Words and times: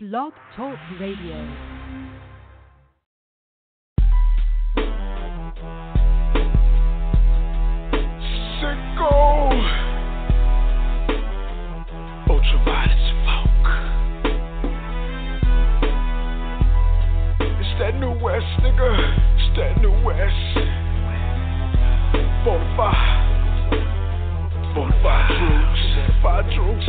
Blog 0.00 0.32
Talk 0.54 0.78
Radio. 1.00 1.34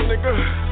Nigga. 0.09 0.68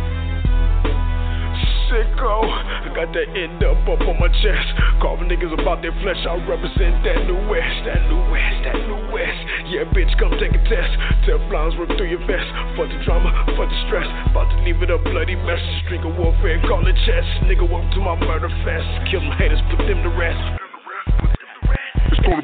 Sicko. 1.87 2.43
I 2.43 2.89
got 2.93 3.09
that 3.15 3.27
end 3.35 3.63
up 3.63 3.79
up 3.87 4.03
on 4.03 4.15
my 4.19 4.29
chest. 4.43 4.67
Carving 5.01 5.31
niggas 5.31 5.51
about 5.55 5.81
their 5.81 5.95
flesh. 6.03 6.19
I 6.27 6.35
represent 6.43 7.03
that 7.03 7.25
new 7.25 7.39
west, 7.47 7.77
that 7.87 8.01
new 8.11 8.21
west, 8.31 8.57
that 8.67 8.79
new 8.87 9.01
west. 9.11 9.39
Yeah, 9.71 9.87
bitch, 9.91 10.11
come 10.19 10.35
take 10.39 10.53
a 10.53 10.61
test. 10.67 10.91
Tell 11.25 11.39
blinds 11.49 11.75
rip 11.79 11.91
through 11.97 12.11
your 12.11 12.23
vest. 12.27 12.47
Fuck 12.75 12.91
the 12.91 12.99
drama, 13.03 13.31
fuck 13.55 13.67
the 13.67 13.79
stress. 13.87 14.07
About 14.31 14.51
to 14.51 14.57
leave 14.63 14.79
it 14.83 14.91
a 14.91 14.99
bloody 14.99 15.35
mess. 15.35 15.63
Drink 15.87 16.05
of 16.05 16.15
warfare, 16.15 16.61
call 16.67 16.85
it 16.85 16.95
chess. 17.07 17.25
Nigga, 17.47 17.65
welcome 17.65 17.91
to 17.95 18.01
my 18.03 18.15
murder 18.19 18.51
fest. 18.63 18.87
Kill 19.09 19.21
them 19.23 19.33
haters, 19.39 19.61
put 19.71 19.83
them 19.87 20.03
to 20.03 20.11
rest 20.15 20.66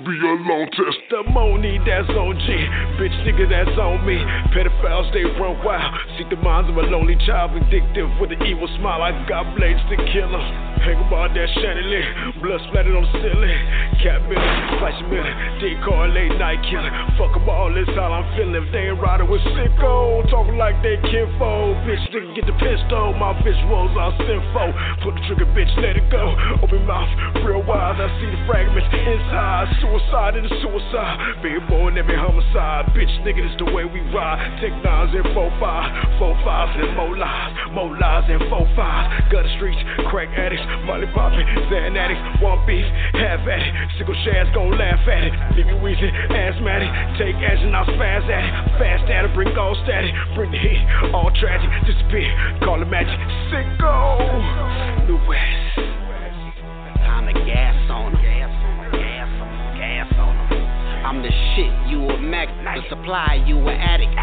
be 0.03 0.19
a 0.19 0.35
long 0.43 0.67
test. 0.75 0.99
The 1.09 1.23
money 1.31 1.79
that's 1.87 2.11
on 2.11 2.35
G, 2.35 2.47
bitch 2.99 3.15
nigga 3.23 3.47
that's 3.47 3.77
on 3.79 4.03
me. 4.03 4.19
Pedophiles 4.51 5.07
they 5.15 5.23
run 5.39 5.63
wild, 5.63 5.95
seek 6.19 6.29
the 6.29 6.35
minds 6.43 6.69
of 6.69 6.75
a 6.75 6.83
lonely 6.91 7.15
child, 7.23 7.55
vindictive 7.55 8.11
with 8.19 8.31
an 8.35 8.43
evil 8.43 8.67
smile. 8.79 9.01
I 9.01 9.15
got 9.27 9.55
blades 9.55 9.79
to 9.89 9.95
kill 10.11 10.27
them. 10.27 10.45
Hang 10.83 10.99
about 11.07 11.31
that 11.31 11.47
chandelier, 11.63 12.35
blood 12.43 12.59
splattered 12.67 12.91
on 12.91 13.07
the 13.07 13.13
ceiling. 13.23 13.59
Cat 14.03 14.19
billing, 14.27 14.59
flash 14.83 14.99
a 14.99 15.05
million, 15.07 15.35
decoy 15.63 16.11
late 16.11 16.35
night 16.35 16.59
killing. 16.67 16.91
Fuck 17.15 17.39
them 17.39 17.47
all, 17.47 17.71
that's 17.71 17.87
how 17.95 18.11
I'm 18.11 18.27
feeling. 18.35 18.59
If 18.59 18.67
they 18.75 18.91
ain't 18.91 18.99
riding 18.99 19.31
with 19.31 19.39
sicko, 19.55 20.27
talking 20.27 20.59
like 20.59 20.75
they 20.83 20.99
kinfolk. 21.07 21.79
Bitch 21.87 22.03
nigga 22.11 22.35
get 22.35 22.45
the 22.51 22.57
pistol, 22.59 23.15
my 23.15 23.31
visuals 23.47 23.95
are 23.95 24.11
sinful. 24.27 24.69
Put 25.07 25.15
the 25.15 25.23
trigger, 25.31 25.47
bitch, 25.55 25.71
let 25.79 25.95
it 25.95 26.11
go. 26.11 26.35
Open 26.59 26.83
mouth, 26.83 27.07
real 27.47 27.63
wide, 27.63 28.03
I 28.03 28.11
see 28.19 28.27
the 28.27 28.43
fragments 28.43 28.91
inside 28.91 29.71
suicide 29.93 30.35
and 30.35 30.45
a 30.45 30.53
suicide. 30.61 31.17
Being 31.43 31.61
born 31.69 31.97
every 31.97 32.17
homicide. 32.17 32.89
Bitch, 32.97 33.11
nigga, 33.21 33.45
this 33.45 33.53
the 33.61 33.69
way 33.69 33.85
we 33.85 34.01
ride. 34.09 34.41
Take 34.61 34.73
nines 34.81 35.13
and 35.13 35.25
four 35.33 35.53
five, 35.61 35.85
four 36.17 36.33
fives 36.41 36.73
and 36.81 36.97
more 36.97 37.17
lives, 37.17 37.53
more 37.73 37.93
lives 37.93 38.25
and 38.29 38.41
four 38.49 38.65
fives. 38.73 39.29
Gutter 39.29 39.53
streets, 39.57 39.81
crack 40.09 40.29
addicts, 40.33 40.65
molly 40.85 41.07
popping, 41.13 41.45
Xan 41.69 41.93
addicts. 41.93 42.41
One 42.41 42.65
beef, 42.65 42.85
half 43.13 43.45
at 43.45 43.61
it. 43.61 43.73
Single 43.97 44.17
shads 44.25 44.49
gon' 44.57 44.73
laugh 44.73 45.05
at 45.05 45.23
it. 45.29 45.33
Leave 45.57 45.69
you 45.69 45.77
wheezing, 45.77 46.13
asthmatic. 46.33 46.89
Take 47.21 47.37
action, 47.37 47.73
I'll 47.75 47.85
spaz 47.93 48.25
at 48.25 48.43
it. 48.43 48.53
Fast 48.81 49.05
at 49.09 49.25
it, 49.25 49.33
bring 49.37 49.53
all 49.57 49.77
static. 49.85 50.13
Bring 50.33 50.49
the 50.51 50.57
heat, 50.57 50.81
all 51.13 51.29
tragic. 51.37 51.69
Disappear, 51.85 52.33
call 52.65 52.81
it 52.81 52.89
magic. 52.89 53.13
Sicko, 53.53 55.05
New 55.05 55.21
West. 55.29 55.61
Time 57.05 57.27
to 57.27 57.33
gas 57.45 57.77
on. 57.91 58.13
I'm 61.03 61.21
the 61.21 61.29
shit, 61.53 61.69
you 61.91 62.01
a 62.09 62.17
mag. 62.17 62.49
The 62.49 62.81
supply, 62.89 63.43
you 63.45 63.59
a 63.67 63.73
addict. 63.73 64.15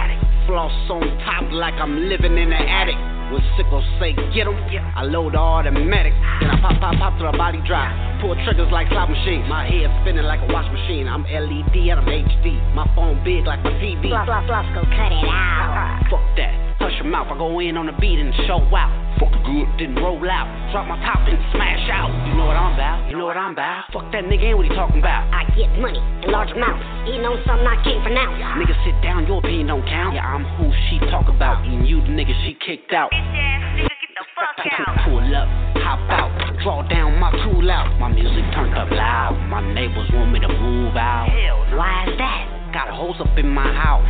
Floss 0.46 0.72
on 0.90 1.06
top 1.22 1.52
like 1.52 1.74
I'm 1.74 2.08
living 2.08 2.34
in 2.38 2.50
an 2.50 2.66
attic. 2.66 2.98
When 3.30 3.38
sickles 3.54 3.86
say 4.00 4.10
get 4.34 4.50
'em, 4.50 4.58
I 4.96 5.04
load 5.04 5.34
the 5.34 5.38
automatic. 5.38 6.12
Then 6.40 6.50
I 6.50 6.58
pop, 6.58 6.80
pop, 6.80 6.98
pop 6.98 7.14
till 7.18 7.30
the 7.30 7.38
body 7.38 7.62
drop. 7.62 7.94
Pull 8.20 8.34
triggers 8.42 8.72
like 8.72 8.88
slot 8.88 9.08
machines. 9.08 9.46
My 9.46 9.68
head 9.70 9.86
spinning 10.02 10.24
like 10.24 10.40
a 10.42 10.52
wash 10.52 10.66
machine. 10.72 11.06
I'm 11.06 11.22
LED 11.22 11.90
and 11.94 12.00
I'm 12.00 12.08
HD. 12.08 12.58
My 12.74 12.90
phone 12.96 13.22
big 13.22 13.46
like 13.46 13.62
my 13.62 13.70
TV. 13.78 14.08
Floss, 14.08 14.26
floss, 14.26 14.46
fluff, 14.46 14.66
go 14.74 14.82
cut 14.90 15.12
it 15.14 15.22
out. 15.30 16.02
Fuck 16.10 16.26
that. 16.42 16.50
Hush 16.80 16.96
your 16.98 17.04
mouth, 17.04 17.28
I 17.30 17.38
go 17.38 17.60
in 17.60 17.76
on 17.76 17.86
the 17.86 17.92
beat 18.00 18.18
and 18.18 18.34
show 18.48 18.58
out. 18.74 18.90
Fuck 19.20 19.36
good, 19.44 19.68
then 19.76 19.92
roll 20.00 20.16
out. 20.32 20.48
Drop 20.72 20.88
my 20.88 20.96
top 21.04 21.28
and 21.28 21.36
smash 21.52 21.84
out. 21.92 22.08
You 22.24 22.40
know 22.40 22.48
what 22.48 22.56
I'm 22.56 22.72
about, 22.72 23.04
you 23.12 23.20
know 23.20 23.28
what 23.28 23.36
I'm 23.36 23.52
about. 23.52 23.92
Fuck 23.92 24.08
that 24.16 24.24
nigga 24.24 24.48
ain't 24.48 24.56
what 24.56 24.64
he 24.64 24.72
talking 24.72 24.96
about. 24.96 25.28
I 25.28 25.44
get 25.52 25.68
money 25.76 26.00
in 26.24 26.32
large 26.32 26.48
amounts, 26.56 26.80
eating 27.04 27.28
on 27.28 27.36
something 27.44 27.68
I 27.68 27.76
can't 27.84 28.00
pronounce. 28.00 28.40
Nigga 28.56 28.72
sit 28.80 28.96
down, 29.04 29.28
your 29.28 29.44
opinion 29.44 29.68
don't 29.68 29.84
count. 29.84 30.16
Yeah, 30.16 30.24
I'm 30.24 30.48
who 30.56 30.72
she 30.88 30.96
talk 31.12 31.28
about, 31.28 31.60
and 31.68 31.84
you 31.84 32.00
the 32.00 32.16
nigga 32.16 32.32
she 32.48 32.56
kicked 32.64 32.96
out. 32.96 33.12
Bitches, 33.12 33.92
get 33.92 34.12
the 34.16 34.24
fuck 34.32 34.56
out. 34.88 35.04
Pull 35.04 35.20
up, 35.36 35.48
hop 35.84 36.00
out, 36.08 36.32
draw 36.64 36.80
down 36.88 37.20
my 37.20 37.28
tool 37.44 37.68
out. 37.68 37.92
My 38.00 38.08
music 38.08 38.48
turned 38.56 38.72
up 38.72 38.88
loud. 38.88 39.36
My 39.52 39.60
neighbors 39.60 40.08
want 40.16 40.32
me 40.32 40.40
to 40.40 40.48
move 40.48 40.96
out. 40.96 41.28
Hell, 41.28 41.76
why 41.76 42.08
is 42.08 42.16
that? 42.16 42.72
Got 42.72 42.88
a 42.88 42.94
hose 42.96 43.20
up 43.20 43.36
in 43.36 43.52
my 43.52 43.68
house. 43.68 44.00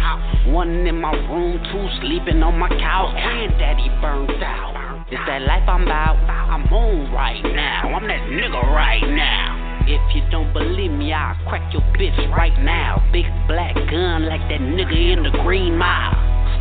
One 0.47 0.87
in 0.87 1.01
my 1.01 1.19
room, 1.27 1.59
two 1.73 1.87
sleeping 1.99 2.43
on 2.47 2.59
my 2.61 2.69
couch. 2.69 3.11
Granddaddy 3.19 3.91
burned 3.99 4.39
out. 4.45 4.90
It's 5.11 5.19
that 5.27 5.43
life 5.43 5.67
I'm 5.67 5.83
about. 5.83 6.23
I'm 6.23 6.73
on 6.73 7.11
right 7.11 7.43
now. 7.43 7.91
I'm 7.91 8.07
that 8.07 8.31
nigga 8.31 8.63
right 8.71 9.03
now. 9.11 9.83
If 9.89 10.15
you 10.15 10.23
don't 10.31 10.53
believe 10.53 10.93
me, 10.93 11.13
I'll 11.13 11.35
crack 11.49 11.73
your 11.73 11.83
bitch 11.99 12.15
right 12.31 12.57
now. 12.63 13.03
Big 13.11 13.27
black 13.49 13.75
gun 13.75 14.27
like 14.27 14.43
that 14.47 14.61
nigga 14.63 15.19
in 15.19 15.25
the 15.25 15.31
green 15.43 15.77
mile. 15.77 16.15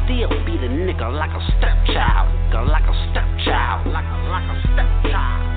Still 0.06 0.30
be 0.50 0.58
the 0.58 0.66
nigga 0.66 1.14
like 1.14 1.30
a 1.30 1.46
stepchild. 1.62 2.34
Like 2.68 2.90
a 2.90 2.96
stepchild. 3.14 3.94
Like 3.94 4.06
a, 4.06 4.18
like 4.34 4.50
a 4.50 4.58
stepchild. 4.74 5.49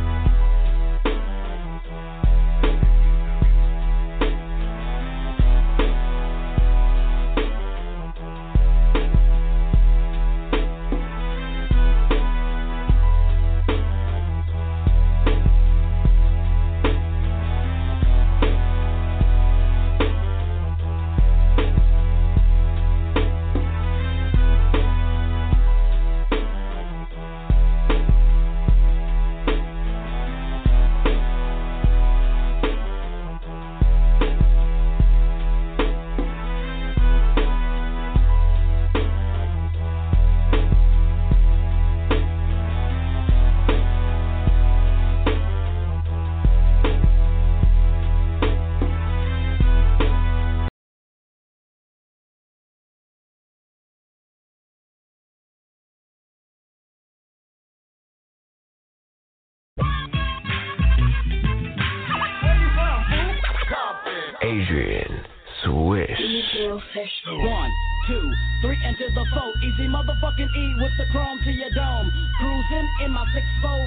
Easy 69.73 69.89
motherfucking 69.89 70.55
E 70.55 70.75
with 70.77 70.93
the 70.99 71.07
chrome 71.13 71.41
to 71.45 71.51
your 71.51 71.71
dome. 71.71 72.13
Cruising 72.39 72.89
in 73.05 73.11
my 73.13 73.25
six 73.33 73.47
four 73.63 73.82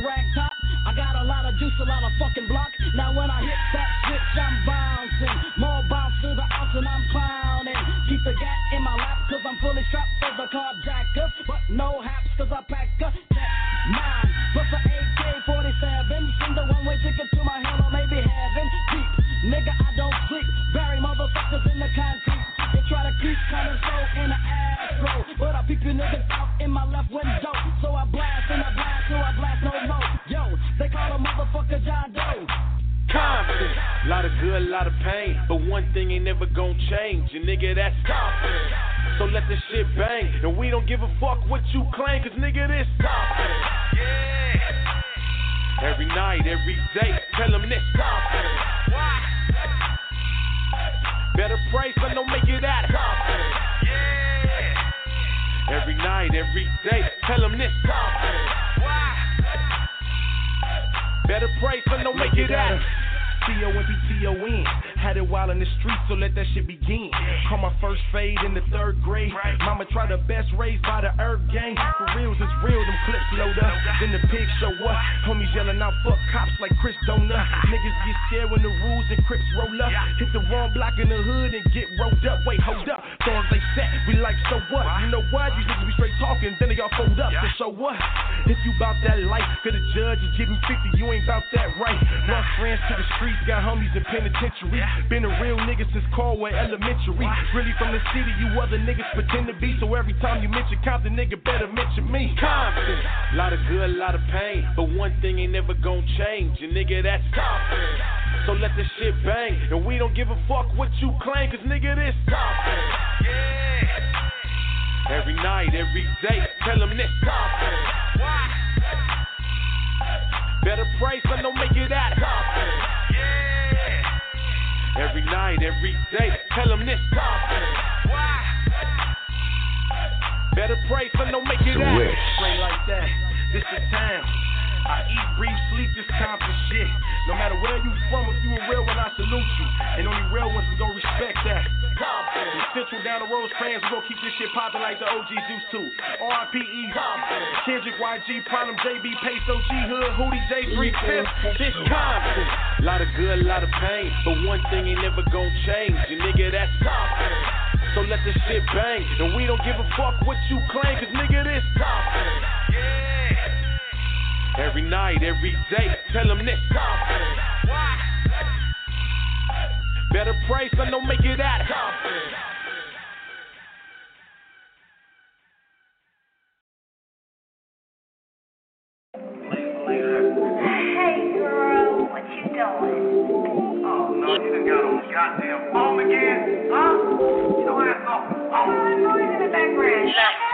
Done 184.36 184.68
got 184.68 184.84
on 184.84 185.00
goddamn 185.14 185.72
phone 185.72 186.00
again? 186.04 186.68
Huh? 186.68 186.95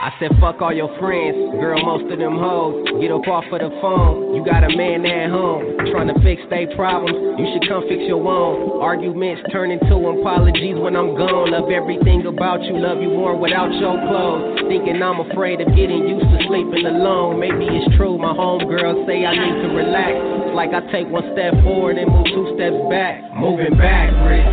I 0.02 0.10
said, 0.18 0.34
fuck 0.42 0.58
all 0.66 0.74
your 0.74 0.90
friends, 0.98 1.38
girl, 1.62 1.78
most 1.86 2.10
of 2.12 2.18
them 2.18 2.34
hoes. 2.34 2.90
Get 2.98 3.14
up 3.14 3.22
off 3.30 3.46
of 3.54 3.62
the 3.62 3.70
phone, 3.86 4.34
you 4.34 4.42
got 4.42 4.66
a 4.66 4.74
man 4.74 5.06
at 5.06 5.30
home. 5.30 5.62
Trying 5.94 6.10
to 6.10 6.18
fix 6.26 6.42
they 6.50 6.66
problems, 6.74 7.14
you 7.38 7.46
should 7.54 7.70
come 7.70 7.86
fix 7.86 8.10
your 8.10 8.18
own. 8.26 8.82
Arguments 8.82 9.46
turn 9.54 9.70
into 9.70 9.94
apologies 9.94 10.74
when 10.82 10.98
I'm 10.98 11.14
gone. 11.14 11.54
Love 11.54 11.70
everything 11.70 12.26
about 12.26 12.66
you, 12.66 12.82
love 12.82 12.98
you 12.98 13.14
more 13.14 13.38
without 13.38 13.70
your 13.78 13.94
clothes. 14.10 14.66
Thinking 14.66 14.98
I'm 15.06 15.22
afraid 15.22 15.62
of 15.62 15.70
getting 15.78 16.10
used 16.10 16.26
to 16.26 16.50
sleeping 16.50 16.90
alone. 16.90 17.38
Maybe 17.38 17.70
it's 17.70 17.94
true, 17.94 18.18
my 18.18 18.34
homegirls 18.34 19.06
say 19.06 19.22
I 19.22 19.38
need 19.38 19.62
to 19.62 19.70
relax. 19.70 20.18
Like 20.58 20.74
I 20.74 20.82
take 20.90 21.14
one 21.14 21.30
step 21.38 21.54
forward 21.62 22.02
and 22.02 22.10
move 22.10 22.26
two 22.26 22.58
steps 22.58 22.82
back. 22.90 23.22
Moving 23.38 23.78
backwards. 23.78 24.50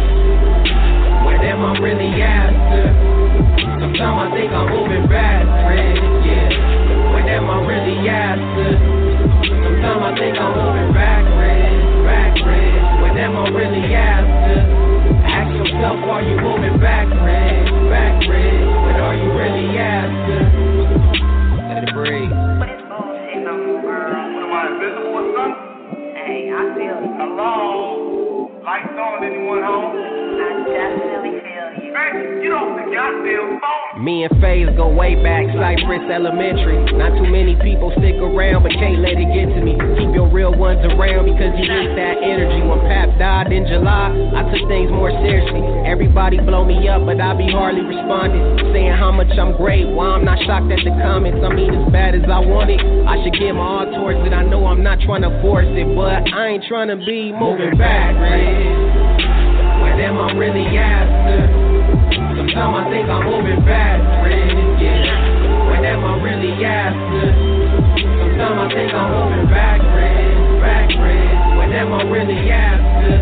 Where 1.24 1.40
am 1.40 1.64
I 1.64 1.72
really 1.80 2.20
after? 2.20 3.17
Sometimes 3.38 4.18
I 4.18 4.26
think 4.34 4.50
I'm 4.52 4.66
moving 4.74 5.06
backwards, 5.06 6.02
yeah. 6.26 7.14
When 7.14 7.26
am 7.30 7.46
I 7.46 7.56
really 7.62 8.08
after? 8.08 8.74
Sometimes 9.46 10.02
I 10.02 10.10
think 10.18 10.34
I'm 10.38 10.50
moving 10.58 10.90
backwards, 10.90 12.02
backwards. 12.02 12.82
When 13.02 13.14
am 13.14 13.36
I 13.38 13.44
really 13.54 13.94
after? 13.94 14.58
Ask 15.22 15.50
yourself, 15.54 16.02
are 16.10 16.22
you 16.22 16.36
moving 16.42 16.78
backwards, 16.82 17.70
backwards? 17.86 18.66
When 18.82 18.96
are 18.98 19.14
you 19.14 19.30
really 19.30 19.78
after? 19.78 20.42
Let 21.70 21.84
it 21.86 21.94
breathe. 21.94 22.34
But 22.58 22.68
it's 22.74 22.82
bullshit 22.90 23.46
no 23.46 23.54
more, 23.54 23.82
girl. 23.82 24.18
Am 24.18 24.50
I, 24.50 24.74
invisible 24.74 25.14
or 25.14 25.26
something? 25.30 26.18
Hey, 26.18 26.50
I 26.50 26.74
feel 26.74 26.98
you. 27.06 27.14
Hello? 27.22 28.50
Lights 28.66 28.98
on, 28.98 29.22
anyone 29.22 29.62
home? 29.62 30.17
Me 33.98 34.24
and 34.24 34.32
FaZe 34.40 34.70
go 34.78 34.88
way 34.88 35.18
back, 35.20 35.44
Cypress 35.52 36.06
Elementary. 36.08 36.80
Not 36.96 37.12
too 37.18 37.28
many 37.28 37.58
people 37.60 37.92
stick 37.98 38.16
around, 38.16 38.62
but 38.62 38.72
can't 38.72 39.04
let 39.04 39.18
it 39.20 39.28
get 39.34 39.52
to 39.52 39.60
me. 39.60 39.76
Keep 39.98 40.14
your 40.16 40.30
real 40.30 40.54
ones 40.54 40.80
around 40.86 41.28
because 41.28 41.52
you 41.58 41.66
need 41.66 41.92
that 41.98 42.16
energy. 42.22 42.64
When 42.64 42.80
Pap 42.88 43.12
died 43.18 43.52
in 43.52 43.66
July, 43.66 44.14
I 44.32 44.46
took 44.48 44.64
things 44.70 44.88
more 44.88 45.10
seriously. 45.20 45.60
Everybody 45.84 46.38
blow 46.40 46.64
me 46.64 46.88
up, 46.88 47.04
but 47.04 47.20
I 47.20 47.34
be 47.34 47.50
hardly 47.50 47.82
responding. 47.82 48.72
Saying 48.72 48.96
how 48.96 49.12
much 49.12 49.34
I'm 49.34 49.52
great, 49.58 49.84
why 49.84 50.14
I'm 50.16 50.24
not 50.24 50.38
shocked 50.46 50.72
at 50.72 50.80
the 50.80 50.94
comments. 51.04 51.44
I 51.44 51.52
mean, 51.52 51.74
as 51.74 51.92
bad 51.92 52.14
as 52.14 52.24
I 52.24 52.40
want 52.40 52.70
it, 52.70 52.80
I 52.80 53.20
should 53.20 53.36
give 53.36 53.58
my 53.58 53.66
all 53.68 53.84
towards 53.84 54.24
it. 54.24 54.32
I 54.32 54.46
know 54.46 54.64
I'm 54.64 54.80
not 54.80 55.02
trying 55.04 55.26
to 55.26 55.32
force 55.42 55.68
it, 55.68 55.88
but 55.92 56.24
I 56.32 56.56
ain't 56.56 56.64
trying 56.64 56.88
to 56.88 56.96
be 56.96 57.34
moving 57.36 57.76
backwards. 57.76 58.64
When 59.84 60.00
am 60.00 60.16
I 60.16 60.32
really 60.38 60.64
after? 60.78 61.67
Sometimes 62.58 62.74
I 62.74 62.90
think 62.90 63.06
I'm 63.06 63.22
moving 63.22 63.62
backwards, 63.62 64.82
yeah. 64.82 65.70
When 65.70 65.86
am 65.86 66.02
I 66.02 66.18
really 66.18 66.58
after? 66.66 67.30
Sometimes 68.02 68.58
I 68.58 68.66
think 68.74 68.90
I'm 68.98 69.14
moving 69.14 69.46
backwards, 69.46 70.58
backwards. 70.58 71.38
When 71.54 71.70
am 71.70 71.94
I 71.94 72.02
really 72.10 72.50
after? 72.50 73.14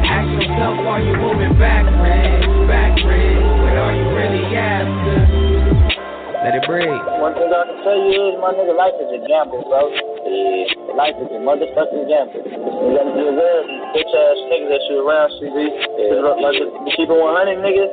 Ask 0.00 0.32
yourself, 0.32 0.80
are 0.80 0.96
you 0.96 1.12
moving 1.12 1.60
backwards, 1.60 2.40
backwards? 2.64 3.44
When 3.60 3.76
are 3.76 3.92
you 3.92 4.06
really 4.16 4.48
after? 4.56 5.28
Let 6.40 6.56
it 6.56 6.64
breathe. 6.64 7.04
One 7.20 7.36
thing 7.36 7.52
I 7.52 7.68
can 7.68 7.84
tell 7.84 8.00
you 8.00 8.32
is, 8.32 8.40
my 8.40 8.56
nigga, 8.56 8.72
life 8.72 8.96
is 8.96 9.12
a 9.12 9.20
gamble, 9.28 9.60
bro. 9.68 10.09
Yeah, 10.30 10.94
life 10.94 11.18
is 11.18 11.26
a 11.34 11.42
motherfucking 11.42 12.06
gamble. 12.06 12.38
You 12.46 12.94
gotta 12.94 13.10
be 13.10 13.22
aware 13.26 13.56
of 13.58 13.66
these 13.66 13.86
bitch 13.98 14.14
ass 14.14 14.38
niggas 14.46 14.70
that 14.70 14.82
you 14.86 15.02
around, 15.02 15.30
CB. 15.42 15.58
Yeah. 15.58 16.22
Like, 16.38 16.54
to 16.54 16.66
keep 16.94 17.10
it 17.10 17.18
100, 17.18 17.58
nigga, 17.58 17.86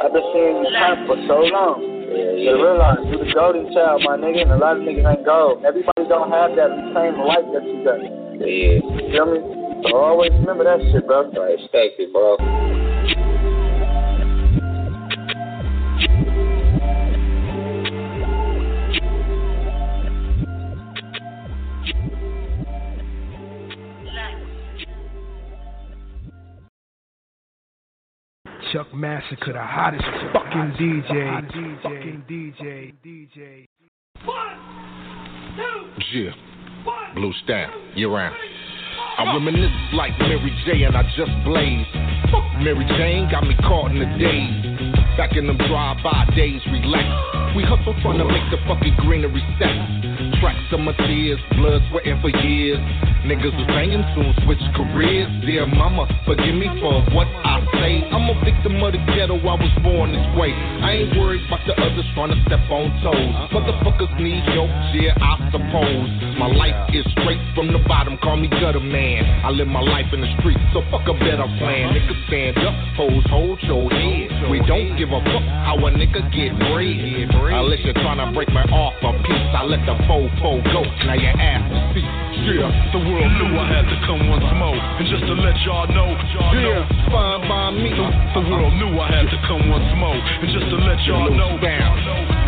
I've 0.00 0.08
been 0.08 0.24
seeing 0.32 0.64
you 0.64 0.72
pop 0.72 0.96
for 1.04 1.18
so 1.28 1.44
long. 1.52 1.84
Yeah, 1.84 2.48
You 2.48 2.56
realize 2.56 3.04
you 3.12 3.20
the 3.20 3.28
golden 3.36 3.68
child, 3.76 4.08
my 4.08 4.16
nigga, 4.16 4.48
and 4.48 4.52
a 4.52 4.56
lot 4.56 4.80
of 4.80 4.88
niggas 4.88 5.04
ain't 5.04 5.24
gold. 5.24 5.64
Everybody 5.68 6.08
don't 6.08 6.32
have 6.32 6.56
that 6.56 6.72
same 6.96 7.20
life 7.20 7.44
that 7.52 7.64
you 7.64 7.84
got. 7.84 8.00
Yeah. 8.40 8.80
You 8.80 9.04
feel 9.12 9.28
me? 9.28 9.40
So 9.84 9.96
always 9.96 10.32
remember 10.32 10.64
that 10.64 10.80
shit, 10.92 11.04
bro. 11.04 11.28
I 11.28 11.60
respect 11.60 12.00
it, 12.00 12.08
bro. 12.08 12.40
Chuck 28.72 28.94
Massacre, 28.94 29.52
the 29.52 29.60
hottest 29.60 30.02
fucking 30.32 30.72
DJ. 30.80 31.82
Fucking 31.82 32.24
DJ. 32.26 32.94
DJ. 33.04 33.66
Yeah. 36.14 36.30
Blue 37.14 37.32
Stamp, 37.44 37.70
year 37.94 38.08
round. 38.08 38.34
I 39.18 39.34
reminisce 39.34 39.92
like 39.92 40.18
Mary 40.18 40.52
J 40.64 40.84
and 40.84 40.96
I 40.96 41.02
just 41.16 41.32
blaze. 41.44 41.86
Fuck 42.32 42.48
Mary 42.64 42.84
Jane, 42.96 43.28
got 43.30 43.44
me 43.44 43.54
caught 43.60 43.92
in 43.92 44.00
the 44.00 44.08
days. 44.16 44.96
Back 45.16 45.36
in 45.36 45.46
them 45.46 45.58
drive-by 45.68 46.32
days, 46.34 46.64
relax. 46.72 47.04
We 47.52 47.62
hustle 47.62 47.92
trying 48.00 48.16
to 48.16 48.24
make 48.24 48.48
the 48.48 48.56
fucking 48.64 48.96
greenery 49.04 49.44
set. 49.60 49.76
Tracks 50.40 50.72
of 50.72 50.80
my 50.80 50.96
tears, 51.04 51.38
blood 51.60 51.84
sweating 51.92 52.16
for 52.24 52.32
years. 52.40 52.80
Niggas 53.28 53.52
was 53.52 53.68
banging, 53.68 54.00
soon 54.16 54.32
switch 54.48 54.64
careers. 54.72 55.28
Dear 55.44 55.68
mama, 55.68 56.08
forgive 56.24 56.56
me 56.56 56.72
for 56.80 57.04
what 57.12 57.28
I 57.44 57.60
say. 57.76 58.00
I'm 58.08 58.24
a 58.32 58.36
victim 58.40 58.80
of 58.80 58.96
the 58.96 59.02
ghetto, 59.12 59.36
I 59.36 59.54
was 59.60 59.74
born 59.84 60.16
this 60.16 60.24
way. 60.40 60.56
I 60.56 61.04
ain't 61.04 61.12
worried 61.20 61.44
about 61.46 61.60
the 61.68 61.76
others 61.76 62.08
trying 62.16 62.32
to 62.32 62.40
step 62.48 62.64
on 62.72 62.88
toes. 63.04 63.32
Motherfuckers 63.52 64.16
need 64.16 64.40
help, 64.56 64.72
yeah, 64.96 65.12
I 65.20 65.36
suppose. 65.52 66.08
My 66.40 66.48
life 66.48 66.88
is 66.96 67.04
straight 67.12 67.44
from 67.54 67.68
the 67.68 67.84
bottom, 67.84 68.16
call 68.24 68.40
me 68.40 68.48
gutter 68.48 68.80
man. 68.80 69.01
I 69.02 69.50
live 69.50 69.66
my 69.66 69.82
life 69.82 70.06
in 70.12 70.20
the 70.20 70.30
streets, 70.38 70.62
so 70.72 70.82
fuck 70.90 71.02
a 71.10 71.14
better 71.18 71.48
plan. 71.58 71.90
Uh-huh. 71.90 71.98
Nigga 71.98 72.14
stand 72.30 72.58
up, 72.62 72.74
hoes 72.94 73.26
hold 73.26 73.58
your 73.66 73.90
head. 73.90 74.50
We 74.50 74.62
don't 74.62 74.94
give 74.94 75.10
a 75.10 75.18
fuck 75.18 75.42
how 75.42 75.74
a 75.82 75.90
nigga 75.90 76.22
get 76.30 76.54
bread. 76.70 77.26
Unless 77.34 77.82
you're 77.82 77.98
trying 77.98 78.22
to 78.22 78.30
break 78.30 78.48
me 78.48 78.62
off 78.70 78.94
a 79.02 79.10
piece, 79.26 79.50
I 79.50 79.66
let 79.66 79.82
the 79.86 79.98
fofo 80.06 80.62
go. 80.70 80.82
Now 81.06 81.18
your 81.18 81.34
ass 81.34 81.66
is 81.66 81.82
see. 81.98 82.22
Yeah, 82.42 82.70
the 82.90 82.98
world 82.98 83.30
knew 83.38 83.54
I 83.54 83.66
had 83.70 83.86
to 83.86 83.98
come 84.06 84.26
once 84.30 84.46
more. 84.58 84.74
And 84.74 85.06
just 85.06 85.22
to 85.26 85.34
let 85.34 85.54
y'all 85.62 85.86
know, 85.90 86.10
y'all 86.34 86.54
Yeah, 86.54 86.82
know. 86.82 87.21
Me. 87.74 87.90
The, 88.36 88.42
world 88.48 88.74
knew 88.76 88.92
I 89.00 89.08
had 89.08 89.26
to 89.30 89.38
come 89.48 89.68
once 89.68 89.88
more. 89.96 90.16
And 90.16 90.48
just 90.52 90.66
to 90.68 90.76
let 90.82 90.98
y'all 91.08 91.30
know, 91.32 91.56
down. 91.60 91.96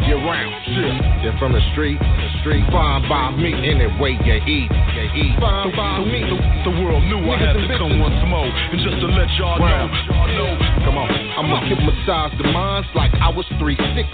You're 0.04 0.20
round, 0.20 0.52
shit. 0.68 1.24
You're 1.24 1.38
from 1.40 1.56
the 1.56 1.64
street, 1.72 1.96
the 1.96 2.28
street. 2.44 2.60
Fine 2.68 3.08
by 3.08 3.32
me, 3.32 3.56
anyway 3.56 4.20
you 4.20 4.36
eat, 4.44 4.68
you 4.68 5.06
eat. 5.16 5.34
Fine 5.40 5.72
by 5.72 6.04
me. 6.04 6.20
the, 6.28 6.36
the 6.68 6.74
world 6.76 7.00
knew 7.08 7.24
I 7.24 7.40
had 7.40 7.56
to 7.56 7.64
come 7.80 7.96
once 7.96 8.20
more. 8.28 8.44
And 8.44 8.80
just 8.84 9.00
to 9.00 9.08
let 9.08 9.32
y'all 9.40 9.56
know, 9.56 9.64
Round. 9.64 10.36
know. 10.36 10.52
Come 10.84 11.00
on, 11.00 11.08
I'ma 11.08 11.64
hypnotize 11.64 12.36
the 12.36 12.52
minds 12.52 12.88
like 12.92 13.16
I 13.16 13.32
was 13.32 13.48
three 13.58 13.80
six. 13.96 14.04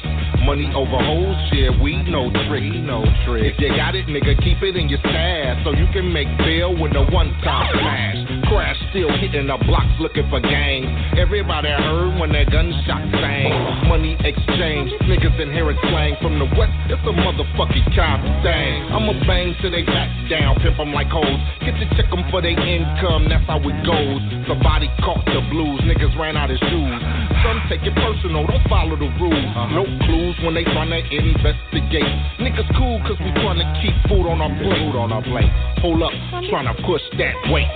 Money 0.46 0.70
over 0.72 0.96
hoes, 0.96 1.36
yeah, 1.52 1.74
we 1.82 1.98
no 2.06 2.30
trick, 2.46 2.64
no 2.86 3.02
trick. 3.26 3.54
If 3.54 3.60
you 3.60 3.74
got 3.74 3.94
it, 3.94 4.06
nigga, 4.06 4.38
keep 4.38 4.62
it 4.62 4.76
in 4.76 4.88
your 4.88 5.00
stash 5.00 5.64
so 5.64 5.72
you 5.74 5.86
can 5.92 6.12
make 6.12 6.28
bail 6.38 6.70
with 6.70 6.94
a 6.94 7.04
one-time 7.10 7.66
smash. 7.74 8.39
Crash 8.50 8.74
still 8.90 9.14
hitting 9.22 9.46
the 9.46 9.54
blocks 9.62 9.94
looking 10.02 10.26
for 10.26 10.42
gangs. 10.42 10.90
Everybody 11.14 11.70
heard 11.70 12.18
when 12.18 12.34
that 12.34 12.50
gunshot 12.50 13.06
sang. 13.22 13.86
Money 13.86 14.18
exchange, 14.26 14.90
niggas 15.06 15.38
inherit 15.38 15.78
slang 15.86 16.18
from 16.18 16.34
the 16.42 16.50
west. 16.58 16.74
It's 16.90 16.98
a 17.06 17.14
motherfucking 17.14 17.94
kind 17.94 18.18
thing. 18.42 18.90
I'ma 18.90 19.14
bang 19.22 19.54
till 19.62 19.70
they 19.70 19.86
back 19.86 20.10
down, 20.26 20.58
pimp 20.58 20.82
'em 20.82 20.90
like 20.90 21.06
hoes. 21.14 21.38
Get 21.62 21.78
to 21.78 21.86
check 21.94 22.10
'em 22.10 22.26
for 22.34 22.42
their 22.42 22.58
income, 22.58 23.30
that's 23.30 23.46
how 23.46 23.62
it 23.62 23.78
goes. 23.86 24.18
Somebody 24.50 24.90
caught 25.06 25.24
the 25.26 25.46
blues, 25.46 25.78
niggas 25.86 26.18
ran 26.18 26.36
out 26.36 26.50
of 26.50 26.58
shoes. 26.58 27.00
Some 27.46 27.62
take 27.70 27.86
it 27.86 27.94
personal, 27.94 28.50
don't 28.50 28.66
follow 28.68 28.96
the 28.96 29.10
rules. 29.22 29.46
Uh-huh. 29.54 29.78
No 29.78 29.84
clues 30.02 30.34
when 30.42 30.54
they 30.54 30.64
tryna 30.64 31.06
investigate. 31.06 32.12
Niggas 32.42 32.66
cool 32.74 32.98
cause 33.06 33.18
we 33.20 33.30
tryna 33.30 33.62
keep 33.80 33.94
food 34.10 34.26
on 34.26 34.42
our 34.42 34.50
plate. 34.50 34.78
Food 34.90 34.96
on 34.98 35.12
our 35.12 35.22
plate. 35.22 35.52
Hold 35.86 36.02
up, 36.02 36.12
tryna 36.50 36.74
push 36.82 37.02
that 37.14 37.34
weight. 37.48 37.70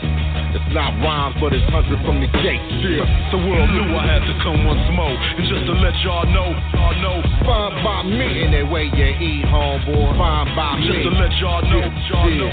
It's 0.55 0.71
not 0.71 0.95
rhymes, 1.03 1.35
but 1.43 1.51
it's 1.51 1.67
hundred 1.75 1.99
from 2.07 2.23
the 2.23 2.31
gate. 2.39 2.63
Yeah, 2.79 3.03
the 3.35 3.43
world 3.43 3.67
knew 3.75 3.91
I 3.91 4.07
had 4.07 4.23
to 4.23 4.35
come 4.47 4.63
once 4.63 4.87
more. 4.95 5.11
And 5.11 5.43
just 5.51 5.67
to 5.67 5.75
let 5.83 5.99
y'all 6.07 6.23
know, 6.31 6.55
y'all 6.71 6.95
know. 7.03 7.19
Fine 7.43 7.75
by 7.83 8.07
me, 8.07 8.47
anyway 8.47 8.87
you 8.95 9.11
eat, 9.19 9.43
homeboy. 9.51 10.15
Fine 10.15 10.55
by 10.55 10.79
me. 10.79 10.87
Just 10.87 11.03
to 11.05 11.13
let 11.19 11.33
y'all 11.43 11.59
know, 11.67 11.83
y'all 12.07 12.31
know. 12.31 12.53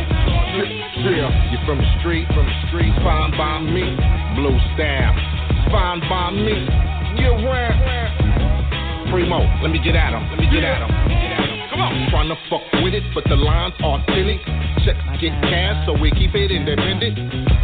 Yeah, 1.13 1.29
you 1.53 1.61
from 1.69 1.77
the 1.77 1.89
street, 2.01 2.25
from 2.33 2.49
the 2.49 2.57
street, 2.73 2.93
fine 3.05 3.37
by 3.37 3.61
me. 3.61 3.85
Blue 4.33 4.57
style, 4.73 5.13
fine 5.69 6.01
by 6.09 6.33
me. 6.33 6.57
Get 7.21 7.29
around. 7.37 9.13
Primo, 9.13 9.45
let 9.61 9.69
me 9.69 9.77
get 9.77 9.93
at 9.93 10.13
him, 10.17 10.25
let 10.33 10.39
me 10.39 10.49
get 10.49 10.63
at 10.65 10.81
him. 10.81 11.40
Come 11.71 11.79
on. 11.79 11.95
Tryna 12.11 12.35
fuck 12.51 12.67
with 12.83 12.93
it, 12.93 13.03
but 13.15 13.23
the 13.31 13.39
line's 13.39 13.73
are 13.79 14.03
authentic. 14.03 14.43
Checks 14.83 14.99
get 15.23 15.31
cash, 15.47 15.87
so 15.87 15.95
we 15.95 16.11
keep 16.11 16.35
it 16.35 16.51
independent. 16.51 17.15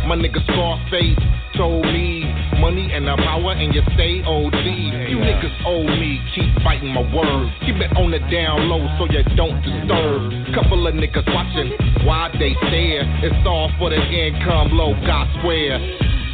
My 0.08 0.16
nigga 0.16 0.40
Scarface 0.48 1.20
told 1.60 1.84
me 1.84 2.24
money 2.64 2.88
and 2.96 3.04
the 3.04 3.20
power, 3.20 3.52
and 3.52 3.76
you 3.76 3.84
stay 4.00 4.24
OD. 4.24 4.64
You 5.12 5.20
niggas 5.20 5.52
owe 5.68 5.84
me, 5.84 6.24
keep 6.32 6.48
fighting 6.64 6.96
my 6.96 7.04
word. 7.12 7.52
Keep 7.68 7.84
it 7.84 7.92
on 8.00 8.12
the 8.16 8.24
down 8.32 8.72
low 8.72 8.88
so 8.96 9.12
you 9.12 9.28
don't 9.36 9.60
disturb. 9.60 10.56
Couple 10.56 10.88
of 10.88 10.96
niggas 10.96 11.28
watching 11.36 11.76
why 12.08 12.32
they 12.40 12.56
stare. 12.72 13.04
It's 13.28 13.44
all 13.44 13.68
for 13.78 13.90
the 13.90 14.00
income 14.00 14.72
low, 14.72 14.96
God 15.04 15.28
swear. 15.44 15.84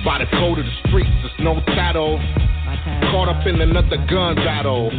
By 0.05 0.21
the 0.21 0.29
code 0.37 0.59
of 0.59 0.65
the 0.65 0.77
streets, 0.85 1.09
there's 1.25 1.39
no 1.41 1.57
title. 1.73 2.21
Caught 3.09 3.29
up 3.33 3.47
in 3.47 3.59
another 3.61 3.97
gun 4.05 4.35
battle. 4.35 4.93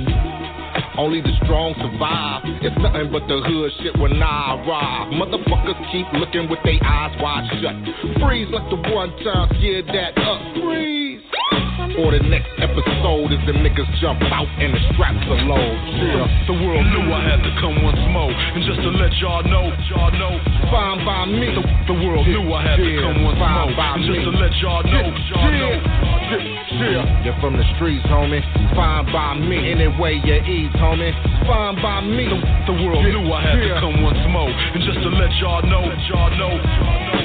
Only 0.97 1.21
the 1.21 1.35
strong 1.43 1.75
survive. 1.83 2.47
It's 2.63 2.77
nothing 2.79 3.11
but 3.11 3.27
the 3.27 3.43
hood 3.43 3.73
shit 3.83 3.99
when 3.99 4.23
I 4.23 4.55
arrive. 4.55 5.11
Motherfuckers 5.11 5.79
keep 5.91 6.07
looking 6.15 6.49
with 6.49 6.63
their 6.63 6.79
eyes 6.87 7.15
wide 7.19 7.51
shut. 7.59 7.75
Freeze 8.23 8.47
like 8.55 8.71
the 8.71 8.79
one 8.95 9.11
time, 9.27 9.51
yeah, 9.59 9.83
that 9.91 10.15
up. 10.23 10.41
Freeze. 10.63 11.05
Or 11.99 12.11
the 12.11 12.23
next 12.27 12.51
episode 12.59 13.31
is 13.31 13.43
the 13.47 13.55
niggas 13.55 13.87
jump 14.03 14.23
out 14.31 14.47
and 14.59 14.75
the 14.75 14.83
straps 14.95 15.23
are 15.31 15.43
low. 15.47 15.67
Yeah, 15.99 16.27
the 16.47 16.57
world 16.63 16.87
knew 16.91 17.07
I 17.11 17.23
had 17.23 17.43
to 17.43 17.53
come 17.59 17.83
once 17.83 18.01
more. 18.11 18.31
And 18.31 18.63
just 18.67 18.83
to 18.83 18.91
let 18.95 19.15
y'all 19.19 19.43
know, 19.47 19.71
y'all 19.91 20.11
know. 20.15 20.35
Fine 20.71 21.07
by 21.07 21.27
me. 21.27 21.55
The, 21.55 21.63
the 21.91 21.97
world 22.03 22.27
knew 22.27 22.51
I 22.51 22.63
had 22.67 22.79
to 22.79 22.91
come 23.03 23.23
once 23.23 23.39
fine 23.39 23.71
more. 23.71 23.79
by 23.79 23.95
And 23.95 24.03
just 24.07 24.27
to 24.27 24.33
let 24.39 24.53
y'all 24.63 24.83
know, 24.83 25.07
y'all 25.31 25.51
know. 25.55 25.75
Yeah, 26.35 27.23
you're 27.23 27.39
from 27.39 27.55
the 27.55 27.67
streets, 27.77 28.03
homie. 28.11 28.43
Fine 28.75 29.07
by 29.13 29.39
me, 29.39 29.71
anyway 29.71 30.19
you 30.25 30.35
eat, 30.51 30.73
homie. 30.85 31.13
Fine 31.49 31.77
by 31.81 32.01
me. 32.05 32.25
The, 32.29 32.39
the 32.69 32.75
world 32.85 33.01
Yeah, 33.05 33.17
knew 33.17 33.33
I 33.33 33.41
had 33.43 33.57
yeah. 33.59 33.75
to 33.75 33.81
come 33.81 34.03
once 34.05 34.21
more. 34.29 34.49
And 34.53 34.81
just 34.85 35.01
to 35.01 35.09
let 35.17 35.33
y'all 35.41 35.63
know, 35.65 35.85
y'all 36.09 36.31
know, 36.37 36.53
y'all 36.53 37.01
know, 37.09 37.25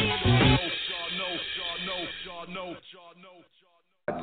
y'all 0.88 1.12
know, 1.20 1.32
y'all 1.60 1.80
know, 1.86 2.02
y'all 2.26 2.48
know, 2.48 2.70
y'all 2.96 3.16
know. 3.20 3.38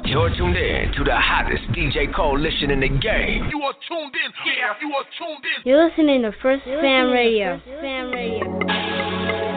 You're 0.05 0.31
tuned 0.37 0.57
in 0.57 0.93
to 0.97 1.05
the 1.05 1.14
hottest 1.16 1.62
DJ 1.73 2.12
coalition 2.14 2.71
in 2.71 2.81
the 2.81 2.88
game. 2.88 3.49
You 3.50 3.62
are 3.62 3.75
tuned 3.88 4.14
in. 4.14 4.31
Yeah, 4.47 4.75
you 4.81 4.93
are 4.95 5.05
tuned 5.19 5.45
in. 5.45 5.62
You're 5.64 5.88
listening 5.88 6.23
to 6.23 6.33
First 6.43 6.64
Fam 6.64 7.11
Radio. 7.11 7.61
First 7.64 7.81
Fam 7.83 8.11
Radio. 8.11 9.57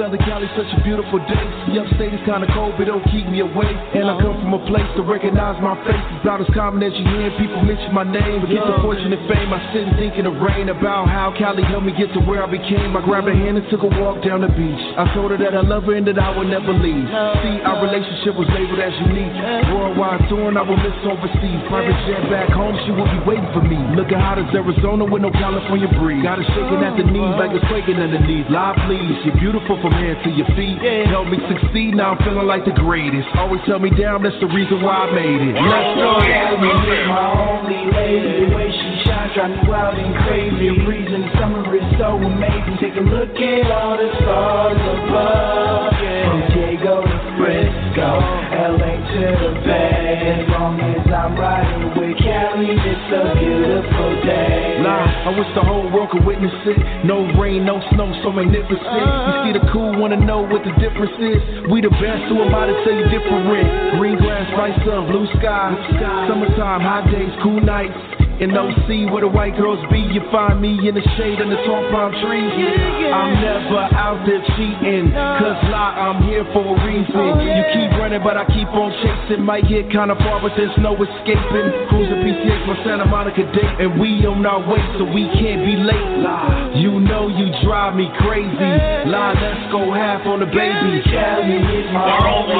Southern 0.00 0.24
Cali, 0.24 0.48
such 0.56 0.72
a 0.72 0.80
beautiful 0.80 1.20
day. 1.28 1.44
The 1.68 1.84
upstate 1.84 2.16
is 2.16 2.24
kinda 2.24 2.48
cold, 2.56 2.72
but 2.80 2.88
don't 2.88 3.04
keep 3.12 3.28
me 3.28 3.44
away. 3.44 3.68
And 3.92 4.08
I 4.08 4.16
come 4.16 4.32
from 4.40 4.56
a 4.56 4.62
place 4.64 4.88
to 4.96 5.04
recognize 5.04 5.60
my 5.60 5.76
face. 5.84 6.00
It's 6.16 6.24
about 6.24 6.40
as 6.40 6.48
common 6.56 6.80
as 6.80 6.96
you 6.96 7.04
hear 7.04 7.28
people 7.36 7.60
mention 7.60 7.92
my 7.92 8.08
name. 8.08 8.40
But 8.40 8.48
get 8.48 8.64
the 8.64 8.80
fortune 8.80 9.12
and 9.12 9.20
fame, 9.28 9.52
I 9.52 9.60
sit 9.76 9.84
and 9.84 9.96
think 10.00 10.16
in 10.16 10.24
the 10.24 10.32
rain 10.32 10.72
about 10.72 11.12
how 11.12 11.36
Cali 11.36 11.60
helped 11.68 11.84
me 11.84 11.92
get 11.92 12.14
to 12.16 12.20
where 12.24 12.40
I 12.42 12.48
became. 12.48 12.96
I 12.96 13.04
grabbed 13.04 13.28
her 13.28 13.36
hand 13.36 13.60
and 13.60 13.68
took 13.68 13.82
a 13.84 13.92
walk 14.00 14.24
down 14.24 14.40
the 14.40 14.48
beach. 14.48 14.80
I 14.96 15.04
told 15.12 15.32
her 15.32 15.36
that 15.36 15.52
I 15.52 15.60
love 15.60 15.84
her 15.84 15.92
and 15.92 16.08
that 16.08 16.16
I 16.16 16.32
would 16.32 16.48
never 16.48 16.72
leave. 16.72 17.04
See, 17.44 17.60
our 17.60 17.84
relationship 17.84 18.40
was 18.40 18.48
labeled 18.56 18.80
as 18.80 18.96
unique. 19.04 19.36
Worldwide 19.68 20.24
touring, 20.32 20.56
I 20.56 20.62
will 20.64 20.80
miss 20.80 20.96
overseas. 21.04 21.60
Private 21.68 22.00
jet 22.08 22.24
back 22.32 22.48
home, 22.56 22.72
she 22.88 22.90
will 22.96 23.04
be 23.04 23.20
waiting 23.28 23.52
for 23.52 23.60
me. 23.60 23.76
Looking 24.00 24.16
hot 24.16 24.38
as 24.40 24.48
Arizona 24.54 25.04
with 25.04 25.20
no 25.20 25.30
California 25.30 25.92
breeze. 26.00 26.24
Got 26.24 26.40
her 26.40 26.48
shaking 26.56 26.80
at 26.88 26.96
the 26.96 27.04
knees 27.04 27.36
like 27.36 27.52
it's 27.52 27.68
quaking 27.68 28.00
underneath. 28.00 28.48
Live, 28.48 28.80
please. 28.88 29.20
You're 29.28 29.36
beautiful 29.36 29.76
from 29.90 29.98
head 29.98 30.22
to 30.24 30.30
your 30.30 30.46
feet. 30.54 30.78
Help 31.10 31.26
me 31.28 31.38
succeed, 31.50 31.94
now 31.94 32.14
I'm 32.14 32.18
feeling 32.22 32.46
like 32.46 32.64
the 32.64 32.72
greatest. 32.72 33.26
Always 33.34 33.60
tell 33.66 33.78
me 33.78 33.90
down, 33.90 34.22
that's 34.22 34.38
the 34.40 34.46
reason 34.46 34.82
why 34.82 35.06
I 35.06 35.12
made 35.12 35.42
it. 35.42 35.54
Let's 35.58 35.98
go, 35.98 36.10
let 36.22 36.60
me 36.62 36.70
meet 36.70 37.06
my 37.10 37.26
only 37.34 37.82
lady. 37.90 38.46
The 38.46 38.54
way 38.54 38.70
she 38.70 38.90
shines 39.04 39.34
drive 39.34 39.50
me 39.50 39.68
wild 39.68 39.98
and 39.98 40.14
crazy. 40.26 40.68
A 40.68 40.74
breeze 40.84 41.10
in 41.10 41.22
the 41.22 41.32
summer 41.38 41.62
is 41.74 41.82
so 41.98 42.16
amazing. 42.16 42.78
Take 42.80 42.96
a 42.96 43.04
look 43.04 43.34
at 43.34 43.70
all 43.70 43.96
the 43.98 44.08
stars 44.22 44.78
above. 44.78 45.49
I 54.90 55.30
wish 55.36 55.46
the 55.54 55.62
whole 55.62 55.86
world 55.90 56.10
could 56.10 56.24
witness 56.24 56.52
it. 56.66 56.78
No 57.04 57.22
rain, 57.38 57.64
no 57.64 57.80
snow, 57.94 58.10
so 58.22 58.32
magnificent. 58.32 58.80
You 58.82 59.34
see 59.46 59.52
the 59.54 59.64
cool, 59.72 59.94
wanna 59.98 60.18
know 60.18 60.42
what 60.42 60.64
the 60.64 60.72
difference 60.82 61.14
is. 61.18 61.70
We 61.70 61.80
the 61.80 61.90
best, 61.90 62.26
who 62.28 62.42
am 62.42 62.54
I 62.54 62.66
to 62.66 62.74
tell 62.84 62.94
you 62.94 63.06
different? 63.08 63.46
Green 63.98 64.16
grass, 64.16 64.46
lights 64.58 64.82
up, 64.88 65.06
blue 65.08 65.26
sky. 65.38 65.74
Summertime, 66.28 66.80
hot 66.82 67.10
days, 67.10 67.32
cool 67.42 67.60
nights. 67.60 68.19
In 68.40 68.56
OC 68.56 69.12
where 69.12 69.20
the 69.20 69.28
white 69.28 69.52
girls 69.60 69.84
be, 69.92 70.00
you 70.00 70.24
find 70.32 70.64
me 70.64 70.72
in 70.88 70.96
the 70.96 71.04
shade 71.20 71.44
of 71.44 71.52
the 71.52 71.60
tall 71.68 71.84
palm 71.92 72.08
trees. 72.24 72.48
I'm 73.12 73.36
never 73.36 73.84
out 73.92 74.24
there 74.24 74.40
cheating, 74.56 75.12
cause 75.12 75.60
lie, 75.68 76.08
I'm 76.08 76.24
here 76.24 76.48
for 76.48 76.64
a 76.64 76.76
reason. 76.88 77.36
You 77.36 77.62
keep 77.76 77.92
running, 78.00 78.24
but 78.24 78.40
I 78.40 78.48
keep 78.48 78.72
on 78.72 78.96
chasing. 79.04 79.44
Might 79.44 79.68
get 79.68 79.92
kinda 79.92 80.16
far, 80.24 80.40
but 80.40 80.56
there's 80.56 80.72
no 80.80 80.96
escaping. 80.96 81.68
Cruising 81.92 82.24
PCH 82.24 82.64
for 82.64 82.80
Santa 82.80 83.04
Monica 83.04 83.44
date, 83.52 83.76
and 83.76 84.00
we 84.00 84.24
on 84.24 84.40
our 84.46 84.64
way, 84.64 84.80
so 84.96 85.04
we 85.04 85.28
can't 85.36 85.60
be 85.60 85.76
late. 85.76 86.24
Lie, 86.24 86.80
you 86.80 86.96
know 86.96 87.28
you 87.28 87.52
drive 87.60 87.92
me 87.94 88.08
crazy. 88.24 88.56
Lie, 89.04 89.36
let's 89.36 89.68
go 89.68 89.92
half 89.92 90.24
on 90.24 90.40
the 90.40 90.48
baby. 90.48 91.04
Cali 91.12 91.60
is 91.76 91.92
my 91.92 92.08
only 92.24 92.56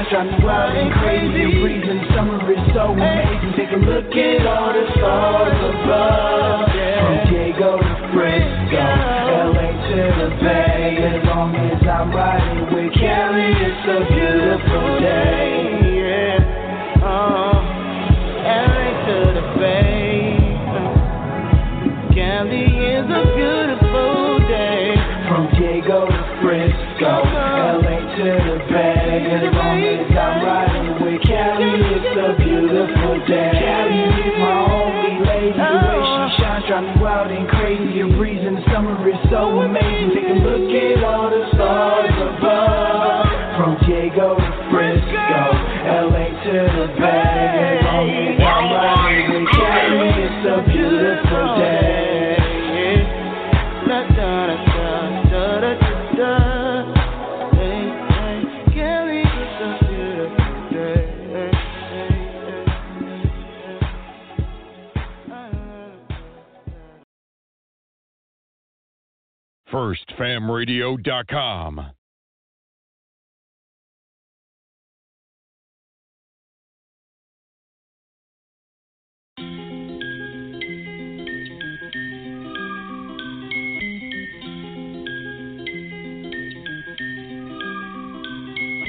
lady. 0.00 0.08
The 0.08 0.08
way 0.08 0.08
she 0.08 0.10
drive 0.10 0.26
me 0.26 0.44
wild 0.44 0.76
and 0.76 0.92
crazy. 0.92 1.44
The 1.44 1.62
reason 1.62 2.06
summer 2.14 2.52
is 2.52 2.74
so 2.74 2.92
amazing. 2.92 3.52
Take 3.56 3.72
a 3.72 3.76
look 3.76 4.16
at 4.16 4.46
all 4.46 4.72
the 4.72 4.84
stars 4.96 5.60
above. 5.60 6.70
From 6.70 7.16
Diego 7.30 7.76
to 7.78 7.94
Frisco, 8.12 8.76
LA 8.80 9.68
to 9.88 9.96
the 10.20 10.28
Bay. 10.40 10.96
As 11.00 11.24
long 11.26 11.54
as 11.56 11.82
I'm 11.82 12.10
riding 12.12 12.74
with 12.74 12.92
Cali, 12.94 13.52
it's 13.52 13.86
a 13.88 14.00
beautiful 14.08 15.00
day. 15.00 15.80
Yeah. 16.00 16.40
Uh, 17.02 17.54
LA 18.40 18.88
to 19.06 19.16
the 19.34 19.46
Bay. 19.58 20.40
Cali 22.14 22.66
is 22.66 23.06
a 23.06 23.24
beautiful 23.36 24.38
day. 24.48 24.94
From 25.28 25.48
Diego 25.58 26.06
to 26.06 26.22
Frisco, 26.42 26.60
LA 26.60 26.68
to 27.00 27.20
the 27.20 27.29
As 29.20 29.52
long 29.52 29.84
as 29.84 30.08
I'm 30.16 30.44
riding 30.44 30.96
with 31.04 31.20
Cali, 31.28 31.70
it's 31.92 32.16
a 32.16 32.32
beautiful 32.40 33.20
day. 33.28 33.52
Cali 33.52 34.00
is 34.16 34.34
my 34.40 34.56
only 34.64 35.14
lady. 35.28 35.52
The 35.60 35.76
way 35.76 36.00
she 36.00 36.24
oh. 36.24 36.36
shines, 36.40 36.64
drive 36.66 36.84
me 36.88 36.94
wild 37.02 37.30
and 37.30 37.46
crazy. 37.48 38.00
A 38.00 38.08
breeze 38.16 38.40
in 38.40 38.56
the 38.56 38.64
summer 38.72 38.96
is 39.08 39.20
so 39.28 39.60
amazing. 39.60 40.16
Take 40.16 40.30
a 40.30 40.38
look 40.40 40.72
at 40.72 41.04
all 41.04 41.28
the 41.28 41.52
FirstFamRadio.com. 69.90 71.99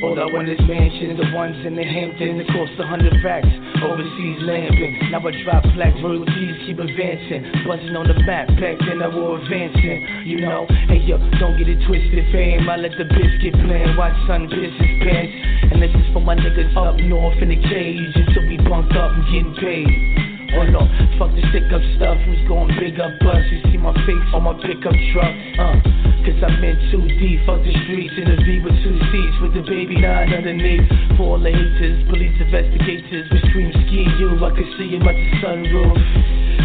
Hold 0.02 0.18
up 0.18 0.34
on 0.34 0.50
this 0.50 0.58
mansion, 0.66 1.14
the 1.14 1.30
ones 1.30 1.54
in 1.62 1.78
the 1.78 1.86
Hampton, 1.86 2.42
it 2.42 2.50
cost 2.50 2.74
a 2.82 2.86
hundred 2.90 3.14
racks. 3.22 3.46
Overseas 3.86 4.42
lamping, 4.42 4.98
now 5.14 5.22
I 5.22 5.30
drop 5.46 5.62
black 5.78 5.94
royalties, 6.02 6.58
keep 6.66 6.82
advancing. 6.82 7.46
Buzzing 7.70 7.94
on 7.94 8.10
the 8.10 8.18
map, 8.26 8.50
back 8.58 8.82
then 8.82 8.98
I 8.98 9.14
was 9.14 9.46
advancing. 9.46 10.26
You 10.26 10.42
know, 10.42 10.66
hey 10.90 11.06
yo, 11.06 11.22
don't 11.38 11.54
get 11.54 11.70
it 11.70 11.86
twisted, 11.86 12.26
fam. 12.34 12.66
I 12.66 12.82
let 12.82 12.98
the 12.98 13.06
biscuit 13.06 13.54
plan, 13.54 13.94
watch 13.94 14.18
sun 14.26 14.50
his 14.50 14.74
pants. 15.06 15.38
And 15.70 15.78
this 15.78 15.94
is 15.94 16.10
for 16.14 16.22
my 16.26 16.34
niggas 16.34 16.74
up 16.74 16.98
north 16.98 17.38
in 17.38 17.54
the 17.54 17.62
cage, 17.62 18.18
until 18.18 18.50
we 18.50 18.58
bunked 18.58 18.98
up 18.98 19.14
and 19.14 19.24
getting 19.30 19.54
paid. 19.62 20.31
Oh 20.52 20.68
no, 20.68 20.84
fuck 21.16 21.32
the 21.32 21.42
stick 21.50 21.72
up 21.72 21.80
stuff, 21.96 22.20
who's 22.28 22.44
going 22.48 22.76
big 22.76 23.00
up 23.00 23.16
bus? 23.24 23.40
You 23.48 23.64
see 23.72 23.80
my 23.80 23.96
face 24.04 24.28
on 24.36 24.44
my 24.44 24.54
pickup 24.60 24.96
truck, 25.16 25.32
uh. 25.58 25.80
Cause 26.22 26.38
I'm 26.44 26.62
in 26.62 26.78
too 26.92 27.08
deep, 27.18 27.42
fuck 27.48 27.64
the 27.64 27.74
streets 27.88 28.14
in 28.20 28.30
a 28.30 28.38
V 28.38 28.62
with 28.62 28.78
two 28.84 29.00
seats 29.10 29.36
with 29.42 29.54
the 29.58 29.64
baby 29.64 29.96
nine 29.98 30.34
underneath. 30.34 30.86
The 31.18 31.50
haters, 31.50 32.04
police 32.10 32.36
investigators, 32.38 33.26
we 33.32 33.40
scream 33.50 33.72
ski 33.88 34.06
you, 34.20 34.38
I 34.44 34.52
can 34.54 34.68
see 34.78 34.94
him 34.94 35.08
at 35.08 35.16
the 35.16 35.28
sunroof. 35.42 35.98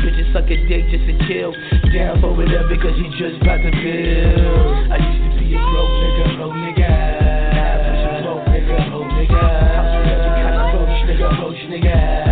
Bitches 0.04 0.28
suck 0.34 0.50
a 0.50 0.56
dick 0.68 0.84
just 0.90 1.06
to 1.06 1.14
kill, 1.24 1.54
down 1.94 2.20
for 2.20 2.36
whatever 2.36 2.76
cause 2.76 2.98
you 2.98 3.08
just 3.16 3.40
about 3.40 3.62
to 3.64 3.70
build. 3.70 4.92
I 4.92 4.98
used 5.00 5.22
to 5.24 5.40
be 5.40 5.54
a 5.54 5.62
broke 5.70 5.94
nigga, 6.02 6.36
broke 6.36 6.58
nigga. 6.60 6.90
A 7.96 8.20
broke 8.20 8.44
nigga, 8.50 8.76
broke 8.90 9.12
nigga. 9.16 9.40
Every 10.12 10.32
kind 10.42 10.56
of 10.58 10.74
roach 10.74 10.98
nigga, 11.08 11.28
roach 11.40 11.62
nigga. 11.70 12.25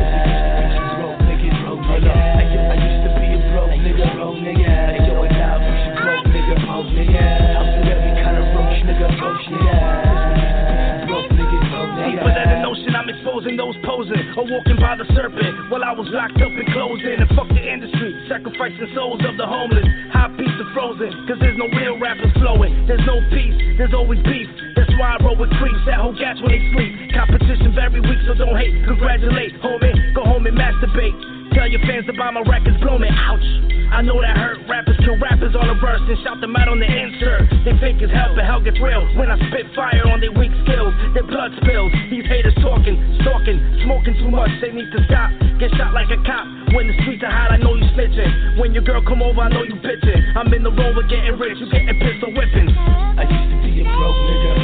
Exposing 13.45 13.57
those 13.57 13.77
posing 13.85 14.25
or 14.37 14.45
walking 14.49 14.77
by 14.81 14.97
the 14.97 15.05
serpent 15.13 15.71
while 15.71 15.85
I 15.85 15.93
was 15.93 16.09
locked 16.09 16.41
up 16.41 16.49
and 16.49 16.67
closed 16.73 17.05
in. 17.05 17.21
And 17.21 17.29
fuck 17.37 17.49
the 17.49 17.61
industry, 17.61 18.17
sacrificing 18.29 18.89
souls 18.95 19.21
of 19.21 19.37
the 19.37 19.47
homeless. 19.47 19.85
High 20.13 20.33
piece 20.37 20.57
of 20.61 20.69
frozen, 20.73 21.13
cause 21.29 21.37
there's 21.41 21.59
no 21.59 21.69
real 21.69 22.01
rappers 22.01 22.33
flowing. 22.41 22.87
There's 22.87 23.05
no 23.05 23.21
peace, 23.29 23.77
there's 23.77 23.93
always 23.93 24.21
beef. 24.25 24.49
That's 24.77 24.91
why 24.97 25.17
I 25.17 25.25
roll 25.25 25.37
with 25.37 25.51
creeps 25.61 25.85
that 25.87 26.01
hold 26.01 26.17
gas 26.17 26.41
when 26.41 26.57
they 26.57 26.65
sleep. 26.73 27.13
Competition 27.13 27.75
very 27.75 28.01
weak, 28.01 28.21
so 28.27 28.33
don't 28.35 28.57
hate. 28.57 28.73
Congratulate, 28.89 29.61
homie. 29.61 29.93
Go 30.15 30.25
home 30.25 30.47
and 30.47 30.57
masturbate. 30.57 31.44
Tell 31.55 31.71
your 31.71 31.81
fans 31.87 32.11
about 32.11 32.35
my 32.35 32.43
records, 32.43 32.77
blow 32.83 32.99
me, 32.99 33.07
ouch. 33.07 33.47
I 33.95 34.03
know 34.03 34.19
that 34.19 34.35
hurt. 34.35 34.59
Rappers 34.67 34.99
kill 35.07 35.15
rappers 35.23 35.55
on 35.55 35.71
the 35.71 35.79
verse 35.79 36.03
and 36.03 36.19
shout 36.27 36.43
them 36.43 36.59
out 36.59 36.67
on 36.67 36.83
the 36.83 36.89
insert. 36.91 37.47
They 37.63 37.79
fake 37.79 38.03
as 38.03 38.11
hell, 38.11 38.35
but 38.35 38.43
hell 38.43 38.59
gets 38.59 38.83
real. 38.83 39.07
When 39.15 39.31
I 39.31 39.39
spit 39.49 39.71
fire 39.71 40.03
on 40.11 40.19
their 40.19 40.35
weak 40.35 40.51
skills, 40.67 40.91
their 41.15 41.23
blood 41.23 41.55
spills. 41.63 41.95
These 42.11 42.27
haters 42.27 42.59
talking, 42.59 42.99
stalking, 43.23 43.63
smoking 43.87 44.19
too 44.19 44.35
much, 44.35 44.51
they 44.59 44.75
need 44.75 44.91
to 44.99 45.01
stop. 45.07 45.31
Get 45.63 45.71
shot 45.79 45.95
like 45.95 46.11
a 46.11 46.19
cop. 46.27 46.75
When 46.75 46.91
the 46.91 46.99
streets 47.07 47.23
are 47.23 47.31
hot, 47.31 47.55
I 47.55 47.63
know 47.63 47.79
you 47.79 47.87
snitching. 47.95 48.59
When 48.59 48.75
your 48.75 48.83
girl 48.83 48.99
come 49.07 49.23
over, 49.23 49.39
I 49.39 49.49
know 49.55 49.63
you 49.63 49.79
bitching. 49.79 50.35
I'm 50.35 50.51
in 50.51 50.67
the 50.67 50.75
rover 50.75 51.07
getting 51.07 51.39
rich, 51.39 51.63
you 51.63 51.71
getting 51.71 51.95
pistol 52.03 52.35
whipping. 52.35 52.75
I 52.75 53.23
used 53.31 53.47
to 53.55 53.57
be 53.63 53.79
a 53.79 53.87
broke 53.95 54.19
nigga. 54.27 54.64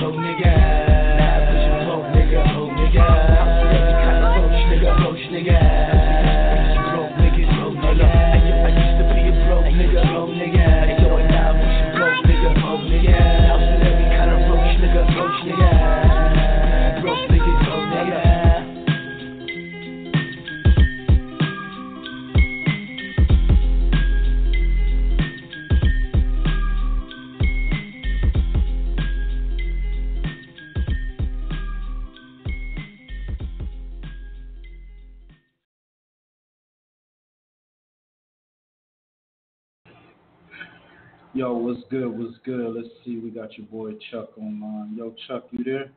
Yo, 41.33 41.55
what's 41.57 41.81
good? 41.91 42.09
What's 42.09 42.37
good? 42.45 42.75
Let's 42.75 42.89
see. 43.05 43.19
We 43.19 43.31
got 43.31 43.57
your 43.57 43.67
boy 43.69 43.93
Chuck 44.11 44.37
online. 44.37 44.95
Yo, 44.97 45.15
Chuck, 45.29 45.45
you 45.53 45.63
there? 45.63 45.93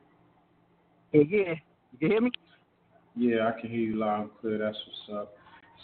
Yeah, 1.12 1.22
yeah. 1.28 1.54
You 1.92 1.98
can 1.98 2.10
hear 2.10 2.20
me? 2.20 2.30
Yeah, 3.16 3.48
I 3.48 3.60
can 3.60 3.68
hear 3.68 3.80
you 3.80 3.96
loud 3.96 4.22
and 4.22 4.30
clear. 4.40 4.58
That's 4.58 4.76
what's 5.08 5.20
up. 5.20 5.36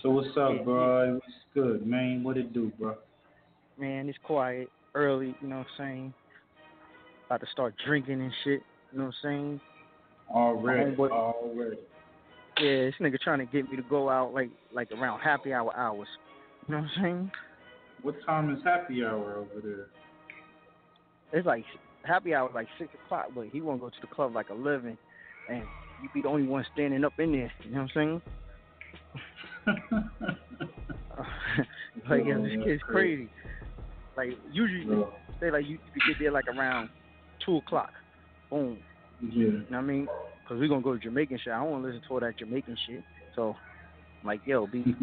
So 0.03 0.11
what's 0.11 0.29
up, 0.37 0.53
Yeah, 0.57 0.63
bro? 0.63 1.15
What's 1.15 1.25
good, 1.53 1.85
man? 1.85 2.23
What 2.23 2.37
it 2.37 2.53
do, 2.55 2.71
bro? 2.79 2.95
Man, 3.77 4.09
it's 4.09 4.19
quiet, 4.23 4.71
early, 4.95 5.35
you 5.41 5.49
know 5.49 5.59
what 5.59 5.67
I'm 5.79 5.85
saying? 5.85 6.15
About 7.27 7.41
to 7.41 7.47
start 7.51 7.75
drinking 7.85 8.21
and 8.21 8.33
shit, 8.45 8.63
you 8.93 8.99
know 8.99 9.07
what 9.07 9.15
I'm 9.25 9.31
saying? 9.31 9.61
Already, 10.31 10.97
homeboy- 10.97 11.11
already. 11.11 11.79
Yeah, 12.61 12.85
this 12.85 12.95
nigga 13.01 13.19
trying 13.19 13.39
to 13.41 13.47
get 13.47 13.69
me 13.71 13.77
to 13.77 13.83
go 13.83 14.09
out 14.09 14.33
like 14.35 14.51
like 14.73 14.91
around 14.93 15.21
happy 15.21 15.53
hour 15.53 15.75
hours. 15.77 16.09
You 16.69 16.75
know 16.75 16.83
what 16.83 16.91
I'm 16.97 17.03
saying? 17.03 17.31
What 18.03 18.15
time 18.25 18.55
is 18.55 18.63
happy 18.65 19.05
hour 19.05 19.37
over 19.37 19.61
there? 19.63 19.87
It's 21.33 21.47
like 21.47 21.65
happy 22.03 22.35
hour 22.35 22.51
like 22.55 22.69
six 22.79 22.91
o'clock, 23.05 23.27
but 23.35 23.49
he 23.49 23.61
won't 23.61 23.81
go 23.81 23.89
to 23.89 24.01
the 24.01 24.07
club 24.07 24.35
like 24.35 24.51
eleven 24.51 24.97
and 25.49 25.63
you 26.03 26.09
be 26.15 26.23
the 26.23 26.29
only 26.29 26.47
one 26.47 26.65
standing 26.73 27.05
up 27.05 27.13
in 27.19 27.33
there, 27.33 27.53
you 27.65 27.73
know 27.73 27.83
what 27.83 27.91
I'm 27.95 27.95
saying? 27.95 28.23
like 32.09 32.25
yo, 32.25 32.43
this 32.43 32.53
kid's 32.65 32.83
crazy. 32.83 33.29
Like 34.17 34.31
usually 34.53 34.85
Bro. 34.85 35.13
they 35.41 35.51
like 35.51 35.67
you, 35.67 35.79
you 35.95 36.01
get 36.09 36.19
there 36.19 36.33
like 36.33 36.47
around 36.49 36.89
two 37.45 37.57
o'clock. 37.57 37.91
Boom. 38.49 38.79
Yeah. 39.23 39.31
You 39.31 39.53
know 39.53 39.65
what 39.71 39.79
I 39.79 39.83
mean? 39.83 40.09
Cause 40.49 40.59
we're 40.59 40.69
gonna 40.69 40.83
go 40.83 40.95
to 40.95 40.99
Jamaican 40.99 41.39
shit. 41.45 41.53
I 41.53 41.63
don't 41.63 41.71
want 41.71 41.85
to 41.85 41.89
listen 41.89 42.03
to 42.09 42.15
all 42.15 42.21
that 42.21 42.39
Jamaican 42.39 42.77
shit. 42.87 43.05
So, 43.37 43.55
I'm 44.23 44.27
like, 44.27 44.41
yo, 44.45 44.67
B, 44.67 44.85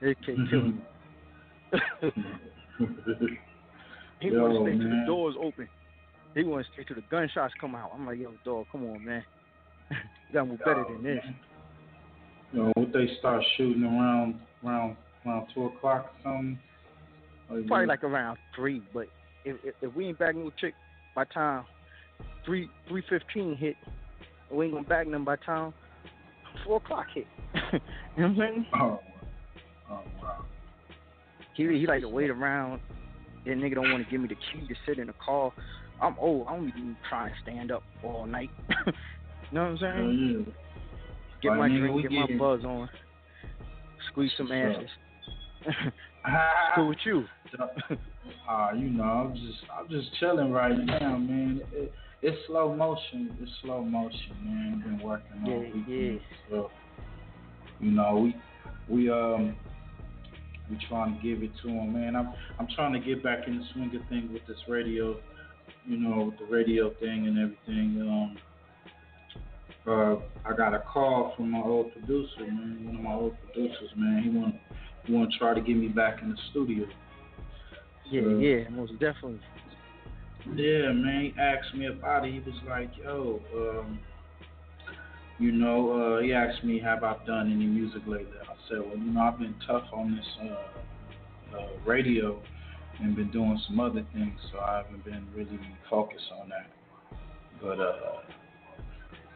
this 0.00 0.14
kid 0.24 0.38
killing 0.48 0.76
me. 0.76 0.82
He 4.20 4.28
Yo, 4.28 4.42
want 4.42 4.54
to 4.54 4.60
stay 4.62 4.78
till 4.78 4.88
the 4.88 4.94
man. 4.94 5.06
doors 5.06 5.34
open. 5.40 5.68
He 6.34 6.44
want 6.44 6.66
to 6.66 6.72
stay 6.72 6.84
till 6.84 6.96
the 6.96 7.02
gunshots 7.10 7.54
come 7.60 7.74
out. 7.74 7.90
I'm 7.94 8.06
like, 8.06 8.18
yo, 8.18 8.32
dog, 8.44 8.66
come 8.72 8.84
on, 8.84 9.04
man. 9.04 9.24
you 9.90 9.96
gotta 10.32 10.46
move 10.46 10.58
better 10.60 10.84
than 10.88 11.02
this. 11.02 11.24
You 12.52 12.58
know, 12.64 12.72
would 12.76 12.92
they 12.92 13.08
start 13.18 13.42
shooting 13.56 13.84
around 13.84 14.38
around 14.64 14.96
around 15.26 15.46
two 15.54 15.66
o'clock 15.66 16.06
or 16.06 16.10
something? 16.22 16.58
Oh, 17.50 17.54
or 17.56 17.62
Probably 17.62 17.82
you- 17.82 17.88
like 17.88 18.04
around 18.04 18.38
three, 18.54 18.82
but 18.92 19.06
if 19.44 19.56
if, 19.64 19.74
if 19.82 19.94
we 19.94 20.06
ain't 20.08 20.18
back 20.18 20.34
no 20.36 20.50
chick 20.60 20.74
by 21.14 21.24
time 21.24 21.64
three 22.44 22.68
three 22.88 23.02
fifteen 23.08 23.56
hit, 23.56 23.76
we 24.50 24.66
ain't 24.66 24.74
gonna 24.74 24.86
back 24.86 25.08
them 25.10 25.24
by 25.24 25.36
time 25.36 25.72
four 26.64 26.76
o'clock 26.78 27.06
hit. 27.14 27.26
you 27.72 27.80
know 27.80 27.80
what 28.16 28.24
I'm 28.24 28.36
saying? 28.36 28.66
Oh, 28.74 29.00
oh 29.90 30.00
wow. 30.22 30.44
He 31.60 31.78
he 31.80 31.86
like 31.86 32.00
to 32.00 32.08
wait 32.08 32.30
around. 32.30 32.80
That 33.44 33.56
nigga 33.56 33.74
don't 33.74 33.90
want 33.90 34.02
to 34.04 34.10
give 34.10 34.20
me 34.20 34.28
the 34.28 34.34
key 34.34 34.66
to 34.66 34.74
sit 34.86 34.98
in 34.98 35.08
the 35.08 35.14
car. 35.24 35.52
I'm 36.00 36.16
old. 36.18 36.46
I 36.48 36.56
don't 36.56 36.68
even 36.68 36.96
try 37.08 37.26
and 37.26 37.34
stand 37.42 37.70
up 37.70 37.82
all 38.02 38.26
night. 38.26 38.50
you 38.86 38.92
know 39.52 39.62
what 39.62 39.68
I'm 39.68 39.74
Oh, 39.74 39.78
saying? 39.80 40.46
yeah. 40.46 40.52
Get 41.42 41.58
my 41.58 41.68
drink, 41.68 42.02
get 42.02 42.12
my 42.12 42.26
buzz 42.38 42.64
on, 42.64 42.88
squeeze 44.10 44.30
some 44.36 44.48
What's 44.48 44.76
asses. 44.78 44.90
Cool 46.74 46.88
with 46.88 46.98
you? 47.04 47.24
Ah, 48.48 48.72
you 48.72 48.90
know, 48.90 49.02
I'm 49.02 49.34
just 49.34 49.58
I'm 49.74 49.88
just 49.88 50.08
chilling 50.20 50.50
right 50.52 50.76
now, 50.78 51.16
man. 51.16 51.62
It, 51.72 51.92
it's 52.22 52.36
slow 52.46 52.74
motion. 52.74 53.36
It's 53.40 53.50
slow 53.62 53.82
motion, 53.82 54.36
man. 54.44 54.82
Been 54.84 55.00
working 55.00 55.42
on 55.44 55.50
Yeah, 55.50 55.72
weekends, 55.74 56.22
so 56.48 56.70
you 57.80 57.90
know 57.90 58.30
we 58.88 58.94
we 58.94 59.10
um 59.10 59.56
we 60.70 60.78
trying 60.88 61.16
to 61.16 61.22
give 61.22 61.42
it 61.42 61.50
to 61.62 61.68
him, 61.68 61.92
man. 61.92 62.14
I'm 62.16 62.32
I'm 62.58 62.68
trying 62.74 62.92
to 62.92 63.00
get 63.00 63.22
back 63.22 63.46
in 63.46 63.58
the 63.58 63.64
swing 63.72 63.94
of 63.94 64.02
things 64.08 64.30
with 64.32 64.46
this 64.46 64.58
radio, 64.68 65.16
you 65.86 65.96
know, 65.98 66.26
with 66.26 66.38
the 66.38 66.44
radio 66.54 66.90
thing 67.00 67.26
and 67.26 67.38
everything. 67.38 68.00
Um, 68.02 68.38
uh, 69.86 70.16
I 70.44 70.54
got 70.56 70.74
a 70.74 70.80
call 70.80 71.32
from 71.36 71.50
my 71.50 71.60
old 71.60 71.92
producer, 71.92 72.40
man. 72.40 72.82
One 72.86 72.96
of 72.96 73.02
my 73.02 73.14
old 73.14 73.36
producers, 73.44 73.90
man. 73.96 74.22
He 74.22 74.30
want 74.30 74.54
he 75.06 75.12
want 75.14 75.32
to 75.32 75.38
try 75.38 75.54
to 75.54 75.60
get 75.60 75.76
me 75.76 75.88
back 75.88 76.22
in 76.22 76.30
the 76.30 76.36
studio. 76.50 76.86
Yeah, 78.10 78.22
So- 78.22 78.38
yeah, 78.38 78.68
most 78.70 78.92
definitely. 78.98 79.40
yeah, 80.54 80.92
man. 80.92 81.32
He 81.34 81.40
asked 81.40 81.74
me 81.74 81.86
about 81.86 82.26
it. 82.26 82.32
He 82.34 82.40
was 82.40 82.54
like, 82.68 82.90
"Yo, 83.02 83.40
um, 83.56 84.00
you 85.40 85.52
know," 85.52 86.18
uh, 86.18 86.22
he 86.22 86.32
asked 86.32 86.62
me, 86.62 86.78
"Have 86.78 87.02
I 87.02 87.16
done 87.26 87.50
any 87.50 87.66
music 87.66 88.02
lately?" 88.06 88.36
I 88.42 88.54
said, 88.68 88.78
"Well, 88.80 88.96
you 88.96 89.12
know, 89.12 89.22
I've 89.22 89.38
been 89.38 89.54
tough 89.66 89.86
on 89.92 90.14
this 90.14 90.26
uh, 90.42 91.56
uh, 91.56 91.68
radio 91.84 92.40
and 93.00 93.16
been 93.16 93.30
doing 93.30 93.58
some 93.66 93.80
other 93.80 94.06
things, 94.12 94.38
so 94.52 94.60
I 94.60 94.78
haven't 94.78 95.04
been 95.04 95.26
really 95.34 95.58
focused 95.88 96.30
on 96.40 96.50
that." 96.50 96.70
But 97.62 97.80
uh, 97.80 98.20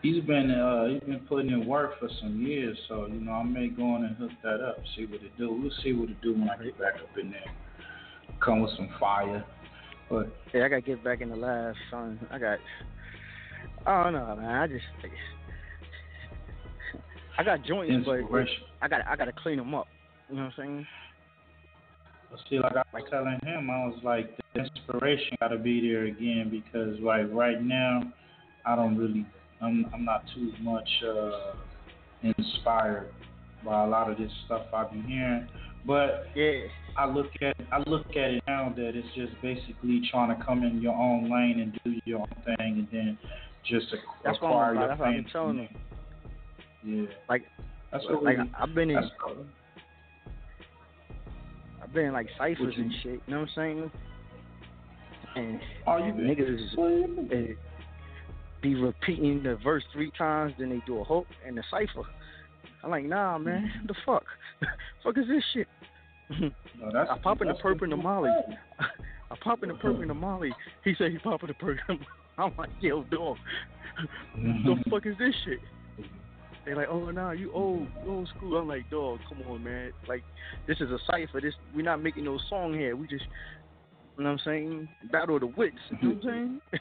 he's 0.04 0.22
been 0.24 0.50
uh, 0.50 0.86
he's 0.86 1.00
been 1.00 1.26
putting 1.26 1.50
in 1.50 1.66
work 1.66 1.98
for 1.98 2.08
some 2.20 2.40
years, 2.46 2.78
so 2.88 3.06
you 3.06 3.20
know, 3.20 3.32
I 3.32 3.42
may 3.42 3.68
go 3.68 3.82
on 3.94 4.04
and 4.04 4.16
hook 4.16 4.30
that 4.42 4.60
up, 4.60 4.76
see 4.96 5.06
what 5.06 5.22
it 5.22 5.36
do. 5.36 5.50
We'll 5.50 5.72
see 5.82 5.92
what 5.92 6.10
it 6.10 6.20
do 6.20 6.34
when 6.34 6.48
I 6.48 6.62
get 6.62 6.78
back 6.78 6.94
up 6.96 7.18
in 7.18 7.30
there. 7.30 7.40
Come 8.44 8.60
with 8.60 8.72
some 8.76 8.90
fire, 9.00 9.44
but. 10.10 10.28
Yeah, 10.52 10.66
I 10.66 10.68
gotta 10.68 10.82
get 10.82 11.02
back 11.02 11.22
in 11.22 11.30
the 11.30 11.36
lab, 11.36 11.74
son. 11.90 12.20
I 12.30 12.38
got. 12.38 12.58
I 13.86 14.04
don't 14.04 14.12
know, 14.12 14.36
man. 14.36 14.50
I 14.50 14.66
just. 14.66 14.84
I 15.02 15.08
got 17.42 17.64
joints, 17.64 18.06
but 18.06 18.20
I 18.82 18.88
got 18.88 19.00
I 19.08 19.16
gotta 19.16 19.32
clean 19.32 19.56
them 19.56 19.74
up. 19.74 19.88
You 20.28 20.36
know 20.36 20.42
what 20.44 20.52
I'm 20.58 20.64
saying? 20.64 20.86
See, 22.48 22.58
like 22.58 22.72
I 22.76 22.82
was 22.92 23.04
telling 23.10 23.38
him, 23.44 23.70
I 23.70 23.86
was 23.86 23.98
like, 24.02 24.36
the 24.54 24.62
inspiration 24.62 25.36
got 25.40 25.48
to 25.48 25.58
be 25.58 25.80
there 25.80 26.04
again 26.04 26.50
because, 26.50 26.98
like, 27.00 27.26
right 27.32 27.62
now, 27.62 28.02
I 28.66 28.74
don't 28.74 28.96
really, 28.96 29.24
I'm, 29.60 29.86
I'm 29.94 30.04
not 30.04 30.24
too 30.34 30.52
much 30.60 30.88
uh, 31.06 31.52
inspired 32.22 33.10
by 33.64 33.84
a 33.84 33.86
lot 33.86 34.10
of 34.10 34.18
this 34.18 34.32
stuff 34.46 34.62
I've 34.74 34.90
been 34.90 35.04
hearing. 35.04 35.46
But 35.86 36.26
yeah, 36.34 36.62
I 36.96 37.06
look 37.06 37.30
at, 37.40 37.56
I 37.70 37.78
look 37.88 38.06
at 38.10 38.30
it 38.30 38.42
now 38.48 38.72
that 38.74 38.96
it's 38.96 39.08
just 39.14 39.40
basically 39.42 40.02
trying 40.10 40.36
to 40.36 40.44
come 40.44 40.64
in 40.64 40.80
your 40.80 40.94
own 40.94 41.30
lane 41.30 41.60
and 41.60 41.78
do 41.84 42.00
your 42.04 42.20
own 42.20 42.56
thing, 42.56 42.56
and 42.58 42.88
then 42.90 43.18
just 43.64 43.86
That's 44.24 44.38
acquire 44.38 44.70
I'm 44.70 44.74
your 44.74 44.84
about. 44.84 44.98
That's 44.98 45.00
what 45.00 45.14
fans 45.14 45.26
telling 45.30 45.48
from 45.48 45.56
them. 45.58 45.68
there. 45.72 45.93
Yeah, 46.84 47.04
Like, 47.28 47.44
that's 47.92 48.04
what 48.04 48.22
like 48.22 48.38
we, 48.38 48.50
I've 48.60 48.74
been 48.74 48.90
in, 48.90 48.98
I've 51.82 51.92
been 51.94 52.06
in 52.06 52.12
like 52.12 52.28
ciphers 52.38 52.74
and 52.76 52.92
shit. 53.02 53.20
You 53.26 53.34
know 53.34 53.40
what 53.40 53.48
I'm 53.48 53.54
saying? 53.54 53.90
And 55.36 55.60
Oh, 55.86 55.96
you 55.98 56.12
been- 56.12 56.26
niggas 56.26 57.28
they 57.30 57.36
eh, 57.36 57.54
be 58.62 58.74
repeating 58.74 59.42
the 59.42 59.56
verse 59.56 59.82
three 59.92 60.10
times, 60.16 60.54
then 60.58 60.70
they 60.70 60.82
do 60.86 60.98
a 60.98 61.04
hook 61.04 61.26
and 61.46 61.58
a 61.58 61.62
cipher. 61.70 62.02
I'm 62.82 62.90
like, 62.90 63.04
nah, 63.04 63.38
man, 63.38 63.70
the 63.86 63.94
fuck, 64.04 64.24
fuck 65.04 65.16
is 65.18 65.26
this 65.28 65.42
shit? 65.52 65.68
No, 66.80 66.88
I 67.10 67.18
pop 67.18 67.40
in 67.42 67.48
the 67.48 67.54
perp 67.54 67.74
what 67.74 67.82
and 67.82 67.92
the 67.92 67.96
Molly. 67.96 68.30
I 69.30 69.36
pop 69.42 69.62
in 69.62 69.68
the 69.68 69.74
perp 69.74 70.00
and 70.00 70.10
the 70.10 70.14
Molly. 70.14 70.52
He 70.82 70.94
said 70.98 71.12
he 71.12 71.18
pop 71.18 71.42
in 71.42 71.48
the 71.48 71.54
perp. 71.54 71.78
I'm 72.38 72.56
like, 72.56 72.70
yo, 72.80 73.04
dog, 73.04 73.36
the 74.36 74.76
fuck 74.90 75.06
is 75.06 75.16
this 75.18 75.34
shit? 75.44 75.58
They 76.64 76.74
like, 76.74 76.88
oh 76.88 77.10
nah, 77.10 77.32
you 77.32 77.52
old, 77.52 77.86
you 78.04 78.10
old 78.10 78.28
school. 78.36 78.56
I'm 78.56 78.68
like, 78.68 78.88
dog, 78.90 79.18
come 79.28 79.42
on, 79.48 79.62
man. 79.62 79.92
Like, 80.08 80.22
this 80.66 80.78
is 80.80 80.90
a 80.90 80.98
cipher. 81.06 81.40
This 81.40 81.54
we're 81.74 81.82
not 81.82 82.02
making 82.02 82.24
no 82.24 82.38
song 82.48 82.72
here. 82.72 82.96
We 82.96 83.06
just, 83.06 83.24
you 84.16 84.24
know 84.24 84.30
what 84.30 84.40
I'm 84.40 84.44
saying? 84.44 84.88
Battle 85.12 85.36
of 85.36 85.40
the 85.42 85.46
wits. 85.48 85.76
You 86.00 86.08
know 86.08 86.14
what 86.14 86.32
I'm 86.32 86.60
mm-hmm. 86.70 86.76
saying? 86.76 86.80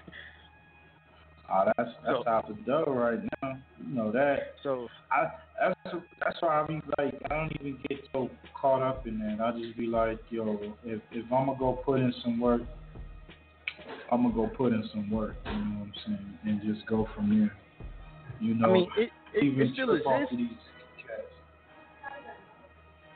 Oh, 1.52 1.64
that's 1.78 1.90
that's 2.06 2.28
out 2.28 2.48
the 2.48 2.54
door 2.64 2.94
right 2.94 3.20
now. 3.42 3.58
You 3.86 3.96
know 3.96 4.12
that. 4.12 4.56
So 4.64 4.88
I 5.12 5.28
that's 5.60 5.96
that's 6.22 6.42
why 6.42 6.62
I 6.62 6.68
be 6.68 6.82
like 6.98 7.22
I 7.30 7.36
don't 7.36 7.52
even 7.60 7.78
get 7.90 8.00
so 8.14 8.30
caught 8.60 8.82
up 8.82 9.06
in 9.06 9.20
that. 9.20 9.44
I 9.44 9.52
just 9.60 9.78
be 9.78 9.88
like, 9.88 10.20
yo, 10.30 10.60
if 10.86 11.02
if 11.12 11.26
I'm 11.26 11.48
gonna 11.48 11.60
go 11.60 11.74
put 11.86 12.00
in 12.00 12.14
some 12.24 12.40
work, 12.40 12.62
I'm 14.10 14.24
gonna 14.24 14.34
go 14.34 14.48
put 14.56 14.72
in 14.72 14.88
some 14.94 15.12
work. 15.12 15.36
You 15.46 15.52
know 15.52 15.58
what 15.58 15.88
I'm 15.88 15.94
saying, 16.06 16.38
and 16.44 16.62
just 16.74 16.88
go 16.88 17.08
from 17.14 17.38
there. 17.38 17.63
You 18.40 18.56
know, 18.56 18.70
I 18.70 18.74
mean, 18.74 18.90
it 18.98 19.10
it, 19.34 19.44
even 19.44 19.68
it 19.68 19.74
still 19.74 19.92
exists, 19.94 20.36
these 20.36 20.50
cats. 21.08 21.22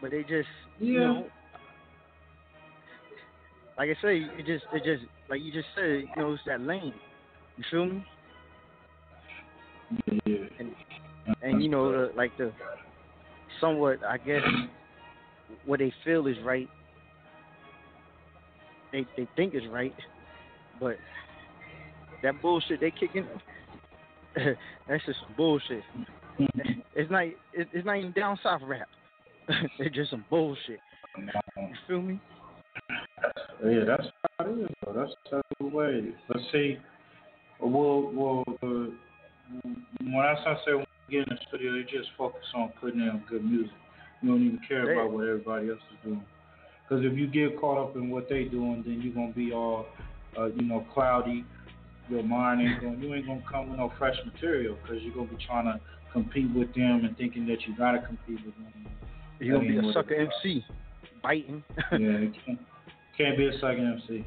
but 0.02 0.12
they 0.12 0.22
just, 0.22 0.48
you 0.80 1.00
know, 1.00 1.28
like 3.78 3.90
I 3.90 4.02
say, 4.02 4.18
it 4.38 4.46
just, 4.46 4.66
it 4.74 4.84
just, 4.84 5.10
like 5.30 5.42
you 5.42 5.52
just 5.52 5.68
said, 5.76 6.04
you 6.16 6.22
know, 6.24 6.34
it's 6.34 6.42
that 6.48 6.62
lane. 6.62 6.94
You 7.58 7.64
feel 7.70 7.86
me? 7.86 8.06
Yeah. 10.26 10.36
And 10.60 10.76
and 11.42 11.64
you 11.64 11.70
know, 11.70 11.92
the, 11.92 12.14
like 12.16 12.32
the 12.38 12.52
somewhat, 13.62 14.04
I 14.04 14.18
guess, 14.18 14.42
what 15.66 15.80
they 15.80 15.94
feel 16.04 16.28
is 16.28 16.38
right. 16.44 16.70
They 18.92 19.06
they 19.16 19.28
think 19.36 19.54
is 19.54 19.64
right, 19.70 19.94
but 20.80 20.98
that 22.24 22.42
bullshit 22.42 22.80
they 22.80 22.92
kicking, 22.92 23.28
that's 24.88 25.06
just 25.06 25.20
some 25.20 25.36
bullshit. 25.36 25.84
It's 26.96 27.12
not 27.12 27.24
it, 27.24 27.36
it's 27.54 27.86
not 27.86 27.98
even 27.98 28.12
down 28.12 28.40
south 28.44 28.62
rap. 28.66 28.88
it's 29.80 29.96
just 29.96 30.12
some 30.12 30.26
bullshit. 30.30 30.80
You 31.18 31.68
feel 31.88 32.02
me? 32.02 32.20
Yeah, 33.66 33.86
that's 33.88 34.08
how 34.38 34.46
it 34.46 34.60
is. 34.60 34.70
Though. 34.86 34.94
That's 34.94 35.44
way. 35.74 36.12
But 36.28 36.38
see, 36.52 36.78
well, 37.60 38.12
well, 38.14 38.44
uh, 38.62 38.92
when 40.02 40.16
I 40.16 40.36
say 40.66 40.74
when 40.74 40.86
you 41.08 41.20
get 41.20 41.28
in 41.28 41.36
the 41.36 41.40
studio, 41.48 41.74
they 41.74 41.84
just 41.84 42.10
focus 42.18 42.46
on 42.56 42.72
putting 42.80 43.02
out 43.02 43.28
good 43.30 43.44
music. 43.44 43.74
You 44.22 44.30
don't 44.30 44.46
even 44.46 44.60
care 44.68 44.94
about 44.94 45.12
what 45.12 45.28
everybody 45.28 45.70
else 45.70 45.80
is 45.92 45.98
doing. 46.04 46.24
Because 46.88 47.04
if 47.06 47.18
you 47.18 47.28
get 47.28 47.60
caught 47.60 47.78
up 47.78 47.96
in 47.96 48.10
what 48.10 48.30
they 48.30 48.46
doing, 48.46 48.84
then 48.86 49.02
you're 49.02 49.14
gonna 49.14 49.34
be 49.34 49.52
all, 49.52 49.86
uh, 50.38 50.46
you 50.46 50.64
know, 50.64 50.86
cloudy. 50.94 51.44
Your 52.10 52.24
mind 52.24 52.62
ain't 52.62 52.82
going. 52.82 53.02
You 53.02 53.14
ain't 53.14 53.28
gonna 53.28 53.44
come 53.50 53.70
with 53.70 53.80
no 53.80 53.92
fresh 53.98 54.16
material 54.26 54.78
because 54.82 55.04
you're 55.04 55.14
gonna 55.14 55.28
be 55.28 55.38
trying 55.46 55.66
to 55.66 55.80
compete 56.14 56.50
with 56.56 56.74
them 56.74 57.04
and 57.06 57.18
thinking 57.18 57.46
that 57.48 57.62
you 57.68 57.76
gotta 57.78 58.00
compete 58.00 58.46
with 58.46 58.56
them. 58.56 58.88
You're 59.40 59.58
gonna 59.58 59.70
be 59.70 59.78
a 59.78 59.94
sucker 59.94 60.16
MC, 60.16 60.66
biting. 61.22 61.64
yeah, 61.78 61.88
it 61.92 62.34
can't, 62.46 62.60
can't 63.18 63.38
be 63.38 63.48
a 63.48 63.54
second 63.60 64.02
MC. 64.02 64.26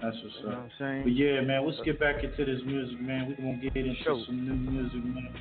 That's 0.00 0.16
what's 0.22 0.36
You 0.38 0.46
know 0.46 0.48
up. 0.50 0.58
what 0.58 0.64
I'm 0.64 0.70
saying? 0.78 1.02
But 1.04 1.12
yeah, 1.14 1.40
man, 1.42 1.66
let's 1.66 1.80
get 1.84 2.00
back 2.00 2.24
into 2.24 2.44
this 2.44 2.62
music, 2.64 3.00
man. 3.00 3.28
We're 3.28 3.44
gonna 3.44 3.62
get 3.62 3.76
into 3.76 4.24
some 4.26 4.46
new 4.46 4.70
music, 4.70 5.04
man. 5.04 5.34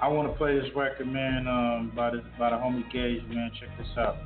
I 0.00 0.08
want 0.08 0.30
to 0.30 0.36
play 0.36 0.58
this 0.58 0.68
record, 0.76 1.06
man, 1.06 1.46
um, 1.46 1.92
by 1.94 2.10
the 2.10 2.22
by 2.38 2.50
the 2.50 2.56
homie 2.56 2.90
Gage, 2.92 3.22
man. 3.28 3.50
Check 3.58 3.70
this 3.78 3.88
out. 3.96 4.16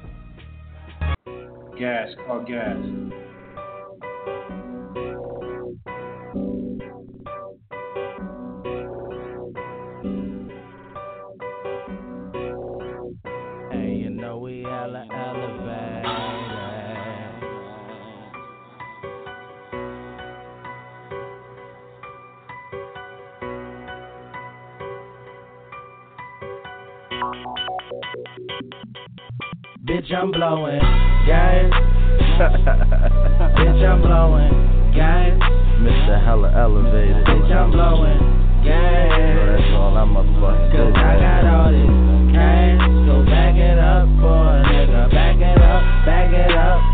Gas, 1.78 2.08
called 2.26 2.46
Gas. 2.46 2.76
Bitch, 28.60 30.12
I'm 30.12 30.30
blowing 30.30 30.80
gas. 31.26 31.72
Bitch, 33.56 33.82
I'm 33.88 34.02
blowing 34.02 34.92
gas. 34.94 35.40
Mr. 35.80 36.22
Hella 36.22 36.52
Elevated. 36.54 37.24
Bitch, 37.24 37.52
I'm 37.52 37.70
blowing 37.70 38.18
gas. 38.62 39.56
That's 39.56 39.72
all 39.74 39.96
I'm 39.96 40.12
motherfucking 40.12 40.72
Cause 40.72 40.92
I 40.94 41.16
got 41.20 41.44
all 41.46 41.72
this 41.72 42.34
cash. 42.36 42.80
So 43.08 43.24
back 43.24 43.56
it 43.56 43.78
up 43.78 44.06
for 44.20 44.28
a 44.28 44.62
nigga. 44.68 45.10
Back 45.10 45.36
it 45.36 45.62
up, 45.62 46.04
back 46.04 46.32
it 46.32 46.52
up 46.52 46.89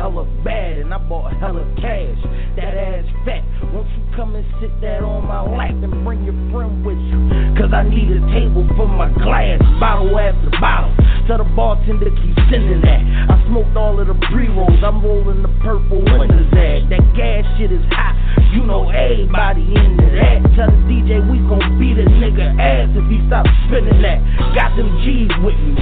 hella 0.00 0.24
bad 0.40 0.80
and 0.80 0.94
I 0.94 0.98
bought 0.98 1.36
hella 1.36 1.60
cash. 1.76 2.16
That 2.56 2.72
ass 2.72 3.04
fat. 3.28 3.44
Won't 3.68 3.84
you 3.92 4.02
come 4.16 4.32
and 4.34 4.48
sit 4.56 4.72
that 4.80 5.04
on 5.04 5.28
my 5.28 5.44
lap 5.44 5.76
and 5.76 5.92
bring 6.00 6.24
your 6.24 6.36
friend 6.48 6.80
with 6.80 6.96
you? 6.96 7.20
Cause 7.60 7.68
I 7.76 7.84
need 7.84 8.08
a 8.08 8.20
table 8.32 8.64
for 8.80 8.88
my 8.88 9.12
glass, 9.12 9.60
bottle 9.76 10.16
after 10.16 10.48
bottle. 10.56 10.96
Tell 11.28 11.36
the 11.36 11.48
bartender 11.52 12.08
keep 12.16 12.32
sending 12.48 12.80
that. 12.80 13.02
I 13.28 13.36
smoked 13.44 13.76
all 13.76 14.00
of 14.00 14.08
the 14.08 14.16
pre 14.32 14.48
rolls, 14.48 14.80
I'm 14.80 15.04
rolling 15.04 15.44
the 15.44 15.52
purple 15.60 16.00
windows 16.00 16.48
at. 16.56 16.88
That 16.88 17.04
gas 17.12 17.44
shit 17.60 17.68
is 17.68 17.84
hot, 17.92 18.16
you 18.56 18.64
know 18.64 18.88
everybody 18.88 19.68
into 19.68 20.08
that. 20.16 20.40
Tell 20.56 20.72
the 20.72 20.80
DJ 20.88 21.20
we 21.28 21.44
gon' 21.44 21.76
beat 21.76 22.00
a 22.00 22.08
nigga 22.08 22.56
ass 22.56 22.88
if 22.96 23.04
he 23.12 23.20
stop 23.28 23.44
spinning 23.68 24.00
that. 24.00 24.24
Got 24.56 24.80
them 24.80 24.88
G's 25.04 25.28
with 25.44 25.60
me, 25.60 25.76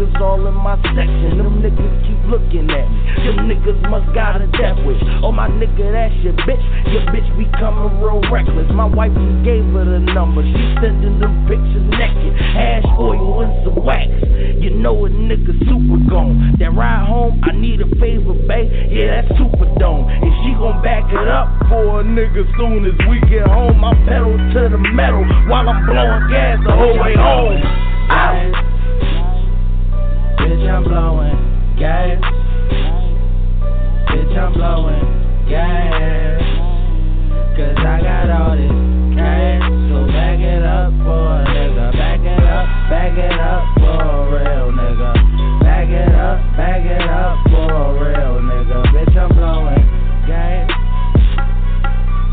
niggas 0.00 0.20
all 0.20 0.46
in 0.46 0.54
my 0.54 0.76
section. 0.96 1.36
Them 1.36 1.60
niggas 1.60 1.94
keep 2.08 2.20
looking 2.30 2.70
at 2.70 2.88
me. 2.88 3.00
Them 3.24 3.48
niggas 3.48 3.80
must 3.90 4.08
got 4.14 4.40
a 4.40 4.46
death 4.56 4.78
wish. 4.86 5.00
Oh 5.22 5.32
my 5.32 5.48
nigga, 5.48 5.92
that's 5.92 6.14
your 6.24 6.32
bitch. 6.32 6.64
Your 6.92 7.04
bitch 7.12 7.28
becoming 7.36 8.00
real 8.00 8.20
reckless. 8.32 8.70
My 8.72 8.86
wife 8.86 9.12
just 9.12 9.44
gave 9.44 9.64
her 9.76 9.84
the 9.84 10.00
number. 10.00 10.42
She 10.42 10.62
sending 10.80 11.20
them 11.20 11.44
pictures 11.44 11.84
naked. 11.92 12.32
Ash 12.56 12.84
oil 12.98 13.44
and 13.44 13.52
some 13.64 13.84
wax. 13.84 14.08
You 14.60 14.70
know 14.70 15.04
a 15.04 15.08
nigga 15.10 15.52
super 15.68 16.00
gone. 16.08 16.56
That 16.58 16.72
ride 16.72 17.06
home, 17.06 17.40
I 17.44 17.52
need 17.52 17.80
a 17.80 17.88
favor, 18.00 18.34
babe. 18.48 18.72
Yeah, 18.88 19.20
that's 19.20 19.36
super 19.36 19.68
dome. 19.78 20.08
And 20.08 20.32
she 20.44 20.56
gon' 20.56 20.80
back 20.82 21.04
it 21.12 21.28
up 21.28 21.48
for 21.68 22.00
a 22.00 22.04
nigga 22.04 22.44
soon 22.56 22.88
as 22.88 22.96
we 23.08 23.20
get 23.28 23.46
home, 23.46 23.84
I 23.84 23.92
pedal 24.08 24.36
to 24.36 24.62
the 24.72 24.78
metal 24.78 25.24
while 25.48 25.68
I'm 25.68 25.84
blowing 25.84 26.30
gas 26.30 26.58
the 26.64 26.72
whole 26.72 26.96
way 26.98 27.14
home. 27.16 27.60
Out. 28.10 28.69
Bitch, 30.60 30.68
I'm 30.68 30.84
blowing 30.84 31.40
gas. 31.78 32.20
Bitch, 34.12 34.36
I'm 34.36 34.52
blowing 34.52 35.48
gas. 35.48 36.36
Cause 37.56 37.80
I 37.80 37.96
got 38.04 38.28
all 38.28 38.56
this 38.60 38.68
cash. 39.16 39.64
So 39.88 40.04
back 40.12 40.36
it 40.36 40.60
up 40.60 40.92
for 41.00 41.16
a 41.16 41.48
nigga. 41.48 41.96
Back 41.96 42.20
it 42.20 42.44
up, 42.44 42.68
back 42.92 43.16
it 43.16 43.40
up 43.40 43.64
for 43.80 44.04
a 44.04 44.28
real 44.36 44.68
nigga. 44.76 45.16
Back 45.64 45.88
it 45.88 46.12
up, 46.12 46.44
back 46.60 46.84
it 46.84 47.08
up 47.08 47.40
for 47.48 47.72
a 47.72 47.96
real 47.96 48.44
nigga. 48.44 48.84
Bitch, 48.92 49.16
I'm 49.16 49.32
blowing 49.32 49.80
gas. 50.28 50.68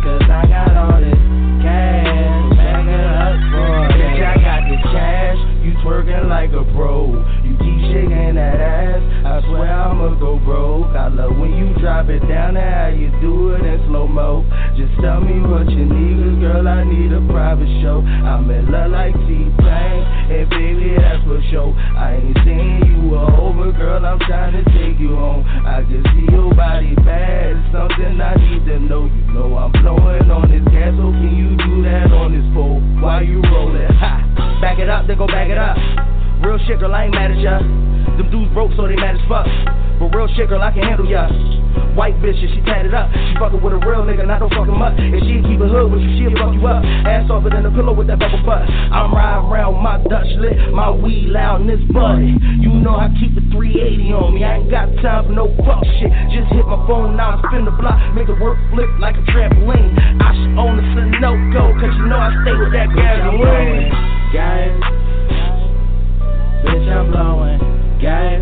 Cause 0.04 0.28
I 0.28 0.44
got 0.52 0.76
all 0.76 1.00
this 1.00 1.16
cash. 1.64 2.58
Back 2.60 2.92
it 2.92 3.08
up 3.08 3.40
for 3.56 3.72
a 3.72 3.96
Bitch, 3.96 4.20
I 4.20 4.36
got 4.44 4.68
this 4.68 4.84
cash. 4.92 5.40
You 5.64 5.72
twerking 5.80 6.28
like 6.28 6.52
a 6.52 6.68
pro. 6.76 7.37
Shaking 7.80 8.36
that 8.36 8.60
ass. 8.60 9.02
I 9.26 9.42
swear 9.48 9.72
I'ma 9.72 10.16
go 10.20 10.40
broke. 10.40 10.96
I 10.96 11.08
love 11.10 11.38
when 11.38 11.54
you 11.54 11.74
drop 11.80 12.10
it 12.10 12.20
down 12.28 12.58
and 12.58 12.74
how 12.74 12.88
you 12.90 13.12
do 13.22 13.52
it 13.54 13.62
in 13.62 13.78
slow 13.88 14.08
mo. 14.08 14.46
Just 14.76 14.94
tell 15.02 15.22
me 15.22 15.40
what 15.42 15.70
you 15.70 15.86
need, 15.86 16.18
cause 16.24 16.40
girl, 16.40 16.68
I 16.68 16.84
need 16.84 17.12
a 17.12 17.22
private 17.28 17.70
show. 17.82 18.02
I'm 18.02 18.50
in 18.50 18.72
love 18.72 18.92
like 18.92 19.14
T-Pain, 19.14 20.00
and 20.32 20.50
baby, 20.50 20.96
that's 20.98 21.24
for 21.26 21.42
sure. 21.50 21.74
I 21.74 22.18
ain't 22.18 22.38
saying 22.46 22.86
you 22.86 23.16
a 23.16 23.26
over, 23.42 23.72
girl, 23.72 24.06
I'm 24.06 24.20
trying 24.20 24.54
to 24.54 24.64
take 24.72 25.00
you 25.00 25.16
home. 25.16 25.46
I 25.46 25.82
can 25.84 26.04
see 26.14 26.32
your 26.32 26.54
body 26.54 26.96
bad, 27.06 27.58
it's 27.58 27.72
something 27.74 28.22
I 28.22 28.36
need 28.36 28.66
to 28.66 28.80
know. 28.80 29.06
You 29.06 29.24
know 29.34 29.58
I'm 29.58 29.72
blowing 29.72 30.30
on 30.30 30.50
this 30.50 30.66
gas, 30.72 30.94
so 30.98 31.10
can 31.14 31.34
you 31.36 31.58
do 31.58 31.84
that 31.84 32.12
on 32.14 32.34
this 32.34 32.46
pole 32.54 32.82
while 33.02 33.24
you 33.24 33.42
rolling? 33.42 33.92
Ha! 33.98 34.60
Back 34.62 34.80
it 34.80 34.90
up, 34.90 35.08
then 35.08 35.18
go 35.18 35.28
back 35.28 35.50
it 35.50 35.58
up. 35.58 36.17
Real 36.42 36.60
shit, 36.68 36.80
girl, 36.80 36.94
I 36.94 37.06
ain't 37.06 37.14
mad 37.14 37.32
at 37.32 37.40
ya. 37.40 37.60
Them 38.18 38.30
dudes 38.32 38.54
broke, 38.54 38.72
so 38.78 38.88
they 38.88 38.96
mad 38.96 39.16
as 39.16 39.24
fuck. 39.30 39.46
But 39.98 40.14
real 40.14 40.30
shit, 40.38 40.50
girl, 40.50 40.62
I 40.62 40.72
can 40.72 40.84
handle 40.84 41.06
ya. 41.06 41.30
White 41.98 42.14
bitch, 42.22 42.38
and 42.38 42.54
she 42.54 42.62
tatted 42.62 42.94
up. 42.94 43.10
She 43.10 43.34
fucking 43.42 43.58
with 43.58 43.74
a 43.74 43.82
real 43.82 44.06
nigga, 44.06 44.26
not 44.26 44.46
no 44.46 44.50
fucking 44.54 44.74
mutt. 44.74 44.94
If 45.02 45.26
she 45.26 45.42
keep 45.42 45.58
it 45.58 45.70
hood 45.70 45.90
with 45.90 46.02
you, 46.06 46.14
she'll 46.18 46.38
fuck 46.38 46.54
you 46.54 46.62
up. 46.70 46.86
Ass 47.10 47.26
softer 47.26 47.50
than 47.50 47.66
a 47.66 47.74
pillow 47.74 47.94
with 47.94 48.06
that 48.14 48.22
bubble 48.22 48.42
butt. 48.46 48.62
I'm 48.66 49.10
riding 49.10 49.50
around 49.50 49.82
my 49.82 49.98
Dutch 50.06 50.30
lit, 50.38 50.74
my 50.74 50.94
weed 50.94 51.34
loud 51.34 51.66
and 51.66 51.70
this 51.70 51.82
buddy. 51.90 52.38
You 52.62 52.70
know 52.78 52.94
I 52.94 53.10
keep 53.18 53.34
the 53.34 53.42
380 53.50 54.14
on 54.14 54.34
me. 54.38 54.46
I 54.46 54.62
ain't 54.62 54.70
got 54.70 54.94
time 55.02 55.26
for 55.26 55.34
no 55.34 55.50
fuck 55.66 55.82
shit. 55.98 56.14
Just 56.30 56.54
hit 56.54 56.66
my 56.70 56.78
phone 56.86 57.18
now, 57.18 57.42
I 57.42 57.50
spin 57.50 57.66
the 57.66 57.74
block, 57.74 57.98
make 58.14 58.30
the 58.30 58.38
work 58.38 58.62
flip 58.70 58.90
like 59.02 59.18
a 59.18 59.26
trampoline. 59.34 59.98
I 60.22 60.38
should 60.38 60.54
own 60.54 60.78
a 60.78 60.86
Sunoco, 60.94 61.74
cause 61.82 61.94
you 61.98 62.06
know 62.06 62.22
I 62.22 62.30
stay 62.46 62.54
with 62.54 62.74
that 62.78 62.94
gasoline. 62.94 63.90
Gas. 64.34 65.67
Bitch, 66.68 66.90
I'm 66.92 67.12
blowing 67.12 67.60
gas. 68.02 68.42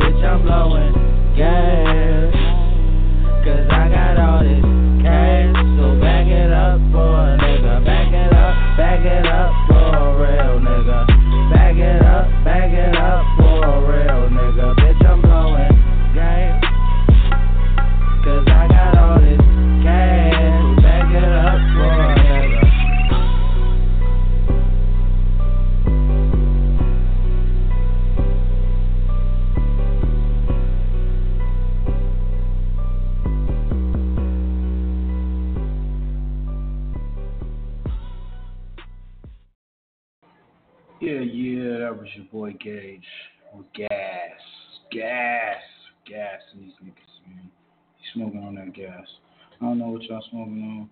Bitch, 0.00 0.24
I'm 0.24 0.42
blowing 0.42 0.94
gas. 1.36 2.32
Cause 3.44 3.66
I 3.68 3.88
got 3.92 4.16
all 4.16 4.40
this 4.40 4.64
cash. 5.04 5.52
So 5.76 6.00
back 6.00 6.26
it 6.26 6.52
up 6.52 6.80
for 6.90 7.04
a 7.04 7.36
nigga. 7.36 7.84
Back 7.84 8.12
it 8.14 8.32
up, 8.32 8.76
back 8.78 9.04
it 9.04 9.26
up 9.26 9.52
for 9.68 9.92
a 9.92 10.08
real 10.16 10.60
nigga. 10.60 11.06
Back 11.52 11.76
it 11.76 12.02
up, 12.02 12.44
back 12.44 12.72
it 12.72 12.96
up 12.96 13.31
was 42.64 42.64
your 42.64 42.74
boy 42.74 42.80
Gage 42.80 43.04
with 43.54 43.72
gas, 43.74 43.90
gas, 44.90 45.56
gas 46.08 46.40
in 46.54 46.60
these 46.60 46.72
niggas, 46.82 47.28
man. 47.28 47.50
He's 47.98 48.12
smoking 48.14 48.42
on 48.42 48.54
that 48.56 48.74
gas. 48.74 49.06
I 49.60 49.64
don't 49.64 49.78
know 49.78 49.88
what 49.88 50.02
y'all 50.02 50.22
smoking 50.30 50.62
on. 50.62 50.90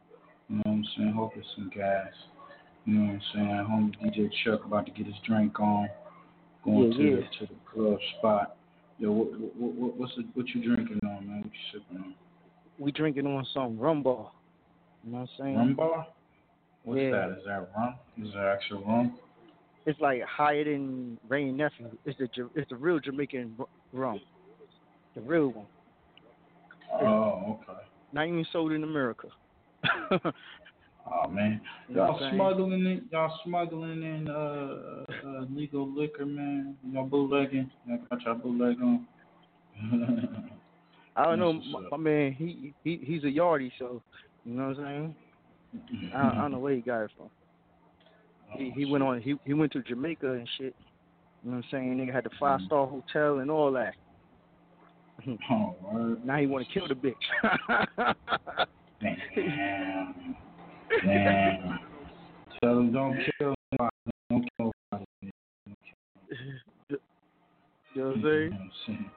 You 0.48 0.56
know 0.56 0.62
what 0.64 0.72
I'm 0.72 0.84
saying? 0.96 1.12
Hope 1.12 1.32
it's 1.36 1.46
some 1.56 1.70
gas. 1.74 2.08
You 2.86 2.94
know 2.94 3.06
what 3.06 3.12
I'm 3.12 3.22
saying? 3.34 3.94
Homie 4.02 4.16
DJ 4.16 4.30
Chuck 4.44 4.64
about 4.64 4.86
to 4.86 4.92
get 4.92 5.06
his 5.06 5.14
drink 5.26 5.58
on, 5.60 5.88
going 6.64 6.92
Yeah, 6.92 6.96
to 6.98 7.02
yeah. 7.04 7.16
the 7.16 7.46
to 7.46 7.52
the 7.52 7.60
club 7.72 7.98
spot. 8.18 8.56
Yo, 8.98 9.12
what, 9.12 9.30
what, 9.56 9.72
what 9.72 9.96
what's 9.96 10.12
the, 10.16 10.24
what 10.34 10.46
you 10.48 10.62
drinking 10.62 11.00
on, 11.04 11.26
man? 11.26 11.42
What 11.42 11.52
you 11.52 11.80
sipping 11.80 12.04
on? 12.04 12.14
We 12.78 12.92
drinking 12.92 13.26
on 13.26 13.46
some 13.54 13.78
rum 13.78 14.02
bar. 14.02 14.30
You 15.04 15.12
know 15.12 15.18
what 15.20 15.30
I'm 15.38 15.44
saying? 15.44 15.56
Rum 15.56 15.74
bar? 15.74 16.06
What's 16.84 17.00
Yeah. 17.00 17.10
that? 17.10 17.30
Is 17.38 17.44
that 17.46 17.68
rum? 17.76 17.94
Is 18.22 18.32
that 18.34 18.56
actual 18.58 18.84
rum? 18.84 19.14
It's 19.90 20.00
like 20.00 20.22
higher 20.22 20.62
than 20.62 21.18
Wray 21.28 21.48
and 21.48 21.56
Nephew. 21.56 21.90
It's 22.04 22.16
the 22.16 22.28
it's 22.54 22.70
the 22.70 22.76
real 22.76 23.00
Jamaican 23.00 23.56
rum, 23.92 24.20
the 25.16 25.20
real 25.20 25.48
one. 25.48 25.66
Oh, 26.92 27.58
okay. 27.68 27.80
Not 28.12 28.28
even 28.28 28.46
sold 28.52 28.70
in 28.72 28.84
America. 28.84 29.26
Oh 31.12 31.28
man, 31.28 31.60
You 31.88 31.96
know 31.96 32.06
y'all 32.06 32.30
smuggling 32.34 32.84
in, 32.84 33.08
y'all 33.10 33.40
smuggling 33.44 34.02
in 34.02 34.28
uh, 34.28 35.04
uh 35.26 35.46
legal 35.50 35.90
liquor, 35.92 36.26
man. 36.26 36.76
Y'all 36.92 37.06
bootlegging. 37.06 37.68
Y'all 37.88 37.98
got 38.10 38.22
y'all 38.22 38.34
bootleg 38.34 38.76
on. 38.80 39.06
I 41.16 41.24
don't 41.24 41.40
know, 41.40 41.54
my, 41.54 41.88
my 41.90 41.96
man. 41.96 42.32
He 42.32 42.74
he 42.84 43.00
he's 43.02 43.24
a 43.24 43.28
yardie, 43.28 43.72
so 43.78 44.02
you 44.44 44.54
know 44.54 44.68
what 44.68 44.78
I'm 44.78 45.14
saying. 45.72 46.12
I, 46.14 46.28
I 46.28 46.34
don't 46.42 46.52
know 46.52 46.58
where 46.58 46.74
he 46.74 46.80
got 46.80 47.04
it 47.04 47.10
from. 47.16 47.30
He 48.52 48.70
he 48.70 48.84
went 48.84 49.04
on 49.04 49.20
he 49.20 49.34
he 49.44 49.54
went 49.54 49.72
to 49.72 49.82
Jamaica 49.82 50.32
and 50.32 50.48
shit. 50.58 50.74
You 51.42 51.50
know 51.50 51.56
what 51.56 51.64
I'm 51.64 51.70
saying? 51.70 51.96
Nigga 51.98 52.12
had 52.12 52.24
the 52.24 52.30
five 52.38 52.60
star 52.66 52.86
hotel 52.86 53.38
and 53.38 53.50
all 53.50 53.72
that. 53.72 53.94
Oh, 55.50 55.74
word. 55.92 56.24
Now 56.24 56.38
he 56.38 56.46
want 56.46 56.66
to 56.66 56.72
kill 56.72 56.88
the 56.88 56.94
bitch. 56.94 57.14
Damn. 59.34 60.34
Damn. 61.04 61.78
Tell 62.62 62.76
them 62.76 62.92
don't 62.92 63.18
kill 63.38 63.54
nobody. 63.72 63.90
Don't 64.30 64.48
kill 64.56 64.72
nobody. 64.92 65.06
you 66.88 66.98
know 67.96 68.08
what 68.08 68.16
I'm 68.24 68.70
saying? 68.86 69.10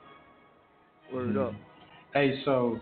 Word 1.13 1.37
up. 1.37 1.53
Hey, 2.13 2.41
so 2.43 2.79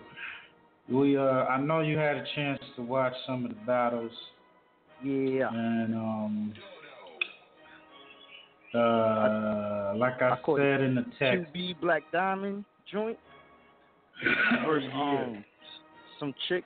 we 0.89 1.15
uh 1.15 1.21
I 1.21 1.59
know 1.59 1.81
you 1.81 1.97
had 1.97 2.17
a 2.17 2.25
chance 2.35 2.59
to 2.75 2.81
watch 2.81 3.13
some 3.27 3.45
of 3.45 3.51
the 3.51 3.57
battles. 3.67 4.11
Yeah. 5.03 5.49
And 5.51 5.95
um 5.95 6.53
uh 8.73 9.93
like 9.97 10.21
I, 10.21 10.37
caught 10.43 10.59
said 10.59 10.81
in 10.81 10.95
the 10.95 11.05
text 11.19 11.53
QB 11.53 11.81
Black 11.81 12.03
Diamond 12.11 12.63
joint 12.91 13.17
versus 14.65 14.89
um 14.93 15.43
some 16.19 16.33
chick. 16.47 16.63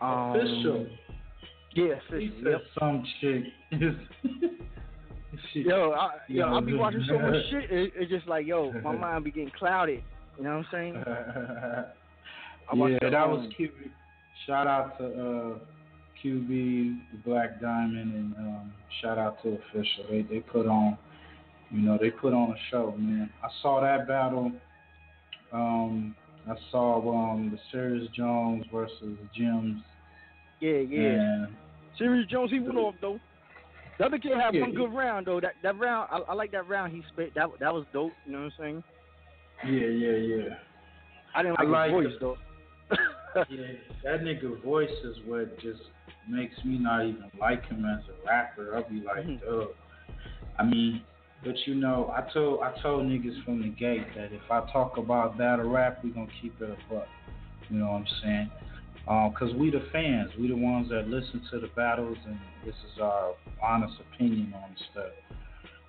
Um, 0.00 0.34
Official. 0.34 0.86
Yeah, 1.74 1.94
He 2.08 2.26
official. 2.26 2.36
said 2.42 2.50
Yep. 2.52 2.62
some 2.78 3.04
chick. 3.20 3.44
Yo, 5.54 5.92
I, 5.92 6.10
yo, 6.28 6.54
I 6.54 6.60
be 6.60 6.74
watching 6.74 7.04
so 7.08 7.18
much 7.18 7.34
shit. 7.50 7.70
It, 7.70 7.92
it's 7.96 8.10
just 8.10 8.26
like, 8.26 8.46
yo, 8.46 8.72
my 8.82 8.92
mind 8.96 9.24
be 9.24 9.30
getting 9.30 9.50
clouded. 9.58 10.02
You 10.36 10.44
know 10.44 10.56
what 10.58 10.66
I'm 10.66 10.66
saying? 10.72 10.96
I 11.06 12.88
yeah, 12.88 12.98
that 13.10 13.28
was 13.28 13.40
um, 13.46 13.52
QB. 13.58 13.70
Shout 14.46 14.66
out 14.66 14.98
to 14.98 15.04
uh, 15.06 15.58
QB, 16.24 16.48
the 17.12 17.18
Black 17.24 17.60
Diamond, 17.60 18.14
and 18.14 18.34
um, 18.36 18.72
shout 19.00 19.18
out 19.18 19.42
to 19.42 19.58
Official. 19.68 20.04
They 20.10 20.22
they 20.22 20.40
put 20.40 20.66
on, 20.66 20.98
you 21.70 21.80
know, 21.80 21.98
they 22.00 22.10
put 22.10 22.32
on 22.32 22.50
a 22.50 22.56
show, 22.70 22.94
man. 22.98 23.30
I 23.42 23.48
saw 23.62 23.80
that 23.80 24.06
battle. 24.06 24.52
Um, 25.52 26.14
I 26.48 26.54
saw 26.70 26.98
um 27.12 27.50
the 27.52 27.58
Serius 27.70 28.08
Jones 28.14 28.64
versus 28.72 29.18
Jims. 29.34 29.82
Yeah, 30.60 30.78
yeah. 30.78 31.46
Serius 31.98 32.28
Jones, 32.28 32.50
he 32.50 32.60
went 32.60 32.76
off 32.78 32.94
though. 33.00 33.18
The 33.98 34.06
other 34.06 34.18
kid 34.18 34.32
had 34.32 34.54
Yeah, 34.54 34.62
one 34.62 34.74
good 34.74 34.92
round 34.92 35.26
though. 35.26 35.40
That 35.40 35.52
that 35.62 35.78
round, 35.78 36.08
I, 36.10 36.18
I 36.18 36.34
like 36.34 36.52
that 36.52 36.68
round 36.68 36.92
he 36.92 37.02
spit. 37.12 37.32
That 37.34 37.48
that 37.60 37.72
was 37.72 37.84
dope. 37.92 38.12
You 38.26 38.32
know 38.32 38.38
what 38.38 38.44
I'm 38.44 38.52
saying? 38.58 38.84
yeah, 39.66 39.86
yeah, 39.86 40.16
yeah. 40.16 40.54
I 41.34 41.42
didn't 41.42 41.60
I 41.60 41.64
like, 41.64 41.92
like 41.92 42.04
his 42.04 42.12
voice 42.12 42.20
though. 42.20 42.96
yeah, 43.36 43.66
that 44.04 44.20
nigga 44.22 44.62
voice 44.62 44.90
is 45.04 45.16
what 45.26 45.58
just 45.60 45.80
makes 46.28 46.54
me 46.64 46.78
not 46.78 47.04
even 47.06 47.30
like 47.38 47.64
him 47.66 47.84
as 47.84 48.02
a 48.08 48.26
rapper. 48.26 48.76
I'll 48.76 48.88
be 48.88 49.02
like, 49.02 49.40
duh. 49.40 49.66
I 50.58 50.64
mean, 50.64 51.02
but 51.44 51.54
you 51.66 51.74
know, 51.74 52.12
I 52.14 52.30
told 52.32 52.60
I 52.60 52.78
told 52.82 53.06
niggas 53.06 53.44
from 53.44 53.62
the 53.62 53.68
gate 53.68 54.06
that 54.16 54.32
if 54.32 54.50
I 54.50 54.70
talk 54.72 54.96
about 54.96 55.38
battle 55.38 55.70
rap, 55.70 56.02
we 56.04 56.10
gonna 56.10 56.26
keep 56.42 56.60
it 56.60 56.70
a 56.70 56.92
buck. 56.92 57.08
You 57.68 57.78
know 57.78 57.86
what 57.86 57.98
I'm 57.98 58.06
saying? 58.22 58.50
Um, 59.08 59.34
Cause 59.38 59.52
we 59.54 59.70
the 59.70 59.82
fans, 59.92 60.30
we 60.38 60.48
the 60.48 60.54
ones 60.54 60.90
that 60.90 61.08
listen 61.08 61.42
to 61.50 61.60
the 61.60 61.68
battles, 61.74 62.18
and 62.26 62.38
this 62.64 62.74
is 62.92 63.00
our 63.00 63.34
honest 63.62 63.94
opinion 64.12 64.52
on 64.54 64.76
stuff. 64.92 65.12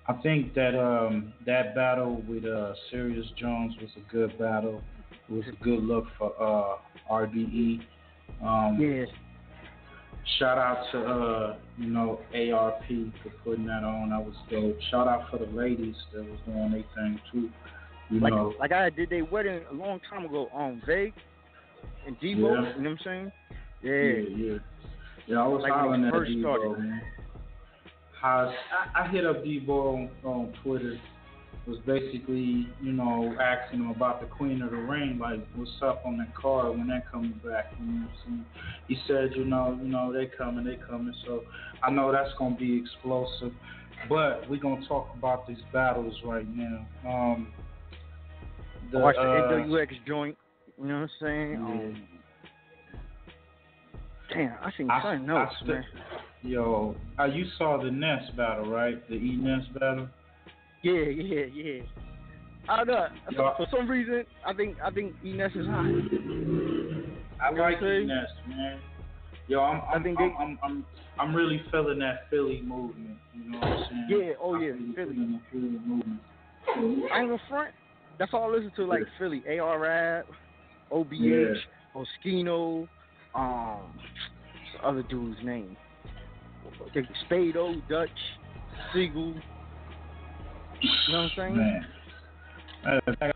I 0.08 0.14
think 0.22 0.54
that 0.54 0.76
um, 0.78 1.32
that 1.46 1.74
battle 1.74 2.22
with 2.26 2.44
uh, 2.44 2.72
Serius 2.90 3.26
Jones 3.38 3.74
was 3.80 3.90
a 3.96 4.12
good 4.12 4.36
battle. 4.38 4.82
It 5.28 5.32
was 5.34 5.44
a 5.48 5.64
good 5.64 5.82
look 5.82 6.04
for 6.18 6.32
uh, 6.40 6.76
RBE. 7.10 7.80
Um, 8.42 8.78
yeah. 8.80 9.04
Shout 10.38 10.58
out 10.58 10.84
to 10.92 10.98
uh, 11.00 11.56
you 11.78 11.88
know 11.88 12.20
ARP 12.34 12.82
for 13.22 13.30
putting 13.44 13.66
that 13.66 13.84
on. 13.84 14.10
That 14.10 14.24
was 14.24 14.34
dope. 14.50 14.76
Shout 14.90 15.08
out 15.08 15.30
for 15.30 15.38
the 15.38 15.46
ladies 15.46 15.96
that 16.14 16.24
was 16.24 16.38
doing 16.46 16.70
their 16.72 16.84
thing 16.94 17.20
too. 17.30 17.50
You 18.10 18.20
Like 18.20 18.32
know, 18.32 18.54
like 18.58 18.72
I 18.72 18.90
did 18.90 19.10
their 19.10 19.24
wedding 19.24 19.62
a 19.70 19.74
long 19.74 20.00
time 20.10 20.24
ago 20.24 20.48
on 20.52 20.82
Vague 20.86 21.14
and 22.06 22.16
Debo. 22.20 22.22
Yeah. 22.22 22.34
You 22.34 22.42
know 22.42 22.60
what 22.60 22.86
I'm 22.86 22.98
saying? 23.04 23.32
Yeah. 23.82 23.92
yeah, 23.92 24.36
yeah. 24.36 24.58
Yeah, 25.26 25.42
I 25.42 25.46
was 25.46 25.62
Like 25.62 25.72
hollering 25.72 26.04
at 26.04 26.12
Debo, 26.12 26.78
man. 26.78 27.00
I, 28.22 28.54
I 28.94 29.08
hit 29.08 29.24
up 29.24 29.42
Debo 29.44 29.68
on, 29.68 30.10
on 30.24 30.54
Twitter. 30.62 30.98
Was 31.66 31.78
basically, 31.86 32.66
you 32.80 32.90
know, 32.92 33.36
asking 33.40 33.80
him 33.80 33.90
about 33.90 34.20
the 34.20 34.26
Queen 34.26 34.62
of 34.62 34.72
the 34.72 34.76
Ring, 34.76 35.18
like, 35.20 35.46
what's 35.54 35.70
up 35.80 36.02
on 36.04 36.18
that 36.18 36.34
card 36.34 36.70
when 36.76 36.88
that 36.88 37.08
coming 37.08 37.40
back? 37.44 37.66
You 37.78 37.86
know 37.86 38.08
He 38.88 38.98
said, 39.06 39.30
you 39.36 39.44
know, 39.44 39.78
you 39.80 39.88
know, 39.88 40.12
they 40.12 40.26
coming, 40.26 40.64
they 40.64 40.76
coming. 40.90 41.14
So 41.24 41.44
I 41.84 41.90
know 41.92 42.10
that's 42.10 42.32
gonna 42.36 42.56
be 42.56 42.76
explosive. 42.76 43.52
But 44.08 44.48
we're 44.50 44.60
gonna 44.60 44.84
talk 44.88 45.10
about 45.16 45.46
these 45.46 45.62
battles 45.72 46.14
right 46.24 46.46
now. 46.48 46.86
Um, 47.06 47.52
I 48.92 48.96
watched 48.98 49.18
the 49.18 49.22
uh, 49.22 49.52
NWX 49.52 49.88
joint. 50.06 50.36
You 50.80 50.88
know 50.88 50.94
what 50.94 51.00
I'm 51.00 51.10
saying? 51.20 51.56
Um, 51.56 52.02
damn, 54.32 54.56
I 54.60 54.72
seen 54.76 54.90
I- 54.90 55.02
something 55.02 55.30
I 55.30 55.48
st- 55.60 55.68
man. 55.68 55.84
Yo, 56.42 56.96
uh, 57.20 57.24
you 57.24 57.44
saw 57.56 57.80
the 57.80 57.90
Ness 57.90 58.28
battle, 58.36 58.66
right? 58.66 59.08
The 59.08 59.14
E 59.14 59.36
Ness 59.36 59.64
battle. 59.78 60.08
Yeah, 60.82 60.92
yeah, 60.92 61.44
yeah. 61.46 61.82
I 62.68 62.76
don't 62.78 62.86
know. 62.88 63.06
Yo, 63.30 63.52
For 63.56 63.66
some 63.70 63.88
reason, 63.88 64.24
I 64.46 64.52
think 64.52 64.76
I 64.84 64.90
think 64.90 65.14
Enes 65.24 65.56
is 65.56 65.66
hot. 65.66 65.86
I 67.40 67.50
like 67.50 67.76
I'm 67.82 68.06
Ness, 68.06 68.26
man. 68.48 68.80
Yo, 69.48 69.60
I'm 69.60 69.82
I'm, 69.92 70.02
think 70.02 70.20
I'm, 70.20 70.28
they- 70.28 70.34
I'm 70.44 70.58
I'm 70.62 70.86
I'm 71.18 71.34
really 71.34 71.62
feeling 71.70 71.98
that 72.00 72.28
Philly 72.30 72.62
movement. 72.64 73.16
You 73.34 73.50
know 73.52 73.58
what 73.58 73.66
I'm 73.68 73.84
saying? 73.90 74.06
Yeah, 74.08 74.32
oh 74.40 74.54
yeah, 74.60 74.72
I'm 74.72 74.80
really 74.80 74.94
Philly. 74.94 75.14
feeling 75.14 75.32
the 75.32 75.40
Philly 75.50 75.78
movement. 75.86 76.20
I 77.12 77.18
ain't 77.20 77.28
gonna 77.28 77.38
front. 77.48 77.74
That's 78.18 78.32
all 78.34 78.44
I 78.44 78.56
listen 78.56 78.72
to, 78.76 78.84
like 78.86 79.02
Philly, 79.18 79.42
AR 79.58 79.78
Rap, 79.78 80.26
OBH, 80.92 81.10
Yeah. 81.18 82.02
Oskino, 82.24 82.88
um, 83.34 83.80
what's 83.92 84.72
the 84.80 84.86
other 84.88 85.02
dude's 85.02 85.38
name? 85.42 85.76
The 86.94 87.02
Spado, 87.28 87.82
Dutch, 87.88 88.10
Sigel. 88.94 89.34
You 90.82 91.12
know 91.12 91.22
what 91.22 91.24
I'm 91.24 91.30
saying? 91.36 91.56
Man. 91.56 91.86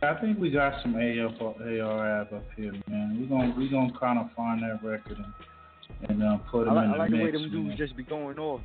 I 0.02 0.14
think 0.20 0.38
we 0.38 0.50
got 0.50 0.82
some 0.82 0.96
AF 0.96 1.40
AR 1.40 2.20
app 2.20 2.32
up 2.32 2.44
here, 2.56 2.72
man. 2.88 3.16
We 3.20 3.26
gonna 3.26 3.54
we 3.56 3.68
gonna 3.68 3.92
kind 3.98 4.18
of 4.18 4.26
find 4.37 4.61
that 4.62 4.82
record 4.82 5.18
and 5.18 6.11
and 6.11 6.22
uh, 6.22 6.38
put 6.50 6.62
I 6.66 6.74
them 6.74 6.74
like, 6.74 6.85
in 6.85 6.90
I 6.90 6.92
the 6.94 6.98
like 6.98 7.11
the 7.11 7.16
way 7.22 7.30
them 7.30 7.42
man. 7.42 7.50
dudes 7.50 7.78
just 7.78 7.96
be 7.96 8.02
going 8.02 8.38
off. 8.38 8.61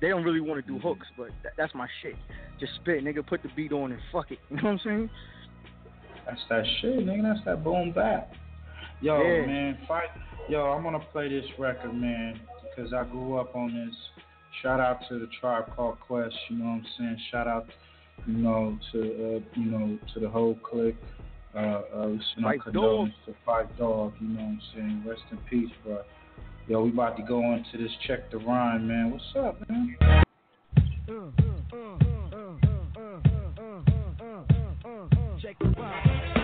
They 0.00 0.08
don't 0.08 0.24
really 0.24 0.40
want 0.40 0.64
to 0.64 0.72
do 0.72 0.78
hooks, 0.80 1.06
but 1.16 1.28
that, 1.44 1.52
that's 1.56 1.72
my 1.74 1.86
shit. 2.02 2.16
Just 2.58 2.72
spit, 2.82 3.04
nigga. 3.04 3.24
Put 3.26 3.42
the 3.42 3.48
beat 3.54 3.72
on 3.72 3.92
and 3.92 4.00
fuck 4.12 4.30
it. 4.32 4.38
You 4.50 4.56
know 4.56 4.62
what 4.64 4.70
I'm 4.72 4.80
saying? 4.84 5.10
That's 6.26 6.40
that 6.50 6.64
shit, 6.80 6.98
nigga. 7.06 7.22
That's 7.34 7.44
that 7.44 7.62
boom 7.64 7.92
bap. 7.92 8.32
Yo, 9.00 9.22
Yeah. 9.22 9.46
man, 9.46 9.78
fight. 9.86 10.08
Yo, 10.48 10.62
I'm 10.64 10.82
gonna 10.82 10.98
play 11.12 11.28
this 11.28 11.44
record, 11.58 11.94
man, 11.94 12.40
because 12.68 12.92
I 12.92 13.04
grew 13.04 13.38
up 13.38 13.54
on 13.54 13.72
this. 13.72 13.94
Shout 14.62 14.80
out 14.80 14.98
to 15.08 15.18
the 15.20 15.28
Tribe 15.40 15.74
Called 15.76 15.98
Quest. 16.00 16.34
You 16.48 16.56
know 16.58 16.64
what 16.64 16.70
I'm 16.72 16.86
saying? 16.98 17.18
Shout 17.30 17.46
out, 17.46 17.66
you 18.26 18.34
know, 18.34 18.78
to 18.92 19.00
uh, 19.00 19.60
you 19.60 19.70
know 19.70 19.98
to 20.14 20.20
the 20.20 20.28
whole 20.28 20.56
clique. 20.62 20.96
Uh, 21.54 21.58
uh, 21.58 22.08
we 22.08 22.20
send 22.34 22.44
Fight 22.44 22.62
condolences 22.62 23.14
to 23.26 23.34
Phife 23.46 23.68
Dawg. 23.78 24.12
You 24.20 24.28
know 24.28 24.40
what 24.40 24.48
I'm 24.48 24.60
saying? 24.74 25.04
Rest 25.06 25.22
in 25.30 25.38
peace, 25.48 25.72
bro. 25.84 26.02
Yo, 26.66 26.82
we 26.82 26.90
about 26.90 27.16
to 27.16 27.22
go 27.22 27.40
into 27.52 27.78
this 27.78 27.92
check 28.06 28.30
the 28.30 28.38
rhime, 28.38 28.88
man. 28.88 29.10
What's 29.10 29.24
up, 29.36 29.68
man? 29.68 29.96
Check 35.40 35.58
the 35.58 35.66
vibe. 35.66 36.43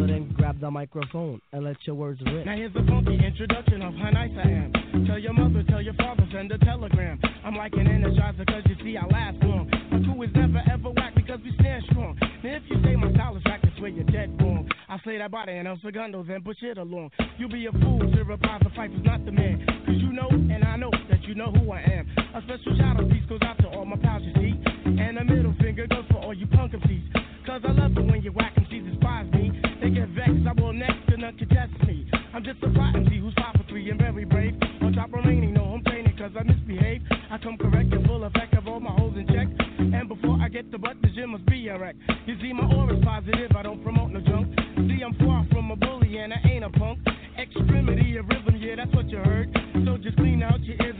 So 0.00 0.06
then 0.06 0.32
grab 0.34 0.58
the 0.58 0.70
microphone 0.70 1.42
and 1.52 1.62
let 1.62 1.76
your 1.84 1.94
words 1.94 2.22
rip. 2.24 2.46
Now 2.46 2.56
here's 2.56 2.74
a 2.74 2.82
funky 2.88 3.20
introduction 3.20 3.82
of 3.82 3.92
how 4.00 4.08
nice 4.08 4.32
I 4.32 4.48
am. 4.48 4.72
Tell 5.06 5.18
your 5.18 5.34
mother, 5.34 5.62
tell 5.68 5.82
your 5.82 5.92
father, 5.92 6.26
send 6.32 6.50
a 6.52 6.56
telegram. 6.56 7.20
I'm 7.44 7.54
like 7.54 7.74
an 7.74 7.84
energizer 7.84 8.46
cause 8.46 8.62
you 8.64 8.76
see 8.82 8.96
I 8.96 9.04
last 9.04 9.36
long. 9.44 9.68
My 9.92 10.00
crew 10.00 10.22
is 10.22 10.30
never 10.34 10.62
ever 10.72 10.88
whack 10.96 11.14
because 11.14 11.40
we 11.44 11.52
stand 11.60 11.84
strong. 11.90 12.16
Now 12.42 12.56
if 12.56 12.62
you 12.70 12.82
say 12.82 12.96
my 12.96 13.12
style 13.12 13.36
is 13.36 13.44
whack, 13.44 13.60
it's 13.62 13.78
where 13.78 13.90
you're 13.90 14.08
dead 14.08 14.34
wrong. 14.40 14.66
I 14.88 14.96
say 15.04 15.18
that 15.18 15.30
body 15.30 15.52
and 15.52 15.68
El 15.68 15.78
Segundo, 15.84 16.24
then 16.24 16.40
push 16.40 16.62
it 16.62 16.78
along. 16.78 17.10
You'll 17.36 17.50
be 17.52 17.66
a 17.66 17.72
fool 17.72 18.00
to 18.00 18.24
reply 18.24 18.58
the 18.62 18.70
fight 18.70 18.92
is 18.92 19.04
not 19.04 19.22
the 19.26 19.32
man. 19.32 19.66
Cause 19.84 20.00
you 20.00 20.14
know, 20.14 20.28
and 20.30 20.64
I 20.64 20.76
know 20.76 20.90
that 21.10 21.22
you 21.24 21.34
know 21.34 21.52
who 21.52 21.72
I 21.72 21.80
am. 21.80 22.08
A 22.34 22.40
special 22.40 22.74
shout 22.78 22.96
out 22.96 23.10
piece 23.10 23.28
goes 23.28 23.42
out 23.44 23.58
to 23.58 23.68
all 23.68 23.84
my 23.84 23.96
pals, 23.96 24.22
you 24.24 24.32
see. 24.32 24.56
And 24.96 25.18
a 25.18 25.24
middle 25.24 25.54
finger 25.60 25.86
goes 25.86 26.06
for 26.10 26.24
all 26.24 26.32
you 26.32 26.46
punk 26.46 26.72
MCs. 26.72 27.12
Cause 27.44 27.60
I 27.68 27.72
love 27.72 27.92
it 27.92 28.06
when 28.10 28.22
you 28.22 28.32
whack 28.32 28.54
MCs 28.56 28.92
despise 28.92 29.30
me. 29.32 29.59
They 29.80 29.88
get 29.88 30.08
vexed, 30.10 30.46
I 30.46 30.52
will 30.60 30.74
next 30.74 31.08
to 31.08 31.16
none 31.16 31.38
contest 31.38 31.72
me. 31.86 32.06
I'm 32.34 32.44
just 32.44 32.62
a 32.62 32.66
MC 32.68 33.18
who's 33.18 33.32
five 33.34 33.56
for 33.56 33.64
three 33.66 33.88
and 33.88 33.98
very 33.98 34.26
brave. 34.26 34.54
On 34.82 34.92
top 34.92 35.08
of 35.08 35.24
remaining, 35.24 35.54
no 35.54 35.64
home 35.64 35.82
training 35.86 36.14
cause 36.18 36.32
I 36.38 36.42
misbehave. 36.42 37.00
I 37.30 37.38
come 37.38 37.56
correct 37.56 37.90
and 37.92 38.06
full 38.06 38.22
effect 38.24 38.52
of 38.54 38.68
all 38.68 38.78
my 38.78 38.90
holes 38.90 39.16
in 39.16 39.26
check. 39.28 39.48
And 39.78 40.06
before 40.06 40.36
I 40.38 40.50
get 40.50 40.70
the 40.70 40.76
butt, 40.76 41.00
the 41.00 41.08
gym 41.08 41.30
must 41.30 41.46
be 41.46 41.68
a 41.68 41.78
wreck. 41.78 41.96
You 42.26 42.36
see, 42.42 42.52
my 42.52 42.64
aura's 42.74 43.02
positive, 43.02 43.52
I 43.56 43.62
don't 43.62 43.82
promote 43.82 44.10
no 44.10 44.20
junk. 44.20 44.54
See, 44.76 45.00
I'm 45.02 45.14
far 45.14 45.46
from 45.50 45.70
a 45.70 45.76
bully 45.76 46.18
and 46.18 46.34
I 46.34 46.40
ain't 46.44 46.64
a 46.64 46.70
punk. 46.70 46.98
Extremity 47.38 48.18
of 48.18 48.28
rhythm, 48.28 48.56
yeah, 48.60 48.76
that's 48.76 48.94
what 48.94 49.08
you 49.08 49.16
heard. 49.16 49.48
So 49.86 49.96
just 49.96 50.18
clean 50.18 50.42
out 50.42 50.60
your 50.60 50.76
ears 50.84 50.99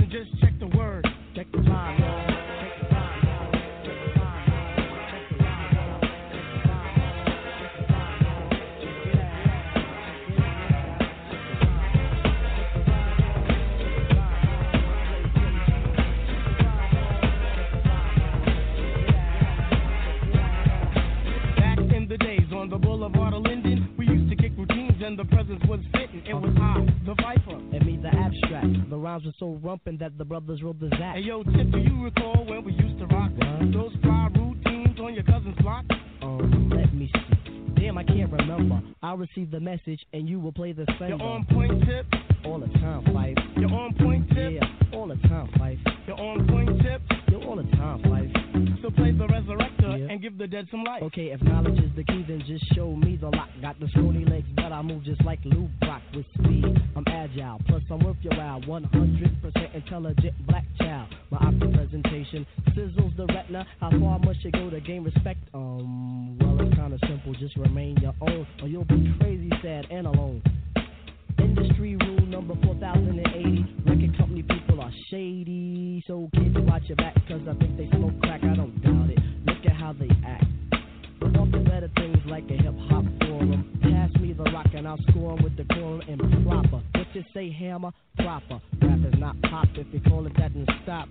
abstract. 29.31 29.41
The 29.41 29.57
rhymes 29.57 29.61
were 29.61 29.63
so 29.63 29.67
rumpin' 29.67 29.99
that 30.01 30.19
the 30.19 30.25
brothers 30.25 30.63
wrote 30.63 30.81
the 30.81 30.89
zap. 30.91 31.17
Hey 31.17 31.23
yo, 31.23 31.43
Tip, 31.43 31.71
do 31.71 31.79
you 31.79 32.05
recall 32.05 32.45
when 32.47 32.65
we 32.65 32.73
used 32.73 32.99
to 32.99 33.07
rock 33.07 33.31
those 33.73 33.93
fly 34.03 34.29
routines 34.35 34.99
on 35.01 35.15
your 35.15 35.25
cousin's 35.25 35.57
block? 35.61 35.85
Um, 36.23 36.71
let 36.75 36.93
me 36.95 37.11
see. 37.13 37.75
Damn, 37.77 37.97
I 37.97 38.05
can't 38.05 38.31
remember. 38.31 38.81
I'll 39.03 39.17
receive 39.17 39.51
the 39.51 39.61
message 39.61 40.01
and 40.13 40.29
you 40.29 40.39
will 40.39 40.53
play 40.53 40.73
the 40.73 40.87
same. 40.99 41.09
You're 41.09 41.23
on 41.23 41.47
point, 41.47 41.85
Tip. 41.87 42.07
All 42.45 42.59
the 42.59 42.67
time, 42.67 43.05
Phife. 43.05 43.39
You're 43.57 43.73
on 43.73 43.95
point, 43.95 44.29
Tip. 44.31 44.53
Yeah, 44.53 44.99
all 44.99 45.07
the 45.07 45.17
time, 45.29 45.49
Phife. 45.59 45.79
You're 46.07 46.21
on 46.21 46.47
point, 46.47 46.83
Tip. 46.83 47.03
You're 47.31 47.43
all 47.45 47.57
the 47.57 47.63
time, 47.77 48.03
Phife. 48.03 48.40
And 50.21 50.23
give 50.23 50.39
the 50.39 50.47
dead 50.47 50.67
some 50.71 50.85
life. 50.85 51.03
Okay, 51.03 51.31
if 51.33 51.43
knowledge 51.43 51.79
is 51.79 51.91
the 51.97 52.05
key, 52.05 52.25
then 52.29 52.43
just 52.47 52.65
show 52.75 52.95
me 52.95 53.17
the 53.17 53.29
lock. 53.29 53.49
Got 53.63 53.81
the 53.81 53.89
scrawny 53.89 54.25
legs, 54.25 54.47
but 54.55 54.73
I 54.73 54.83
move 54.83 55.05
just 55.05 55.25
like 55.25 55.39
Lou 55.45 55.69
Brock 55.81 56.03
with 56.15 56.27
speed. 56.35 56.65
I'm 56.97 57.05
agile, 57.09 57.61
plus 57.67 57.83
I'm 57.91 58.01
worth 58.01 58.17
your 58.23 58.37
while. 58.37 58.61
100% 58.61 59.75
intelligent 59.75 60.47
black 60.47 60.65
child. 60.79 61.09
My 61.31 61.39
optic 61.39 61.73
presentation 61.73 62.47
sizzles 62.77 63.17
the 63.17 63.27
retina. 63.27 63.67
How 63.81 63.91
far 63.91 64.19
must 64.19 64.45
you 64.45 64.51
go 64.53 64.71
to 64.71 64.81
gain 64.81 65.05
respect? 65.05 65.41
Um, 65.55 66.39
well, 66.39 66.61
it's 66.61 66.75
kinda 66.75 66.99
simple. 67.07 67.33
Just 67.35 67.57
remain 67.57 67.97
your 67.99 68.15
own, 68.21 68.47
or 68.63 68.69
you'll 68.69 68.85
be 68.85 69.15
crazy, 69.21 69.51
sad, 69.63 69.87
and 69.91 70.07
alone. 70.07 70.43
Industry 71.39 71.97
rule 71.97 72.27
number 72.27 72.55
4080. 72.63 73.65
Record 73.87 74.19
company 74.19 74.43
people 74.43 74.81
are 74.81 74.93
shady. 75.11 76.05
So 76.07 76.29
kids, 76.35 76.57
watch 76.59 76.83
your 76.87 76.97
back, 76.97 77.15
cause 77.27 77.41
I 77.49 77.55
think 77.55 77.77
they 77.79 77.89
smoke 77.97 78.21
crack. 78.21 78.43
I 78.45 78.55
don't 78.55 78.83
doubt 78.83 79.11
it. 79.11 79.30
How 79.81 79.95
they 79.95 80.11
act. 80.27 80.45
Off 81.39 81.51
better 81.65 81.91
things 81.97 82.19
like 82.27 82.45
a 82.51 82.55
hip 82.55 82.75
hop 82.91 83.05
forum. 83.21 83.79
Pass 83.81 84.11
me 84.21 84.35
the 84.35 84.43
rock 84.43 84.67
and 84.75 84.87
I'll 84.87 85.01
score 85.09 85.37
with 85.43 85.57
the 85.57 85.65
quorum 85.73 86.03
and 86.07 86.21
proper. 86.47 86.83
What 86.93 87.07
you 87.15 87.25
say, 87.33 87.51
hammer? 87.51 87.91
Proper. 88.17 88.61
Rap 88.83 88.99
is 89.11 89.19
not 89.19 89.41
pop. 89.43 89.69
If 89.77 89.87
you 89.93 90.01
call 90.03 90.27
it 90.27 90.35
that, 90.37 90.53
then 90.53 90.67
stop. 90.83 91.09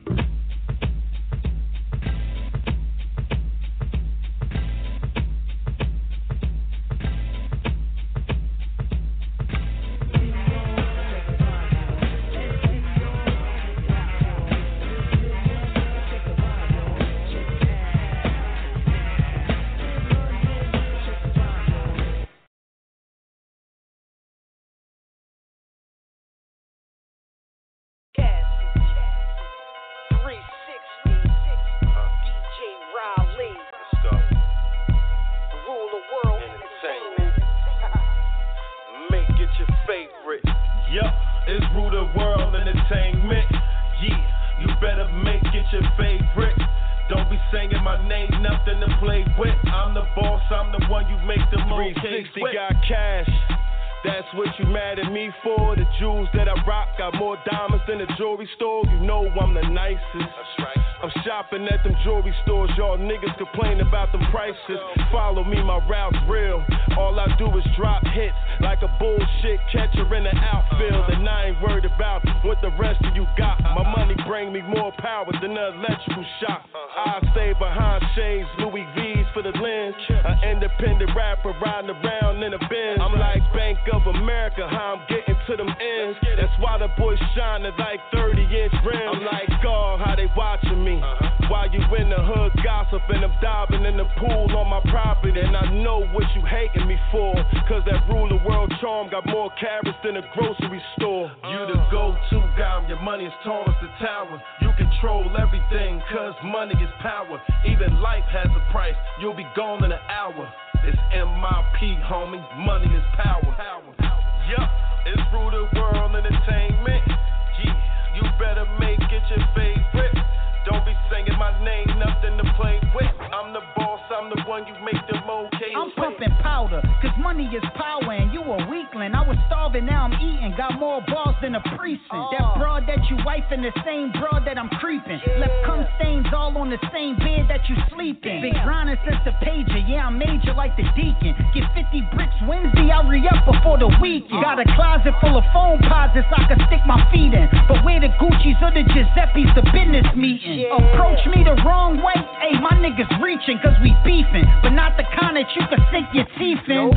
Left 135.39 135.55
cum 135.63 135.87
stains 135.95 136.27
all 136.35 136.51
on 136.57 136.69
the 136.69 136.81
same 136.91 137.15
bed 137.15 137.47
that 137.47 137.63
you 137.69 137.75
sleep 137.95 138.25
in. 138.27 138.43
Been 138.43 138.59
grinding 138.67 138.99
since 139.07 139.23
the 139.23 139.31
pager, 139.39 139.79
yeah, 139.87 140.07
I'm 140.07 140.19
major 140.19 140.51
like 140.51 140.75
the 140.75 140.83
deacon. 140.99 141.31
Get 141.55 141.63
50 141.71 142.11
bricks 142.11 142.35
Wednesday 142.43 142.79
me, 142.79 142.91
I 142.91 143.03
re 143.07 143.21
up 143.27 143.45
before 143.45 143.77
the 143.77 143.91
weekend. 144.01 144.41
Got 144.41 144.59
a 144.59 144.67
closet 144.75 145.13
full 145.21 145.37
of 145.37 145.45
phone 145.53 145.79
posits 145.85 146.27
I 146.31 146.47
can 146.47 146.59
stick 146.67 146.81
my 146.87 146.99
feet 147.11 147.33
in. 147.35 147.47
But 147.67 147.83
where 147.83 147.99
the 147.99 148.09
Gucci's 148.17 148.57
or 148.63 148.71
the 148.71 148.83
Giuseppe's, 148.87 149.51
the 149.55 149.65
business 149.75 150.07
meeting. 150.15 150.65
Approach 150.71 151.21
me 151.27 151.43
the 151.43 151.55
wrong 151.67 152.01
way, 152.01 152.17
hey, 152.41 152.57
my 152.59 152.73
niggas 152.79 153.09
reaching, 153.21 153.59
cause 153.59 153.75
we 153.83 153.93
beefing. 154.03 154.47
But 154.63 154.73
not 154.73 154.97
the 154.97 155.05
kind 155.15 155.37
that 155.37 155.49
you 155.55 155.63
can 155.67 155.81
sink 155.91 156.07
your 156.13 156.27
teeth 156.39 156.65
in. 156.67 156.91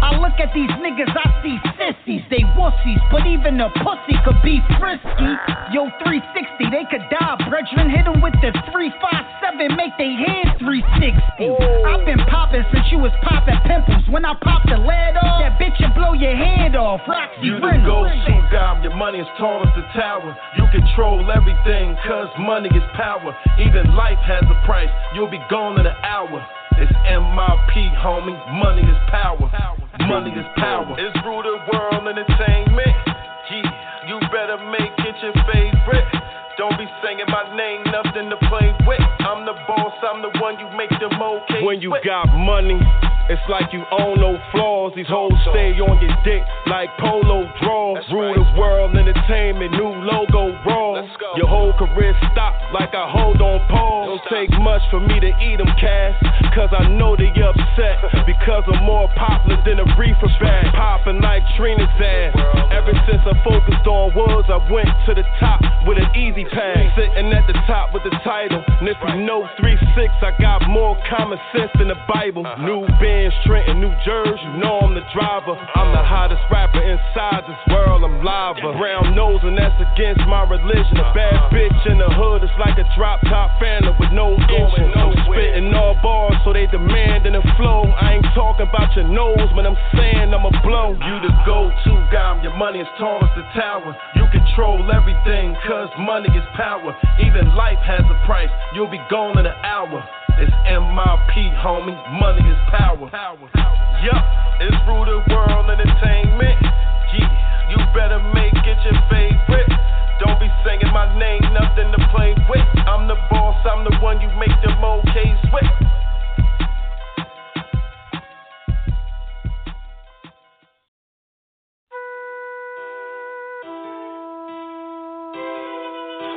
I 0.00 0.16
look 0.16 0.40
at 0.40 0.52
these 0.56 0.70
niggas, 0.80 1.12
I 1.12 1.28
see 1.44 1.56
sissies, 1.76 2.24
they 2.32 2.42
wussies, 2.56 3.00
but 3.12 3.26
even 3.28 3.60
a 3.60 3.68
pussy 3.84 4.16
could 4.24 4.40
be 4.42 4.60
frisky. 4.80 5.30
Yo, 5.76 5.92
360, 6.02 6.72
they 6.72 6.88
could 6.88 7.04
die, 7.12 7.36
brethren. 7.48 7.92
Hit 7.92 8.08
them 8.08 8.24
with 8.24 8.34
the 8.40 8.50
357, 8.72 9.76
make 9.76 9.92
they 10.00 10.16
head 10.16 10.56
360. 10.56 11.20
I've 11.86 12.04
been 12.08 12.20
popping 12.32 12.64
since 12.72 12.88
you 12.90 12.98
was 12.98 13.12
popping 13.22 13.60
pimples. 13.68 14.02
When 14.08 14.24
I 14.24 14.34
pop 14.40 14.64
the 14.64 14.80
lead 14.80 15.20
off, 15.20 15.44
that 15.44 15.60
bitch 15.60 15.76
will 15.78 15.94
blow 15.94 16.12
your 16.16 16.34
head 16.34 16.74
off. 16.74 17.04
Roxy 17.06 17.46
You 17.46 17.60
the 17.60 17.66
Reynolds. 17.66 18.10
go-to 18.24 18.36
guy, 18.50 18.80
your 18.82 18.96
money 18.96 19.20
is 19.20 19.28
tall 19.38 19.60
as 19.62 19.72
the 19.76 19.84
tower. 19.92 20.32
You 20.56 20.64
control 20.72 21.22
everything, 21.30 21.94
cause 22.08 22.28
money 22.40 22.72
is 22.72 22.84
power. 22.96 23.36
Even 23.60 23.94
life 23.94 24.18
has 24.24 24.42
a 24.48 24.58
price, 24.66 24.90
you'll 25.14 25.30
be 25.30 25.40
gone 25.50 25.78
in 25.78 25.86
an 25.86 25.96
hour. 26.02 26.40
It's 26.78 26.92
MIP, 26.92 27.74
homie, 27.98 28.38
money 28.58 28.82
is 28.82 29.00
power. 29.10 29.50
Money 30.06 30.30
is 30.30 30.46
power. 30.56 30.94
It's 30.98 31.16
Rooted 31.24 31.60
World 31.72 32.06
Entertainment. 32.06 32.94
Yeah, 33.50 34.06
you 34.06 34.20
better 34.30 34.58
make 34.70 34.94
it 34.98 35.16
your 35.22 35.34
favorite. 35.50 36.08
Don't 36.58 36.76
be 36.78 36.86
singing 37.02 37.26
my 37.28 37.56
name, 37.56 37.82
nothing 37.90 38.30
to 38.30 38.36
play 38.48 38.70
with. 38.86 39.00
I'm 39.20 39.44
the 39.46 39.54
boss, 39.66 39.94
I'm 40.04 40.22
the 40.22 40.30
one 40.40 40.58
you 40.58 40.68
make 40.76 40.92
okay. 40.92 41.09
When 41.62 41.80
you 41.80 41.94
got 42.04 42.26
money, 42.34 42.80
it's 43.30 43.46
like 43.46 43.72
you 43.72 43.86
own 43.94 44.18
no 44.18 44.34
flaws. 44.50 44.92
These 44.96 45.06
hoes 45.06 45.30
stay 45.54 45.78
on 45.78 46.02
your 46.02 46.10
dick 46.26 46.42
like 46.66 46.90
polo 46.98 47.46
draws. 47.62 48.02
Rule 48.10 48.34
the 48.34 48.42
world, 48.58 48.96
entertainment, 48.98 49.70
new 49.70 49.94
logo 50.02 50.50
raw. 50.66 50.98
Your 51.38 51.46
whole 51.46 51.70
career 51.78 52.10
stopped 52.32 52.74
like 52.74 52.90
I 52.90 53.06
hold 53.06 53.38
on 53.38 53.62
pause. 53.70 54.18
Don't 54.18 54.26
take 54.26 54.50
much 54.58 54.82
for 54.90 54.98
me 54.98 55.22
to 55.22 55.30
eat 55.38 55.62
them 55.62 55.70
cash, 55.78 56.18
cause 56.50 56.74
I 56.74 56.90
know 56.90 57.14
they 57.14 57.30
upset. 57.38 58.02
Because 58.30 58.62
I'm 58.72 58.84
more 58.84 59.08
popular 59.16 59.58
than 59.66 59.78
a 59.78 59.86
reefer 59.98 60.30
bag. 60.40 60.72
Popping 60.72 61.20
like 61.20 61.42
Trina's 61.56 61.90
ass. 61.98 62.34
Ever 62.72 62.94
since 63.06 63.22
I 63.26 63.34
focused 63.42 63.86
on 63.86 64.14
words, 64.14 64.48
I 64.48 64.58
went 64.70 64.88
to 65.06 65.14
the 65.14 65.26
top 65.38 65.60
with 65.86 65.98
an 65.98 66.10
easy 66.16 66.44
pass. 66.46 66.94
Sitting 66.96 67.30
at 67.32 67.46
the 67.46 67.58
top 67.66 67.92
with 67.92 68.02
the 68.02 68.14
title. 68.24 68.62
And 68.80 68.88
if 68.88 68.96
you 69.02 69.22
know 69.22 69.46
3 69.58 69.76
6, 69.76 70.14
I 70.22 70.32
got 70.40 70.62
more 70.68 70.96
common 71.20 71.38
sense 71.52 71.70
in 71.76 71.88
the 71.92 72.00
Bible. 72.08 72.48
Uh-huh. 72.48 72.64
New 72.64 72.80
Benz, 72.96 73.36
Trenton, 73.44 73.76
New 73.76 73.92
Jersey, 74.08 74.40
you 74.40 74.56
know 74.56 74.80
I'm 74.80 74.96
the 74.96 75.04
driver. 75.12 75.52
I'm 75.52 75.92
the 75.92 76.00
uh-huh. 76.00 76.32
hottest 76.32 76.40
rapper 76.48 76.80
inside 76.80 77.44
this 77.44 77.60
world, 77.68 78.00
I'm 78.00 78.24
lava. 78.24 78.72
Brown 78.80 79.12
nose, 79.12 79.44
and 79.44 79.52
that's 79.52 79.76
against 79.92 80.24
my 80.24 80.48
religion. 80.48 80.96
A 80.96 81.12
bad 81.12 81.36
uh-huh. 81.36 81.52
bitch 81.52 81.80
in 81.92 82.00
the 82.00 82.08
hood 82.08 82.40
is 82.40 82.54
like 82.56 82.80
a 82.80 82.88
drop 82.96 83.20
top 83.28 83.52
phantom 83.60 83.92
with 84.00 84.16
no 84.16 84.32
engine. 84.32 84.96
I'm 84.96 85.12
spitting 85.28 85.68
all 85.76 85.92
bars, 86.00 86.40
so 86.40 86.56
they 86.56 86.64
demanding 86.72 87.36
the 87.36 87.44
flow. 87.60 87.84
I 88.00 88.16
ain't 88.16 88.28
talking 88.32 88.64
about 88.64 88.88
your 88.96 89.04
nose, 89.04 89.52
but 89.52 89.68
I'm 89.68 89.76
saying 89.92 90.32
I'ma 90.32 90.56
blow. 90.64 90.96
You 90.96 91.14
the 91.20 91.32
go-to 91.44 91.94
guy, 92.08 92.40
your 92.40 92.56
money 92.56 92.80
is 92.80 92.88
tall 92.96 93.20
as 93.20 93.32
the 93.36 93.44
tower. 93.52 93.92
You 94.16 94.24
control 94.32 94.80
everything, 94.88 95.52
cause 95.68 95.92
money 96.00 96.32
is 96.32 96.46
power. 96.56 96.96
Even 97.20 97.52
life 97.52 97.80
has 97.84 98.08
a 98.08 98.16
price, 98.24 98.52
you'll 98.72 98.90
be 98.90 99.00
gone 99.12 99.36
in 99.36 99.44
an 99.44 99.58
hour. 99.60 100.00
It's 100.38 100.54
MIP, 100.68 101.34
homie, 101.58 101.96
money 102.20 102.44
is 102.46 102.60
power. 102.70 103.10
Yup, 104.04 104.24
it's 104.60 104.76
Rooted 104.86 105.26
World 105.32 105.70
Entertainment. 105.70 106.58
Yeah, 107.16 107.26
you 107.70 107.76
better 107.94 108.20
make 108.34 108.54
it 108.54 108.78
your 108.84 109.00
favorite. 109.10 109.72
Don't 110.24 110.38
be 110.38 110.48
singing 110.64 110.92
my 110.92 111.08
name, 111.18 111.40
nothing 111.52 111.90
to 111.90 112.00
play 112.14 112.34
with. 112.48 112.66
I'm 112.86 113.08
the 113.08 113.16
boss, 113.30 113.56
I'm 113.66 113.84
the 113.84 113.96
one 113.98 114.20
you 114.20 114.28
make 114.38 114.54
them 114.62 114.78
okay 114.84 115.34
with. 115.52 115.64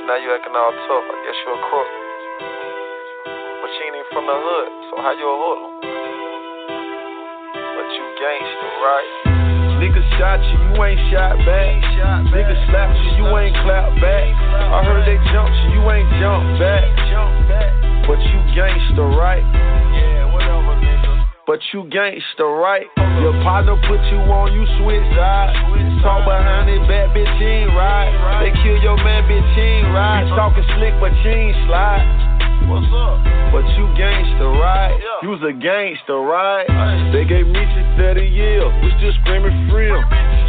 Now 0.07 0.19
you 0.19 0.29
acting 0.35 0.53
all 0.53 0.71
tough. 0.71 1.07
I 1.09 1.25
guess 1.25 1.35
you 1.45 1.53
a 1.53 1.69
crook. 1.69 2.02
From 4.13 4.29
the 4.29 4.37
hood, 4.37 4.69
so 4.93 5.01
how 5.01 5.09
you 5.17 5.25
a 5.25 5.37
hoodlum? 5.41 5.73
But 7.49 7.87
you 7.97 8.05
gangster, 8.21 8.69
right? 8.85 9.09
Niggas 9.81 10.05
shot 10.21 10.37
you, 10.37 10.57
you 10.69 10.77
ain't 10.85 11.01
shot 11.09 11.33
back. 11.41 11.81
Niggas 12.29 12.61
slapped 12.69 12.93
you, 12.93 13.09
you 13.17 13.25
ain't 13.41 13.57
clap 13.65 13.89
back. 13.97 14.29
I 14.69 14.85
heard 14.85 15.01
they 15.09 15.17
jumped 15.33 15.57
you, 15.65 15.81
you 15.81 15.83
ain't 15.89 16.05
jump 16.21 16.45
back. 16.61 16.85
But 18.05 18.21
you 18.21 18.37
gangster, 18.53 19.09
right? 19.17 19.41
yeah 19.97 20.29
But 21.49 21.65
you 21.73 21.89
gangster, 21.89 22.53
right? 22.53 22.85
Your 23.17 23.33
partner 23.41 23.81
put 23.89 23.97
you 24.13 24.21
on, 24.29 24.53
you 24.53 24.61
switch 24.77 25.09
sides. 25.17 25.57
Talk 26.05 26.21
behind 26.29 26.69
his 26.69 26.85
back, 26.85 27.17
bitch, 27.17 27.33
he 27.41 27.65
ain't 27.65 27.73
right. 27.73 28.13
They 28.45 28.53
kill 28.61 28.77
your 28.77 28.97
man, 29.01 29.25
bitch, 29.25 29.41
he 29.57 29.81
ain't 29.81 29.89
right. 29.89 30.29
Talking 30.37 30.69
slick, 30.77 30.93
but 31.01 31.09
you 31.25 31.33
ain't 31.33 31.57
slide. 31.65 32.32
What's 32.67 32.87
up? 32.93 33.19
But 33.51 33.65
you 33.77 33.85
gangster, 33.93 34.49
right? 34.49 34.97
You 35.21 35.29
was 35.29 35.43
a 35.45 35.53
gangster, 35.53 36.19
right? 36.19 36.65
They 37.13 37.25
gave 37.25 37.45
me 37.45 37.61
30 37.97 38.25
years, 38.25 38.71
we 38.81 38.89
still 38.97 39.13
screaming 39.21 39.53
freedom. 39.69 40.01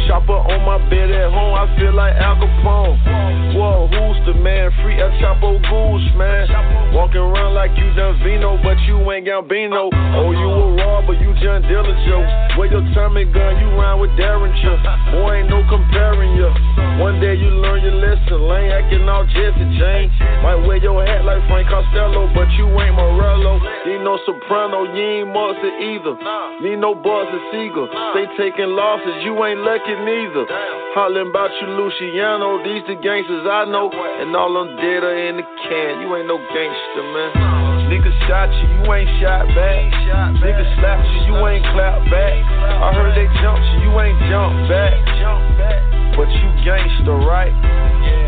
Chopper 0.07 0.37
on 0.37 0.61
my 0.65 0.77
bed 0.89 1.09
at 1.09 1.33
home, 1.33 1.53
I 1.57 1.65
feel 1.77 1.93
like 1.93 2.13
Al 2.17 2.37
Capone. 2.37 2.97
Whoa, 3.57 3.87
who's 3.87 4.19
the 4.27 4.35
man? 4.37 4.69
Free 4.83 4.99
El 4.99 5.09
Chapo 5.17 5.57
Goose, 5.57 6.09
man. 6.19 6.45
Walking 6.93 7.23
around 7.23 7.55
like 7.55 7.71
you 7.79 7.87
done 7.95 8.19
Vino, 8.21 8.59
but 8.61 8.77
you 8.85 8.99
ain't 9.11 9.25
Gambino. 9.25 9.89
Uh-huh. 9.89 10.19
Oh, 10.21 10.31
you 10.35 10.45
a 10.45 10.75
robber, 10.75 11.15
you 11.15 11.31
John 11.41 11.63
Dillinger. 11.63 12.59
Where 12.59 12.69
your 12.69 12.85
Tommy 12.93 13.25
gun, 13.25 13.57
you 13.57 13.71
round 13.79 14.01
with 14.01 14.11
Derringer. 14.19 14.77
Boy, 15.15 15.41
ain't 15.41 15.49
no 15.49 15.63
comparing 15.71 16.35
ya. 16.37 16.51
One 17.01 17.19
day 17.19 17.35
you 17.35 17.49
learn 17.49 17.81
your 17.81 17.95
lesson, 17.95 18.45
lane 18.45 18.71
acting 18.71 19.09
all 19.09 19.25
Jesse 19.25 19.67
James. 19.79 20.11
Might 20.43 20.61
wear 20.67 20.77
your 20.77 21.01
hat 21.01 21.25
like 21.25 21.41
Frank 21.47 21.67
Costello, 21.71 22.04
but 22.33 22.49
you 22.59 22.67
ain't 22.81 22.95
Morello. 22.95 23.57
You 23.85 23.97
ain't 23.97 24.03
no 24.03 24.19
soprano, 24.25 24.83
you 24.83 25.23
ain't 25.23 25.33
Marcy 25.33 25.71
either. 25.95 26.13
Need 26.61 26.83
no 26.83 26.93
buzz 26.93 27.29
or 27.31 27.41
Seagull. 27.51 27.87
They 28.13 28.27
taking 28.37 28.75
losses, 28.75 29.23
you 29.23 29.33
ain't 29.45 29.61
lucky 29.61 29.95
neither. 30.03 30.45
Hollering 30.93 31.29
about 31.29 31.51
you, 31.61 31.67
Luciano. 31.73 32.61
These 32.63 32.83
the 32.87 32.95
gangsters 33.01 33.45
I 33.47 33.65
know, 33.65 33.89
and 33.89 34.35
all 34.35 34.53
them 34.53 34.75
dead 34.77 35.03
are 35.03 35.17
in 35.17 35.37
the 35.37 35.45
can. 35.65 36.01
You 36.03 36.15
ain't 36.15 36.27
no 36.27 36.37
gangster, 36.37 37.05
man. 37.15 37.31
Niggas 37.89 38.17
shot 38.27 38.49
you, 38.49 38.65
you 38.75 38.83
ain't 38.93 39.09
shot 39.21 39.45
back. 39.53 39.93
Niggas 40.41 40.69
slapped 40.79 41.05
you, 41.05 41.33
you 41.33 41.47
ain't 41.47 41.65
clap 41.73 42.01
back. 42.09 42.37
I 42.81 42.93
heard 42.93 43.13
they 43.13 43.29
jumped 43.41 43.65
you, 43.77 43.89
you 43.89 43.93
ain't 44.01 44.19
jumped 44.29 44.69
back. 44.69 44.97
But 46.17 46.29
you 46.31 46.47
gangster, 46.65 47.13
right? 47.13 48.24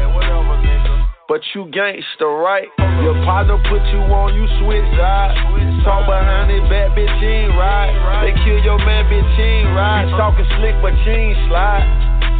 But 1.27 1.43
you 1.51 1.67
gangster, 1.75 2.39
right? 2.39 2.71
Your 3.03 3.11
partner 3.27 3.59
put 3.67 3.83
you 3.91 3.99
on, 3.99 4.31
you 4.31 4.47
switch 4.63 4.87
sides. 4.95 5.35
Talk 5.83 6.07
behind 6.07 6.47
his 6.47 6.63
back, 6.71 6.95
bitch, 6.95 7.11
he 7.19 7.27
ain't 7.43 7.51
right. 7.51 7.91
They 8.23 8.31
kill 8.47 8.63
your 8.63 8.79
man, 8.79 9.11
bitch, 9.11 9.27
he 9.35 9.43
ain't 9.43 9.75
right. 9.75 10.07
Talking 10.15 10.47
slick, 10.55 10.79
but 10.79 10.95
you 11.03 11.11
ain't 11.11 11.35
slide. 11.51 11.83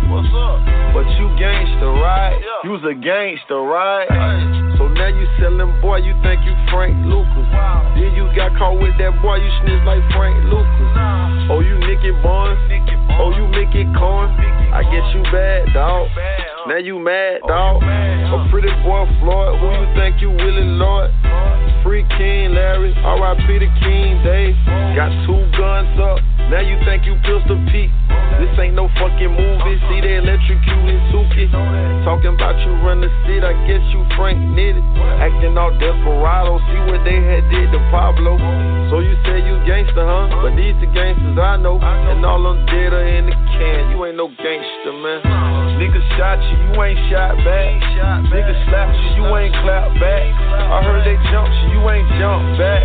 What's 0.08 0.32
up? 0.32 0.64
But 0.96 1.04
you 1.20 1.28
gangster, 1.36 2.00
right? 2.00 2.40
You 2.64 2.80
was 2.80 2.84
a 2.88 2.96
gangster, 2.96 3.60
right? 3.60 4.08
So 4.80 4.88
now 4.88 5.12
you 5.12 5.28
selling 5.36 5.76
boy, 5.84 6.08
you 6.08 6.16
think 6.24 6.48
you 6.48 6.56
Frank 6.72 6.96
Lucas. 7.12 7.44
Then 8.00 8.16
you 8.16 8.32
got 8.40 8.56
caught 8.56 8.80
with 8.80 8.96
that 9.04 9.20
boy, 9.20 9.44
you 9.44 9.52
snitch 9.68 9.84
like 9.84 10.00
Frank 10.16 10.40
Lucas. 10.48 10.90
Oh, 11.52 11.60
you 11.60 11.76
Nicky 11.84 12.16
Barnes. 12.24 12.56
Oh, 13.20 13.36
you 13.36 13.52
Mickey 13.52 13.84
Corn. 14.00 14.32
I 14.72 14.80
guess 14.88 15.04
you 15.12 15.28
bad, 15.28 15.76
dog. 15.76 16.08
Now 16.68 16.84
you 16.84 16.99
mad, 16.99 17.47
dog. 17.47 17.80
Oh, 17.80 18.43
A 18.43 18.51
pretty 18.51 18.68
boy 18.84 19.07
Floyd, 19.24 19.55
who 19.55 19.72
you 19.72 19.88
think 19.95 20.20
you 20.20 20.28
Willie 20.28 20.68
Lloyd? 20.76 21.15
Free 21.80 22.03
King 22.20 22.51
Larry, 22.51 22.91
R.I.P. 23.07 23.47
the 23.47 23.72
King 23.80 24.20
Dave. 24.20 24.51
Got 24.91 25.15
two 25.24 25.39
guns 25.55 25.95
up, 25.95 26.20
now 26.51 26.59
you 26.59 26.76
think 26.84 27.07
you 27.07 27.15
Pistol 27.24 27.55
Pete. 27.72 27.88
This 28.43 28.51
ain't 28.59 28.76
no 28.76 28.91
fucking 28.99 29.32
movie, 29.32 29.80
see 29.88 30.03
they 30.03 30.20
electrocuting 30.20 30.99
Tookie. 31.15 31.47
Talking 32.03 32.36
about 32.36 32.59
you 32.59 32.76
run 32.84 32.99
the 32.99 33.07
seat, 33.24 33.47
I 33.47 33.55
guess 33.63 33.80
you 33.95 34.03
Frank 34.20 34.36
Nitti. 34.51 34.84
Acting 35.24 35.55
all 35.55 35.72
desperado, 35.72 36.59
see 36.68 36.84
what 36.84 36.99
they 37.07 37.15
had 37.15 37.47
did 37.47 37.72
to 37.72 37.80
Pablo. 37.95 38.36
So 38.91 38.99
you 38.99 39.15
say 39.24 39.39
you 39.39 39.55
gangster, 39.63 40.03
huh? 40.03 40.43
But 40.43 40.59
these 40.59 40.76
the 40.84 40.91
gangsters 40.91 41.39
I 41.39 41.55
know, 41.63 41.80
and 41.80 42.20
all 42.28 42.43
them 42.43 42.59
dead 42.68 42.91
are 42.91 43.07
in 43.07 43.32
the 43.32 43.36
can. 43.55 43.95
You 43.95 44.03
ain't 44.03 44.20
no 44.20 44.28
gangster, 44.28 44.91
man. 44.99 45.66
Niggas 45.78 46.02
shot 46.18 46.42
you, 46.42 46.58
you 46.58 46.74
ain't 46.82 46.98
shot 47.14 47.38
back. 47.46 47.70
Nigga 48.34 48.50
slapped 48.66 48.98
you, 48.98 49.22
you 49.22 49.26
ain't 49.38 49.54
clap 49.62 49.94
back. 50.02 50.26
I 50.74 50.82
heard 50.82 51.06
they 51.06 51.14
jumped 51.30 51.54
you, 51.54 51.78
you 51.78 51.82
ain't 51.86 52.10
jump 52.18 52.58
back. 52.58 52.82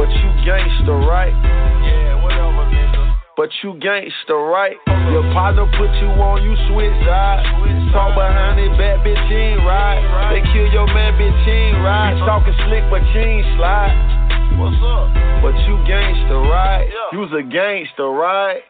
But 0.00 0.08
you 0.08 0.32
gangster, 0.48 0.96
right? 1.04 1.36
But 2.24 2.32
but 3.36 3.50
you 3.62 3.76
gangster, 3.78 4.40
right? 4.48 4.80
Your 5.12 5.28
partner 5.36 5.68
put 5.76 5.92
you 6.00 6.08
on, 6.16 6.40
you 6.42 6.56
switch 6.72 6.96
sides. 7.04 7.44
Talk 7.92 8.16
behind 8.16 8.56
it, 8.58 8.72
bad 8.80 9.04
bitch, 9.04 9.20
he 9.28 9.36
ain't 9.52 9.60
right. 9.62 10.00
They 10.32 10.40
kill 10.50 10.72
your 10.72 10.86
man, 10.88 11.20
bitch, 11.20 11.36
he 11.44 11.52
ain't 11.52 11.84
right. 11.84 12.16
Talking 12.24 12.56
slick, 12.64 12.88
but 12.90 13.04
you 13.12 13.20
ain't 13.20 13.44
slide. 13.60 13.92
What's 14.56 14.80
up? 14.82 15.12
But 15.44 15.54
you 15.68 15.76
gangster, 15.86 16.40
right? 16.48 16.88
You's 17.12 17.30
a 17.36 17.42
gangster, 17.44 18.08
right? 18.08 18.64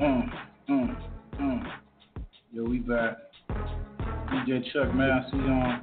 Mm, 0.00 0.30
mm, 0.70 0.96
mm. 1.38 1.62
Yo, 2.52 2.64
we 2.64 2.78
back. 2.78 3.18
DJ 4.30 4.64
Chuck 4.72 4.94
Mass, 4.94 5.26
he 5.30 5.38
on. 5.38 5.82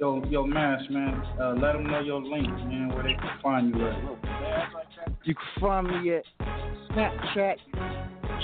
Yo, 0.00 0.24
yo, 0.30 0.46
Mass, 0.46 0.80
man. 0.88 1.22
Uh, 1.38 1.50
let 1.60 1.74
them 1.74 1.86
know 1.86 2.00
your 2.00 2.22
link, 2.22 2.48
man, 2.48 2.88
where 2.94 3.02
they 3.02 3.12
can 3.12 3.30
find 3.42 3.74
you 3.74 3.86
at. 3.86 3.98
You 5.24 5.34
can 5.34 5.60
find 5.60 5.86
me 5.86 6.14
at 6.14 6.24
Snapchat, 6.92 7.56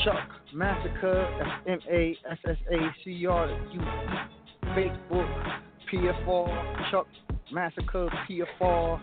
Chuck 0.05 0.29
Massacure, 0.55 1.39
that's 1.39 1.67
M 1.67 1.79
A 1.91 2.19
S 2.31 2.39
S 2.47 2.57
A 2.71 2.95
C 3.03 3.25
R 3.25 3.49
U. 3.73 3.81
Facebook, 4.77 5.63
PFR, 5.91 6.91
Chuck 6.91 7.07
Massacure, 7.51 8.11
PFR, 8.29 9.01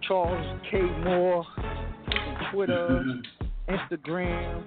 Charles 0.00 0.60
K. 0.70 0.80
Moore, 1.04 1.44
Twitter, 2.50 3.04
Instagram, 3.68 4.62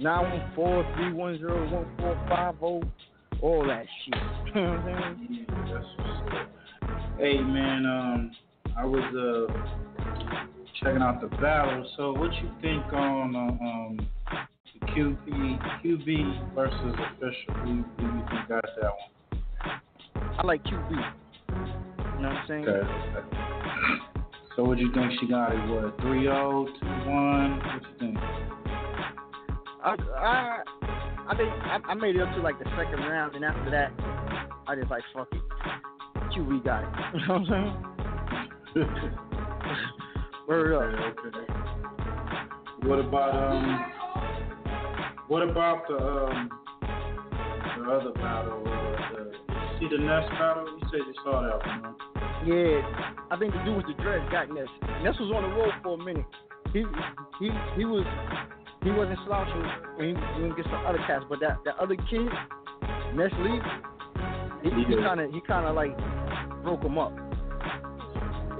914-310-1450, 0.00 2.88
all 3.42 3.66
that 3.66 3.86
shit. 4.04 4.14
You 4.56 4.62
know 4.62 4.70
what 4.70 4.80
I'm 4.80 5.16
saying? 5.18 5.46
Yeah, 5.48 5.74
that's 5.74 5.86
what's 5.98 6.32
up. 6.32 6.48
Hey, 7.18 7.36
man, 7.40 7.84
um, 7.84 8.30
I 8.78 8.84
was 8.86 9.04
uh 9.14 9.46
checking 10.82 11.02
out 11.02 11.20
the 11.20 11.26
battle. 11.36 11.84
So, 11.96 12.12
what 12.12 12.32
you 12.34 12.50
think 12.62 12.84
on 12.92 13.34
uh, 13.36 13.40
um 13.64 13.98
the 14.80 14.86
QB 14.86 15.58
QB 15.84 16.54
versus 16.54 16.94
official? 17.12 17.54
Who, 17.54 17.84
who 17.98 18.06
you 18.06 18.22
think 18.30 18.48
got 18.48 18.64
that 18.80 18.90
one? 18.90 19.10
I 20.38 20.40
like 20.46 20.62
QB. 20.64 20.90
You 20.90 20.96
know 20.96 21.04
what 22.28 22.28
I'm 22.28 22.46
saying? 22.48 22.68
Okay. 22.68 22.86
So, 24.56 24.64
what 24.64 24.78
do 24.78 24.84
you 24.84 24.92
think 24.92 25.12
she 25.20 25.26
got 25.26 25.52
it? 25.52 25.58
What 25.68 25.98
3-0, 25.98 26.66
2-1? 26.82 27.56
What 27.58 27.82
you 27.82 27.98
think? 28.00 28.18
I 29.84 29.94
I 30.18 30.62
I 31.28 31.36
think 31.36 31.50
I, 31.50 31.78
I 31.88 31.94
made 31.94 32.16
it 32.16 32.22
up 32.22 32.34
to 32.34 32.40
like 32.40 32.58
the 32.58 32.64
second 32.76 33.00
round, 33.00 33.34
and 33.36 33.44
after 33.44 33.70
that, 33.70 33.92
I 34.66 34.74
just 34.74 34.90
like 34.90 35.02
fuck 35.14 35.28
it. 35.32 35.42
QB 36.34 36.64
got 36.64 36.84
it. 36.84 36.88
You 37.20 37.26
know 37.28 37.34
what 37.34 37.52
I'm 37.52 37.72
saying? 38.74 38.86
Word 40.48 40.72
up. 40.74 40.82
Okay. 41.26 41.46
What 42.88 42.98
about 42.98 43.34
um? 43.34 43.92
What 45.28 45.42
about 45.42 45.86
the 45.86 45.96
um? 45.98 46.50
The 47.76 47.90
other 47.92 48.12
battle? 48.12 48.62
Uh, 48.66 48.70
the, 49.12 49.32
see 49.78 49.88
the 49.94 50.02
next 50.02 50.30
battle? 50.30 50.66
You 50.66 50.88
said 50.90 51.00
you 51.06 51.14
saw 51.22 51.42
that 51.42 51.66
one. 51.66 51.82
Huh? 51.84 52.15
Yeah, 52.44 52.82
I 53.30 53.36
think 53.38 53.52
the 53.54 53.58
dude 53.64 53.76
with 53.76 53.86
the 53.86 53.94
dreads 54.02 54.24
got 54.30 54.48
Ness. 54.50 54.68
Ness 55.02 55.14
was 55.18 55.32
on 55.34 55.42
the 55.42 55.56
road 55.56 55.72
for 55.82 55.94
a 55.94 56.04
minute. 56.04 56.24
He 56.72 56.84
he 57.40 57.50
he 57.76 57.84
was 57.84 58.04
he 58.84 58.90
wasn't 58.90 59.18
slouching 59.26 59.62
when 59.96 60.14
he, 60.14 60.42
he 60.42 60.48
gets 60.54 60.68
some 60.68 60.84
other 60.86 60.98
cats, 61.06 61.24
but 61.28 61.40
that 61.40 61.58
that 61.64 61.76
other 61.78 61.96
kid, 62.10 62.28
Ness 63.14 63.32
Lee, 63.40 63.58
he 64.62 64.70
he 64.84 64.94
kind 65.02 65.20
of 65.20 65.32
he 65.32 65.40
kind 65.40 65.66
of 65.66 65.74
like 65.74 65.96
broke 66.62 66.82
him 66.84 66.98
up. 66.98 67.12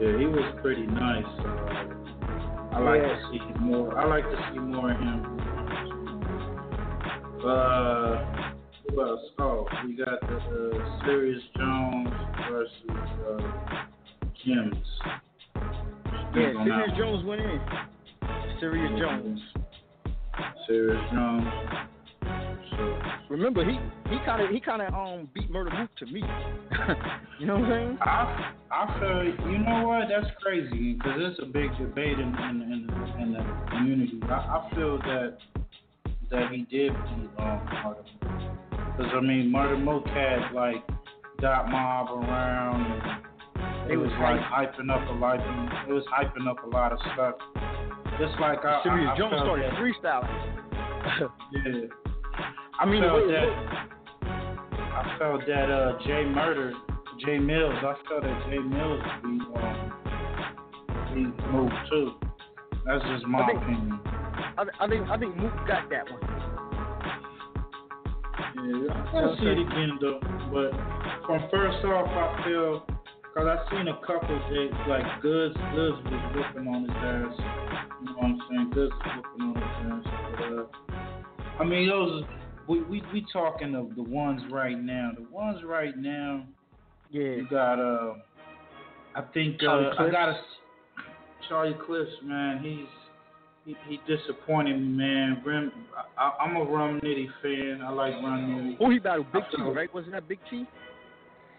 Yeah, 0.01 0.18
he 0.18 0.27
was 0.27 0.59
pretty 0.62 0.87
nice. 0.87 1.24
Uh, 1.24 2.77
I 2.77 2.79
like 2.81 3.03
Yeah. 3.03 3.09
to 3.09 3.29
see 3.31 3.61
more. 3.61 3.99
I 3.99 4.05
like 4.07 4.24
to 4.24 4.51
see 4.53 4.59
more 4.59 4.91
of 4.91 4.99
him. 4.99 5.37
Uh, 7.45 8.53
who 8.91 9.01
else? 9.03 9.20
Oh, 9.39 9.66
we 9.85 9.95
got 9.97 10.20
the 10.22 10.37
uh, 10.37 11.05
Serius 11.05 11.43
Jones 11.57 12.09
versus 12.51 12.73
uh, 12.91 13.39
Jims. 14.45 14.77
Yeah, 16.35 16.53
Serius. 16.65 16.99
Jones 16.99 17.25
went 17.25 17.41
in. 17.41 17.61
Serius 18.61 18.99
Jones. 18.99 19.41
Serius 20.69 21.01
Jones. 21.13 21.47
So, 22.71 22.99
Remember, 23.31 23.65
he 23.65 23.79
he 24.11 24.19
kind 24.25 24.43
of 24.43 24.51
he 24.51 24.61
kind 24.61 24.83
of 24.83 24.93
um 24.95 25.29
beat 25.35 25.51
Murder 25.51 25.71
Mook 25.71 25.91
to 25.97 26.07
me. 26.07 26.23
you 27.41 27.47
know 27.47 27.55
what 27.59 27.65
I'm 27.65 27.71
saying? 27.71 27.99
I 28.01 28.53
I 28.71 29.01
feel 29.01 29.51
you 29.51 29.59
know 29.59 29.89
what 29.89 30.09
that's 30.09 30.27
crazy 30.43 30.95
because 30.95 31.19
it's 31.19 31.41
a 31.43 31.47
big 31.47 31.71
debate 31.79 32.19
in 32.19 32.35
in, 32.35 32.63
in, 32.63 33.23
in 33.23 33.33
the 33.33 33.71
community. 33.71 34.21
I, 34.25 34.35
I 34.35 34.71
feel 34.75 34.99
that 34.99 35.39
that 36.31 36.51
he 36.51 36.59
did 36.63 36.93
beat 36.93 37.31
um 37.39 37.67
Murder 37.85 38.05
because 38.97 39.13
I 39.15 39.21
mean 39.21 39.51
Murder 39.51 39.79
Mook 39.79 40.07
had 40.09 40.53
like 40.55 40.85
Dot 41.41 41.68
Mob 41.70 42.11
around 42.11 42.80
and 43.57 43.91
it 43.91 43.95
It 43.95 43.97
was 43.97 44.11
was 44.11 44.18
like 44.20 44.41
hyping 44.41 44.91
up 44.91 45.07
a 45.09 45.12
lot. 45.12 45.39
It 45.89 45.93
was 45.93 46.05
hyping 46.12 46.49
up 46.49 46.64
a 46.64 46.68
lot 46.68 46.93
of 46.93 46.99
stuff. 47.14 47.34
Just 48.18 48.39
like 48.41 48.64
I, 48.64 48.82
Serius 48.82 49.09
I, 49.11 49.12
I 49.12 49.16
Jones 49.18 49.30
felt 49.32 49.45
started 49.45 49.70
that- 49.70 49.78
freestyling. 49.78 51.30
yeah. 51.53 51.87
I 52.80 52.84
mean, 52.87 53.05
I 53.05 53.09
felt 53.09 53.26
wait, 53.26 53.32
that, 53.32 53.49
wait. 53.49 54.30
I 54.80 55.16
felt 55.18 55.41
that 55.47 55.70
uh, 55.70 55.99
Jay 56.07 56.24
Murder, 56.24 56.72
Jay 57.24 57.39
Mills, 57.39 57.74
I 57.78 57.95
felt 58.09 58.22
that 58.22 58.47
Jay 58.51 58.59
Mills 58.59 59.03
be 59.22 59.39
um, 59.57 59.93
be 61.14 61.20
moved 61.53 61.74
too. 61.91 62.12
That's 62.87 63.03
just 63.05 63.26
my 63.26 63.43
I 63.43 63.47
think- 63.47 63.62
opinion. 63.62 64.01
I, 64.59 64.64
I 64.80 64.89
think 64.89 65.09
I 65.09 65.18
think 65.18 65.37
Mook 65.37 65.53
got 65.66 65.89
that 65.91 66.11
one. 66.11 66.20
Yeah, 68.39 68.93
I 68.93 69.12
gotta 69.12 69.37
see 69.39 69.47
it 69.47 69.59
again 69.59 69.99
though. 70.01 70.20
But 70.53 70.72
from 71.26 71.49
first 71.51 71.84
off, 71.84 72.09
I 72.09 72.45
feel 72.45 72.87
because 73.22 73.49
I 73.49 73.70
seen 73.70 73.89
a 73.89 73.97
couple 74.07 74.39
that 74.39 74.70
like 74.89 75.22
Goodz, 75.22 75.57
Goodz 75.74 75.97
was 76.05 76.22
whipping 76.34 76.68
on 76.68 76.82
his 76.82 76.91
ass. 76.91 77.34
You 78.01 78.07
know 78.07 78.16
what 78.16 78.24
I'm 78.24 78.41
saying? 78.49 78.70
Goodz 78.74 78.93
was 78.93 79.24
whipping 79.24 79.47
on 79.47 79.55
his 79.57 79.64
ass. 79.93 80.07
But, 80.39 80.95
uh, 80.95 81.62
I 81.62 81.64
mean, 81.64 81.89
those 81.89 82.24
we 82.68 82.82
we 82.82 83.03
we 83.12 83.26
talking 83.32 83.74
of 83.74 83.95
the 83.95 84.03
ones 84.03 84.43
right 84.51 84.78
now. 84.78 85.12
The 85.16 85.26
ones 85.30 85.61
right 85.64 85.97
now. 85.97 86.47
Yeah. 87.11 87.22
You 87.22 87.47
got 87.51 87.78
uh, 87.78 88.14
I 89.14 89.22
think 89.32 89.62
uh, 89.62 89.91
I 89.99 90.11
got 90.11 90.26
to 90.26 90.37
Charlie 91.49 91.76
Clips 91.87 92.11
man. 92.22 92.61
He's 92.62 92.87
he, 93.67 93.77
he 93.89 94.01
disappointed 94.07 94.81
me, 94.81 94.89
man. 94.89 95.43
Rim, 95.45 95.73
I, 96.17 96.33
I'm 96.41 96.57
a 96.57 96.64
Rum 96.64 97.01
Nitty 97.03 97.27
fan. 97.43 97.83
I 97.85 97.91
like 97.91 98.14
Rum 98.14 98.77
Nitty. 98.79 98.79
Who 98.79 98.91
he 98.91 98.99
battled? 99.01 99.33
Big 99.33 99.43
T, 99.55 99.62
right? 99.62 99.93
Wasn't 99.93 100.12
that 100.12 100.29
Big 100.29 100.39
T? 100.49 100.64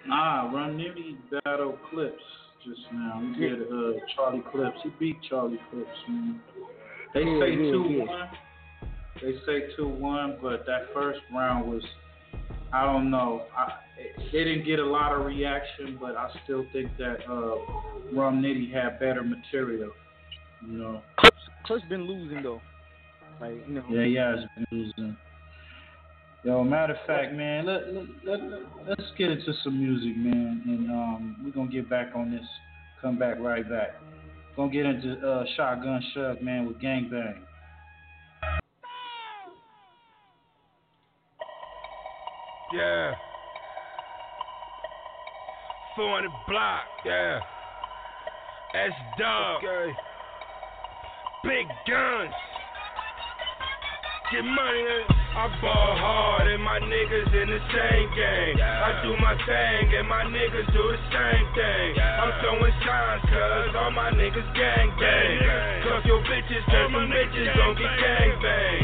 Nah, 0.07 0.49
Rum 0.51 0.77
Nitty 0.77 1.17
battled 1.43 1.77
Clips 1.89 2.23
just 2.65 2.79
now. 2.93 3.21
He 3.35 3.43
Yeah. 3.43 3.49
did 3.49 3.61
uh, 3.63 3.99
Charlie 4.15 4.43
Clips. 4.51 4.77
He 4.83 4.89
beat 4.97 5.17
Charlie 5.29 5.59
Clips, 5.69 5.89
man. 6.07 6.41
They 7.13 7.23
Yeah, 7.23 7.39
say 7.39 7.51
yeah, 7.51 7.71
two 7.71 7.85
yeah. 7.89 8.03
one. 8.05 8.29
They 9.21 9.33
say 9.45 9.75
two 9.75 9.87
one, 9.87 10.37
but 10.41 10.65
that 10.65 10.93
first 10.93 11.19
round 11.33 11.69
was 11.69 11.83
I 12.71 12.85
don't 12.85 13.09
know. 13.09 13.43
I, 13.57 13.71
it, 13.97 14.31
they 14.31 14.43
didn't 14.43 14.65
get 14.65 14.79
a 14.79 14.85
lot 14.85 15.13
of 15.13 15.25
reaction, 15.25 15.97
but 15.99 16.15
I 16.17 16.29
still 16.43 16.65
think 16.73 16.89
that 16.97 17.19
uh, 17.29 17.55
Rum 18.13 18.41
Nitty 18.41 18.71
had 18.73 18.99
better 18.99 19.23
material. 19.23 19.91
You 20.65 20.77
know. 20.77 21.01
Clips 21.17 21.36
Clips 21.67 21.83
been 21.89 22.07
losing 22.07 22.41
though. 22.41 22.61
Like 23.41 23.55
you 23.67 23.73
know. 23.75 23.83
Yeah, 23.89 24.05
he 24.05 24.15
has 24.15 24.39
been 24.55 24.65
losing. 24.71 25.17
Yo, 26.43 26.63
matter 26.63 26.93
of 26.93 27.05
fact, 27.05 27.33
man, 27.33 27.65
let, 27.65 27.93
let, 27.93 28.05
let, 28.25 28.61
let's 28.87 29.11
get 29.17 29.31
into 29.31 29.51
some 29.63 29.77
music, 29.77 30.15
man, 30.15 30.61
and 30.65 30.89
um, 30.89 31.35
we're 31.43 31.51
gonna 31.51 31.69
get 31.69 31.89
back 31.89 32.11
on 32.15 32.31
this. 32.31 32.45
Come 33.01 33.19
back 33.19 33.37
right 33.39 33.69
back. 33.69 33.95
Gonna 34.55 34.71
get 34.71 34.85
into 34.85 35.19
uh, 35.27 35.43
Shotgun 35.57 36.01
Suge, 36.15 36.41
man, 36.41 36.65
with 36.65 36.79
Gangbang. 36.81 37.35
Yeah. 42.73 43.13
400 45.95 46.29
block, 46.47 46.81
yeah. 47.05 47.39
S 48.73 48.91
Dub. 49.17 49.63
Okay. 49.63 49.91
Big 51.47 51.63
guns. 51.87 52.35
Get 54.35 54.43
money. 54.43 54.83
I 55.31 55.47
ball 55.63 55.95
hard 55.95 56.43
and 56.51 56.59
my 56.59 56.75
niggas 56.83 57.31
in 57.31 57.47
the 57.47 57.61
same 57.71 58.07
game. 58.11 58.59
I 58.59 58.99
do 58.99 59.15
my 59.15 59.31
thing 59.47 59.95
and 59.95 60.11
my 60.11 60.27
niggas 60.27 60.67
do 60.75 60.83
the 60.91 60.99
same 61.07 61.47
thing. 61.55 62.03
I'm 62.03 62.35
throwing 62.43 62.75
signs 62.83 63.23
cause 63.31 63.71
all 63.79 63.95
my 63.95 64.11
niggas 64.11 64.49
gang 64.59 64.91
bang. 64.99 65.87
Cause 65.87 66.03
your 66.03 66.19
bitches, 66.27 66.67
cause 66.67 66.91
some 66.91 67.07
bitches 67.15 67.47
gon' 67.55 67.79
get 67.79 67.95
gang 67.95 68.33
bang. 68.43 68.79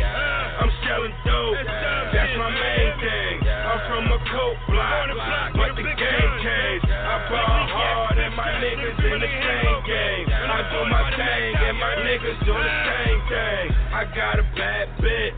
I'm 0.63 0.71
selling 0.87 1.15
dope, 1.27 1.67
that's 1.67 2.31
my 2.39 2.47
main 2.47 2.91
thing. 3.03 3.35
I'm 3.43 3.79
from 3.91 4.07
a 4.07 4.19
coke 4.31 4.61
block, 4.71 5.51
but 5.51 5.75
the 5.75 5.83
game 5.83 6.31
changed. 6.39 6.87
I 6.87 7.27
ball 7.27 7.67
hard 7.75 8.12
my 8.35 8.49
niggas 8.61 8.97
in 8.97 9.19
the 9.21 9.29
same 9.29 9.79
game. 9.85 10.25
I 10.29 10.59
do 10.71 10.79
my 10.89 11.03
thing 11.17 11.55
and 11.55 11.77
my 11.77 11.95
niggas 12.01 12.39
do 12.45 12.53
the 12.53 12.73
same 12.89 13.21
thing. 13.29 13.65
I 13.93 14.05
got 14.15 14.39
a 14.39 14.43
bad 14.55 14.89
bitch, 14.97 15.37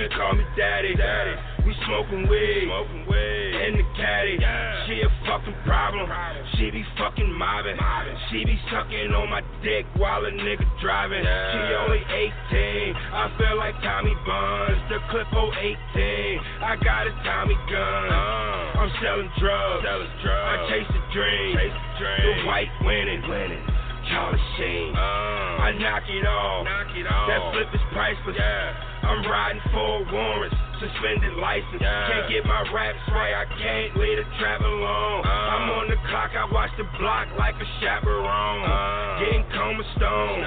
she 0.00 0.08
call 0.16 0.34
me 0.34 0.44
daddy. 0.56 1.55
We 1.66 1.74
smoking 1.84 2.28
weed, 2.30 2.62
Smoking 2.70 3.04
weed. 3.10 3.54
in 3.66 3.72
the 3.76 3.86
caddy. 3.98 4.38
She 4.86 5.02
a 5.02 5.10
fucking 5.26 5.56
problem. 5.66 6.06
She 6.54 6.70
be 6.70 6.84
fucking 6.96 7.32
mobbing. 7.32 7.76
She 8.30 8.44
be 8.44 8.54
sucking 8.70 9.10
on 9.10 9.28
my 9.30 9.42
dick 9.62 9.84
while 9.96 10.24
a 10.24 10.30
nigga 10.30 10.62
driving. 10.80 11.26
She 11.26 11.60
only 11.74 12.02
18. 12.06 12.94
I 12.94 13.34
feel 13.36 13.58
like 13.58 13.74
Tommy 13.82 14.14
Buns. 14.22 14.78
The 14.88 14.98
clip 15.10 15.26
018. 15.34 16.38
I 16.62 16.76
got 16.82 17.08
a 17.08 17.12
Tommy 17.26 17.58
gun. 17.66 18.08
Uh. 18.14 18.46
I'm 18.78 18.92
selling 19.02 19.30
drugs. 19.40 19.82
I 19.82 20.66
chase 20.70 20.86
the 20.86 21.02
dream. 21.12 21.56
The 21.98 22.46
white 22.46 22.70
winning. 22.84 23.75
Charlie 24.08 24.42
Sheen. 24.56 24.94
Uh. 24.94 25.66
I 25.66 25.72
knock 25.78 26.06
it 26.06 26.26
off. 26.26 26.62
That 26.64 27.42
flip 27.52 27.68
is 27.74 27.82
priceless. 27.90 28.38
I'm 29.02 29.22
riding 29.26 29.62
for 29.70 30.02
warrants, 30.10 30.56
suspended 30.78 31.34
license. 31.38 31.82
Can't 31.82 32.28
get 32.30 32.44
my 32.46 32.62
raps 32.74 32.98
right, 33.10 33.34
I 33.34 33.46
can't 33.58 33.96
leave 33.98 34.18
the 34.18 34.26
trap 34.38 34.60
alone. 34.60 35.22
Uh. 35.26 35.52
I'm 35.54 35.70
on 35.70 35.86
the 35.90 35.98
clock, 36.10 36.30
I 36.34 36.46
watch 36.50 36.70
the 36.78 36.86
block 36.98 37.28
like 37.38 37.54
a 37.58 37.68
chaperone. 37.82 38.62
Uh. 38.62 39.24
Getting 39.24 39.46
coma 39.54 39.84
stone. 39.96 40.42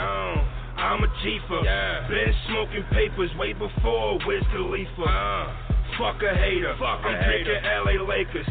I'm 0.79 1.03
a 1.03 1.11
chiefer. 1.19 1.59
Been 2.07 2.33
smoking 2.47 2.83
papers 2.91 3.29
way 3.37 3.51
before 3.51 4.19
Wiz 4.25 4.43
Khalifa. 4.51 5.67
Fuck 5.99 6.23
a 6.23 6.31
hater. 6.35 6.75
Fuck 6.79 7.03
I'm 7.03 7.19
picking 7.27 7.59
LA 7.63 7.99
Lakers. 8.07 8.47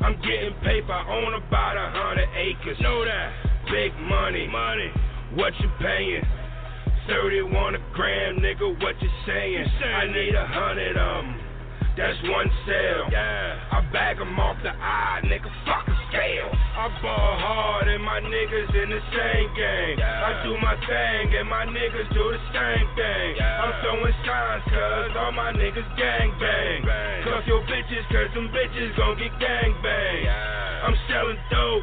I'm 0.00 0.16
getting 0.22 0.54
paper, 0.64 0.92
I 0.92 1.04
own 1.10 1.34
about 1.34 1.76
a 1.76 1.90
hundred 1.90 2.28
acres. 2.38 2.78
Know 2.80 3.04
that. 3.04 3.47
Big 3.70 3.92
money. 4.08 4.46
Money. 4.48 4.90
What 5.34 5.52
you 5.60 5.70
paying? 5.80 6.22
31 7.08 7.74
a 7.74 7.78
gram, 7.94 8.36
nigga, 8.36 8.68
what 8.82 9.00
you 9.00 9.08
saying? 9.26 9.66
I 9.82 10.06
need 10.06 10.34
a 10.34 10.46
hundred 10.46 10.96
of 10.96 11.24
them. 11.24 11.40
That's 11.96 12.18
one 12.28 12.50
sale. 12.66 13.08
Yeah. 13.10 13.58
I 13.72 13.80
bag 13.92 14.20
'em 14.20 14.38
off 14.38 14.56
the 14.62 14.70
eye, 14.70 15.20
nigga, 15.24 15.50
fuck 15.64 15.87
scale. 16.08 16.50
I 16.52 16.88
ball 17.02 17.32
hard 17.38 17.88
and 17.88 18.02
my 18.02 18.20
niggas 18.20 18.70
in 18.72 18.88
the 18.90 19.02
same 19.12 19.48
game. 19.54 19.96
I 20.00 20.40
do 20.44 20.56
my 20.60 20.76
thing 20.86 21.24
and 21.36 21.48
my 21.48 21.64
niggas 21.68 22.08
do 22.12 22.24
the 22.32 22.42
same 22.52 22.86
thing. 22.96 23.30
I'm 23.40 23.72
throwing 23.82 24.16
signs 24.24 24.64
cause 24.68 25.12
all 25.16 25.32
my 25.32 25.52
niggas 25.52 25.88
gang 25.96 26.32
bang. 26.40 26.80
Cuff 27.24 27.44
your 27.46 27.62
bitches 27.68 28.04
cause 28.08 28.30
them 28.34 28.48
bitches 28.48 28.96
gon' 28.96 29.18
get 29.18 29.32
gang 29.40 29.72
bang. 29.82 30.22
I'm 30.78 30.94
selling 31.10 31.40
dope, 31.50 31.82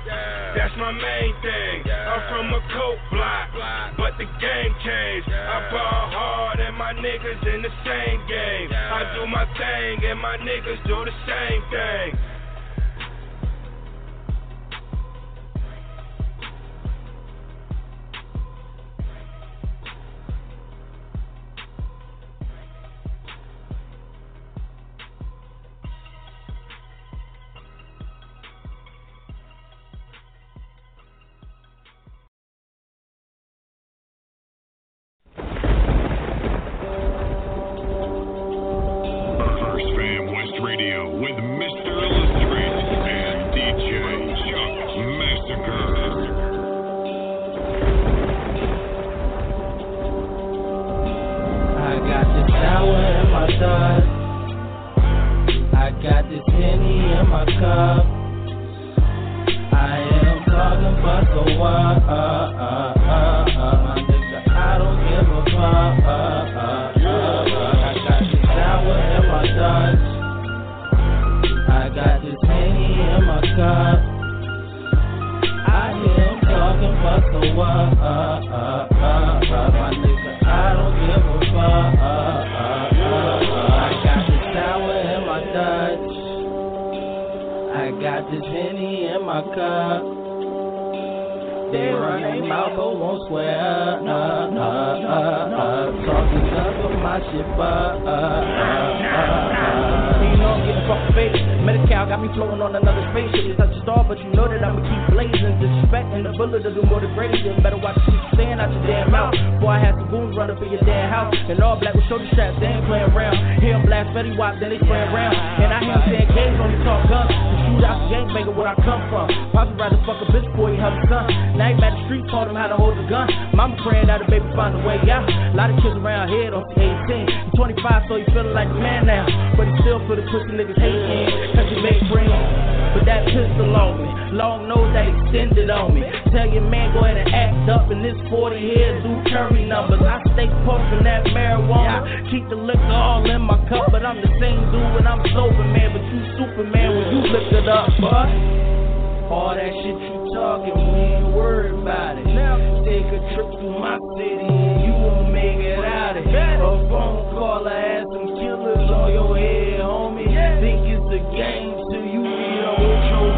that's 0.56 0.72
my 0.80 0.92
main 0.92 1.34
thing. 1.44 1.84
I'm 1.92 2.22
from 2.32 2.48
a 2.56 2.62
coke 2.72 3.04
block, 3.12 3.52
but 4.00 4.16
the 4.18 4.24
game 4.40 4.74
changed. 4.80 5.28
I 5.28 5.68
ball 5.70 6.04
hard 6.16 6.60
and 6.64 6.76
my 6.78 6.94
niggas 6.96 7.44
in 7.44 7.62
the 7.62 7.74
same 7.84 8.20
game. 8.26 8.72
I 8.72 9.04
do 9.20 9.28
my 9.28 9.46
thing 9.60 10.08
and 10.08 10.20
my 10.20 10.38
niggas 10.40 10.80
do 10.88 11.04
the 11.04 11.16
same 11.28 11.62
thing. 11.70 12.35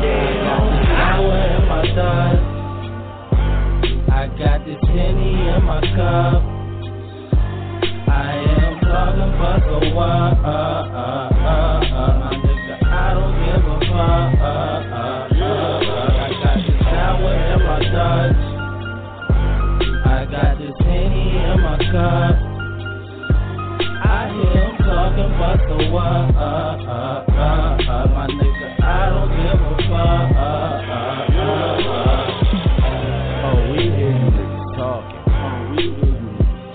Dad, 0.01 0.35
homie. 0.47 0.87
In 1.57 1.63
my. 1.95 2.37
I 4.09 4.27
got 4.37 4.59
this 4.65 4.81
penny 4.85 5.33
in 5.47 5.63
my 5.63 5.81
cup. 5.95 6.41
I 8.09 8.33
am 8.61 8.79
talking 8.81 9.31
about 9.35 9.61
the 9.65 9.77
what? 9.93 10.35
My 11.41 12.31
nigga, 12.43 12.75
I 12.85 13.13
don't 13.13 13.35
give 13.45 13.65
a 13.65 13.77
fuck. 13.89 14.31
I 15.41 16.29
got 16.43 16.57
this 16.65 16.79
sour 16.85 17.33
in 17.51 17.59
my 17.65 17.79
thoughts. 17.93 18.43
I 20.05 20.07
got 20.31 20.51
this 20.57 20.75
penny 20.79 21.25
in 21.37 21.57
my 21.61 21.77
cup. 21.91 22.35
I 24.05 24.05
hear 24.33 24.63
him 24.63 24.73
the? 25.91 26.31
Uh, 26.37 26.37
uh, 26.37 27.25
uh, 27.27 27.89
uh. 27.89 28.07
My 28.13 28.25
nigga, 28.27 28.46
Oh, 33.39 33.61
definitely 33.69 33.89
hear 33.93 34.09
you 34.09 34.29
niggas 34.33 34.65
talk. 34.75 35.05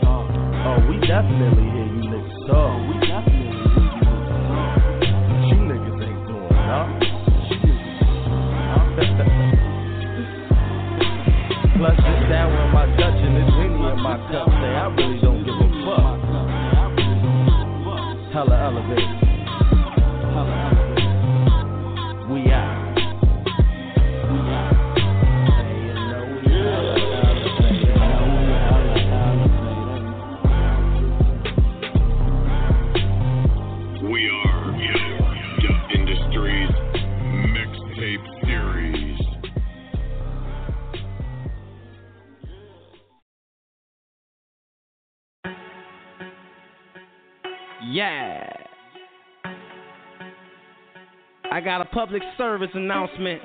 Oh, 0.04 0.22
oh, 0.66 0.78
we 0.88 0.94
definitely 1.06 1.66
hear 1.74 1.88
you 1.90 2.02
niggas 2.06 2.38
talk. 2.46 2.78
You 5.48 5.58
niggas 5.58 6.00
ain't 6.06 6.22
doing 6.28 6.54
nothing. 6.70 7.12
Plus, 11.78 11.98
it's 11.98 12.24
with 12.46 12.70
my 12.72 12.86
Dutch 12.96 13.20
and 13.22 13.36
it's 13.38 13.50
my 14.02 14.16
cup. 14.30 14.48
I 14.48 14.86
really 14.94 15.18
don't 15.20 15.42
give 15.44 15.54
a 15.54 15.68
fuck. 15.84 16.18
Hella 18.32 18.56
elevated. 18.62 19.31
Got 51.64 51.80
a 51.80 51.84
public 51.86 52.22
service 52.36 52.70
announcement. 52.74 53.40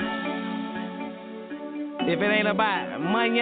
If 2.10 2.20
it 2.20 2.24
ain't 2.24 2.48
about 2.48 3.00
money, 3.00 3.40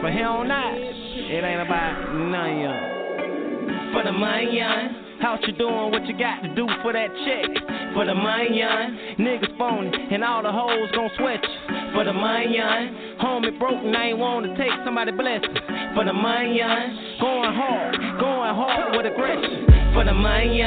for 0.00 0.10
hell 0.10 0.44
not, 0.44 0.74
it 0.74 1.44
ain't 1.44 1.60
about 1.60 2.14
none. 2.14 3.92
For 3.92 4.02
the 4.02 4.12
money, 4.12 4.58
how 5.20 5.38
you 5.46 5.52
doing? 5.52 5.90
What 5.92 6.06
you 6.06 6.18
got 6.18 6.40
to 6.42 6.54
do 6.54 6.66
for 6.82 6.92
that 6.92 7.08
check? 7.24 7.46
For 7.94 8.04
the 8.04 8.14
money, 8.14 8.60
niggas 9.18 9.56
phony 9.56 9.92
and 10.10 10.24
all 10.24 10.42
the 10.42 10.50
hoes 10.50 10.90
gon' 10.94 11.10
sweat 11.18 11.40
you. 11.42 11.92
For 11.94 12.04
the 12.04 12.12
money, 12.12 12.58
homie 13.20 13.58
broke 13.58 13.84
and 13.84 13.96
I 13.96 14.06
ain't 14.06 14.18
wanna 14.18 14.56
take 14.56 14.72
somebody 14.84 15.12
blessing. 15.12 15.54
For 15.94 16.04
the 16.04 16.12
money, 16.12 16.60
going 17.20 17.54
hard, 17.54 17.94
going 18.18 18.54
hard 18.54 18.96
with 18.96 19.06
aggression. 19.06 19.66
For 19.94 20.04
the 20.04 20.12
money, 20.12 20.60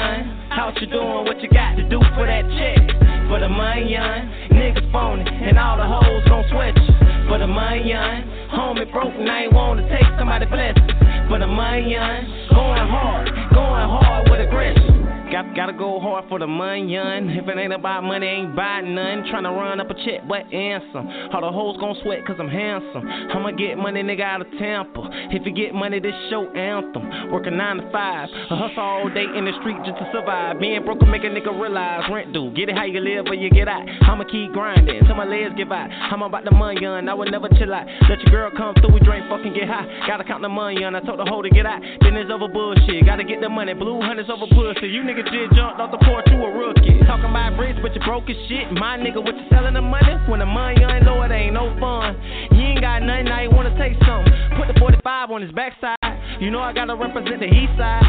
how 0.50 0.72
you 0.80 0.88
doing? 0.88 1.26
What 1.26 1.42
you 1.42 1.50
got 1.50 1.76
to 1.76 1.84
do 1.90 2.00
for 2.16 2.26
that 2.26 2.44
check? 2.58 3.09
For 3.30 3.40
the 3.40 3.48
money, 3.48 3.94
niggas 3.94 4.92
phony, 4.92 5.22
and 5.22 5.60
all 5.60 5.78
the 5.78 5.86
hoes 5.86 6.24
gon' 6.28 6.44
you. 6.50 7.30
For 7.30 7.38
the 7.38 7.46
money, 7.46 7.94
homie 7.94 8.92
broke 8.92 9.14
and 9.14 9.30
I 9.30 9.44
ain't 9.44 9.54
wanna 9.54 9.88
take 9.88 10.08
somebody 10.18 10.48
blessing. 10.48 10.90
For 11.30 11.38
the 11.38 11.46
money, 11.46 11.94
going 11.94 12.88
hard, 12.90 13.30
going 13.54 13.88
hard 13.88 14.30
with 14.32 14.42
aggression. 14.42 14.89
Got, 15.32 15.56
gotta 15.56 15.74
go 15.74 16.00
hard 16.00 16.26
for 16.28 16.40
the 16.40 16.48
money, 16.48 16.92
young. 16.92 17.30
If 17.30 17.48
it 17.48 17.58
ain't 17.58 17.74
about 17.74 18.04
money, 18.04 18.26
ain't 18.26 18.56
buying 18.56 18.96
none. 18.96 19.24
Tryna 19.30 19.54
run 19.54 19.80
up 19.80 19.90
a 19.90 19.94
check, 19.94 20.28
but 20.28 20.52
answer. 20.52 21.06
All 21.30 21.42
the 21.42 21.52
hoes 21.52 21.78
gon' 21.78 21.96
sweat 22.02 22.26
cause 22.26 22.38
I'm 22.40 22.50
handsome. 22.50 23.06
I'ma 23.06 23.52
get 23.52 23.78
money, 23.78 24.02
nigga, 24.02 24.22
out 24.22 24.42
of 24.42 24.48
Tampa. 24.58 25.06
If 25.30 25.46
you 25.46 25.54
get 25.54 25.76
money, 25.76 26.00
this 26.00 26.18
show 26.32 26.50
anthem. 26.58 27.32
Working 27.32 27.58
9 27.58 27.78
to 27.78 27.92
5. 27.92 28.30
A 28.50 28.56
hustle 28.56 28.82
all 28.82 29.10
day 29.14 29.26
in 29.30 29.46
the 29.46 29.54
street 29.62 29.78
just 29.86 30.02
to 30.02 30.10
survive. 30.12 30.60
Being 30.60 30.84
broke 30.84 31.00
will 31.00 31.14
make 31.14 31.24
a 31.24 31.30
nigga 31.30 31.54
realize 31.54 32.10
rent 32.10 32.34
due. 32.34 32.50
Get 32.58 32.70
it 32.70 32.76
how 32.76 32.86
you 32.86 33.00
live 33.00 33.30
or 33.30 33.36
you 33.36 33.52
get 33.52 33.68
out. 33.68 33.86
I'ma 33.86 34.26
keep 34.26 34.52
grinding 34.52 35.06
till 35.06 35.14
my 35.14 35.26
legs 35.30 35.54
give 35.56 35.72
out. 35.72 35.94
I'm 35.94 36.26
about 36.26 36.44
the 36.44 36.52
money, 36.52 36.82
young. 36.82 37.08
I 37.08 37.14
would 37.14 37.30
never 37.30 37.50
chill 37.54 37.74
out. 37.74 37.86
Let 38.10 38.18
your 38.26 38.34
girl 38.34 38.52
come 38.58 38.74
through, 38.82 38.98
we 38.98 39.00
drink, 39.06 39.30
fucking 39.30 39.54
get 39.54 39.70
high. 39.70 39.86
Gotta 40.08 40.24
count 40.24 40.42
the 40.42 40.50
money, 40.50 40.82
young. 40.82 40.96
I 40.96 41.02
told 41.02 41.20
the 41.20 41.26
hoe 41.30 41.46
to 41.46 41.50
get 41.50 41.68
out. 41.70 41.82
Then 42.02 42.18
it's 42.18 42.32
over 42.32 42.48
bullshit. 42.48 43.06
Gotta 43.06 43.24
get 43.24 43.42
the 43.42 43.50
money. 43.50 43.76
Blue 43.78 44.02
hunters 44.02 44.30
over 44.34 44.50
pussy. 44.50 44.88
You 44.90 45.04
niggas 45.20 45.32
just 45.32 45.56
jumped 45.56 45.80
off 45.80 45.92
the 45.92 46.00
porch, 46.06 46.26
you 46.32 46.40
a 46.40 46.52
rookie. 46.52 47.00
Talking 47.06 47.30
about 47.30 47.56
bricks, 47.58 47.80
but 47.82 47.94
you 47.94 48.02
broke 48.02 48.30
as 48.30 48.38
shit. 48.48 48.72
My 48.72 48.98
nigga, 48.98 49.24
what 49.24 49.36
you 49.36 49.46
selling 49.50 49.74
the 49.74 49.82
money? 49.82 50.16
When 50.28 50.40
the 50.40 50.46
money 50.46 50.80
ain't 50.84 51.06
low, 51.06 51.22
it 51.24 51.32
ain't 51.32 51.54
no 51.54 51.76
fun. 51.80 52.16
You 52.52 52.62
ain't 52.62 52.82
got 52.82 53.04
nothing, 53.04 53.26
now 53.26 53.42
you 53.42 53.52
wanna 53.52 53.76
take 53.78 54.00
something. 54.06 54.32
Put 54.56 54.68
the 54.68 54.80
45 54.80 55.32
on 55.32 55.42
his 55.42 55.52
backside. 55.52 55.98
You 56.40 56.52
know 56.52 56.60
I 56.60 56.72
gotta 56.72 56.96
represent 56.96 57.40
the 57.40 57.52
east 57.52 57.76
side. 57.78 58.04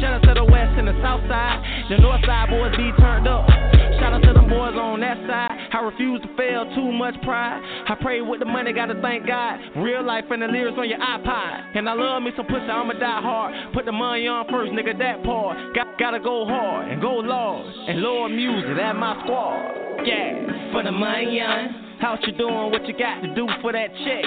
Shout 0.00 0.18
out 0.18 0.22
to 0.26 0.34
the 0.34 0.44
west 0.44 0.74
and 0.78 0.88
the 0.88 0.96
south 1.02 1.22
side. 1.28 1.62
The 1.88 1.98
north 1.98 2.24
side 2.26 2.50
boys 2.50 2.74
be 2.76 2.90
turned 2.98 3.28
up. 3.28 3.46
Shout 4.00 4.12
out 4.12 4.22
to 4.22 4.32
them 4.32 4.48
boys 4.48 4.74
on 4.74 5.00
that 5.00 5.18
side. 5.26 5.55
I 5.76 5.80
refuse 5.80 6.22
to 6.22 6.36
fail, 6.38 6.64
too 6.74 6.90
much 6.90 7.20
pride. 7.20 7.60
I 7.86 7.96
pray 8.00 8.22
with 8.22 8.40
the 8.40 8.46
money, 8.46 8.72
gotta 8.72 8.98
thank 9.02 9.26
God. 9.26 9.60
Real 9.76 10.02
life 10.02 10.24
and 10.30 10.40
the 10.40 10.46
lyrics 10.46 10.78
on 10.78 10.88
your 10.88 10.98
iPod. 10.98 11.76
And 11.76 11.86
I 11.86 11.92
love 11.92 12.22
me 12.22 12.30
some 12.34 12.46
pussy, 12.46 12.64
I'ma 12.64 12.94
die 12.94 13.20
hard. 13.20 13.74
Put 13.74 13.84
the 13.84 13.92
money 13.92 14.26
on 14.26 14.48
first, 14.48 14.72
nigga, 14.72 14.96
that 14.96 15.22
part. 15.22 15.74
Got, 15.74 15.98
gotta 15.98 16.18
go 16.18 16.46
hard 16.46 16.90
and 16.90 17.02
go 17.02 17.16
large. 17.16 17.74
And 17.88 18.00
Lord 18.00 18.32
music, 18.32 18.74
that 18.78 18.96
my 18.96 19.20
squad. 19.22 20.06
Yeah, 20.06 20.72
for 20.72 20.82
the 20.82 20.92
money, 20.92 21.36
how 22.00 22.18
you 22.26 22.32
doing? 22.32 22.70
What 22.70 22.86
you 22.86 22.96
got 22.96 23.20
to 23.20 23.34
do 23.34 23.48
for 23.62 23.72
that 23.72 23.88
check? 24.04 24.24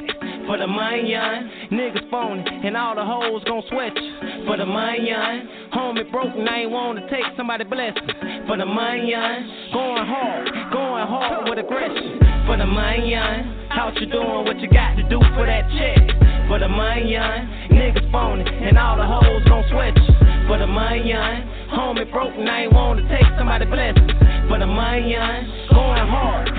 For 0.48 0.58
the 0.58 0.68
money, 0.68 1.12
young 1.12 1.50
niggas 1.72 2.10
phony, 2.10 2.44
and 2.44 2.76
all 2.76 2.96
the 2.96 3.06
hoes 3.06 3.44
gon' 3.46 3.64
sweat 3.70 3.94
you. 3.96 4.46
For 4.46 4.58
the 4.58 4.66
money, 4.66 5.12
homie 5.74 6.10
broke 6.12 6.34
and 6.36 6.50
I 6.50 6.62
ain't 6.62 6.72
wanna 6.72 7.08
take 7.10 7.26
somebody 7.38 7.64
blessing. 7.66 8.08
For 8.48 8.58
the 8.58 8.66
money, 8.66 9.12
young 9.12 9.70
going 9.72 10.06
hard, 10.06 10.50
going 10.74 11.08
hard 11.08 11.50
with 11.50 11.60
aggression. 11.60 12.20
For 12.48 12.58
the 12.58 12.66
money, 12.66 13.14
how 13.70 13.92
you 13.94 14.08
doing? 14.08 14.46
What 14.46 14.60
you 14.60 14.70
got 14.70 14.96
to 14.96 15.04
do 15.04 15.20
for 15.36 15.46
that 15.46 15.70
check? 15.78 16.02
For 16.50 16.58
the 16.58 16.68
money, 16.68 17.12
young 17.12 17.46
niggas 17.70 18.12
phony, 18.12 18.50
and 18.50 18.78
all 18.78 18.98
the 18.98 19.06
hoes 19.06 19.44
gon' 19.46 19.64
sweat 19.70 19.96
you. 19.96 20.14
For 20.48 20.58
the 20.58 20.66
money, 20.66 21.14
homie 21.70 22.12
broke 22.12 22.34
and 22.34 22.50
I 22.50 22.64
ain't 22.64 22.74
wanna 22.74 23.08
take 23.08 23.30
somebody 23.38 23.66
blessing. 23.66 24.10
For 24.50 24.58
the 24.58 24.66
money, 24.66 25.14
hard, 25.14 25.46
going 25.70 26.08
hard. 26.08 26.59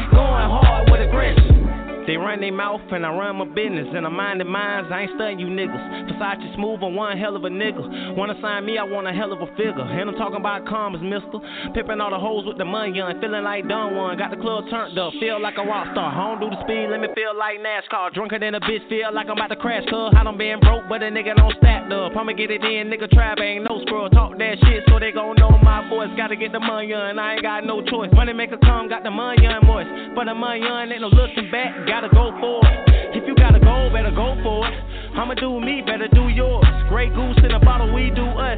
They 2.10 2.16
run 2.16 2.40
their 2.40 2.50
mouth 2.50 2.82
and 2.90 3.06
I 3.06 3.14
run 3.14 3.38
my 3.38 3.46
business 3.46 3.86
and 3.94 4.02
I 4.02 4.10
mind 4.10 4.42
minding 4.42 4.50
minds. 4.50 4.90
I 4.90 5.06
ain't 5.06 5.14
studying 5.14 5.38
you 5.38 5.46
niggas. 5.46 6.10
Versace 6.10 6.42
smooth 6.58 6.82
on 6.82 6.98
one 6.98 7.14
hell 7.16 7.36
of 7.36 7.44
a 7.44 7.48
nigga. 7.48 8.16
Wanna 8.18 8.34
sign 8.42 8.66
me, 8.66 8.78
I 8.78 8.82
want 8.82 9.06
a 9.06 9.12
hell 9.14 9.30
of 9.30 9.38
a 9.38 9.46
figure. 9.54 9.86
And 9.86 10.10
I'm 10.10 10.18
talking 10.18 10.42
about 10.42 10.66
commas, 10.66 10.98
mister. 11.06 11.38
Pippin' 11.70 12.02
all 12.02 12.10
the 12.10 12.18
hoes 12.18 12.50
with 12.50 12.58
the 12.58 12.64
money 12.66 12.98
on. 12.98 13.14
Feeling 13.20 13.46
like 13.46 13.68
done 13.68 13.94
one. 13.94 14.18
Got 14.18 14.34
the 14.34 14.42
club 14.42 14.66
turned 14.74 14.98
up. 14.98 15.14
Feel 15.22 15.38
like 15.40 15.54
a 15.54 15.62
rock 15.62 15.86
star. 15.94 16.10
I 16.10 16.34
don't 16.34 16.42
do 16.42 16.50
the 16.50 16.58
speed 16.66 16.90
let 16.90 16.98
me 16.98 17.06
Feel 17.14 17.30
like 17.38 17.62
NASCAR. 17.62 18.10
Drunker 18.10 18.40
than 18.42 18.58
a 18.58 18.60
bitch. 18.60 18.82
Feel 18.90 19.14
like 19.14 19.30
I'm 19.30 19.38
about 19.38 19.54
to 19.54 19.60
crash. 19.62 19.86
Cuz 19.86 20.10
I 20.10 20.26
done 20.26 20.34
been 20.34 20.58
broke, 20.58 20.90
but 20.90 21.06
a 21.06 21.14
nigga 21.14 21.38
don't 21.38 21.54
stacked 21.62 21.94
up. 21.94 22.18
I'ma 22.18 22.34
get 22.34 22.50
it 22.50 22.66
in. 22.66 22.90
Nigga 22.90 23.06
trap 23.14 23.38
ain't 23.38 23.70
no 23.70 23.78
screw. 23.86 24.10
Talk 24.10 24.34
that 24.34 24.58
shit 24.66 24.82
so 24.90 24.98
they 24.98 25.12
gon' 25.14 25.38
know 25.38 25.54
my 25.62 25.86
voice. 25.88 26.10
Gotta 26.16 26.34
get 26.34 26.50
the 26.50 26.58
money 26.58 26.90
on. 26.90 27.22
I 27.22 27.38
ain't 27.38 27.42
got 27.46 27.62
no 27.62 27.86
choice. 27.86 28.10
Money 28.10 28.32
make 28.32 28.50
a 28.50 28.58
come. 28.58 28.88
Got 28.88 29.04
the 29.04 29.14
money 29.14 29.46
on 29.46 29.62
voice. 29.62 29.86
For 30.14 30.24
the 30.24 30.34
money 30.34 30.66
on, 30.66 30.90
ain't 30.90 31.02
no 31.02 31.08
looking 31.08 31.50
back. 31.54 31.86
Gotta 32.00 32.16
go 32.16 32.32
for 32.40 32.64
it. 32.64 33.12
If 33.12 33.28
you 33.28 33.36
gotta 33.36 33.60
go, 33.60 33.92
better 33.92 34.08
go 34.08 34.32
for 34.40 34.64
it. 34.64 34.72
I'ma 35.20 35.34
do 35.34 35.60
me, 35.60 35.82
better 35.84 36.08
do 36.08 36.32
yours. 36.32 36.64
Grey 36.88 37.12
goose 37.12 37.36
in 37.44 37.52
a 37.52 37.60
bottle, 37.60 37.92
we 37.92 38.08
do 38.08 38.24
us. 38.24 38.56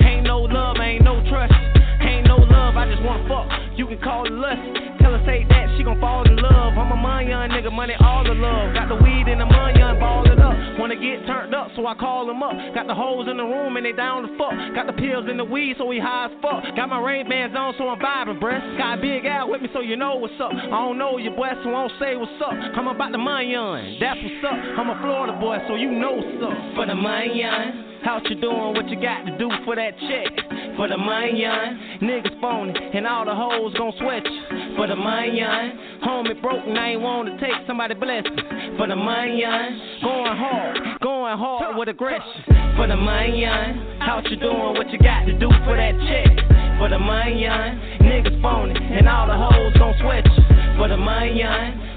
Ain't 0.00 0.24
no 0.24 0.48
love, 0.48 0.78
ain't 0.80 1.04
no 1.04 1.20
trust. 1.28 1.52
Ain't 2.00 2.26
no 2.26 2.36
love, 2.48 2.80
I 2.80 2.88
just 2.88 3.04
wanna 3.04 3.28
fuck. 3.28 3.44
You 3.76 3.84
can 3.88 4.00
call 4.00 4.24
it 4.24 4.32
lust. 4.32 4.64
Tell 5.04 5.12
her 5.12 5.22
say 5.26 5.44
that, 5.50 5.68
she 5.76 5.84
gon' 5.84 6.00
fall 6.00 6.24
in 6.24 6.36
love. 6.36 6.80
I'm 6.80 6.90
a 6.90 6.96
money 6.96 7.28
young 7.28 7.50
nigga, 7.50 7.70
money 7.70 7.92
all 8.00 8.24
the 8.24 8.32
love. 8.32 8.72
Got 8.72 8.88
the 8.88 8.96
weed 9.04 9.28
in 9.28 9.36
the 9.36 9.44
money 9.44 9.77
young, 9.98 10.24
ball 10.24 10.42
up. 10.42 10.78
Wanna 10.78 10.94
get 10.94 11.26
turned 11.26 11.54
up, 11.54 11.70
so 11.74 11.86
I 11.86 11.94
call 11.94 12.26
them 12.26 12.42
up. 12.42 12.54
Got 12.74 12.86
the 12.86 12.94
hoes 12.94 13.26
in 13.28 13.36
the 13.36 13.42
room 13.42 13.76
and 13.76 13.84
they 13.84 13.92
down 13.92 14.22
to 14.22 14.38
fuck. 14.38 14.54
Got 14.74 14.86
the 14.86 14.92
pills 14.92 15.26
in 15.28 15.36
the 15.36 15.44
weed, 15.44 15.74
so 15.76 15.84
we 15.86 15.98
high 15.98 16.26
as 16.26 16.32
fuck. 16.40 16.62
Got 16.76 16.88
my 16.88 17.00
rain 17.00 17.28
bands 17.28 17.56
on, 17.56 17.74
so 17.76 17.88
I'm 17.88 17.98
vibing, 17.98 18.38
bruh. 18.40 18.78
Got 18.78 18.98
a 18.98 19.02
big 19.02 19.24
Al 19.24 19.50
with 19.50 19.60
me, 19.60 19.68
so 19.72 19.80
you 19.80 19.96
know 19.96 20.16
what's 20.16 20.38
up. 20.40 20.52
I 20.52 20.70
don't 20.70 20.98
know 20.98 21.18
your 21.18 21.34
boy, 21.34 21.50
so 21.64 21.74
I 21.74 21.88
don't 21.88 21.92
say 21.98 22.14
what's 22.14 22.30
up. 22.40 22.54
I'm 22.54 22.86
about 22.86 23.10
the 23.12 23.18
money 23.18 23.50
young, 23.52 23.98
that's 23.98 24.18
what's 24.22 24.44
up. 24.46 24.54
I'm 24.54 24.90
a 24.90 24.98
Florida 25.02 25.38
boy, 25.40 25.58
so 25.66 25.74
you 25.74 25.90
know 25.90 26.12
what's 26.12 26.42
up. 26.46 26.74
For 26.76 26.86
the 26.86 26.94
money 26.94 27.40
young. 27.40 27.88
How 28.02 28.20
you 28.28 28.40
doing? 28.40 28.74
What 28.74 28.88
you 28.88 29.00
got 29.00 29.24
to 29.24 29.36
do 29.38 29.50
for 29.64 29.76
that 29.76 29.92
check? 29.98 30.48
For 30.76 30.88
the 30.88 30.96
money, 30.96 31.40
young 31.40 31.98
niggas 32.02 32.40
phony, 32.40 32.72
and 32.94 33.06
all 33.06 33.24
the 33.24 33.34
hoes 33.34 33.74
gon' 33.74 33.92
sweat 33.98 34.22
you. 34.24 34.76
For 34.76 34.86
the 34.86 34.96
money, 34.96 35.38
young. 35.38 35.72
homie 36.04 36.40
broke 36.40 36.64
and 36.64 36.78
I 36.78 36.90
ain't 36.90 37.00
wanna 37.00 37.38
take 37.40 37.66
somebody 37.66 37.94
blessing. 37.94 38.36
For 38.76 38.86
the 38.86 38.96
money, 38.96 39.40
young. 39.40 39.80
going 40.02 40.36
hard, 40.36 40.78
going 41.00 41.38
hard 41.38 41.76
with 41.76 41.88
aggression. 41.88 42.44
For 42.76 42.86
the 42.86 42.96
money, 42.96 43.40
young. 43.40 43.98
how 43.98 44.22
you 44.24 44.36
doing? 44.36 44.74
What 44.74 44.90
you 44.90 44.98
got 44.98 45.24
to 45.24 45.32
do 45.32 45.48
for 45.64 45.76
that 45.76 45.98
check? 46.06 46.67
For 46.78 46.88
the 46.88 46.98
money, 46.98 47.42
niggas 47.42 48.40
phony, 48.40 48.74
and 48.78 49.08
all 49.08 49.26
the 49.26 49.36
hoes 49.36 49.74
gon' 49.76 49.94
sweat 50.00 50.24
you. 50.24 50.44
For 50.78 50.86
the 50.86 50.96
money, 50.96 51.42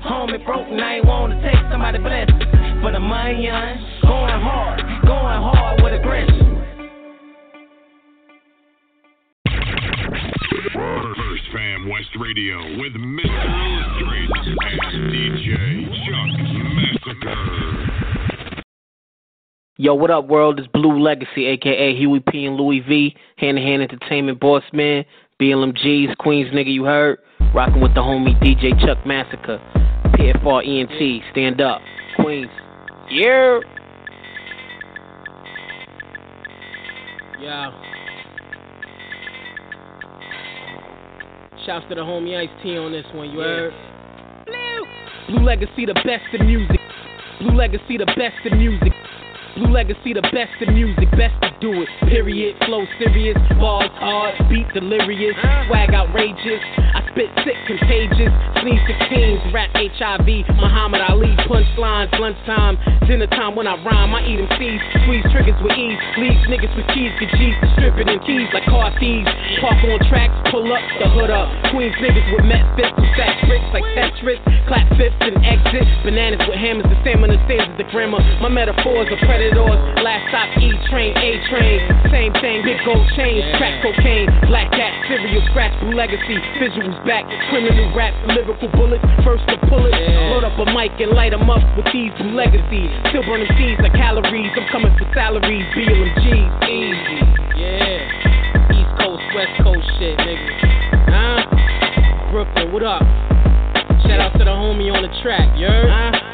homie 0.03 0.43
broke 0.43 0.67
and 0.67 0.81
I 0.81 0.95
ain't 0.95 1.05
wanna 1.05 1.39
take 1.43 1.61
somebody 1.71 1.99
blessing. 1.99 2.39
For 2.81 2.91
the 2.91 2.99
money, 2.99 3.45
going 3.45 4.41
hard, 4.41 4.81
going 5.05 5.41
hard 5.41 5.83
with 5.83 5.93
aggression. 5.93 6.65
First 10.73 11.43
Fam 11.53 11.87
West 11.87 12.09
Radio 12.19 12.57
with 12.81 12.93
Mr. 12.93 13.45
Illustrated 14.01 14.57
and 14.93 15.13
DJ 15.13 15.85
Chuck 16.07 16.29
Massacure. 16.73 18.00
Yo, 19.81 19.95
what 19.95 20.11
up, 20.11 20.27
world? 20.27 20.59
It's 20.59 20.67
Blue 20.67 21.01
Legacy, 21.01 21.47
aka 21.47 21.95
Huey 21.95 22.19
P 22.19 22.45
and 22.45 22.55
Louis 22.55 22.81
V, 22.81 23.15
Hand 23.37 23.57
to 23.57 23.63
Hand 23.63 23.81
Entertainment 23.81 24.39
Boss 24.39 24.61
Man, 24.71 25.03
BLMG's 25.41 26.13
Queens 26.19 26.53
nigga, 26.53 26.71
you 26.71 26.83
heard? 26.83 27.17
Rocking 27.51 27.81
with 27.81 27.95
the 27.95 28.01
homie 28.01 28.39
DJ 28.43 28.79
Chuck 28.79 28.99
Massacure, 29.07 29.59
PFR 30.13 30.67
ENT, 30.67 31.23
stand 31.31 31.61
up, 31.61 31.81
Queens. 32.17 32.51
Yeah. 33.09 33.59
Yeah. 37.41 37.71
Shouts 41.65 41.87
to 41.89 41.95
the 41.95 42.01
homie 42.01 42.37
Ice 42.39 42.49
T 42.61 42.77
on 42.77 42.91
this 42.91 43.07
one, 43.15 43.31
you 43.31 43.39
heard? 43.39 43.73
Blue. 44.45 45.37
Blue 45.37 45.43
Legacy, 45.43 45.87
the 45.87 45.95
best 46.05 46.31
in 46.39 46.45
music. 46.45 46.79
Blue 47.39 47.55
Legacy, 47.55 47.97
the 47.97 48.05
best 48.05 48.45
in 48.45 48.59
music. 48.59 48.93
Blue 49.55 49.67
Legacy, 49.67 50.13
the 50.15 50.23
best 50.31 50.55
in 50.63 50.73
music, 50.73 51.11
best 51.11 51.35
to 51.43 51.51
do 51.59 51.83
it. 51.83 51.89
Period. 52.07 52.55
Flow 52.65 52.87
serious, 52.99 53.35
bars 53.59 53.91
hard, 53.99 54.31
beat 54.47 54.67
delirious, 54.73 55.35
swag 55.67 55.91
outrageous. 55.91 56.63
I 56.95 57.03
spit 57.11 57.27
sick, 57.43 57.59
contagious. 57.67 58.31
Sneeze 58.63 58.79
16s, 58.87 59.51
rap 59.51 59.71
HIV, 59.75 60.27
Muhammad 60.55 61.01
Ali, 61.03 61.35
punchlines, 61.49 62.13
lunchtime, 62.15 62.79
dinner 63.07 63.27
time 63.27 63.55
when 63.55 63.67
I 63.67 63.75
rhyme. 63.83 64.15
I 64.15 64.23
eat 64.23 64.39
them 64.39 64.47
seeds, 64.55 64.83
squeeze 65.03 65.25
triggers 65.35 65.59
with 65.59 65.75
ease, 65.75 65.99
leave 66.15 66.39
niggas 66.47 66.71
with 66.77 66.87
keys, 66.95 67.11
get 67.19 67.33
G's, 67.35 67.57
stripping 67.75 68.07
in 68.07 68.23
keys 68.23 68.47
like 68.55 68.63
car 68.71 68.93
thieves. 69.03 69.27
Park 69.59 69.83
on 69.83 69.99
tracks, 70.07 70.35
pull 70.47 70.63
up, 70.71 70.83
the 71.03 71.11
hood 71.11 71.31
up. 71.33 71.51
Queens 71.75 71.95
niggas 71.99 72.27
with 72.31 72.47
met 72.47 72.63
fists 72.79 72.95
who 72.95 73.03
stack 73.19 73.35
bricks 73.49 73.67
like 73.75 73.83
Tetris, 73.99 74.39
clap 74.71 74.87
fifths 74.95 75.19
and 75.27 75.35
exit. 75.43 75.83
Bananas 76.07 76.39
with 76.47 76.55
hammers, 76.55 76.87
the 76.87 76.95
salmon 77.03 77.35
and 77.35 77.41
sands 77.51 77.67
is 77.67 77.77
the 77.81 77.87
grammar. 77.91 78.23
My 78.39 78.49
metaphors 78.49 79.11
are 79.11 79.19
predators. 79.41 79.81
Last 80.05 80.29
stop, 80.29 80.49
E 80.61 80.69
train, 80.89 81.17
A 81.17 81.29
train. 81.49 81.79
Same 82.13 82.33
thing, 82.41 82.61
big 82.61 82.77
gold 82.85 83.05
chains, 83.17 83.41
crack 83.57 83.81
cocaine, 83.81 84.29
black 84.45 84.69
cat, 84.71 84.93
cereal 85.09 85.41
scratch, 85.49 85.73
blue 85.81 85.97
legacy. 85.97 86.37
Visuals 86.61 86.97
back, 87.05 87.25
criminal 87.49 87.89
rap, 87.95 88.13
lyrical 88.27 88.69
bullets. 88.77 89.03
First 89.25 89.47
to 89.49 89.57
pull 89.65 89.85
it, 89.85 89.93
load 90.29 90.43
up 90.45 90.57
a 90.61 90.65
mic 90.73 90.93
and 91.01 91.11
light 91.17 91.33
'em 91.33 91.49
up 91.49 91.61
with 91.75 91.89
these 91.91 92.13
blue 92.21 92.33
legacy. 92.37 92.91
Still 93.09 93.23
burning 93.23 93.49
seeds 93.57 93.81
like 93.81 93.93
calories. 93.93 94.51
I'm 94.57 94.67
coming 94.69 94.93
for 94.97 95.07
salaries, 95.13 95.65
BLMGs. 95.73 96.51
Easy, 96.69 97.19
yeah. 97.57 98.77
East 98.77 98.93
Coast, 98.99 99.23
West 99.33 99.55
Coast 99.63 99.87
shit, 99.97 100.17
nigga. 100.19 100.53
Huh? 101.09 101.45
Brooklyn, 102.31 102.71
what 102.73 102.83
up? 102.83 103.03
Shout 104.05 104.19
out 104.19 104.33
to 104.33 104.43
the 104.43 104.51
homie 104.51 104.93
on 104.93 105.01
the 105.01 105.09
track, 105.21 105.49
you 105.57 105.67
heard? 105.67 105.89
Huh? 105.89 106.31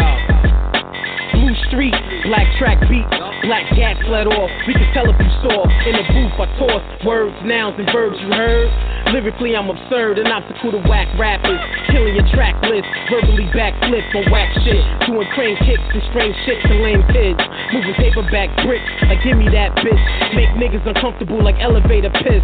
Blue 0.00 1.56
street, 1.68 1.94
black 2.24 2.48
track 2.58 2.80
beat, 2.88 3.06
black 3.44 3.68
gas 3.76 3.96
let 4.08 4.26
off. 4.26 4.50
We 4.66 4.72
can 4.72 4.88
tell 4.92 5.08
if 5.08 5.16
you 5.16 5.30
saw. 5.44 5.64
In 5.84 5.94
the 5.96 6.04
booth, 6.12 6.36
I 6.40 6.46
toss 6.58 6.84
words, 7.04 7.36
nouns, 7.44 7.76
and 7.78 7.88
verbs 7.92 8.16
you 8.20 8.28
heard. 8.32 8.68
Lyrically, 9.12 9.54
I'm 9.54 9.70
absurd, 9.70 10.18
an 10.18 10.26
obstacle 10.26 10.72
to 10.72 10.82
whack 10.88 11.06
rappers. 11.20 11.60
Killing 11.92 12.16
your 12.18 12.26
track 12.34 12.58
list, 12.66 12.88
verbally 13.06 13.46
backflip 13.54 14.02
on 14.16 14.26
whack 14.32 14.50
shit. 14.64 14.82
Doing 15.06 15.28
crane 15.36 15.56
kicks 15.62 15.86
and 15.94 16.02
strange 16.10 16.36
shit 16.44 16.58
to 16.66 16.74
lame 16.82 17.04
kids. 17.14 17.38
Moving 17.72 17.94
paperback 17.94 18.50
bricks, 18.66 18.90
like 19.06 19.22
give 19.22 19.38
me 19.38 19.46
that 19.54 19.76
bitch. 19.78 20.02
Make 20.34 20.50
niggas 20.58 20.82
uncomfortable 20.88 21.38
like 21.44 21.56
elevator 21.60 22.10
piss. 22.10 22.42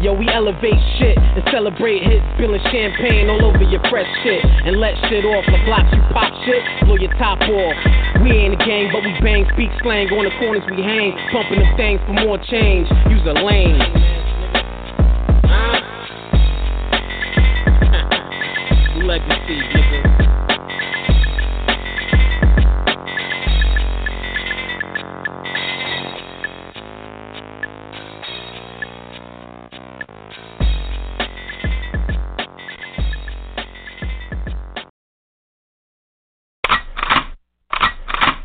Yo, 0.00 0.14
we 0.14 0.26
elevate 0.32 0.80
shit 0.96 1.18
and 1.18 1.44
celebrate 1.52 2.02
hits, 2.02 2.24
spilling 2.32 2.62
champagne 2.72 3.28
all 3.28 3.44
over 3.44 3.60
your 3.68 3.82
fresh 3.92 4.08
shit. 4.24 4.42
And 4.64 4.80
let 4.80 4.96
shit 5.12 5.26
off 5.26 5.44
like 5.52 5.62
blocks 5.66 5.92
you 5.92 6.00
pop 6.16 6.32
shit, 6.48 6.64
blow 6.88 6.96
your 6.96 7.12
top 7.20 7.38
off. 7.42 7.76
We 8.24 8.32
ain't 8.32 8.54
a 8.54 8.56
gang, 8.64 8.88
but 8.92 9.04
we 9.04 9.12
bang, 9.20 9.44
speak 9.52 9.68
slang. 9.82 10.08
On 10.08 10.24
the 10.24 10.30
corners 10.40 10.64
we 10.72 10.80
hang, 10.80 11.12
pumping 11.30 11.60
the 11.60 11.68
things 11.76 12.00
for 12.08 12.14
more 12.14 12.38
change. 12.48 12.88
Use 13.12 13.20
a 13.28 13.34
lane. 13.44 13.76
Legacy, 19.04 19.60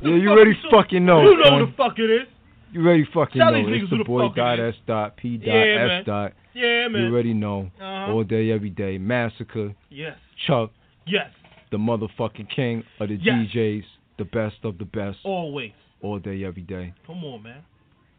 Yeah, 0.05 0.15
you 0.15 0.29
already 0.29 0.57
fucking 0.71 1.05
know. 1.05 1.21
You 1.21 1.37
know 1.37 1.59
who 1.59 1.65
the 1.65 1.71
fuck 1.75 1.97
it 1.99 2.09
is. 2.09 2.27
You 2.71 2.81
already 2.85 3.07
fucking 3.13 3.39
Tell 3.39 3.51
know. 3.51 3.73
It's 3.73 3.89
the 3.89 3.97
the 3.97 4.03
boy 4.03 4.29
dot. 4.35 4.59
S 4.59 4.75
dot 4.85 5.17
P 5.17 5.37
dot 5.37 5.47
Yeah, 5.47 5.97
S 5.99 6.05
dot. 6.05 6.33
Yeah, 6.53 6.87
man. 6.87 7.03
You 7.03 7.13
already 7.13 7.33
know. 7.33 7.71
Uh-huh. 7.79 8.11
All 8.13 8.23
day, 8.23 8.51
every 8.51 8.69
day. 8.69 8.97
Massacure. 8.97 9.75
Yes. 9.89 10.17
Chuck. 10.45 10.71
Yes. 11.07 11.29
The 11.71 11.77
motherfucking 11.77 12.49
king 12.49 12.83
of 12.99 13.09
the 13.09 13.15
Yes. 13.15 13.47
DJs. 13.53 13.83
The 14.17 14.25
best 14.25 14.55
of 14.63 14.77
the 14.77 14.85
best. 14.85 15.19
Always. 15.23 15.71
All 16.01 16.19
day, 16.19 16.43
every 16.43 16.61
day. 16.61 16.93
Come 17.05 17.23
on, 17.23 17.43
man. 17.43 17.61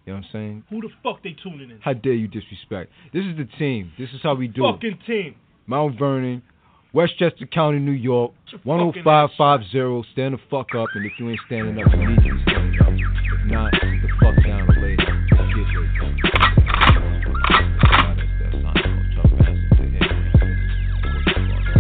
You 0.05 0.13
know 0.13 0.19
what 0.21 0.27
I'm 0.27 0.33
saying? 0.33 0.65
Who 0.71 0.81
the 0.83 0.89
fuck 1.03 1.23
they 1.23 1.35
tuning 1.43 1.71
in? 1.71 1.79
How 1.81 1.93
dare 1.93 2.13
you 2.13 2.29
disrespect? 2.29 2.93
This 3.13 3.25
is 3.25 3.37
the 3.37 3.49
team. 3.59 3.93
This 3.99 4.11
is 4.11 4.21
how 4.23 4.35
we 4.35 4.47
do 4.49 4.67
it. 4.67 4.73
Fucking 4.73 4.99
team. 5.07 5.35
Mount 5.67 5.99
Vernon, 5.99 6.43
Westchester 6.97 7.45
County, 7.45 7.79
New 7.79 7.93
York, 7.93 8.33
your 8.51 8.59
fucking 8.61 9.03
10550. 9.05 10.09
Stand 10.13 10.33
the 10.33 10.39
fuck 10.49 10.75
up, 10.75 10.89
and 10.95 11.05
if 11.05 11.13
you 11.19 11.29
ain't 11.29 11.39
standing 11.45 11.77
up, 11.77 11.93
you 11.93 12.09
need 12.09 12.17
to 12.17 12.35
be 12.35 12.41
standing 12.49 12.81
up. 12.81 12.89
If 12.89 13.45
not, 13.53 13.71
the 13.73 14.09
fuck 14.19 14.35
down 14.43 14.65
and 14.65 14.81
lay 14.81 14.97
down. 14.97 15.29
Get 15.29 15.45
your 15.53 15.85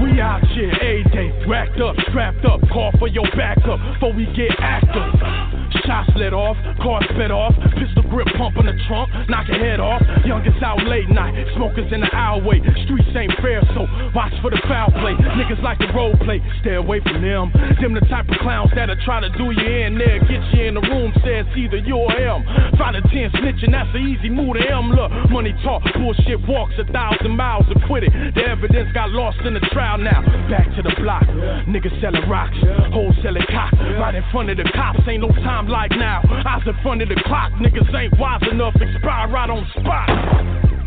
We 0.04 0.20
out 0.20 0.46
here 0.48 0.76
every 0.82 1.04
day, 1.04 1.32
racked 1.48 1.80
up, 1.80 1.96
strapped 2.10 2.44
up, 2.44 2.60
call 2.70 2.92
for 2.98 3.08
your 3.08 3.24
backup 3.34 3.80
before 3.94 4.12
we 4.12 4.26
get 4.36 4.52
active. 4.60 5.55
Shots 5.86 6.10
let 6.16 6.32
off, 6.32 6.56
car 6.82 7.02
sped 7.14 7.30
off, 7.30 7.54
pistol 7.78 8.02
grip 8.10 8.28
pump 8.36 8.56
in 8.56 8.66
the 8.66 8.76
trunk, 8.88 9.10
knock 9.28 9.46
your 9.48 9.58
head 9.58 9.80
off. 9.80 10.02
Youngest 10.24 10.62
out 10.62 10.82
late 10.86 11.08
night, 11.10 11.34
smokers 11.54 11.90
in 11.92 12.00
the 12.00 12.10
alleyway. 12.14 12.60
Streets 12.84 13.10
ain't 13.16 13.34
fair, 13.42 13.62
so 13.74 13.86
watch 14.14 14.32
for 14.42 14.50
the 14.50 14.60
foul 14.68 14.90
play. 15.02 15.14
Niggas 15.36 15.62
like 15.62 15.78
the 15.78 15.90
role 15.94 16.14
play, 16.24 16.42
stay 16.60 16.74
away 16.74 17.00
from 17.00 17.22
them. 17.22 17.52
Them 17.80 17.94
the 17.94 18.04
type 18.08 18.28
of 18.28 18.38
clowns 18.40 18.70
that'll 18.74 18.96
try 19.04 19.20
to 19.20 19.30
do 19.36 19.50
you 19.50 19.68
in 19.84 19.98
there, 19.98 20.18
get 20.26 20.42
you 20.54 20.64
in 20.64 20.74
the 20.74 20.84
room, 20.86 21.12
says 21.22 21.46
either 21.56 21.78
you 21.78 21.96
or 21.96 22.12
him. 22.12 22.44
Find 22.78 22.96
a 22.96 23.02
10 23.02 23.30
snitching, 23.42 23.72
that's 23.72 23.90
an 23.94 24.02
easy 24.02 24.30
move 24.30 24.56
to 24.56 24.62
him. 24.62 24.90
Look, 24.90 25.10
money 25.30 25.54
talk, 25.62 25.82
bullshit 25.94 26.40
walks 26.48 26.74
a 26.78 26.84
thousand 26.92 27.36
miles 27.36 27.66
and 27.68 27.82
quit 27.86 28.04
it. 28.04 28.12
The 28.34 28.42
evidence 28.42 28.92
got 28.92 29.10
lost 29.10 29.38
in 29.44 29.54
the 29.54 29.64
trial 29.72 29.98
now. 29.98 30.22
Back 30.48 30.66
to 30.76 30.82
the 30.82 30.94
block, 31.02 31.24
niggas 31.66 32.00
selling 32.00 32.28
rocks, 32.28 32.56
wholesaling 32.92 33.46
cock. 33.50 33.72
Right 34.00 34.14
in 34.14 34.24
front 34.32 34.50
of 34.50 34.56
the 34.56 34.68
cops, 34.74 35.00
ain't 35.08 35.22
no 35.22 35.28
time 35.44 35.65
like 35.68 35.90
now. 35.92 36.22
Eyes 36.46 36.62
in 36.66 36.74
front 36.82 37.02
of 37.02 37.08
the 37.08 37.20
clock, 37.26 37.52
niggas 37.52 37.92
ain't 37.94 38.18
wise 38.18 38.42
enough, 38.50 38.74
expire 38.76 39.28
right 39.28 39.50
on 39.50 39.66
spot. 39.78 40.08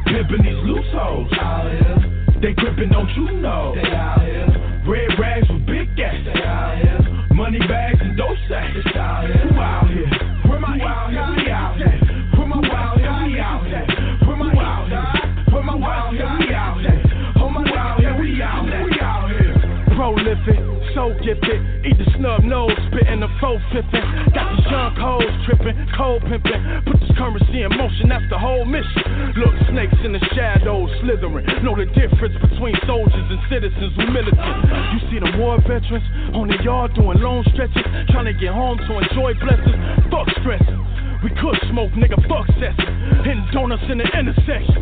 Pimpin' 0.08 0.44
these 0.44 0.64
loose 0.66 0.92
hoes 0.92 1.32
out 1.40 1.70
here. 1.72 2.20
They 2.42 2.54
grippin', 2.54 2.90
don't 2.90 3.10
you 3.16 3.32
know? 3.40 3.76
They 3.76 3.92
out 3.92 4.22
here. 4.22 4.48
Red 4.88 5.20
rags 5.20 5.48
with 5.50 5.66
big 5.66 5.96
gas. 5.96 6.16
They 6.24 6.42
out 6.42 6.78
here. 6.80 7.00
Money 7.36 7.60
bags 7.60 8.00
and 8.02 8.18
dope 8.18 8.38
sacks. 8.48 8.74
It's 8.76 8.96
out 8.96 9.28
here. 9.28 9.38
Who 9.38 9.60
out 9.60 9.90
here? 9.90 10.08
Where 10.48 10.60
my 10.60 10.80
out 10.82 11.12
here? 11.12 11.28
We 11.36 11.52
out 11.52 11.78
here. 11.78 12.00
Where 12.38 12.48
my 12.48 12.58
out 12.70 12.98
here? 12.98 13.12
We 13.28 13.40
out 13.40 13.68
here. 13.68 13.86
Where 14.26 14.38
my 14.38 14.54
out 14.56 14.88
here? 14.88 15.54
Where 15.54 15.64
my 15.64 15.74
out 15.74 16.14
here? 16.14 16.38
We 16.40 16.54
out 16.54 16.80
here. 16.80 17.04
Oh 17.38 17.50
my 17.50 17.64
here? 18.00 18.16
We 18.20 18.42
out 18.42 18.66
here. 18.66 18.84
We 18.86 19.00
out 19.00 19.30
here. 19.30 19.56
Prolific, 19.96 20.60
so 20.94 21.14
gifted. 21.24 21.60
Eat 21.86 21.98
the 21.98 22.08
snub 22.18 22.44
nose, 22.44 22.76
spitting 22.90 23.20
the 23.20 23.32
faux 23.42 23.62
fiffin'. 23.72 24.04
Got 24.34 24.56
these 24.56 24.66
young 24.70 24.96
hoes 24.96 25.34
trippin', 25.46 25.76
cold 25.96 26.22
pimpin'. 26.24 26.86
Put 26.86 27.00
this 27.00 27.12
currency 27.18 27.64
in 27.64 27.72
motion, 27.76 28.10
that's 28.10 28.28
the 28.30 28.38
whole 28.38 28.66
mission. 28.66 29.36
Look, 29.38 29.56
snakes 29.70 29.98
in 30.04 30.14
the 30.14 30.24
shadows 30.36 30.90
slithering. 31.02 31.46
Know 31.64 31.76
the 31.76 31.86
difference 31.94 32.36
between 32.42 32.76
soldiers 32.86 33.28
and 33.30 33.40
citizens 33.50 33.94
who 33.96 34.06
militant. 34.12 34.56
You 34.94 35.00
see 35.12 35.20
the 35.20 35.32
war 35.38 35.58
veterans 35.62 36.06
on 36.34 36.48
the 36.48 36.58
yard 36.64 36.94
doing 36.96 37.20
long 37.20 37.44
stretches, 37.54 37.86
trying 38.10 38.26
to 38.26 38.34
get 38.34 38.54
home 38.54 38.78
to 38.78 38.92
enjoy 39.00 39.34
blessings. 39.40 39.78
Fuck 40.10 40.30
stressing. 40.42 41.09
We 41.24 41.30
could 41.36 41.60
smoke, 41.68 41.92
nigga, 42.00 42.16
fuck 42.32 42.48
session. 42.56 43.24
Hitting 43.28 43.48
donuts 43.52 43.84
in 43.92 44.00
the 44.00 44.08
intersection. 44.08 44.80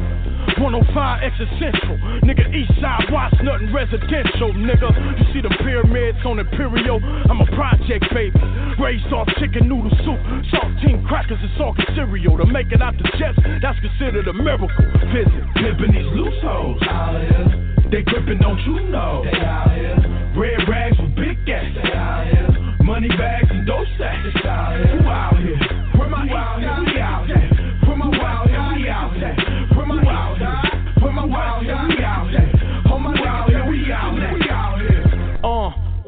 105 0.62 1.24
exit 1.24 1.50
central. 1.58 1.98
Nigga, 2.22 2.46
east 2.54 2.74
side, 2.80 3.10
watch 3.10 3.34
nothing 3.42 3.74
residential, 3.74 4.54
nigga. 4.54 4.90
You 5.18 5.26
see 5.34 5.42
the 5.42 5.50
pyramids 5.66 6.22
on 6.26 6.38
Imperial? 6.38 7.02
I'm 7.02 7.42
a 7.42 7.50
project 7.58 8.06
baby. 8.14 8.38
Raised 8.78 9.10
off 9.14 9.28
chicken 9.42 9.68
noodle 9.68 9.90
soup, 10.06 10.22
saltine 10.54 11.06
crackers, 11.08 11.42
and 11.42 11.52
salt 11.58 11.78
cereal. 11.96 12.38
To 12.38 12.46
make 12.46 12.72
it 12.72 12.82
out 12.82 12.94
the 12.98 13.10
chest, 13.18 13.42
that's 13.62 13.80
considered 13.82 14.28
a 14.28 14.34
miracle. 14.34 14.70
Visit 15.10 15.42
pimpin' 15.58 15.90
these 15.90 16.12
loose 16.14 16.42
hoes. 16.42 16.78
Out 16.86 17.22
here. 17.22 17.90
They 17.90 18.02
grippin', 18.04 18.38
don't 18.38 18.60
you 18.62 18.82
know? 18.90 19.26
They 19.26 19.38
out 19.42 19.74
here. 19.74 19.98
Red 20.38 20.70
rags 20.70 20.98
with 21.00 21.16
big 21.16 21.46
gas. 21.46 21.66
They 21.74 21.94
out 21.98 22.28
here. 22.30 22.50
Money 22.84 23.10
bags 23.10 23.48
and 23.50 23.66
dope 23.66 23.88
sacks. 23.98 24.22
It's 24.34 24.46
out 24.46 24.78
here. 24.78 25.02
Who 25.02 25.08
out 25.10 25.38
here? 25.40 25.77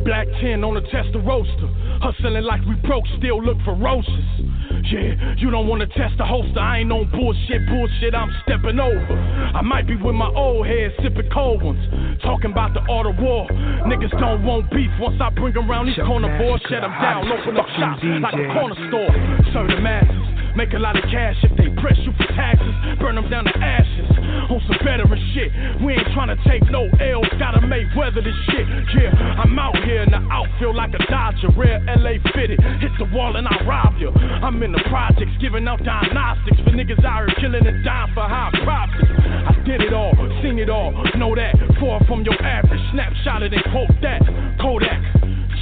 Black 0.10 0.28
tin 0.42 0.64
on 0.64 0.74
the 0.74 0.82
tester 0.90 1.20
roaster. 1.20 1.70
Hustling 2.02 2.44
like 2.44 2.66
we 2.66 2.74
broke, 2.88 3.06
still 3.20 3.44
look 3.44 3.58
ferocious. 3.64 4.49
Yeah, 4.88 5.36
you 5.38 5.52
don't 5.52 5.68
wanna 5.68 5.88
test 5.88 6.18
the 6.18 6.26
holster. 6.26 6.60
I 6.60 6.80
ain't 6.80 6.92
on 6.92 7.10
bullshit, 7.12 7.68
bullshit. 7.68 8.16
I'm 8.16 8.32
stepping 8.44 8.80
over. 8.80 9.14
I 9.54 9.62
might 9.62 9.88
be 9.88 9.96
with 9.96 10.16
my 10.16 10.30
old 10.34 10.66
head, 10.66 10.94
sipping 11.04 11.30
cold 11.32 11.64
ones. 11.64 11.84
Talking 12.22 12.52
about 12.52 12.74
the 12.74 12.82
art 12.90 13.08
of 13.08 13.18
war. 13.20 13.48
Niggas 13.86 14.12
don't 14.20 14.44
want 14.44 14.70
beef. 14.72 14.92
Once 15.00 15.20
I 15.22 15.30
bring 15.30 15.56
around 15.56 15.88
these 15.88 15.98
corner 15.98 16.32
boys, 16.38 16.62
shut 16.70 16.82
them 16.82 16.92
down. 16.92 17.28
Open 17.32 17.58
up 17.58 17.68
shop 17.78 18.00
like 18.02 18.34
a 18.34 18.48
corner 18.54 18.76
store. 18.90 19.12
Serve 19.54 19.70
the 19.70 19.82
masses. 19.82 20.56
Make 20.56 20.74
a 20.74 20.80
lot 20.80 20.98
of 20.98 21.04
cash 21.12 21.38
if 21.44 21.56
they 21.58 21.70
press 21.82 21.98
you 22.04 22.12
for 22.18 22.26
taxes. 22.34 22.74
Burn 23.00 23.16
them 23.16 23.30
down 23.30 23.46
to 23.46 23.58
ashes. 23.58 24.09
On 24.50 24.58
some 24.66 24.82
veteran 24.82 25.22
shit. 25.38 25.54
We 25.86 25.94
ain't 25.94 26.10
trying 26.18 26.34
to 26.34 26.40
take 26.50 26.66
no 26.74 26.90
L's. 26.98 27.30
Gotta 27.38 27.62
make 27.62 27.86
weather 27.96 28.22
this 28.22 28.34
shit. 28.50 28.66
Yeah, 28.98 29.14
I'm 29.14 29.58
out 29.60 29.78
here 29.86 30.02
in 30.02 30.10
the 30.10 30.18
outfield 30.18 30.76
like 30.76 30.90
a 30.98 31.02
Dodger. 31.06 31.54
Rare 31.56 31.78
LA 31.86 32.18
fitted. 32.34 32.58
Hit 32.82 32.92
the 32.98 33.06
wall 33.14 33.36
and 33.38 33.48
I 33.48 33.54
rob 33.66 33.94
you. 34.02 34.10
I'm 34.10 34.62
in 34.64 34.72
the 34.72 34.82
projects 34.90 35.38
giving 35.40 35.68
out 35.68 35.84
diagnostics 35.84 36.58
for 36.66 36.74
niggas 36.74 37.04
out 37.06 37.30
here 37.30 37.36
killing 37.38 37.66
and 37.66 37.86
dying 37.86 38.10
for 38.14 38.26
high 38.26 38.50
profits. 38.66 39.06
I 39.06 39.54
did 39.66 39.82
it 39.82 39.94
all, 39.94 40.18
seen 40.42 40.58
it 40.58 40.70
all. 40.70 40.92
Know 41.14 41.36
that. 41.36 41.54
Far 41.80 42.04
from 42.06 42.24
your 42.26 42.42
average. 42.42 42.82
Snapshot 42.92 43.44
it 43.44 43.54
and 43.54 43.64
quote 43.70 43.94
that. 44.02 44.22
Kodak. 44.60 44.98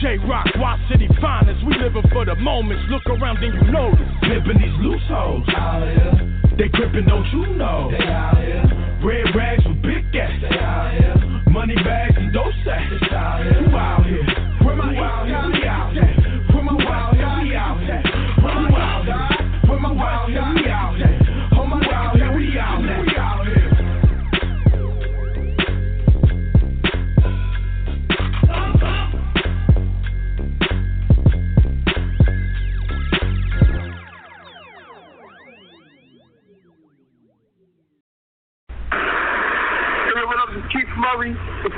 J 0.01 0.17
Rock, 0.29 0.47
Y 0.55 0.79
City 0.89 1.09
finest. 1.19 1.65
We 1.65 1.75
living 1.75 2.07
for 2.13 2.23
the 2.23 2.35
moments. 2.35 2.83
Look 2.89 3.03
around 3.07 3.43
and 3.43 3.53
you 3.53 3.71
know 3.71 3.91
this. 3.91 4.07
Pimping 4.21 4.59
these 4.63 4.77
loose 4.79 5.01
hoes. 5.09 5.43
Out 5.55 5.83
here. 5.83 6.36
They 6.57 6.67
gripping, 6.69 7.05
don't 7.05 7.25
you 7.27 7.53
know? 7.53 7.91
They 7.91 8.03
out 8.03 8.37
here. 8.37 8.65
Red 9.05 9.35
rags 9.35 9.63
with 9.63 9.79
big 9.83 10.11
gas. 10.11 10.31
They 10.41 10.57
out 10.57 10.91
here. 10.91 11.13
Money 11.51 11.75
bags 11.75 12.15
and 12.17 12.33
those 12.33 12.53
sacks. 12.65 12.91
It's 12.99 13.13
out 13.13 13.43
here. 13.43 13.61
Who 13.63 13.77
out 13.77 14.06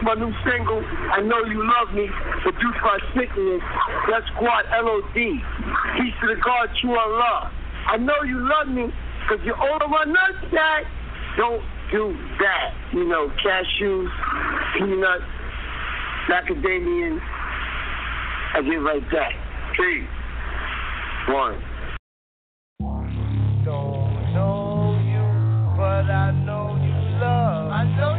my 0.03 0.13
new 0.15 0.31
single, 0.45 0.83
I 1.11 1.21
Know 1.21 1.43
You 1.45 1.63
Love 1.63 1.93
Me, 1.93 2.07
produced 2.43 2.79
by 2.83 2.97
Sickness. 3.15 3.61
That's 4.09 4.25
Squad 4.35 4.63
LOD. 4.71 5.13
Peace 5.13 6.15
to 6.21 6.27
the 6.27 6.39
God 6.43 6.69
you 6.83 6.91
are 6.91 7.09
love. 7.09 7.51
I 7.87 7.97
know 7.97 8.23
you 8.25 8.39
love 8.39 8.67
me 8.67 8.87
because 9.21 9.43
you're 9.45 9.57
all 9.57 9.87
my 9.87 10.05
nuts, 10.05 10.51
Dad. 10.51 10.83
Don't 11.37 11.61
do 11.91 12.15
that. 12.39 12.73
You 12.93 13.07
know, 13.07 13.31
cashews, 13.43 14.09
peanuts, 14.77 15.23
macadamian. 16.29 17.19
I 18.53 18.61
get 18.61 18.75
right 18.75 19.03
back. 19.11 19.33
Three, 19.75 20.07
one. 21.29 21.61
Don't 23.65 24.33
know 24.33 24.99
you, 25.03 25.77
but 25.77 26.09
I 26.09 26.31
know 26.45 26.77
you 26.81 27.19
love. 27.19 27.71
I 27.71 27.83
know 27.97 28.18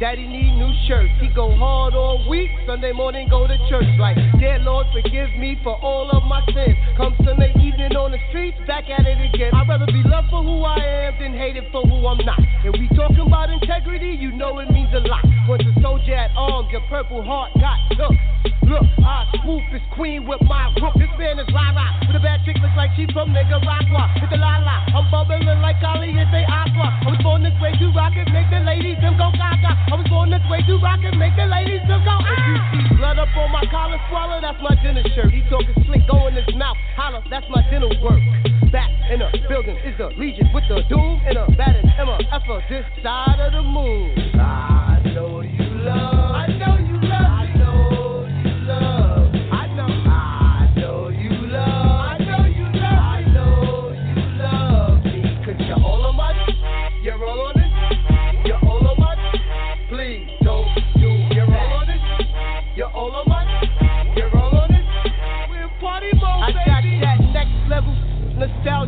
daddy 0.00 0.26
need 0.26 0.56
new 0.56 0.72
shirts. 0.86 1.12
He 1.20 1.28
go 1.28 1.54
hard 1.56 1.94
all 1.94 2.28
week, 2.28 2.50
Sunday 2.66 2.92
morning 2.92 3.28
go 3.28 3.46
to 3.46 3.56
church 3.68 3.88
like, 3.98 4.16
dear 4.38 4.58
Lord, 4.60 4.86
forgive 4.92 5.30
me 5.38 5.56
for 5.62 5.76
all 5.80 6.10
of 6.12 6.24
my 6.24 6.44
sins. 6.52 6.76
Come 6.96 7.16
Sunday 7.24 7.52
evening 7.56 7.96
on 7.96 8.12
the 8.12 8.20
streets, 8.28 8.58
back 8.66 8.84
at 8.92 9.06
it 9.06 9.16
again. 9.32 9.54
I'd 9.54 9.68
rather 9.68 9.86
be 9.86 10.02
loved 10.04 10.28
for 10.28 10.42
who 10.42 10.64
I 10.64 11.08
am 11.08 11.18
than 11.18 11.32
hated 11.32 11.64
for 11.72 11.82
who 11.82 12.06
I'm 12.06 12.20
not. 12.24 12.40
And 12.64 12.72
we 12.76 12.88
talking 12.96 13.24
about 13.24 13.48
integrity, 13.48 14.12
you 14.12 14.32
know 14.32 14.58
it 14.58 14.70
means 14.70 14.92
a 14.92 15.00
lot. 15.00 15.24
Once 15.48 15.64
a 15.64 15.72
soldier 15.80 16.14
at 16.14 16.30
arms, 16.36 16.68
your 16.72 16.82
purple 16.88 17.22
heart 17.22 17.52
got 17.56 17.78
took. 17.96 18.12
Look, 18.66 18.82
I 18.98 19.30
swoop 19.42 19.62
is 19.72 19.82
queen 19.94 20.26
with 20.26 20.42
my 20.42 20.74
group. 20.74 20.98
This 20.98 21.10
man 21.18 21.38
is 21.38 21.46
rah. 21.54 21.70
With 22.06 22.18
a 22.18 22.22
bad 22.22 22.42
chick 22.44 22.58
looks 22.58 22.74
like 22.76 22.90
she 22.98 23.06
from 23.14 23.30
Nicaragua. 23.30 24.10
With 24.18 24.30
the 24.30 24.42
la 24.42 24.58
la, 24.58 24.82
I'm 24.90 25.06
bubbling 25.06 25.46
like 25.62 25.78
Ali 25.86 26.10
and 26.10 26.26
they 26.34 26.42
aqua. 26.42 26.90
I 27.06 27.14
was 27.14 27.20
born 27.22 27.46
this 27.46 27.54
way 27.62 27.78
to 27.78 27.86
rock 27.94 28.18
it, 28.18 28.26
make 28.34 28.50
the 28.50 28.66
ladies 28.66 28.98
them 28.98 29.14
go 29.14 29.30
gaga. 29.38 29.85
I 29.86 29.94
was 29.94 30.06
born 30.10 30.30
this 30.30 30.42
way 30.50 30.62
to 30.66 30.74
rock 30.82 30.98
it, 31.06 31.14
make 31.14 31.36
the 31.36 31.46
ladies 31.46 31.80
them 31.86 32.02
go 32.02 32.10
ah. 32.10 32.26
If 32.26 32.42
you 32.42 32.56
see 32.90 32.96
blood 32.98 33.18
up 33.18 33.30
on 33.38 33.52
my 33.52 33.62
collar 33.70 33.98
swallow, 34.10 34.40
that's 34.42 34.58
my 34.58 34.74
dinner 34.82 35.02
shirt. 35.14 35.30
He 35.30 35.42
talking 35.46 35.74
slick, 35.86 36.02
go 36.10 36.26
in 36.26 36.34
his 36.34 36.50
mouth, 36.58 36.76
holla, 36.98 37.22
that's 37.30 37.46
my 37.48 37.62
dinner 37.70 37.90
work. 38.02 38.20
Back 38.74 38.90
in 39.10 39.20
the 39.22 39.30
building 39.48 39.78
is 39.86 39.94
the 39.96 40.10
Legion 40.18 40.50
with 40.52 40.64
the 40.68 40.82
doom 40.90 41.22
and 41.24 41.38
a 41.38 41.46
baddest 41.54 41.86
Emma 41.98 42.18
Effa 42.34 42.66
this 42.68 42.84
side 43.02 43.38
of 43.38 43.52
the 43.52 43.62
moon. 43.62 44.10
I 44.34 45.00
know 45.14 45.40
you 45.40 45.64
love. 45.86 46.15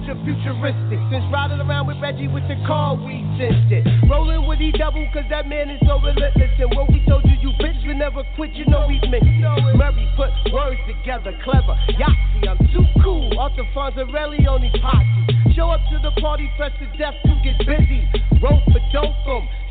Nostalgia, 0.09 0.24
futuristic. 0.24 0.98
Since 1.10 1.24
riding 1.32 1.60
around 1.60 1.86
with 1.86 1.98
Reggie 2.01 2.28
with 2.28 2.47
the 2.48 2.56
car, 2.66 2.94
we 2.94 3.24
sensed 3.39 3.72
it. 3.72 3.85
Rolling 4.09 4.47
with 4.47 4.60
E 4.60 4.72
double, 4.72 5.06
cause 5.12 5.24
that 5.30 5.47
man 5.47 5.70
is 5.70 5.80
so 5.86 6.01
relentless. 6.01 6.51
And 6.59 6.70
what 6.76 6.89
we 6.89 7.05
told 7.06 7.24
you, 7.24 7.36
you 7.40 7.52
bitch 7.60 7.86
will 7.86 7.97
never 7.97 8.22
quit, 8.36 8.52
you 8.55 8.64
know 8.66 8.86
we 8.89 9.01
meant 9.09 9.24
it. 9.24 9.76
Murray 9.76 10.09
put 10.16 10.30
words 10.52 10.80
together, 10.86 11.36
clever. 11.44 11.76
Yahtzee, 12.01 12.48
I'm 12.48 12.59
too 12.72 12.86
cool. 13.02 13.39
Arthur 13.39 13.64
Fonzarelli 13.74 14.47
on 14.48 14.62
these 14.62 14.72
posse. 14.80 15.55
Show 15.55 15.68
up 15.70 15.80
to 15.90 15.98
the 16.02 16.12
party, 16.20 16.51
press 16.56 16.72
to 16.78 16.86
death 16.98 17.14
to 17.24 17.35
get 17.43 17.59
busy. 17.66 18.09
Rope 18.40 18.64
for 18.72 18.80
dope. 18.93 19.18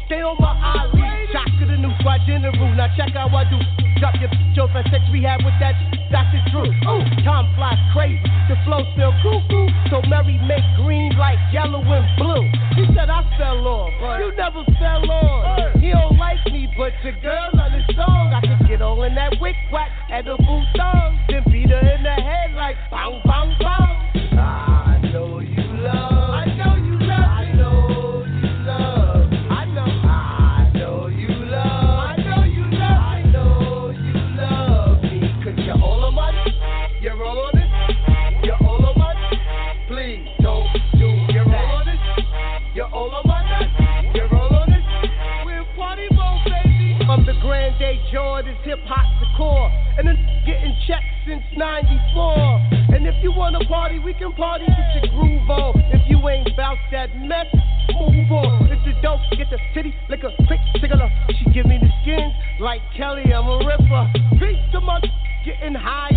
Stay 0.07 0.23
on 0.23 0.39
my 0.39 0.55
alley. 0.55 1.03
Shock 1.35 1.51
to 1.59 1.67
the 1.67 1.75
new 1.75 1.91
squad 1.99 2.23
general. 2.23 2.71
Now 2.79 2.88
check 2.95 3.11
how 3.11 3.27
I 3.27 3.43
do. 3.43 3.59
Drop 3.99 4.15
your 4.23 4.31
bitch 4.31 4.55
off 4.55 4.71
at 4.71 4.88
sex 4.88 5.03
rehab 5.11 5.43
with 5.43 5.59
that. 5.59 5.75
That's 6.07 6.31
the 6.31 6.39
truth. 6.47 6.71
Ooh, 6.88 7.03
time 7.27 7.51
flies 7.59 7.75
crazy. 7.91 8.23
The 8.47 8.55
flow 8.63 8.88
still 8.95 9.11
cuckoo. 9.19 9.67
So 9.91 9.99
Mary 10.07 10.39
make 10.47 10.63
green 10.79 11.11
like 11.19 11.35
yellow 11.51 11.84
and 11.84 12.07
blue. 12.15 12.47
He 12.79 12.88
said 12.95 13.11
I 13.11 13.19
fell 13.35 13.67
off. 13.67 13.91
You 14.23 14.31
never 14.31 14.63
fell 14.79 15.03
off. 15.11 15.75
He 15.75 15.91
don't 15.91 16.15
like 16.15 16.39
me, 16.55 16.71
but 16.79 16.95
the 17.03 17.11
girl 17.19 17.51
on 17.59 17.75
his 17.75 17.84
song. 17.91 18.31
I 18.31 18.39
could 18.39 18.63
get 18.63 18.81
all 18.81 19.03
in 19.03 19.13
that 19.15 19.35
wick 19.41 19.55
the 20.23 20.35
boot 20.43 20.67
song. 20.75 21.19
Then 21.27 21.43
beat 21.51 21.69
her 21.69 21.79
in 21.79 22.03
the 22.03 22.15
head 22.15 22.55
like 22.55 22.75
bang, 22.91 23.21
bang, 23.23 23.55
bang. 23.59 24.06
94. 51.84 52.95
And 52.95 53.06
if 53.06 53.14
you 53.22 53.32
wanna 53.32 53.60
party, 53.68 53.99
we 53.99 54.14
can 54.16 54.34
party 54.34 54.66
with 54.66 55.04
your 55.04 55.12
groove 55.14 55.49
on. 55.49 55.78
If 55.94 56.02
you 56.10 56.18
ain't 56.28 56.58
bout 56.58 56.78
that 56.91 57.16
mess, 57.18 57.45
move 57.94 58.32
on. 58.32 58.72
If 58.72 58.82
you 58.88 58.94
don't 59.04 59.22
get 59.38 59.52
the 59.52 59.60
city, 59.76 59.94
lick 60.10 60.24
a 60.24 60.32
quick 60.48 60.60
cigarette. 60.82 61.12
She 61.38 61.45
give 61.52 61.68
me 61.68 61.78
the 61.78 61.90
skin 62.02 62.34
like 62.60 62.82
Kelly, 62.95 63.32
I'm 63.32 63.48
a 63.48 63.58
ripper. 63.62 64.10
Peace 64.40 64.58
to 64.72 64.82
my 64.82 64.99
getting 65.45 65.76
high 65.76 66.16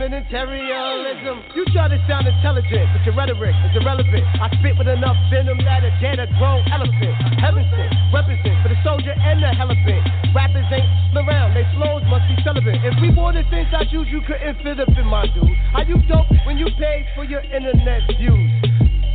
imperialism. 0.00 1.44
You 1.52 1.68
try 1.76 1.92
to 1.92 2.00
sound 2.08 2.24
intelligent, 2.24 2.88
but 2.96 3.04
your 3.04 3.12
rhetoric 3.12 3.52
is 3.68 3.76
irrelevant. 3.76 4.24
I 4.40 4.48
spit 4.56 4.80
with 4.80 4.88
enough 4.88 5.16
venom 5.28 5.60
that 5.68 5.84
a 5.84 5.92
dead 6.00 6.16
a 6.16 6.26
grown 6.40 6.64
elephant. 6.72 7.12
Heaven 7.36 7.68
sent, 7.68 7.92
represent 8.08 8.56
for 8.64 8.72
the 8.72 8.80
soldier 8.80 9.12
and 9.12 9.44
the 9.44 9.52
elephant. 9.52 10.02
Rappers 10.32 10.64
ain't 10.72 10.88
around, 11.12 11.52
they 11.52 11.68
flows 11.76 12.00
must 12.08 12.24
be 12.32 12.40
celibate. 12.40 12.80
If 12.80 12.96
we 13.04 13.12
wore 13.12 13.36
the 13.36 13.44
things 13.52 13.68
I 13.76 13.84
use, 13.92 14.08
you 14.08 14.24
couldn't 14.24 14.64
fit 14.64 14.80
up 14.80 14.88
in 14.96 15.06
my 15.06 15.28
dude. 15.28 15.52
How 15.76 15.84
you 15.84 16.00
dope 16.08 16.32
when 16.48 16.56
you 16.56 16.72
pay 16.80 17.04
for 17.14 17.24
your 17.24 17.44
internet 17.44 18.08
views? 18.16 18.48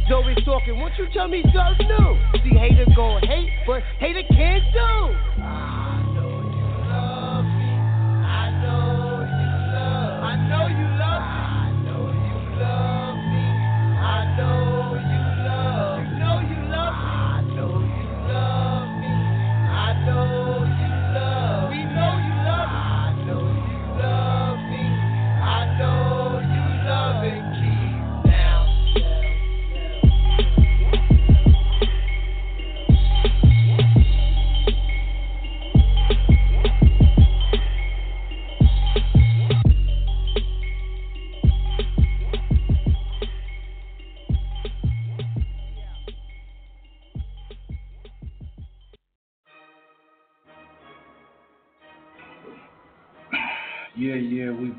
Joey's 0.08 0.38
talking, 0.46 0.78
won't 0.78 0.94
you 1.02 1.08
tell 1.14 1.28
me 1.28 1.42
something 1.50 1.90
new? 1.90 2.14
See, 2.46 2.54
hater 2.54 2.86
gon' 2.96 3.26
hate, 3.26 3.50
but 3.66 3.82
hater 3.98 4.22
can't 4.30 4.62
do. 4.70 5.35
Know 10.68 10.80
you 10.80 10.88
love 10.98 11.22
me. 11.22 11.42
I 11.46 11.72
know 11.86 12.06
you 12.26 12.60
love 12.60 13.18
me. 13.34 13.46
I 14.02 14.36
know 14.38 14.65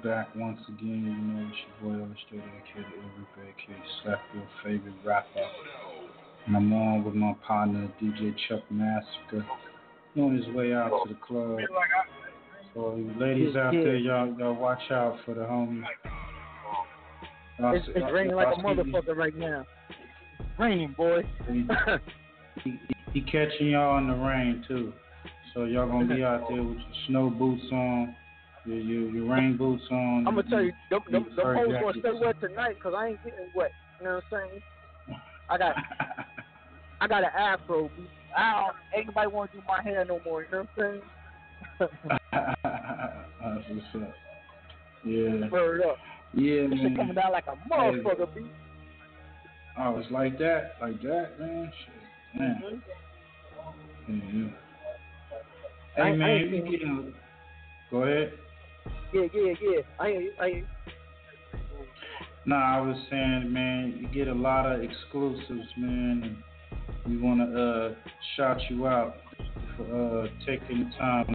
back 0.07 0.29
once 0.37 0.61
again. 0.69 1.03
You 1.05 1.35
know, 1.35 1.49
it's 1.49 1.59
your 1.83 1.91
boy 1.91 2.05
Illustrator, 2.05 2.45
aka 2.45 2.85
Every 2.87 3.51
aka 3.51 3.83
Slap 4.03 4.21
Your 4.35 4.45
Favorite 4.63 4.95
Rapper. 5.05 5.47
And 6.47 6.57
I'm 6.57 6.73
on 6.73 7.03
with 7.03 7.15
my 7.15 7.35
partner, 7.45 7.91
DJ 8.01 8.33
Chuck 8.49 8.61
Massacure. 8.73 9.45
On 10.17 10.37
his 10.37 10.47
way 10.55 10.73
out 10.73 10.91
to 11.05 11.13
the 11.13 11.19
club. 11.27 11.59
So, 12.73 12.99
ladies 13.19 13.57
out 13.57 13.73
there, 13.73 13.97
y'all, 13.97 14.33
y'all 14.39 14.55
watch 14.55 14.91
out 14.91 15.17
for 15.25 15.35
the 15.35 15.41
homie. 15.41 15.83
It's, 17.59 17.87
it's 17.95 18.13
raining 18.13 18.37
like 18.37 18.57
a 18.57 18.61
motherfucker 18.61 19.17
right 19.17 19.37
now. 19.37 19.67
It's 20.39 20.49
Raining, 20.59 20.95
boy. 20.97 21.23
he, 22.63 22.79
he 23.13 23.21
catching 23.23 23.69
y'all 23.71 23.99
in 23.99 24.07
the 24.07 24.15
rain 24.15 24.65
too. 24.69 24.93
So 25.53 25.65
y'all 25.65 25.89
gonna 25.89 26.15
be 26.15 26.23
out 26.23 26.49
there 26.49 26.63
with 26.63 26.77
your 26.77 26.87
snow 27.09 27.31
boots 27.31 27.65
on, 27.73 28.15
your 28.67 28.79
your, 28.79 29.11
your 29.11 29.27
rain 29.33 29.57
boots 29.57 29.85
on. 29.91 30.27
I'm 30.27 30.35
gonna 30.35 30.43
tell 30.51 30.63
you, 30.63 30.73
them, 30.91 31.01
them, 31.11 31.27
your 31.37 31.55
them 31.55 31.57
hoes 31.57 31.75
gonna 31.81 32.01
stay 32.01 32.27
wet 32.27 32.41
tonight 32.41 32.75
because 32.75 32.95
I 32.97 33.09
ain't 33.09 33.25
getting 33.25 33.47
wet. 33.55 33.73
You 34.01 34.07
know 34.07 34.21
what 34.31 34.39
I'm 34.39 34.49
saying? 34.51 34.63
I 35.49 35.59
got, 35.59 35.77
I 37.01 37.07
got 37.07 37.25
an 37.25 37.31
afro. 37.37 37.91
I 38.37 38.53
don't, 38.53 38.77
ain't 38.99 39.07
nobody 39.07 39.27
want 39.29 39.53
to 39.53 39.59
do 39.59 39.63
my 39.69 39.83
hair 39.83 40.05
no 40.05 40.21
more. 40.25 40.43
You 40.43 40.49
know 40.53 40.67
what 40.75 40.85
I'm 40.85 41.01
saying? 41.79 41.91
That's 42.33 43.65
what's 43.71 44.05
up. 44.05 44.15
Yeah. 45.05 45.49
Word 45.51 45.83
up. 45.83 45.97
Yeah, 46.35 46.63
This 46.69 46.81
man. 46.83 46.97
coming 46.97 47.15
down 47.15 47.33
like 47.33 47.45
a 47.47 47.73
motherfucker, 47.73 48.35
B. 48.35 48.43
Oh, 49.79 49.99
it's 49.99 50.11
like 50.11 50.39
that, 50.39 50.73
like 50.81 51.01
that, 51.03 51.39
man. 51.39 51.73
Shit, 51.85 52.41
man. 52.41 52.83
Mhm. 54.11 54.53
Hey, 55.97 56.03
I- 56.03 56.13
man, 56.17 56.67
you? 56.67 57.15
Go 57.91 58.03
ahead. 58.03 58.33
Yeah, 59.17 59.29
yeah, 59.33 59.55
yeah. 59.63 59.81
I 59.99 60.29
I. 60.39 60.65
Nah, 62.45 62.79
I 62.79 62.81
was 62.83 62.97
saying, 63.09 63.51
man, 63.51 63.99
you 63.99 64.09
get 64.09 64.29
a 64.29 64.35
lot 64.35 64.71
of 64.71 64.83
exclusives, 64.83 65.69
man, 65.79 66.23
and 66.23 67.11
we 67.11 67.17
want 67.17 67.41
to 67.41 67.61
uh, 67.61 68.11
shout 68.37 68.61
you 68.69 68.87
out 68.87 69.17
for 69.75 69.85
uh, 69.85 70.27
taking 70.45 70.85
the 70.85 70.97
time 70.99 71.25
to 71.27 71.35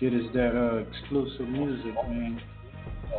get 0.00 0.18
us 0.18 0.26
that 0.32 0.56
uh, 0.56 0.76
exclusive 0.78 1.48
music, 1.50 1.94
man. 2.08 2.40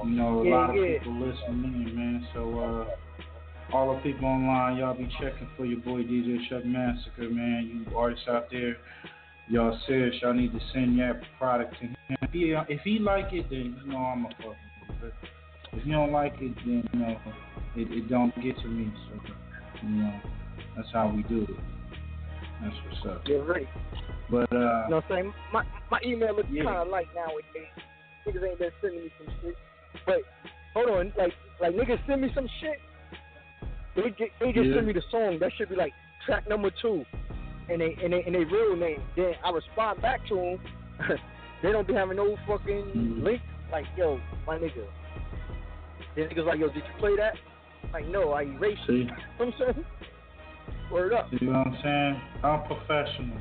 You 0.03 0.09
know, 0.09 0.41
a 0.41 0.47
Yeah, 0.47 0.55
lot 0.55 0.69
of 0.71 0.75
yeah. 0.77 0.97
people 0.97 1.13
listening 1.19 1.85
in, 1.87 1.95
man. 1.95 2.27
So, 2.33 2.59
uh, 2.59 3.75
all 3.75 3.93
the 3.93 4.01
people 4.01 4.25
online, 4.25 4.77
y'all 4.77 4.97
be 4.97 5.07
checking 5.21 5.47
for 5.55 5.65
your 5.65 5.81
boy 5.81 6.01
DJ 6.01 6.49
Chuck 6.49 6.63
Massacure, 6.63 7.29
man. 7.31 7.85
You 7.87 7.95
artists 7.95 8.25
out 8.27 8.49
there, 8.49 8.75
y'all 9.49 9.79
serious, 9.85 10.15
y'all 10.23 10.33
need 10.33 10.51
to 10.53 10.59
send 10.73 10.95
your 10.95 11.21
product 11.37 11.75
to 11.75 11.79
him. 11.81 11.95
If 12.09 12.31
he, 12.31 12.55
if 12.69 12.81
he 12.81 12.99
like 12.99 13.31
it, 13.33 13.49
then 13.49 13.77
you 13.85 13.91
know 13.91 13.97
I'm 13.97 14.25
a 14.25 14.29
fucking. 14.29 14.55
But 15.01 15.13
if 15.73 15.85
you 15.85 15.93
don't 15.93 16.11
like 16.11 16.33
it, 16.41 16.55
then 16.65 16.83
you 16.93 16.99
know 16.99 17.15
it, 17.75 17.91
it 17.91 18.09
don't 18.09 18.33
get 18.41 18.57
to 18.61 18.67
me. 18.67 18.91
So 19.09 19.33
you 19.83 19.89
know 19.89 20.19
that's 20.75 20.87
how 20.91 21.13
we 21.15 21.23
do 21.23 21.43
it. 21.43 21.49
That's 22.61 22.75
what's 22.85 23.15
up. 23.15 23.27
You're 23.27 23.43
right. 23.45 23.67
But 24.29 24.51
uh, 24.51 24.55
You 24.55 24.59
know 24.59 24.85
what 24.89 24.95
I'm 24.95 25.03
saying? 25.09 25.33
My 25.53 25.63
my 25.91 25.99
email 26.05 26.35
looks 26.35 26.49
Yeah. 26.51 26.63
kind 26.63 26.77
of 26.77 26.87
light 26.87 27.07
nowadays. 27.15 27.69
Niggas 28.27 28.49
ain't 28.49 28.59
been 28.59 28.71
sending 28.81 29.03
me 29.03 29.11
some 29.17 29.35
shit. 29.41 29.57
But 30.05 30.15
hold 30.73 30.89
on, 30.89 31.13
like 31.17 31.33
like 31.61 31.75
niggas 31.75 31.99
send 32.07 32.21
me 32.21 32.31
some 32.33 32.47
shit. 32.59 32.79
They 33.95 34.09
get, 34.17 34.29
they 34.39 34.51
just 34.51 34.67
Yeah. 34.67 34.75
send 34.75 34.87
me 34.87 34.93
the 34.93 35.03
song. 35.11 35.37
That 35.39 35.51
should 35.57 35.69
be 35.69 35.75
like 35.75 35.93
track 36.25 36.49
number 36.49 36.71
two, 36.81 37.05
and 37.69 37.79
they 37.81 37.95
and 38.03 38.13
they 38.13 38.23
and 38.23 38.33
they 38.33 38.43
real 38.45 38.75
name. 38.75 39.01
Then 39.15 39.33
I 39.43 39.51
respond 39.51 40.01
back 40.01 40.25
to 40.29 40.35
them. 40.99 41.17
they 41.61 41.71
don't 41.71 41.87
be 41.87 41.93
having 41.93 42.17
no 42.17 42.35
fucking 42.47 42.85
Mm-hmm. 42.95 43.23
link. 43.23 43.41
Like 43.71 43.85
yo, 43.97 44.19
my 44.47 44.57
nigga. 44.57 44.85
Then 46.15 46.29
niggas 46.29 46.45
like 46.45 46.59
yo, 46.59 46.67
did 46.67 46.77
you 46.77 46.93
play 46.99 47.15
that? 47.17 47.35
Like 47.93 48.07
no, 48.07 48.31
I 48.31 48.43
erased 48.43 48.81
it. 48.89 48.93
You 48.99 49.05
know 49.05 49.15
what 49.37 49.47
I'm 49.47 49.53
saying? 49.59 49.85
Word 50.91 51.13
up. 51.13 51.27
you 51.31 51.47
know 51.47 51.59
what 51.59 51.67
I'm 51.67 51.77
saying? 51.83 52.21
I'm 52.43 52.61
professional. 52.65 53.37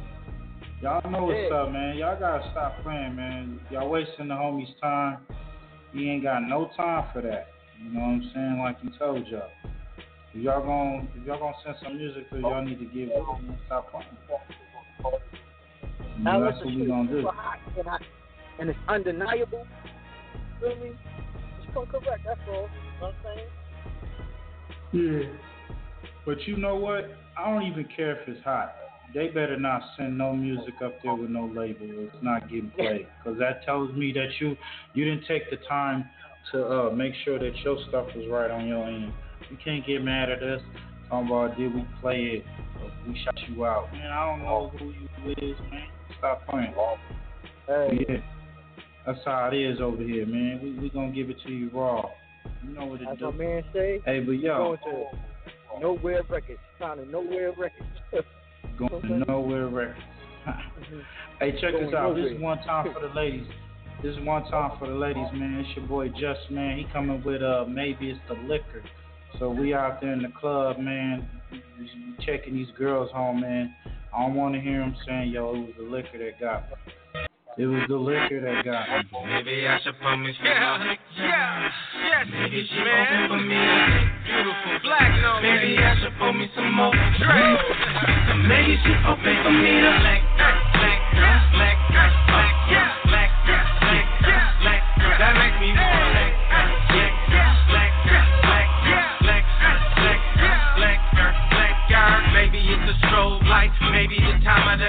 Y'all 0.83 1.11
know 1.11 1.25
what's 1.25 1.39
Yeah. 1.51 1.57
up, 1.57 1.73
man. 1.73 1.97
Y'all 1.97 2.19
gotta 2.19 2.47
stop 2.53 2.83
playing, 2.83 3.17
man. 3.17 3.59
Y'all 3.71 3.89
wasting 3.89 4.29
the 4.29 4.35
homies' 4.35 4.79
time. 4.81 5.19
He 5.93 6.11
ain't 6.11 6.23
got 6.23 6.43
no 6.43 6.71
time 6.77 7.07
for 7.13 7.23
that. 7.23 7.49
You 7.83 7.91
know 7.95 8.01
what 8.01 8.07
I'm 8.07 8.31
saying? 8.35 8.59
Like 8.59 8.81
he 8.83 8.91
told 8.99 9.27
y'all. 9.29 9.49
If 10.35 10.43
y'all 10.43 10.63
gon' 10.63 11.09
if 11.17 11.27
y'all 11.27 11.39
gonna 11.41 11.55
send 11.65 11.77
some 11.83 11.97
music 11.97 12.29
to 12.31 12.39
y'all 12.39 12.63
need 12.63 12.79
to 12.81 12.85
give 12.85 13.11
and 13.11 13.59
stop 13.67 13.91
playing. 13.91 14.07
Know, 16.19 16.45
that's 16.45 16.59
what 16.59 16.67
we 16.67 16.83
it 16.83 16.89
gonna 16.89 17.09
do. 17.09 17.19
and, 17.79 17.89
I, 17.89 17.99
and 18.59 18.71
it's 18.71 18.79
undeniable. 18.89 19.67
Me? 20.63 20.93
It's 21.61 21.75
correct. 21.75 22.23
That's 22.27 22.41
all. 22.49 22.55
You 22.55 22.61
know 22.61 22.69
what 23.01 23.15
I'm 23.15 23.15
saying? 23.25 23.49
Yeah. 24.93 25.39
But 26.27 26.47
you 26.47 26.57
know 26.57 26.77
what? 26.77 27.11
I 27.39 27.51
don't 27.51 27.63
even 27.65 27.87
care 27.95 28.21
if 28.21 28.29
it's 28.29 28.43
hot. 28.45 28.75
They 29.15 29.29
better 29.29 29.59
not 29.59 29.83
send 29.97 30.19
no 30.19 30.35
music 30.35 30.75
up 30.85 31.01
there 31.03 31.15
with 31.15 31.31
no 31.31 31.47
label. 31.47 31.87
It's 31.87 32.17
not 32.21 32.51
getting 32.51 32.71
played 32.77 33.07
because 33.23 33.39
that 33.39 33.65
tells 33.65 33.95
me 33.95 34.13
that 34.13 34.29
you 34.41 34.57
you 34.93 35.05
didn't 35.05 35.27
take 35.27 35.49
the 35.51 35.57
time 35.69 36.09
to 36.53 36.67
uh, 36.67 36.91
make 36.91 37.15
sure 37.25 37.39
that 37.39 37.57
your 37.65 37.79
stuff 37.89 38.07
was 38.15 38.27
right 38.29 38.51
on 38.51 38.67
your 38.67 38.87
end. 38.87 39.13
You 39.51 39.57
can't 39.65 39.87
get 39.87 40.03
mad 40.03 40.31
at 40.31 40.43
us 40.43 40.61
talking 41.09 41.29
about 41.29 41.57
did 41.57 41.75
we 41.75 41.87
play 42.01 42.43
it? 42.43 42.45
We 43.07 43.19
shot 43.25 43.35
you 43.49 43.65
out. 43.65 43.91
Man, 43.93 44.11
I 44.11 44.27
don't 44.27 44.43
know 44.43 44.71
who 44.79 44.87
you 44.87 45.35
is, 45.39 45.57
man. 45.71 45.89
Stop 46.19 46.47
playing. 46.49 46.75
Hey. 47.67 48.07
Yeah. 48.09 48.17
That's 49.07 49.19
how 49.25 49.51
it 49.53 49.57
is 49.57 49.81
over 49.81 50.03
here, 50.03 50.27
man. 50.27 50.61
We 50.63 50.73
we 50.79 50.91
gonna 50.91 51.13
give 51.13 51.31
it 51.31 51.37
to 51.47 51.51
you 51.51 51.71
raw. 51.73 52.11
You 52.63 52.75
know 52.75 52.87
what 52.87 53.01
it 53.01 53.07
That's 53.09 53.21
do. 53.21 53.33
my 53.33 53.39
man 53.39 53.65
say. 53.73 54.01
Hey, 54.05 54.21
but 54.21 54.33
yo. 54.33 54.77
Going 54.77 54.79
to 54.85 55.81
Nowhere 55.81 56.23
Records. 56.29 56.59
Signing 56.79 57.11
Nowhere 57.11 57.53
Records. 57.53 57.89
Going 58.79 59.25
nowhere 59.27 59.67
records. 59.67 60.01
hey, 61.41 61.53
check 61.61 61.73
this 61.73 61.91
Going 61.91 61.95
out. 61.95 62.15
This 62.15 62.33
is 62.33 62.41
one 62.41 62.59
time 62.59 62.93
for 62.93 63.07
the 63.07 63.13
ladies. 63.15 63.47
This 64.03 64.15
is 64.17 64.25
one 64.25 64.49
time 64.51 64.79
for 64.79 64.87
the 64.87 64.95
ladies, 64.95 65.27
man. 65.35 65.65
It's 65.67 65.77
your 65.77 65.87
boy 65.87 66.09
Just 66.11 66.51
Man. 66.51 66.79
He 66.79 66.87
coming 66.93 67.23
with 67.25 67.43
uh 67.43 67.65
maybe 67.69 68.11
it's 68.11 68.21
the 68.29 68.35
liquor. 68.47 68.85
So 69.39 69.51
we 69.51 69.75
out 69.75 70.01
there 70.01 70.13
in 70.13 70.23
the 70.23 70.33
club, 70.41 70.79
man. 70.79 71.29
Checking 72.25 72.55
these 72.55 72.69
girls 72.79 73.11
home, 73.11 73.41
man. 73.41 73.75
I 74.15 74.23
don't 74.23 74.35
want 74.35 74.55
to 74.55 74.61
hear 74.61 74.81
them 74.81 74.97
saying, 75.07 75.31
"Yo, 75.31 75.55
it 75.55 75.59
was 75.59 75.75
the 75.79 75.85
liquor 75.85 76.19
that 76.19 76.41
got 76.41 76.69
me." 76.71 76.77
It 77.59 77.67
was 77.67 77.83
the 77.89 77.97
liquor 77.99 78.39
that 78.41 78.65
got 78.65 78.87
me. 78.89 79.03
Maybe 79.27 79.67
I 79.67 79.79
should 79.83 79.99
put 79.99 80.17
me 80.17 80.31
some 80.39 80.47
Yeah, 80.47 80.79
more. 80.79 80.95
yeah, 81.19 81.71
yes, 82.07 82.27
Maybe 82.31 82.67
she 82.71 82.79
man. 82.79 83.27
open 83.27 83.29
for 83.29 83.43
me 83.43 83.59
a 83.59 83.79
Beautiful 84.25 84.79
black, 84.87 85.11
no 85.21 85.41
Maybe 85.43 85.75
man. 85.77 85.91
I 85.91 86.01
should 86.01 86.15
put 86.23 86.33
me 86.39 86.47
some 86.55 86.71
more. 86.73 86.95
Drake. 86.95 87.63
Maybe 88.47 88.79
she 88.87 88.93
open 89.11 89.37
for 89.43 89.51
me 89.59 89.73
to 89.75 89.91
black, 89.99 90.23
black, 90.39 90.57
black, 90.79 91.01
black, 91.19 91.79
black, 91.91 92.15
black, 92.31 92.55
black, 93.11 93.31
black, 93.51 94.07
black, 94.23 94.83
black. 95.03 95.19
That 95.19 95.35
makes 95.35 95.59
me 95.59 95.75
more 95.75 95.83
like, 95.83 96.15
yeah, 96.15 96.18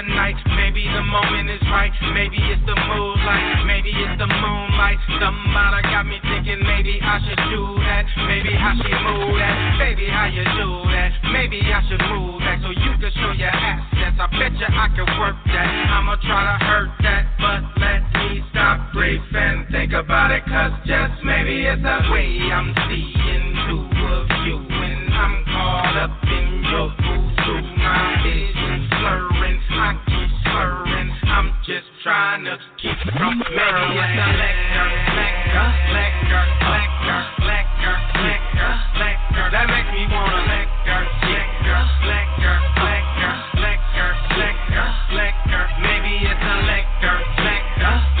like 0.08 0.36
maybe 0.56 0.88
the 0.88 1.04
moment 1.04 1.50
is 1.50 1.60
right. 1.68 1.92
Maybe 2.14 2.40
it's 2.40 2.64
the 2.64 2.72
moonlight, 2.72 3.66
maybe 3.66 3.92
it's 3.92 4.16
the 4.16 4.26
moonlight. 4.26 4.96
Somebody 5.20 5.82
got 5.92 6.06
me 6.08 6.16
thinking 6.24 6.64
maybe 6.64 6.96
I 7.02 7.20
should 7.20 7.42
do 7.52 7.62
that. 7.84 8.06
Maybe 8.24 8.56
how 8.56 8.72
she 8.80 8.88
move 8.88 9.36
that, 9.36 9.56
baby 9.76 10.08
how 10.08 10.26
you 10.32 10.44
do 10.56 10.68
that. 10.88 11.12
Maybe 11.32 11.60
I 11.60 11.84
should 11.88 12.00
move 12.08 12.40
that 12.40 12.64
so 12.64 12.70
you 12.72 12.92
can 12.96 13.12
show 13.12 13.32
your 13.36 13.52
assets. 13.52 14.16
I 14.16 14.26
bet 14.40 14.52
you 14.56 14.68
I 14.68 14.86
can 14.96 15.08
work 15.20 15.36
that. 15.52 15.68
I'ma 15.68 16.16
try 16.24 16.42
to 16.48 16.56
hurt 16.64 16.90
that, 17.04 17.24
but 17.36 17.60
let 17.80 18.00
me 18.16 18.40
stop 18.50 18.92
brief 18.92 19.20
and 19.34 19.68
think 19.68 19.92
about 19.92 20.30
it. 20.30 20.44
Cause 20.48 20.72
just 20.86 21.20
maybe 21.24 21.66
it's 21.66 21.84
a 21.84 21.98
way 22.08 22.40
I'm 22.48 22.72
seeing 22.88 23.46
two 23.68 23.84
of 23.84 24.26
you. 24.48 24.56
And 24.64 25.12
I'm 25.12 25.44
caught 25.44 25.96
up 26.08 26.14
in 26.24 26.64
your 26.72 26.88
voodoo. 27.50 27.76
My 27.76 28.22
slurring, 29.00 29.60
I 29.70 29.98
keep 30.06 30.30
slurring. 30.44 31.10
I'm 31.24 31.54
just 31.66 31.86
trying 32.02 32.44
to 32.44 32.58
keep 32.80 32.98
from 33.16 33.38
Maybe 33.38 33.98
it's 33.98 34.14
a 34.14 34.28
liquor, 34.38 34.88
liquor, 35.18 35.66
liquor, 35.90 36.44
liquor, 36.70 37.22
liquor, 37.50 37.96
liquor, 38.22 38.74
liquor. 38.98 39.46
That 39.50 39.66
makes 39.66 39.90
me 39.90 40.06
wanna 40.10 40.42
liquor, 40.46 41.02
liquor, 41.26 41.82
liquor, 42.06 42.56
liquor, 42.86 43.36
liquor, 43.58 44.10
liquor, 44.38 44.90
liquor. 45.16 45.64
Maybe 45.82 46.12
it's 46.22 46.44
a 46.44 46.56
liquor, 46.70 47.18
liquor, 47.40 48.19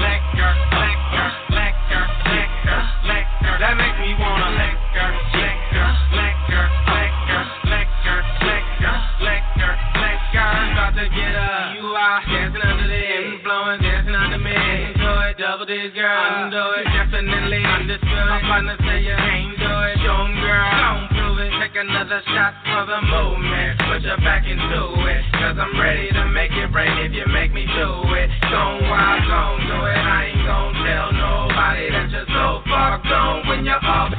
partner 18.70 18.86
say 18.86 19.02
you 19.02 19.14
ain't 19.14 19.58
do 19.58 19.64
it. 19.64 19.98
'em, 19.98 20.34
girl. 20.40 20.70
Don't 20.70 21.08
prove 21.10 21.38
it. 21.40 21.52
Take 21.60 21.76
another 21.76 22.22
shot 22.26 22.54
for 22.64 22.86
the 22.86 23.00
movement. 23.02 23.78
Put 23.80 24.02
your 24.02 24.16
back 24.18 24.46
into 24.46 25.06
it. 25.08 25.24
Cause 25.32 25.58
I'm 25.58 25.80
ready 25.80 26.10
to 26.12 26.24
make 26.26 26.52
it 26.52 26.72
rain 26.72 26.98
if 26.98 27.12
you 27.12 27.26
make 27.26 27.52
me 27.52 27.66
do 27.66 28.14
it. 28.14 28.30
Gone 28.42 28.88
wild, 28.88 29.26
gon' 29.26 29.60
do 29.66 29.78
it. 29.86 29.98
I 29.98 30.24
ain't 30.26 30.46
gon' 30.46 30.74
tell 30.84 31.12
nobody 31.12 31.90
that 31.90 32.10
you're 32.10 32.26
so 32.26 32.62
far 32.68 32.98
gone 32.98 33.46
when 33.48 33.64
you're 33.64 33.84
off. 33.84 34.12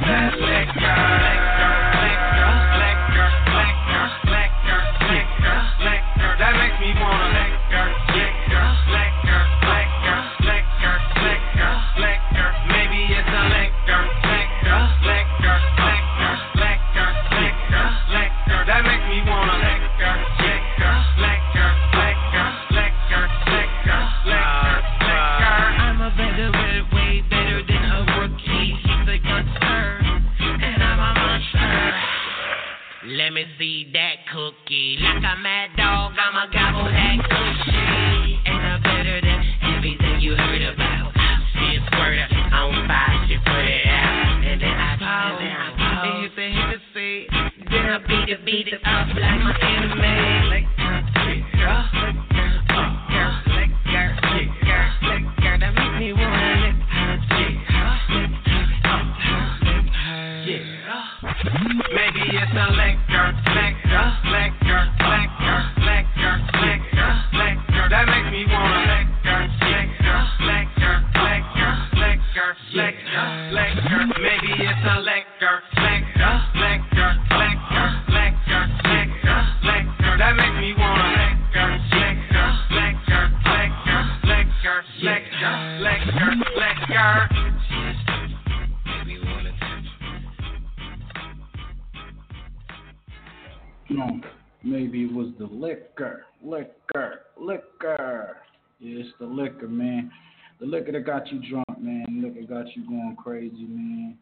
Got 101.22 101.32
you 101.32 101.50
drunk, 101.50 101.80
man. 101.80 102.04
Liquor 102.20 102.52
got 102.52 102.66
you 102.74 102.84
going 102.88 103.16
crazy, 103.22 103.64
man. 103.68 104.18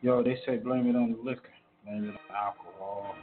Yo, 0.00 0.22
they 0.22 0.38
say 0.46 0.56
blame 0.56 0.88
it 0.88 0.96
on 0.96 1.12
the 1.12 1.18
liquor, 1.18 1.50
blame 1.84 2.04
it 2.04 2.08
on 2.08 2.34
alcohol. 2.34 3.14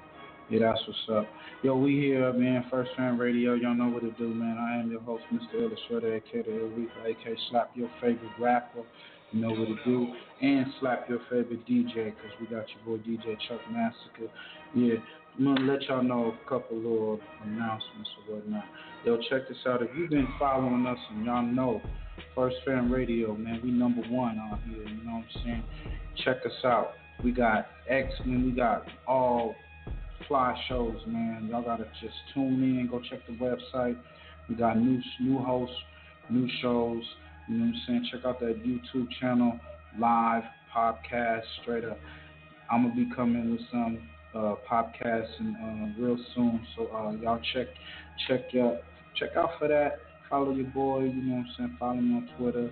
Yeah, 0.51 0.59
that's 0.59 0.81
what's 0.85 1.25
up. 1.25 1.27
Yo, 1.63 1.75
we 1.75 1.95
here, 1.95 2.31
man. 2.33 2.65
First 2.69 2.91
Fam 2.95 3.19
Radio. 3.19 3.55
Y'all 3.55 3.73
know 3.73 3.87
what 3.87 4.03
to 4.03 4.11
do, 4.19 4.27
man. 4.27 4.59
I 4.59 4.79
am 4.79 4.91
your 4.91 5.01
host, 5.01 5.23
Mr. 5.33 5.63
Illustrator, 5.63 6.15
aka 6.15 6.43
the 6.43 6.51
Aretha, 6.51 7.07
aka 7.07 7.35
Slap 7.49 7.71
Your 7.73 7.89
Favorite 7.99 8.29
Rapper. 8.39 8.83
You 9.31 9.41
know 9.41 9.49
what 9.49 9.65
to 9.65 9.77
do. 9.83 10.13
And 10.43 10.67
slap 10.79 11.09
your 11.09 11.21
favorite 11.27 11.65
DJ, 11.65 12.13
because 12.13 12.31
we 12.39 12.45
got 12.45 12.65
your 12.69 12.97
boy 12.97 13.03
DJ 13.03 13.35
Chuck 13.47 13.61
Massacure. 13.71 14.29
Yeah, 14.75 14.97
I'm 15.39 15.43
going 15.43 15.55
to 15.55 15.63
let 15.63 15.81
y'all 15.89 16.03
know 16.03 16.35
a 16.45 16.49
couple 16.49 16.77
little 16.77 17.19
announcements 17.43 18.09
or 18.29 18.35
whatnot. 18.35 18.65
Yo, 19.05 19.17
check 19.27 19.49
this 19.49 19.57
out. 19.65 19.81
If 19.81 19.89
you've 19.97 20.11
been 20.11 20.27
following 20.37 20.85
us 20.85 20.99
and 21.09 21.25
y'all 21.25 21.41
know 21.41 21.81
First 22.37 22.57
Fam 22.65 22.93
Radio, 22.93 23.35
man, 23.35 23.59
we 23.63 23.71
number 23.71 24.03
one 24.09 24.37
out 24.37 24.59
here. 24.69 24.83
You 24.87 25.03
know 25.03 25.13
what 25.13 25.23
I'm 25.23 25.43
saying? 25.43 25.63
Check 26.23 26.45
us 26.45 26.51
out. 26.63 26.91
We 27.23 27.31
got 27.31 27.65
X 27.89 28.13
Men. 28.27 28.45
We 28.45 28.51
got 28.51 28.85
all 29.07 29.55
fly 30.27 30.55
shows, 30.69 30.97
man. 31.07 31.47
Y'all 31.49 31.63
gotta 31.63 31.85
just 31.99 32.13
tune 32.35 32.61
in. 32.61 32.87
Go 32.91 33.01
check 33.09 33.21
the 33.25 33.33
website. 33.43 33.97
We 34.47 34.53
got 34.53 34.77
new 34.77 35.01
new 35.19 35.39
hosts, 35.39 35.75
new 36.29 36.47
shows. 36.61 37.01
You 37.49 37.57
know 37.57 37.65
what 37.65 37.73
I'm 37.73 37.81
saying? 37.87 38.09
Check 38.11 38.23
out 38.23 38.39
that 38.41 38.63
YouTube 38.63 39.07
channel, 39.19 39.59
live 39.97 40.43
podcast, 40.71 41.41
straight 41.63 41.85
up. 41.85 41.97
I'm 42.71 42.83
gonna 42.83 42.93
be 42.93 43.09
coming 43.15 43.49
with 43.49 43.61
some 43.71 43.97
uh, 44.35 44.53
podcasts 44.69 45.39
and 45.39 45.55
uh, 45.55 45.99
real 45.99 46.19
soon. 46.35 46.67
So 46.75 46.85
uh, 46.95 47.13
y'all 47.13 47.41
check 47.55 47.65
check 48.27 48.41
your 48.51 48.77
check 49.15 49.35
out 49.35 49.57
for 49.57 49.67
that. 49.69 50.01
Follow 50.29 50.53
your 50.53 50.67
boy. 50.67 51.03
You 51.05 51.23
know 51.23 51.35
what 51.37 51.39
I'm 51.41 51.53
saying? 51.57 51.77
Follow 51.79 51.95
me 51.95 52.15
on 52.15 52.29
Twitter, 52.37 52.69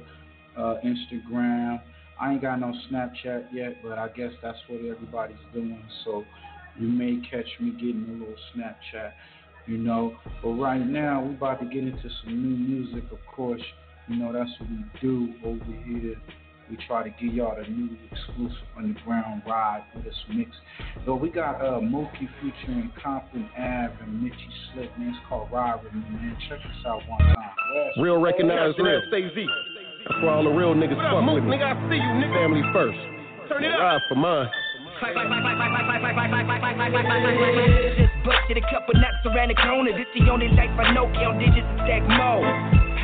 uh, 0.58 0.76
Instagram. 0.84 1.82
I 2.20 2.34
ain't 2.34 2.42
got 2.42 2.60
no 2.60 2.74
Snapchat 2.90 3.48
yet, 3.52 3.78
but 3.84 3.98
I 3.98 4.08
guess 4.10 4.32
that's 4.42 4.58
what 4.68 4.80
everybody's 4.80 5.38
doing. 5.54 5.84
So 6.04 6.24
you 6.80 6.88
may 6.88 7.20
catch 7.30 7.48
me 7.60 7.72
getting 7.72 8.06
a 8.10 8.14
little 8.14 8.36
Snapchat, 8.56 9.12
you 9.66 9.78
know. 9.78 10.18
But 10.42 10.52
right 10.52 10.86
now, 10.86 11.24
we 11.24 11.36
about 11.36 11.60
to 11.60 11.66
get 11.66 11.84
into 11.84 12.10
some 12.24 12.42
new 12.42 12.58
music, 12.58 13.12
of 13.12 13.20
course. 13.34 13.62
You 14.08 14.18
know, 14.18 14.32
that's 14.32 14.50
what 14.60 14.70
we 14.70 14.86
do 15.02 15.34
over 15.44 15.84
here. 15.86 16.16
We 16.70 16.78
try 16.88 17.04
to 17.04 17.14
give 17.22 17.34
y'all 17.34 17.56
the 17.56 17.70
new 17.70 17.96
exclusive 18.12 18.66
underground 18.76 19.44
ride 19.46 19.84
with 19.94 20.04
this 20.04 20.18
mix. 20.34 20.50
Yo, 21.06 21.16
we 21.16 21.30
got 21.30 21.62
uh, 21.62 21.78
Mookie 21.78 22.28
featuring 22.42 22.92
Compton 23.02 23.48
Ave 23.54 23.94
and 24.02 24.24
Mitchy 24.24 24.50
Slick, 24.74 24.90
man. 24.98 25.10
It's 25.10 25.20
called 25.30 25.52
Ride 25.52 25.84
With 25.84 25.94
Me, 25.94 26.02
man. 26.10 26.36
Check 26.50 26.58
this 26.58 26.86
out 26.88 27.02
one 27.08 27.20
time. 27.20 27.36
Yes. 27.76 27.94
Real 28.02 28.18
recognize 28.18 28.74
real. 28.80 29.02
Stay 29.10 29.30
Z. 29.36 29.46
That's 29.46 30.22
where 30.22 30.34
all 30.34 30.44
the 30.44 30.50
real 30.50 30.74
niggas 30.74 30.98
fuck 30.98 31.22
with 31.22 31.44
me. 31.46 31.54
Nigga, 31.54 31.70
I 31.70 31.78
see 31.86 32.02
you, 32.02 32.14
nigga. 32.18 32.34
Family 32.34 32.64
first. 32.74 32.98
Turn 33.46 33.64
it 33.64 33.70
up. 33.70 33.80
Ride 33.80 34.02
for 34.10 34.16
mine. 34.16 34.50
Just 37.96 38.14
busted 38.26 38.58
a 38.58 38.66
couple 38.74 38.98
nuts 38.98 39.22
around 39.26 39.50
the 39.54 39.58
corner. 39.62 39.94
This 39.94 40.10
the 40.18 40.32
only 40.32 40.50
life 40.50 40.74
I 40.82 40.94
know. 40.98 41.06
Count 41.14 41.38
digits 41.38 41.62
and 41.62 41.80
stack 41.86 42.02
more. 42.10 42.42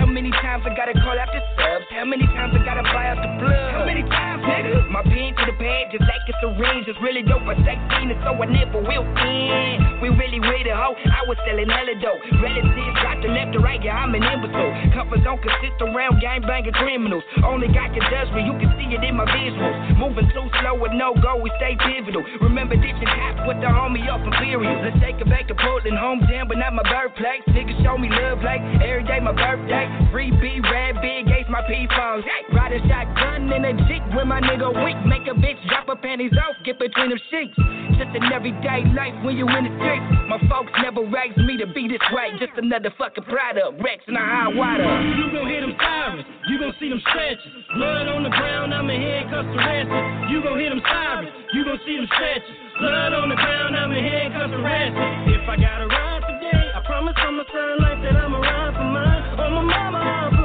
How 0.01 0.07
many 0.09 0.31
times 0.31 0.65
I 0.65 0.73
gotta 0.73 0.93
call 0.97 1.13
after 1.13 1.37
subs? 1.53 1.80
How 1.91 2.07
many 2.07 2.23
times 2.23 2.55
I 2.55 2.63
gotta 2.63 2.87
buy 2.87 3.11
out 3.11 3.19
the 3.19 3.27
blood? 3.35 3.67
How 3.75 3.83
many 3.83 4.07
times, 4.07 4.47
nigga? 4.47 4.87
My 4.87 5.03
pen 5.03 5.35
to 5.35 5.43
the 5.43 5.55
pad 5.59 5.91
just 5.91 6.07
like 6.07 6.23
it's 6.23 6.39
a 6.39 6.47
syringe. 6.55 6.87
It's 6.87 6.95
really 7.03 7.19
dope 7.19 7.43
I 7.43 7.51
for 7.51 7.67
16, 7.67 8.15
so 8.23 8.31
I 8.31 8.47
never 8.47 8.79
will 8.79 9.03
end. 9.19 9.99
We 9.99 10.07
really 10.15 10.39
with 10.39 10.63
it, 10.63 10.71
ho. 10.71 10.95
I 10.95 11.27
was 11.27 11.35
selling 11.43 11.67
hella 11.67 11.99
dope. 11.99 12.23
Relatives 12.39 12.95
got 13.03 13.19
the 13.19 13.27
left 13.35 13.51
to 13.53 13.59
right, 13.59 13.83
yeah, 13.83 13.99
I'm 13.99 14.15
an 14.15 14.23
imbecile. 14.23 14.71
Comfort 14.95 15.19
zone 15.27 15.43
consist 15.43 15.83
around 15.83 16.23
gang 16.23 16.47
banging 16.47 16.71
criminals. 16.79 17.27
Only 17.43 17.67
God 17.67 17.91
can 17.91 18.07
judge 18.07 18.31
me, 18.31 18.47
you 18.47 18.55
can 18.55 18.71
see 18.79 18.87
it 18.95 19.03
in 19.03 19.19
my 19.19 19.27
visuals. 19.27 19.99
Moving 19.99 20.31
too 20.31 20.47
slow 20.63 20.79
with 20.79 20.95
no 20.95 21.11
go, 21.19 21.43
we 21.43 21.51
stay 21.59 21.75
pivotal. 21.75 22.23
Remember 22.39 22.79
ditching 22.79 23.11
cops 23.19 23.43
with 23.43 23.59
the 23.59 23.67
homie 23.67 24.07
up 24.07 24.21
off 24.21 24.27
Imperial. 24.33 24.79
Let's 24.79 24.97
take 25.01 25.19
it 25.19 25.27
back 25.29 25.47
to 25.49 25.55
Portland, 25.55 25.97
home 25.97 26.21
jam, 26.29 26.47
but 26.47 26.57
not 26.57 26.73
my 26.73 26.83
birthplace. 26.85 27.41
Niggas 27.49 27.83
show 27.83 27.97
me 27.97 28.09
love 28.09 28.41
like 28.45 28.61
every 28.81 29.03
day 29.03 29.19
my 29.19 29.33
birthday. 29.33 29.89
Free 30.11 30.31
B, 30.31 30.61
rad, 30.61 31.01
big 31.01 31.27
Ace, 31.27 31.49
my 31.49 31.61
P 31.67 31.80
phones. 31.89 32.25
Ride 32.53 32.73
a 32.73 32.79
shotgun 32.87 33.51
in 33.53 33.65
a 33.65 33.73
Jeep 33.87 34.03
with 34.13 34.27
my 34.27 34.41
nigga 34.41 34.69
weak. 34.83 34.97
Make 35.05 35.27
a 35.27 35.35
bitch 35.37 35.57
drop 35.69 35.87
her 35.87 35.95
panties 35.95 36.33
off, 36.37 36.55
get 36.65 36.79
between 36.79 37.09
them 37.09 37.19
sheets. 37.29 37.57
Just 37.97 38.15
an 38.17 38.33
everyday 38.33 38.85
life 38.97 39.13
when 39.23 39.37
you 39.37 39.45
in 39.45 39.63
the 39.65 39.73
streets. 39.77 40.05
My 40.27 40.39
folks 40.49 40.71
never 40.81 41.05
raised 41.05 41.37
me 41.37 41.57
to 41.57 41.67
be 41.67 41.87
this 41.87 42.01
way. 42.11 42.33
Just 42.39 42.57
another 42.57 42.89
fucking 42.97 43.25
product. 43.25 43.81
Rex 43.83 44.01
and 44.07 44.17
a 44.17 44.23
high 44.23 44.49
water. 44.49 44.87
You 45.15 45.29
gon' 45.31 45.47
hear 45.47 45.61
them 45.61 45.75
sirens, 45.77 46.25
you 46.49 46.59
gon' 46.59 46.73
see 46.79 46.89
them 46.89 47.01
stretches. 47.09 47.51
Blood 47.75 48.07
on 48.07 48.23
the 48.23 48.33
ground, 48.33 48.73
I'm 48.73 48.89
in 48.89 49.01
handcuffs 49.01 49.53
arrested. 49.53 50.31
You 50.31 50.41
gon' 50.41 50.57
hear 50.59 50.69
them 50.69 50.81
sirens, 50.81 51.29
you 51.53 51.65
gon' 51.65 51.79
see 51.85 51.95
them 51.97 52.07
stretches. 52.15 52.55
Blood 52.79 53.13
on 53.13 53.29
the 53.29 53.35
ground, 53.35 53.75
I'm 53.77 53.91
in 53.91 54.03
handcuffs 54.03 54.53
arrested. 54.55 55.37
If 55.37 55.45
I 55.45 55.55
gotta 55.59 55.85
ride 55.85 56.23
today, 56.25 56.63
I 56.73 56.81
promise 56.85 57.15
on 57.21 57.37
my 57.37 57.45
son 57.51 57.77
life 57.85 57.99
that 58.01 58.15
I'ma 58.17 58.39
ride 58.39 58.73
for 58.73 58.87
mine. 58.87 59.21
On 59.37 59.53
my 59.53 59.61
mama, 59.61 60.40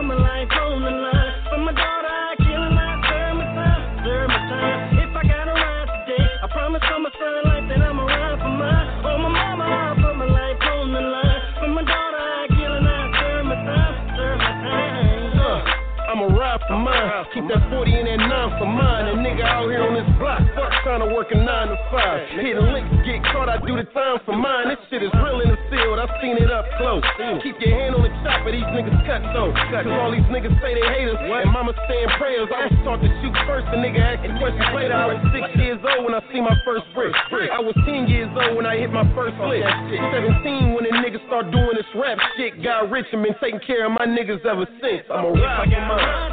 mine. 16.84 17.25
Keep 17.36 17.52
that 17.52 17.68
40 17.68 17.92
and 17.92 18.08
that 18.08 18.32
9 18.32 18.56
for 18.56 18.64
mine. 18.64 19.12
And 19.12 19.20
nigga 19.20 19.44
out 19.44 19.68
here 19.68 19.84
on 19.84 19.92
this 19.92 20.08
block, 20.16 20.40
fuck 20.56 20.72
trying 20.80 21.04
to 21.04 21.12
work 21.12 21.28
a 21.28 21.36
9 21.36 21.44
to 21.44 21.76
5. 21.92 22.40
Hitting 22.40 22.64
licks, 22.72 22.88
get 23.04 23.20
caught, 23.28 23.52
I 23.52 23.60
do 23.60 23.76
the 23.76 23.84
time 23.92 24.24
for 24.24 24.32
mine. 24.32 24.72
This 24.72 24.80
shit 24.88 25.04
is 25.04 25.12
real 25.20 25.44
in 25.44 25.52
the 25.52 25.60
field, 25.68 26.00
I've 26.00 26.08
seen 26.24 26.40
it 26.40 26.48
up 26.48 26.64
close. 26.80 27.04
Keep 27.44 27.60
your 27.60 27.76
hand 27.76 27.92
on 27.92 28.08
the 28.08 28.12
chopper, 28.24 28.56
these 28.56 28.64
niggas 28.72 28.96
cut 29.04 29.20
though. 29.36 29.52
Cause 29.52 29.84
all 29.84 30.16
these 30.16 30.24
niggas 30.32 30.56
say 30.64 30.80
they 30.80 30.88
hate 30.88 31.12
us. 31.12 31.20
And 31.20 31.52
mama 31.52 31.76
saying 31.84 32.08
prayers. 32.16 32.48
I 32.48 32.72
was 32.72 32.80
taught 32.88 33.04
to 33.04 33.10
shoot 33.20 33.36
first, 33.44 33.68
the 33.68 33.84
nigga 33.84 34.00
asking 34.00 34.40
questions 34.40 34.72
later. 34.72 34.96
I 34.96 35.04
was 35.12 35.20
6 35.28 35.60
years 35.60 35.80
old 35.84 36.08
when 36.08 36.16
I 36.16 36.24
see 36.32 36.40
my 36.40 36.56
first 36.64 36.88
brick. 36.96 37.12
I 37.52 37.60
was 37.60 37.76
10 37.84 38.08
years 38.08 38.32
old 38.32 38.56
when 38.56 38.64
I 38.64 38.80
hit 38.80 38.88
my 38.88 39.04
first 39.12 39.36
lick. 39.44 39.60
17 39.60 40.72
when 40.72 40.88
the 40.88 40.92
niggas 41.04 41.20
start 41.28 41.52
doing 41.52 41.76
this 41.76 41.84
rap 42.00 42.16
shit. 42.40 42.64
Got 42.64 42.88
rich 42.88 43.12
and 43.12 43.20
been 43.20 43.36
taking 43.44 43.60
care 43.60 43.84
of 43.84 43.92
my 43.92 44.08
niggas 44.08 44.40
ever 44.48 44.64
since. 44.80 45.04
I'ma 45.12 45.36
ride 45.36 45.68
for 45.68 45.84
mine. 45.84 46.32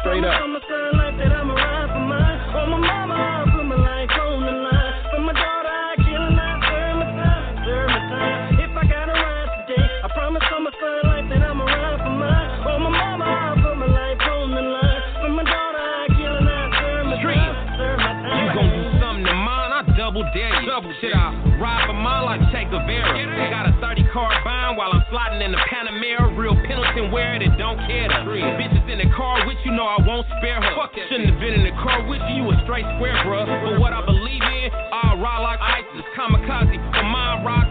Straight 0.00 0.24
up. 0.24 0.42
On 0.42 0.50
my 0.52 0.60
son 0.66 0.98
life 0.98 1.14
that 1.18 1.32
I'ma 1.32 1.54
ride 1.54 1.88
for 1.94 2.00
mine. 2.00 2.38
On 2.58 2.70
my 2.70 2.78
mama, 2.80 3.14
I'll 3.14 3.46
put 3.54 3.64
my 3.64 3.76
life 3.76 4.10
on 4.18 4.42
the 4.42 4.52
line. 4.52 4.94
For 5.14 5.20
my 5.20 5.32
daughter, 5.32 5.70
I 5.70 5.94
kill 6.02 6.22
and 6.26 6.40
I 6.40 6.58
serve 6.58 6.96
my 6.98 7.06
time, 7.06 7.42
serve 7.62 7.86
my 7.86 8.02
time. 8.10 8.60
If 8.66 8.72
I 8.76 8.82
gotta 8.82 9.14
ride 9.14 9.50
today, 9.62 9.86
I 10.02 10.08
promise 10.10 10.42
on 10.50 10.64
my 10.64 10.72
son 10.74 11.00
life 11.06 11.26
that 11.30 11.42
I'ma 11.46 11.64
ride 11.64 11.98
for 12.02 12.14
mine. 12.18 12.48
On 12.66 12.82
my 12.82 12.90
mama, 12.90 13.24
I'll 13.24 13.54
put 13.62 13.76
my 13.78 13.86
life 13.86 14.18
on 14.26 14.50
the 14.50 14.64
line. 14.74 15.00
For 15.22 15.30
my 15.30 15.44
daughter, 15.46 15.78
I 15.78 16.04
kill 16.18 16.34
and 16.34 16.48
I 16.50 16.60
serve 16.82 17.06
my 17.06 17.16
time, 17.22 17.54
serve 17.78 17.98
my 18.02 18.12
time. 18.26 18.42
You 18.42 18.48
gon' 18.58 18.68
do 18.74 18.82
something 18.98 19.24
to 19.30 19.34
mine, 19.38 19.70
I 19.70 19.80
double 19.96 20.24
dare 20.34 20.60
you. 20.60 20.66
Double 20.66 20.92
Shit, 20.98 21.14
I 21.14 21.30
ride 21.62 21.86
for 21.86 21.94
mine 21.94 22.26
like 22.26 22.42
Che 22.50 22.66
Guevara. 22.66 23.14
Got 23.54 23.70
a 23.70 23.74
30 23.78 24.10
car 24.10 24.34
bind 24.42 24.74
while 24.74 24.90
I'm 24.90 25.06
sliding 25.14 25.40
in 25.46 25.54
the 25.54 25.62
Panamera. 25.70 26.34
Real 26.34 26.58
Pendleton 26.66 27.14
wear 27.14 27.38
it 27.38 27.42
and 27.46 27.54
don't 27.56 27.78
care 27.86 28.10
to. 28.10 28.26
Bitches 28.26 28.90
in 28.90 28.98
the 28.98 29.08
car 29.14 29.46
with 29.46 29.56
you, 29.64 29.70
know 29.70 29.86
I 29.86 30.02
won't 30.02 30.26
spare 30.42 30.58
her. 30.58 30.74
Shouldn't 31.08 31.30
have 31.30 31.38
been 31.38 31.54
in 31.54 31.62
the 31.62 31.76
car 31.78 32.02
with 32.10 32.20
you, 32.34 32.42
you 32.42 32.50
a 32.50 32.58
straight 32.66 32.84
square, 32.98 33.14
bruh. 33.22 33.46
But 33.46 33.78
what 33.78 33.94
I 33.94 34.02
believe 34.04 34.42
in, 34.42 34.66
I'll 34.90 35.22
ride 35.22 35.42
like 35.46 35.60
ISIS, 35.62 36.04
kamikaze. 36.18 36.74
For 36.98 37.06
mine, 37.06 37.22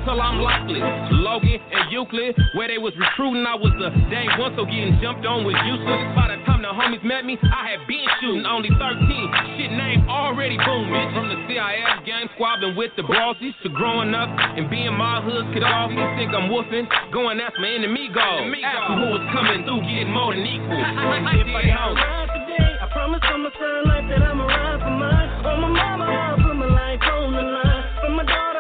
till 0.06 0.22
I'm 0.22 0.40
lifeless. 0.42 0.84
Logan 1.12 1.60
and 1.72 1.92
Euclid, 1.92 2.36
where 2.56 2.68
they 2.68 2.78
was 2.78 2.94
recruiting, 2.98 3.46
I 3.46 3.56
was 3.56 3.74
the 3.78 3.90
day 4.10 4.28
one, 4.40 4.56
so 4.56 4.66
getting 4.66 4.98
jumped 5.02 5.26
on 5.26 5.46
was 5.46 5.56
useless. 5.66 6.02
By 6.18 6.34
the 6.34 6.40
time 6.44 6.62
the 6.62 6.74
homies 6.74 7.04
met 7.04 7.26
me, 7.26 7.38
I 7.42 7.76
had 7.76 7.88
been 7.88 8.06
shooting, 8.20 8.46
only 8.46 8.70
13. 8.70 9.58
Shit 9.58 9.72
name 9.72 10.08
already 10.10 10.58
booming. 10.58 11.14
From 11.14 11.30
the 11.30 11.38
CIS 11.48 11.98
game 12.06 12.28
squabbling 12.36 12.76
with 12.76 12.92
the 12.98 13.04
bossies 13.04 13.56
to 13.64 13.70
growing 13.82 14.14
up 14.14 14.30
and 14.30 14.70
being 14.70 14.94
my 14.94 15.26
hood 15.26 15.50
kid 15.58 15.66
off. 15.66 15.90
You 15.90 16.06
think 16.14 16.30
I'm 16.38 16.54
woofing? 16.54 16.86
Going 17.10 17.42
ask 17.42 17.58
my 17.58 17.66
enemy 17.66 18.14
go. 18.14 18.22
Ask 18.22 18.94
who 18.94 19.10
was 19.10 19.26
coming 19.34 19.66
through, 19.66 19.82
getting 19.82 20.14
more 20.14 20.38
than 20.38 20.46
equal. 20.46 20.78
if 20.78 21.50
I 21.50 21.66
don't. 21.66 21.98
today, 22.30 22.78
I 22.78 22.86
promise 22.94 23.26
on 23.26 23.42
my 23.42 23.50
son 23.58 23.82
life 23.90 24.06
that 24.06 24.22
I'ma 24.22 24.46
ride 24.46 24.86
for 24.86 24.94
mine. 24.94 25.30
On 25.50 25.62
my 25.66 25.70
mama, 25.74 26.06
I'll 26.06 26.38
put 26.38 26.54
my 26.62 26.70
life 26.70 27.02
on 27.10 27.34
the 27.34 27.42
line. 27.42 27.84
For 28.06 28.12
my 28.14 28.22
daughter, 28.22 28.51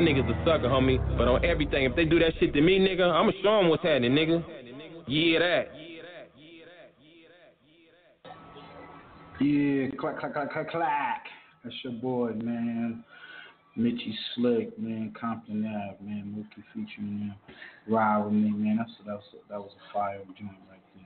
Hey, 0.00 0.06
that 0.06 0.12
nigga's 0.12 0.30
a 0.30 0.44
sucker, 0.44 0.68
homie. 0.68 0.98
But 1.18 1.28
on 1.28 1.44
everything, 1.44 1.84
if 1.84 1.94
they 1.94 2.04
do 2.04 2.18
that 2.20 2.32
shit 2.38 2.54
to 2.54 2.60
me, 2.60 2.78
nigga, 2.78 3.10
I'ma 3.10 3.32
show 3.42 3.60
'em 3.60 3.68
what's 3.68 3.82
happening, 3.82 4.12
nigga. 4.12 4.44
Yeah, 5.06 5.38
that. 5.40 5.68
Yeah, 9.40 9.88
clack, 9.98 10.18
clack, 10.18 10.34
clack, 10.34 10.52
clack, 10.52 10.70
clack. 10.70 11.26
That's 11.64 11.76
your 11.84 11.94
boy, 11.94 12.32
man. 12.42 13.04
Mitchy 13.76 14.16
Slick, 14.34 14.78
man. 14.78 15.12
Compton 15.18 15.64
Ave, 15.66 15.96
man. 16.02 16.34
Mookie 16.36 16.62
featuring 16.74 17.18
him. 17.18 17.34
Ride 17.86 18.24
with 18.24 18.32
me, 18.32 18.50
man. 18.50 18.76
That's 18.78 18.90
that 19.06 19.14
was 19.14 19.24
that 19.48 19.58
was 19.58 19.70
a 19.72 19.92
fire 19.92 20.18
joint 20.38 20.52
right 20.70 20.80
there. 20.94 21.04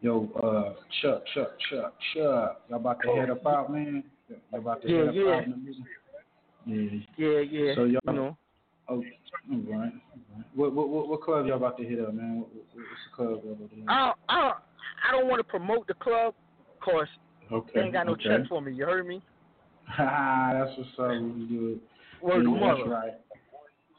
Yo, 0.00 0.28
uh, 0.42 0.74
Chuck, 1.02 1.22
Chuck, 1.34 1.52
Chuck, 1.70 1.94
Chuck. 2.14 2.62
Y'all 2.68 2.78
about 2.78 3.00
to 3.02 3.08
head 3.14 3.30
up 3.30 3.46
out, 3.46 3.72
man. 3.72 4.04
Y'all 4.28 4.60
about 4.60 4.82
to 4.82 4.90
Yeah, 4.90 4.98
head 4.98 5.08
up 5.08 5.14
yeah. 5.14 5.34
out 5.34 5.44
in 5.44 5.50
the 5.50 5.56
middle. 5.56 5.84
Yeah. 6.66 7.00
Yeah, 7.16 7.40
yeah. 7.40 7.74
So 7.74 7.84
y'all, 7.84 8.00
you 8.06 8.12
know. 8.12 8.36
Oh, 8.88 8.94
all 8.94 9.02
right. 9.02 9.74
all 9.74 9.78
right. 9.80 9.92
What, 10.54 10.72
what 10.74 10.88
what 10.88 11.08
what 11.08 11.22
club 11.22 11.46
y'all 11.46 11.56
about 11.56 11.76
to 11.78 11.84
hit 11.84 12.00
up, 12.00 12.14
man? 12.14 12.40
What, 12.40 12.48
what, 12.54 12.64
what's 12.74 12.86
the 13.10 13.16
club 13.16 13.40
y'all 13.44 13.52
about 13.52 13.70
to 13.70 13.76
hit 13.76 13.88
up? 13.88 13.90
I 13.90 14.06
don't, 14.06 14.16
I 14.28 14.40
don't, 14.40 14.56
I 15.08 15.12
don't 15.12 15.28
want 15.28 15.40
to 15.40 15.44
promote 15.44 15.86
the 15.86 15.94
club, 15.94 16.34
cause 16.82 17.06
Okay. 17.52 17.72
they 17.74 17.80
ain't 17.82 17.92
got 17.92 18.06
no 18.06 18.12
okay. 18.12 18.24
check 18.24 18.48
for 18.48 18.60
me. 18.60 18.72
You 18.72 18.86
heard 18.86 19.06
me? 19.06 19.22
Ah, 19.98 20.52
that's 20.54 20.78
what's 20.78 20.90
up. 20.98 21.22
We 21.22 21.46
do 21.46 21.78
it. 21.78 22.24
Word 22.24 22.46
Yeah, 22.46 22.74
that's 22.74 22.88
right. 22.88 23.12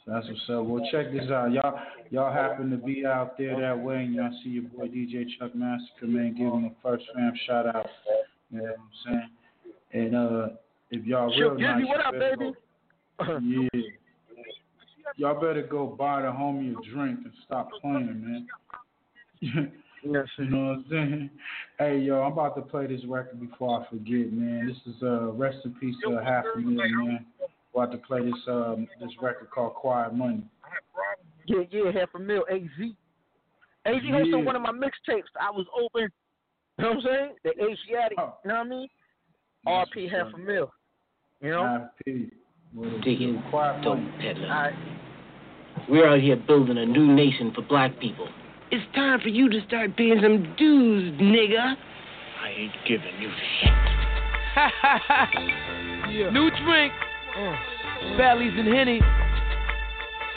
So 0.03 0.11
that's 0.11 0.25
what's 0.27 0.41
up. 0.49 0.65
Well, 0.65 0.87
check 0.91 1.11
this 1.11 1.29
out, 1.29 1.51
y'all. 1.51 1.79
Y'all 2.09 2.33
happen 2.33 2.69
to 2.71 2.77
be 2.77 3.05
out 3.05 3.37
there 3.37 3.59
that 3.59 3.79
way, 3.79 3.97
and 3.97 4.15
y'all 4.15 4.31
see 4.43 4.49
your 4.51 4.63
boy 4.63 4.87
DJ 4.87 5.25
Chuck 5.37 5.53
Massacure, 5.55 6.07
man. 6.07 6.35
Give 6.35 6.47
him 6.47 6.65
a 6.65 6.71
first 6.81 7.05
fam 7.13 7.33
shout 7.45 7.67
out. 7.67 7.87
You 8.51 8.59
know 8.59 8.63
what 8.63 8.77
I'm 8.79 9.29
saying? 9.93 10.05
And 10.05 10.15
uh, 10.15 10.47
if 10.95 11.05
y'all 11.05 11.31
Sure, 11.33 11.55
real 11.55 11.59
Jizzy, 11.67 11.79
nice, 11.79 11.87
what 11.87 12.05
up, 12.05 12.13
better 12.13 12.37
baby? 12.37 12.53
go- 13.19 13.37
Yeah. 13.37 13.81
Y'all 15.17 15.39
better 15.39 15.61
go 15.63 15.85
buy 15.87 16.21
the 16.21 16.27
homie 16.27 16.71
a 16.77 16.91
drink 16.93 17.19
and 17.23 17.33
stop 17.45 17.69
playing, 17.81 18.21
man. 18.25 18.47
yes, 20.03 20.25
you 20.37 20.45
know 20.49 20.57
what 20.67 20.73
I'm 20.73 20.85
saying? 20.89 21.29
Hey, 21.79 21.99
yo, 21.99 22.21
I'm 22.21 22.33
about 22.33 22.55
to 22.55 22.61
play 22.61 22.87
this 22.87 23.01
record 23.05 23.39
before 23.39 23.81
I 23.81 23.89
forget, 23.89 24.31
man. 24.33 24.67
This 24.67 24.95
is 24.95 25.01
uh, 25.03 25.31
rest 25.31 25.57
in 25.63 25.73
peace 25.75 25.95
to 26.05 26.21
half 26.23 26.43
a 26.55 26.59
million, 26.59 27.07
man. 27.07 27.25
About 27.73 27.91
to 27.91 27.97
play 27.99 28.23
this 28.23 28.33
um 28.47 28.87
this 29.01 29.11
record 29.21 29.49
called 29.51 29.75
Quiet 29.75 30.13
Money. 30.13 30.43
Yeah, 31.45 31.63
yeah, 31.69 31.91
half 31.91 32.09
a 32.15 32.19
mil. 32.19 32.43
AZ. 32.51 32.91
AZ 33.85 34.01
hosted 34.01 34.43
one 34.45 34.55
of 34.55 34.61
my 34.61 34.71
mixtapes. 34.71 35.29
I 35.39 35.51
was 35.51 35.65
open. 35.79 36.09
You 36.77 36.83
know 36.83 36.89
what 36.91 36.97
I'm 36.97 37.03
saying? 37.03 37.31
The 37.43 37.49
Asiatic. 37.51 38.17
Oh. 38.17 38.33
You 38.43 38.49
know 38.49 38.55
what 38.55 38.65
I 38.65 38.69
mean? 38.69 38.87
RP 39.67 40.09
half 40.11 40.33
a 40.33 40.37
mil. 40.37 40.71
You 41.45 41.51
know? 41.51 41.63
Half 41.63 41.81
P. 42.03 42.31
Digging 43.03 43.43
dope 43.51 43.99
Money. 43.99 44.09
peddler. 44.19 44.73
We're 45.87 46.07
out 46.07 46.19
here 46.19 46.37
building 46.37 46.79
a 46.79 46.85
new 46.87 47.13
nation 47.13 47.51
for 47.53 47.61
black 47.61 47.99
people. 47.99 48.27
It's 48.71 48.83
time 48.95 49.19
for 49.21 49.29
you 49.29 49.47
to 49.49 49.61
start 49.67 49.95
paying 49.95 50.19
some 50.23 50.55
dues, 50.57 51.13
nigga. 51.21 51.75
I 52.41 52.49
ain't 52.49 52.71
giving 52.87 53.21
you 53.21 53.29
shit. 53.61 53.69
yeah. 56.15 56.31
New 56.31 56.49
drink. 56.49 56.93
Oh. 57.37 57.55
Baileys 58.17 58.53
and 58.57 58.67
Henny. 58.67 58.99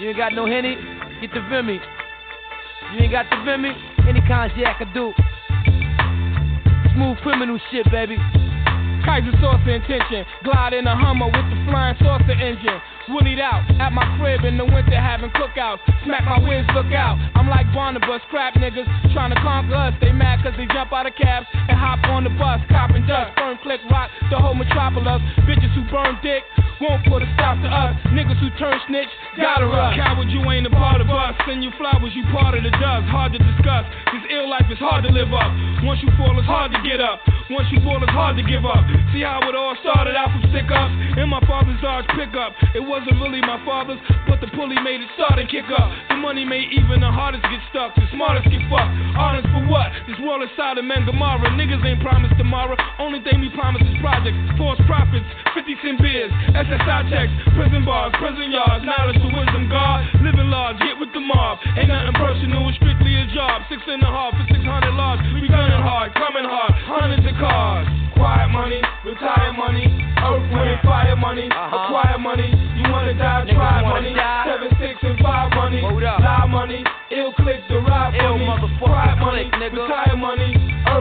You 0.01 0.09
ain't 0.11 0.19
got 0.19 0.35
no 0.35 0.45
Henny? 0.45 0.77
Get 1.23 1.33
the 1.33 1.41
Vimy. 1.49 1.81
You 2.93 2.99
ain't 3.01 3.13
got 3.13 3.25
the 3.31 3.37
Vimy? 3.47 3.73
Any 4.07 4.21
kind 4.29 4.53
cognac 4.53 4.77
I 4.77 4.79
could 4.79 4.93
do. 4.93 5.15
smooth 6.95 7.17
criminal 7.23 7.59
shit, 7.71 7.91
baby. 7.91 8.19
Keyser 9.09 9.33
Söze 9.41 9.73
intention. 9.73 10.27
Glide 10.45 10.75
in 10.75 10.87
a 10.87 10.95
Hummer 10.95 11.33
with 11.33 11.49
the 11.49 11.57
flying 11.65 11.97
saucer 11.97 12.37
engine. 12.37 12.77
Woolied 13.09 13.41
out 13.41 13.65
at 13.81 13.91
my 13.97 14.05
crib 14.21 14.45
in 14.45 14.59
the 14.59 14.67
winter 14.67 15.01
having 15.01 15.31
cookouts. 15.31 15.81
Smack 16.05 16.25
my 16.29 16.39
wings, 16.39 16.69
look 16.75 16.93
out. 16.93 17.17
I'm 17.35 17.49
like 17.49 17.65
Barnabas, 17.73 18.21
crap 18.29 18.53
niggas 18.55 18.85
trying 19.15 19.33
to 19.33 19.41
conquer 19.41 19.75
us. 19.75 19.95
They 20.03 20.13
mad 20.13 20.45
cause 20.45 20.53
they 20.59 20.67
jump 20.67 20.93
out 20.93 21.07
of 21.07 21.15
cabs 21.17 21.47
and 21.53 21.79
hop 21.79 22.05
on 22.05 22.25
the 22.25 22.31
bus. 22.37 22.61
Copping 22.69 23.07
dust, 23.07 23.33
burn, 23.37 23.57
click 23.63 23.81
rock 23.91 24.11
the 24.31 24.37
whole 24.37 24.55
metropolis. 24.55 25.23
Bitches 25.49 25.73
who 25.73 25.89
burn 25.91 26.19
dick 26.23 26.45
won't 26.81 27.03
put 27.07 27.23
a 27.23 27.29
stop 27.35 27.59
to 27.63 27.69
us. 27.69 27.95
Niggas 28.15 28.39
who 28.39 28.51
turn 28.59 28.79
snitch, 28.87 29.11
gotta 29.37 29.67
rush. 29.67 29.97
Coward, 29.99 30.31
you 30.31 30.43
ain't 30.51 30.67
a 30.67 30.75
part 30.75 31.01
of 31.01 31.11
us. 31.11 31.35
Send 31.47 31.63
you 31.63 31.71
flowers, 31.79 32.13
you 32.15 32.23
part 32.31 32.55
of 32.55 32.63
the 32.63 32.71
dust. 32.71 33.07
Hard 33.11 33.33
to 33.35 33.39
discuss. 33.39 33.85
This 34.15 34.25
ill 34.31 34.49
life 34.49 34.67
is 34.71 34.79
hard 34.79 35.05
to 35.05 35.11
live 35.11 35.33
up. 35.35 35.51
Once 35.83 36.03
you 36.03 36.11
fall, 36.19 36.35
it's 36.39 36.47
hard 36.47 36.73
to 36.73 36.81
get 36.83 37.01
up. 37.01 37.21
Once 37.51 37.67
you 37.73 37.81
fall, 37.81 37.97
it's 38.03 38.13
hard 38.13 38.37
to 38.37 38.45
give 38.45 38.65
up. 38.65 38.85
See 39.13 39.25
how 39.25 39.41
it 39.49 39.55
all 39.57 39.75
started 39.81 40.15
out 40.15 40.29
from 40.31 40.45
sick 40.53 40.69
ups 40.69 40.93
in 41.17 41.27
my 41.29 41.41
father's 41.49 41.81
Dodge 41.81 42.07
pickup. 42.15 42.53
It 42.75 42.85
wasn't 42.85 43.17
really 43.23 43.41
my 43.41 43.57
father's, 43.65 43.99
but 44.29 44.41
the 44.45 44.49
pulley 44.53 44.77
made 44.85 45.01
it 45.01 45.09
start 45.17 45.39
and 45.39 45.49
kick 45.49 45.65
up. 45.73 45.89
The 46.11 46.17
money 46.21 46.45
made 46.45 46.71
even 46.77 47.01
the 47.01 47.11
hardest 47.11 47.43
get 47.49 47.63
stuck. 47.71 47.95
The 47.97 48.05
smartest 48.13 48.51
get 48.53 48.63
fucked. 48.69 48.93
Honest 49.17 49.49
for 49.49 49.65
what? 49.67 49.89
This 50.07 50.19
world 50.21 50.45
is 50.45 50.53
side 50.61 50.77
of 50.77 50.85
man 50.85 51.09
Gamara. 51.09 51.49
Niggas 51.57 51.81
ain't 51.87 52.03
promised 52.05 52.37
tomorrow. 52.37 52.77
Only 53.01 53.25
thing 53.25 53.41
we 53.41 53.49
promise 53.57 53.83
is 53.83 53.97
projects. 54.05 54.37
False 54.61 54.79
profits, 54.85 55.27
50 55.55 55.75
cent 55.81 55.99
beers, 56.03 56.31
SSI 56.69 57.09
checks, 57.09 57.33
prison 57.57 57.81
bars, 57.81 58.13
prison 58.21 58.53
yards, 58.53 58.85
knowledge 58.85 59.17
to 59.25 59.29
wisdom, 59.33 59.73
God. 59.73 60.05
Living 60.21 60.53
large, 60.53 60.77
get 60.85 61.01
with 61.01 61.09
the 61.17 61.21
mob. 61.25 61.57
Ain't 61.81 61.89
nothing 61.89 62.13
personal, 62.13 62.69
it's 62.69 62.77
strictly 62.77 63.17
a 63.17 63.25
job. 63.33 63.65
Six 63.73 63.81
and 63.89 64.05
a 64.05 64.11
half 64.13 64.37
for 64.37 64.45
600 64.53 64.61
large. 64.93 65.17
We 65.33 65.49
gunning 65.49 65.81
hard, 65.81 66.13
coming 66.13 66.45
hard, 66.45 66.77
hundreds 66.85 67.25
of 67.25 67.33
cars. 67.41 67.89
Quiet 68.13 68.53
money, 68.53 68.85
retire 69.01 69.57
money, 69.57 69.89
earth, 70.21 70.45
wind, 70.53 70.77
and 70.77 70.85
uh-huh. 70.85 70.93
fire 70.93 71.17
money, 71.17 71.49
uh-huh. 71.49 71.73
acquire 71.73 72.21
money. 72.21 72.53
You 72.53 72.85
wanna 72.93 73.17
die, 73.17 73.49
try 73.49 73.81
money. 73.81 74.13
Seven, 74.13 74.69
six, 74.77 75.01
and 75.09 75.17
five 75.25 75.49
money. 75.57 75.81
Lie 75.81 76.53
money, 76.53 76.85
ill 77.17 77.33
click, 77.33 77.65
derive 77.73 78.13
Ill 78.13 78.37
money. 78.45 78.69
Quiet 78.77 79.17
money, 79.17 79.49
click, 79.57 79.73
nigga. 79.73 79.89
retire 79.89 80.21
money, 80.21 80.53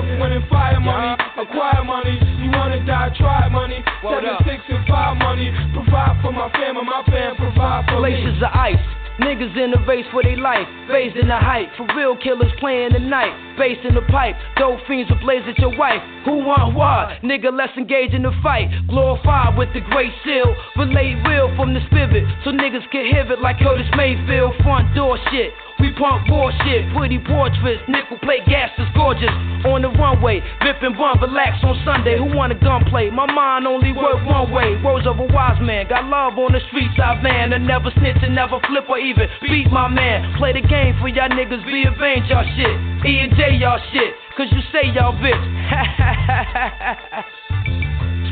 wind, 0.02 0.34
and 0.34 0.48
fire 0.50 0.80
money. 0.80 1.16
Acquire 1.38 1.84
money. 1.84 2.20
You 2.42 2.52
wanna 2.52 2.86
die, 2.86 3.14
try 3.18 3.50
money. 3.50 3.84
Seven, 4.02 4.38
six, 4.46 4.64
and 4.70 4.88
five 4.88 5.18
money. 5.18 5.52
Provide 5.74 6.22
for 6.22 6.32
my 6.32 6.50
family, 6.52 6.84
my 6.84 7.04
fam 7.08 7.36
provide 7.36 7.86
for 7.90 8.02
me. 8.02 8.12
Glaciers 8.12 8.42
of 8.44 8.52
ice. 8.54 9.07
Niggas 9.20 9.58
in 9.58 9.72
the 9.72 9.82
race 9.88 10.06
for 10.12 10.22
their 10.22 10.38
life, 10.38 10.68
raised 10.90 11.18
in 11.18 11.28
the 11.28 11.38
hype. 11.38 11.70
For 11.76 11.88
real 11.98 12.16
killers 12.18 12.52
playing 12.60 12.94
the 12.94 13.00
night, 13.00 13.34
bass 13.58 13.78
in 13.84 13.96
the 13.96 14.06
pipe. 14.14 14.36
Dope 14.58 14.80
fiends 14.88 15.10
will 15.10 15.20
blaze 15.20 15.42
at 15.50 15.58
your 15.58 15.76
wife. 15.76 16.02
Who 16.26 16.46
want 16.46 16.76
what? 16.76 17.18
Nigga, 17.26 17.50
let's 17.50 17.76
engage 17.78 18.14
in 18.14 18.22
the 18.22 18.32
fight. 18.44 18.70
Glorify 18.88 19.58
with 19.58 19.74
the 19.74 19.82
great 19.82 20.14
seal. 20.24 20.54
Relate 20.78 21.18
real 21.26 21.50
from 21.58 21.74
the 21.74 21.82
spirit, 21.90 22.30
so 22.46 22.52
niggas 22.52 22.86
can 22.92 23.10
hear 23.10 23.26
it 23.26 23.42
like 23.42 23.58
Curtis 23.58 23.90
Mayfield. 23.98 24.54
Front 24.62 24.94
door 24.94 25.18
shit. 25.32 25.52
We 25.80 25.94
pump 25.94 26.26
war 26.30 26.50
shit, 26.66 26.90
pretty 26.98 27.22
portraits, 27.22 27.86
nickel 27.88 28.18
plate 28.26 28.46
gas 28.50 28.74
is 28.82 28.90
gorgeous. 28.98 29.30
On 29.66 29.82
the 29.82 29.90
runway, 29.94 30.42
Vip 30.66 30.82
and 30.82 30.98
Bun, 30.98 31.22
relax 31.22 31.62
on 31.62 31.78
Sunday. 31.86 32.18
Who 32.18 32.34
want 32.34 32.52
a 32.52 32.58
gunplay? 32.58 33.12
My 33.12 33.30
mind 33.30 33.68
only 33.68 33.94
work 33.94 34.26
one 34.26 34.50
way. 34.50 34.74
Words 34.82 35.06
of 35.06 35.22
wise 35.30 35.57
man, 35.68 35.84
got 35.92 36.08
love 36.08 36.40
on 36.40 36.56
the 36.56 36.64
streets 36.72 36.96
I 36.96 37.20
van. 37.22 37.52
And 37.52 37.68
never 37.68 37.92
snitch 38.00 38.24
and 38.24 38.34
never 38.34 38.64
flip 38.72 38.88
or 38.88 38.98
even 38.98 39.28
beat 39.44 39.68
my 39.70 39.92
man. 39.92 40.32
Play 40.40 40.56
the 40.56 40.64
game 40.64 40.96
for 41.04 41.12
y'all 41.12 41.28
niggas, 41.28 41.60
be 41.68 41.84
avenge 41.84 42.32
y'all 42.32 42.48
shit. 42.56 42.72
E 43.04 43.20
and 43.20 43.36
J 43.36 43.60
y'all 43.60 43.76
shit, 43.92 44.16
cause 44.40 44.48
you 44.50 44.64
say 44.72 44.88
y'all 44.96 45.12
bitch. 45.20 45.36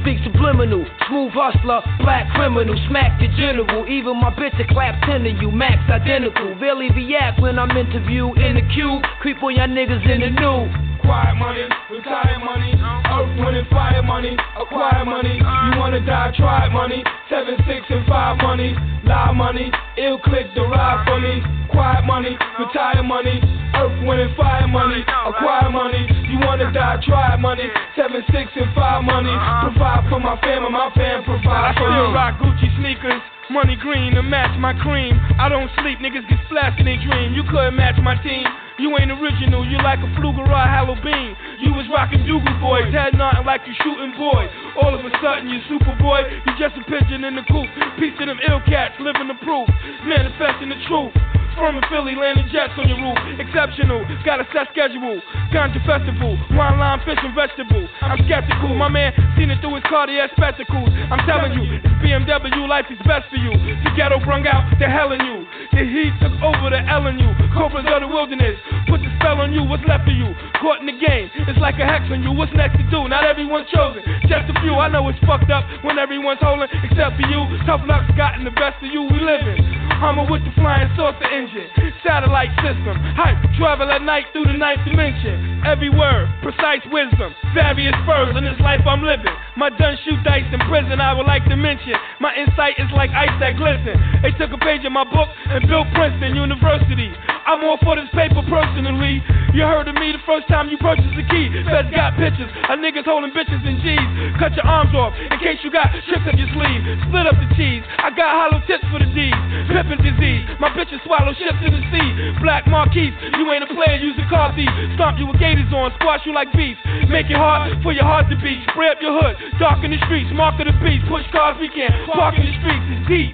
Speak 0.02 0.18
subliminal, 0.24 0.86
smooth 1.10 1.34
hustler, 1.34 1.82
black 2.00 2.32
criminal, 2.34 2.76
smack 2.88 3.20
the 3.20 3.28
general. 3.36 3.86
Even 3.90 4.16
my 4.22 4.30
bitch 4.32 4.58
a 4.62 4.66
clap 4.72 5.02
ten 5.04 5.24
to 5.24 5.30
you, 5.30 5.52
max 5.52 5.82
identical. 5.90 6.56
Barely 6.56 6.90
react 6.92 7.42
when 7.42 7.60
I'm 7.60 7.76
interviewed 7.76 8.38
in 8.38 8.56
the 8.56 8.62
queue. 8.74 9.02
Creep 9.20 9.44
on 9.44 9.56
y'all 9.56 9.68
niggas 9.68 10.08
in 10.08 10.22
the 10.22 10.30
new. 10.30 10.95
Quiet 11.06 11.38
money, 11.38 11.66
retire 11.92 12.40
money, 12.42 12.74
earth, 12.82 13.30
wind, 13.38 13.68
fire 13.70 14.02
money, 14.02 14.36
acquire 14.58 15.06
money. 15.06 15.38
You 15.38 15.72
wanna 15.78 16.02
die, 16.02 16.34
try 16.36 16.68
money. 16.70 17.04
Seven, 17.30 17.56
six, 17.70 17.86
and 17.90 18.06
five 18.08 18.38
money, 18.42 18.74
lie 19.06 19.32
money, 19.32 19.70
ill 19.98 20.18
click, 20.18 20.50
derive 20.56 21.06
for 21.06 21.20
me. 21.22 21.44
Quiet 21.70 22.06
money, 22.06 22.34
retire 22.58 23.04
money, 23.04 23.38
earth, 23.78 23.98
wind, 24.02 24.22
and 24.22 24.36
fire 24.36 24.68
money, 24.68 25.06
acquire 25.30 25.70
money. 25.70 26.10
You 26.26 26.40
wanna 26.42 26.74
die, 26.74 26.98
try 27.06 27.38
money. 27.38 27.70
Seven, 27.96 28.24
six, 28.34 28.50
and 28.56 28.74
five 28.74 29.04
money. 29.04 29.34
Provide 29.62 30.10
for 30.10 30.20
my 30.20 30.42
family, 30.42 30.72
my 30.72 30.90
fam 30.96 31.24
provide 31.24 31.78
for 31.78 31.86
still 31.86 32.14
rock 32.14 32.42
Gucci 32.42 32.66
sneakers. 32.82 33.22
Money 33.52 33.78
green 33.78 34.16
to 34.16 34.24
match 34.24 34.58
my 34.58 34.74
cream. 34.82 35.22
I 35.38 35.50
don't 35.50 35.70
sleep, 35.78 36.00
niggas 36.00 36.28
get 36.28 36.40
splashed 36.50 36.80
in 36.80 36.86
their 36.90 36.98
dream. 36.98 37.34
You 37.38 37.44
couldn't 37.44 37.76
match 37.76 38.02
my 38.02 38.18
team. 38.26 38.42
You 38.78 38.92
ain't 39.00 39.08
original, 39.08 39.64
you 39.64 39.80
like 39.80 40.00
a 40.00 40.10
Flugerard 40.20 40.68
Halloween. 40.68 41.32
You 41.64 41.72
was 41.72 41.88
rocking 41.88 42.28
Dougal 42.28 42.52
Boys, 42.60 42.92
had 42.92 43.16
nothing 43.16 43.48
like 43.48 43.62
you 43.64 43.72
shooting 43.80 44.12
boy. 44.20 44.52
All 44.84 44.92
of 44.92 45.00
a 45.00 45.12
sudden 45.24 45.48
you 45.48 45.64
super 45.72 45.96
boy, 45.96 46.28
you 46.28 46.52
just 46.60 46.76
a 46.76 46.84
pigeon 46.84 47.24
in 47.24 47.40
the 47.40 47.46
coop. 47.48 47.72
Piece 47.96 48.20
of 48.20 48.28
them 48.28 48.40
ill 48.44 48.60
cats, 48.68 49.00
living 49.00 49.32
the 49.32 49.40
proof, 49.40 49.64
manifesting 50.04 50.68
the 50.68 50.80
truth. 50.92 51.16
From 51.56 51.80
Philly, 51.90 52.16
landing 52.20 52.52
jets 52.52 52.76
on 52.76 52.88
your 52.92 53.00
roof. 53.00 53.16
Exceptional, 53.40 54.04
got 54.28 54.44
a 54.44 54.46
set 54.52 54.68
schedule. 54.76 55.24
Ganja 55.56 55.80
festival, 55.88 56.36
wine 56.52 56.80
lime, 56.80 57.00
fish 57.08 57.20
and 57.24 57.32
vegetable. 57.32 57.88
I'm 58.04 58.20
skeptical, 58.28 58.76
my 58.76 58.90
man 58.92 59.16
seen 59.40 59.52
it 59.52 59.60
through 59.62 59.76
his 59.80 59.88
cardiac 59.88 60.32
spectacles. 60.36 60.92
I'm 61.12 61.24
telling 61.24 61.56
you, 61.56 61.80
this 61.80 61.96
BMW 62.04 62.68
life 62.68 62.92
is 62.92 63.00
best 63.08 63.32
for 63.32 63.40
you. 63.40 63.52
The 63.88 63.92
ghetto 63.96 64.20
brung 64.24 64.48
out 64.48 64.68
the 64.80 64.88
hell 64.88 65.16
in 65.16 65.22
you. 65.24 65.48
The 65.72 65.84
heat 65.88 66.12
took 66.20 66.36
over 66.44 66.72
the 66.72 66.84
L 66.84 67.08
in 67.08 67.20
you. 67.20 67.32
Cobras 67.56 67.88
of 67.88 68.04
the 68.04 68.10
wilderness, 68.12 68.60
put 68.92 69.00
the 69.00 69.12
spell 69.20 69.40
on 69.40 69.56
you. 69.56 69.64
What's 69.64 69.84
left 69.88 70.08
of 70.08 70.16
you? 70.16 70.36
Caught 70.60 70.84
in 70.84 70.88
the 70.92 71.00
game, 71.00 71.32
it's 71.48 71.60
like 71.60 71.80
a 71.80 71.88
hex 71.88 72.04
on 72.12 72.24
you. 72.24 72.36
What's 72.36 72.52
next 72.52 72.76
to 72.80 72.86
do? 72.92 73.08
Not 73.08 73.24
everyone's 73.24 73.72
chosen, 73.72 74.04
just 74.28 74.52
a 74.52 74.56
few. 74.60 74.76
I 74.76 74.92
know 74.92 75.08
it's 75.08 75.20
fucked 75.24 75.52
up 75.52 75.64
when 75.88 76.00
everyone's 76.00 76.44
holding, 76.44 76.68
except 76.84 77.16
for 77.16 77.28
you. 77.28 77.48
Tough 77.64 77.84
luck's 77.88 78.12
gotten 78.20 78.44
the 78.44 78.56
best 78.56 78.80
of 78.84 78.92
you. 78.92 79.08
We 79.08 79.24
living. 79.24 79.64
Hummer 79.96 80.28
with 80.28 80.44
the 80.44 80.52
flying 80.60 80.92
saucer 81.00 81.24
engine, 81.46 81.70
satellite 82.02 82.50
system, 82.66 82.98
hype, 83.14 83.38
travel 83.58 83.90
at 83.92 84.02
night 84.02 84.26
through 84.34 84.46
the 84.46 84.58
ninth 84.58 84.82
dimension. 84.86 85.62
Every 85.66 85.90
word, 85.90 86.30
precise 86.42 86.82
wisdom, 86.90 87.34
various 87.54 87.94
furs 88.06 88.34
in 88.38 88.44
this 88.44 88.58
life 88.62 88.82
I'm 88.86 89.02
living. 89.02 89.34
My 89.58 89.70
done 89.70 89.98
shoot 90.06 90.22
dice 90.24 90.46
in 90.52 90.60
prison, 90.66 91.00
I 91.00 91.14
would 91.14 91.28
like 91.28 91.46
to 91.46 91.56
mention. 91.56 91.94
My 92.20 92.34
insight 92.36 92.76
is 92.78 92.90
like 92.94 93.12
ice 93.12 93.34
that 93.40 93.58
glisten. 93.58 93.98
They 94.22 94.32
took 94.38 94.52
a 94.54 94.58
page 94.58 94.86
of 94.86 94.92
my 94.92 95.06
book 95.06 95.30
and 95.46 95.68
built 95.70 95.88
Princeton 95.94 96.36
University. 96.36 97.14
I'm 97.46 97.62
all 97.62 97.78
for 97.86 97.96
this 97.96 98.10
paper 98.10 98.42
personally. 98.50 99.22
You 99.54 99.70
heard 99.70 99.86
of 99.88 99.96
me 99.96 100.12
the 100.12 100.24
first 100.26 100.50
time 100.50 100.68
you 100.68 100.82
purchased 100.82 101.14
the 101.14 101.24
key. 101.30 101.54
Feds 101.70 101.94
got 101.94 102.18
pictures 102.18 102.50
of 102.50 102.82
niggas 102.82 103.06
holding 103.06 103.30
bitches 103.32 103.62
and 103.62 103.78
G's. 103.86 104.10
Cut 104.42 104.58
your 104.58 104.66
arms 104.66 104.98
off 104.98 105.14
in 105.14 105.38
case 105.38 105.62
you 105.62 105.70
got 105.70 105.94
tricks 106.10 106.26
up 106.26 106.34
your 106.34 106.50
sleeve. 106.58 106.82
Split 107.06 107.30
up 107.30 107.38
the 107.38 107.46
cheese. 107.54 107.86
I 108.02 108.10
got 108.10 108.34
hollow 108.34 108.60
tips 108.66 108.84
for 108.90 108.98
the 108.98 109.08
D's. 109.14 109.38
Pippin 109.70 110.02
disease. 110.02 110.44
My 110.58 110.74
bitches 110.74 111.00
swallow 111.06 111.35
ships 111.38 111.62
in 111.64 111.72
the 111.74 111.84
sea. 111.92 112.10
Black 112.42 112.68
Marquise. 112.68 113.14
You 113.38 113.46
ain't 113.52 113.64
a 113.64 113.72
player, 113.72 113.96
use 114.00 114.16
a 114.20 114.28
car 114.30 114.52
thief. 114.56 114.70
Stomp 114.96 115.20
you 115.20 115.28
with 115.28 115.40
gators 115.40 115.72
on, 115.72 115.92
squash 116.00 116.24
you 116.26 116.34
like 116.34 116.52
beef. 116.54 116.78
Make 117.08 117.30
it 117.30 117.38
hard 117.38 117.82
for 117.84 117.92
your 117.92 118.06
heart 118.06 118.30
to 118.30 118.38
beat. 118.40 118.64
Spray 118.72 118.90
up 118.90 119.00
your 119.02 119.16
hood. 119.16 119.36
Dark 119.60 119.84
in 119.84 119.92
the 119.92 120.00
streets. 120.06 120.30
Mark 120.34 120.60
of 120.60 120.68
the 120.68 120.76
beast. 120.84 121.06
Push 121.08 121.26
cars 121.32 121.58
we 121.60 121.70
can. 121.70 121.92
Park 122.12 122.36
in 122.40 122.46
the 122.46 122.56
streets. 122.60 122.86
It's 122.92 123.08
deep. 123.08 123.34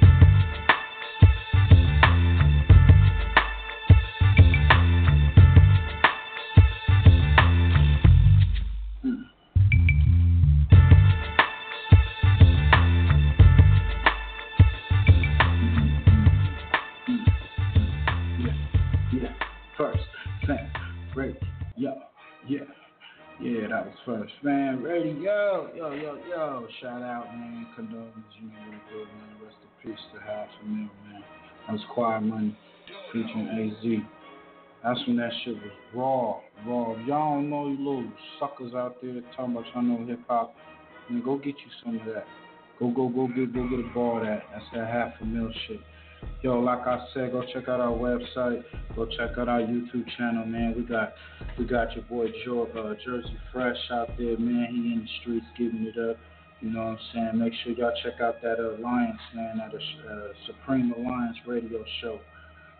Radio. 21.16 21.36
Yeah, 21.76 21.90
yeah, 22.48 22.60
yeah 23.42 23.68
that 23.68 23.86
was 23.86 23.96
first 24.06 24.34
fam 24.44 24.82
radio. 24.82 25.14
Yo, 25.14 25.70
yo, 25.76 25.92
yo. 25.94 26.18
Yo, 26.30 26.68
shout 26.82 27.02
out, 27.02 27.26
man. 27.36 27.68
Condolences, 27.76 28.16
you 28.40 28.48
know 28.48 28.54
what 28.66 28.76
it 28.76 29.02
is, 29.02 29.08
man. 29.08 29.46
Rest 29.46 29.58
in 29.62 29.92
peace 29.92 30.00
to 30.14 30.22
half 30.22 30.48
a 30.62 30.66
mil, 30.66 30.90
man. 31.10 31.24
That 31.68 31.74
was 31.74 31.82
Quiet 31.94 32.22
Money 32.22 32.58
featuring 33.12 33.48
AZ. 33.50 34.02
That's 34.84 35.00
when 35.08 35.18
that 35.18 35.32
shit 35.44 35.56
was 35.56 35.72
raw, 35.94 36.40
raw. 36.66 36.94
If 36.94 37.08
y'all 37.08 37.36
don't 37.36 37.50
know 37.50 37.68
you 37.68 37.78
little 37.78 38.12
suckers 38.40 38.74
out 38.74 38.98
there 39.02 39.22
talking 39.36 39.56
about 39.56 39.66
y'all 39.74 39.84
know 39.84 40.06
hip 40.06 40.20
hop, 40.28 40.56
then 41.10 41.22
go 41.24 41.38
get 41.38 41.56
you 41.56 41.72
some 41.84 42.00
of 42.00 42.06
that. 42.06 42.26
Go, 42.80 42.90
go, 42.90 43.10
go 43.10 43.28
get, 43.28 43.54
go 43.54 43.70
get 43.70 43.80
a 43.80 43.94
ball 43.94 44.18
of 44.18 44.24
that. 44.26 44.44
That's 44.54 44.66
that 44.74 44.88
half 44.88 45.14
a 45.22 45.26
mil 45.26 45.52
shit. 45.68 45.80
Yo, 46.42 46.60
like 46.60 46.88
I 46.88 47.06
said, 47.14 47.32
go 47.32 47.44
check 47.54 47.70
out 47.70 47.80
our 47.80 47.92
website. 47.92 48.64
Go 48.96 49.06
check 49.06 49.38
out 49.38 49.48
our 49.48 49.62
YouTube 49.62 50.06
channel, 50.18 50.46
man. 50.46 50.74
We 50.76 50.84
got 50.84 51.14
we 51.58 51.66
got 51.66 51.94
your 51.96 52.04
boy 52.06 52.28
Joe, 52.44 52.68
uh, 52.76 52.96
Jersey 53.06 53.38
Fresh 53.54 53.78
out 53.92 54.10
there, 54.18 54.38
man. 54.38 54.68
He 54.72 54.94
in 54.94 55.02
the 55.02 55.08
streets 55.22 55.46
giving 55.58 55.86
it 55.86 55.98
up. 56.10 56.18
You 56.62 56.72
know 56.72 56.80
what 56.80 56.88
I'm 56.90 56.98
saying? 57.14 57.40
Make 57.40 57.54
sure 57.64 57.74
y'all 57.74 57.94
check 58.04 58.22
out 58.22 58.42
that 58.42 58.60
Alliance, 58.60 59.20
man, 59.36 59.58
that 59.58 59.74
uh, 59.74 60.28
Supreme 60.48 60.94
Alliance 60.94 61.38
radio 61.48 61.84
show. 62.02 62.20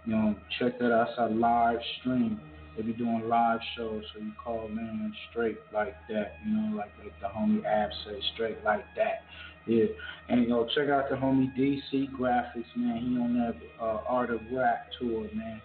You 0.06 0.16
know, 0.16 0.36
check 0.60 0.80
that 0.80 0.92
out. 0.92 1.10
It's 1.10 1.20
a 1.20 1.28
live 1.28 1.80
stream. 2.00 2.40
They 2.76 2.84
be 2.84 2.94
doing 2.94 3.28
live 3.28 3.60
shows, 3.76 4.04
so 4.14 4.22
you 4.22 4.32
call 4.44 4.66
in 4.68 5.14
straight 5.30 5.60
like 5.74 5.96
that. 6.10 6.36
You 6.46 6.56
know, 6.56 6.78
like 6.78 6.92
like 7.04 7.14
the 7.22 7.28
homie 7.28 7.66
Ab 7.66 7.90
say, 8.06 8.20
straight 8.34 8.64
like 8.64 8.86
that. 8.96 9.24
Yeah, 9.68 9.86
and 10.30 10.48
know, 10.50 10.68
check 10.76 10.90
out 10.90 11.10
the 11.10 11.16
homie 11.16 11.56
DC 11.56 12.12
Graphics, 12.18 12.66
man. 12.76 12.98
He 12.98 13.18
on 13.20 13.38
that 13.38 13.56
uh, 13.84 14.02
Art 14.08 14.32
of 14.32 14.40
Rap 14.52 14.88
tour, 15.00 15.28
man. 15.34 15.62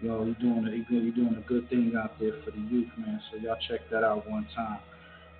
Know, 0.00 0.24
he 0.24 0.32
doing 0.34 0.66
a, 0.66 0.70
he 0.70 0.82
good, 0.82 1.02
he 1.02 1.10
doing 1.10 1.34
a 1.36 1.48
good 1.48 1.68
thing 1.70 1.92
out 1.96 2.18
there 2.20 2.32
for 2.44 2.50
the 2.50 2.58
youth, 2.58 2.88
man. 2.98 3.20
So 3.30 3.38
y'all 3.38 3.56
check 3.68 3.80
that 3.90 4.04
out 4.04 4.28
one 4.28 4.46
time. 4.54 4.78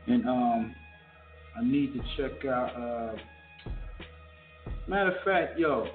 And 0.07 0.27
um, 0.27 0.75
I 1.57 1.63
need 1.63 1.93
to 1.95 2.01
check 2.17 2.45
out. 2.47 2.75
Uh, 2.75 3.71
matter 4.87 5.17
of 5.17 5.23
fact, 5.25 5.59
yo, 5.59 5.89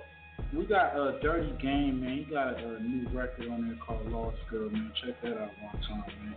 we 0.56 0.65
got 0.65 0.95
a 0.95 1.19
Dirty 1.22 1.52
Game, 1.61 2.02
man. 2.02 2.18
He 2.18 2.31
got 2.31 2.60
a, 2.60 2.80
new 2.84 3.07
record 3.10 3.49
on 3.49 3.68
there 3.68 3.77
called 3.86 4.11
Lost 4.11 4.38
Girl, 4.49 4.69
man. 4.69 4.91
Check 5.03 5.22
that 5.23 5.34
out 5.34 5.52
one 5.61 5.81
time, 5.88 6.03
man. 6.23 6.36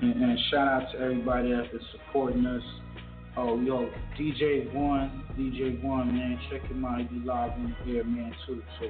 And, 0.00 0.22
and 0.22 0.38
shout 0.50 0.68
out 0.68 0.92
to 0.92 0.98
everybody 0.98 1.52
that's 1.52 1.68
been 1.68 1.80
supporting 1.92 2.46
us. 2.46 2.62
Oh, 3.38 3.60
yo, 3.60 3.90
DJ 4.18 4.72
One, 4.72 5.22
DJ 5.38 5.82
One, 5.82 6.08
man, 6.08 6.38
check 6.50 6.62
him 6.70 6.84
out. 6.86 7.00
He 7.00 7.18
live 7.18 7.50
on 7.52 7.76
here, 7.84 8.02
man, 8.02 8.34
too. 8.46 8.62
So 8.80 8.86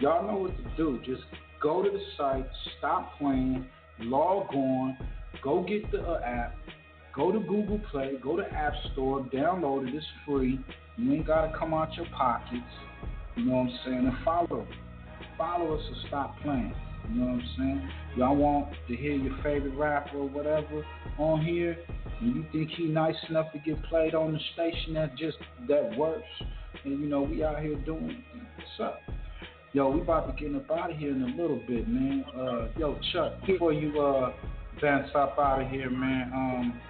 y'all 0.00 0.26
know 0.26 0.38
what 0.38 0.56
to 0.56 0.76
do. 0.76 0.98
Just 1.06 1.22
go 1.62 1.80
to 1.80 1.88
the 1.88 2.00
site, 2.18 2.46
stop 2.78 3.16
playing, 3.18 3.64
log 4.00 4.52
on, 4.54 4.98
go 5.42 5.62
get 5.62 5.88
the 5.92 6.02
uh, 6.02 6.20
app, 6.24 6.56
go 7.14 7.30
to 7.30 7.38
Google 7.38 7.80
Play, 7.92 8.14
go 8.20 8.36
to 8.36 8.42
App 8.52 8.72
Store, 8.92 9.20
download 9.32 9.88
it. 9.88 9.94
It's 9.94 10.06
free. 10.26 10.58
You 10.96 11.12
ain't 11.12 11.26
gotta 11.28 11.56
come 11.56 11.72
out 11.72 11.94
your 11.94 12.06
pockets. 12.16 12.64
You 13.36 13.44
know 13.44 13.52
what 13.52 13.60
I'm 13.60 13.78
saying? 13.84 13.98
And 13.98 14.24
follow. 14.24 14.66
Follow 15.38 15.76
us 15.76 15.82
or 15.88 16.08
stop 16.08 16.40
playing. 16.42 16.74
You 17.08 17.20
know 17.20 17.26
what 17.26 17.34
I'm 17.34 17.48
saying? 17.56 17.90
Y'all 18.16 18.36
want 18.36 18.74
to 18.88 18.96
hear 18.96 19.12
your 19.12 19.36
favorite 19.44 19.76
rapper 19.76 20.18
or 20.18 20.28
whatever 20.28 20.84
on 21.18 21.44
here, 21.44 21.76
and 21.88 21.99
you 22.20 22.44
think 22.52 22.70
he 22.76 22.84
nice 22.84 23.14
enough 23.28 23.52
to 23.52 23.58
get 23.58 23.82
played 23.84 24.14
on 24.14 24.32
the 24.32 24.40
station 24.54 24.94
that 24.94 25.16
just 25.16 25.38
that 25.68 25.96
works, 25.96 26.26
and 26.84 27.00
you 27.00 27.06
know 27.06 27.22
we 27.22 27.42
out 27.42 27.60
here 27.60 27.76
doing 27.76 28.10
it. 28.10 28.40
What's 28.56 28.92
up? 28.92 29.02
Yo, 29.72 29.88
we 29.88 30.00
about 30.00 30.36
to 30.36 30.42
get 30.42 30.54
up 30.54 30.70
out 30.70 30.90
of 30.90 30.96
here 30.98 31.12
in 31.12 31.22
a 31.22 31.40
little 31.40 31.60
bit, 31.66 31.88
man. 31.88 32.24
Uh, 32.36 32.68
yo, 32.76 32.98
Chuck, 33.12 33.34
before 33.46 33.72
you 33.72 34.00
uh 34.00 34.32
bounce 34.82 35.10
up 35.14 35.38
out 35.38 35.62
of 35.62 35.68
here, 35.68 35.90
man. 35.90 36.30
Um, 36.34 36.80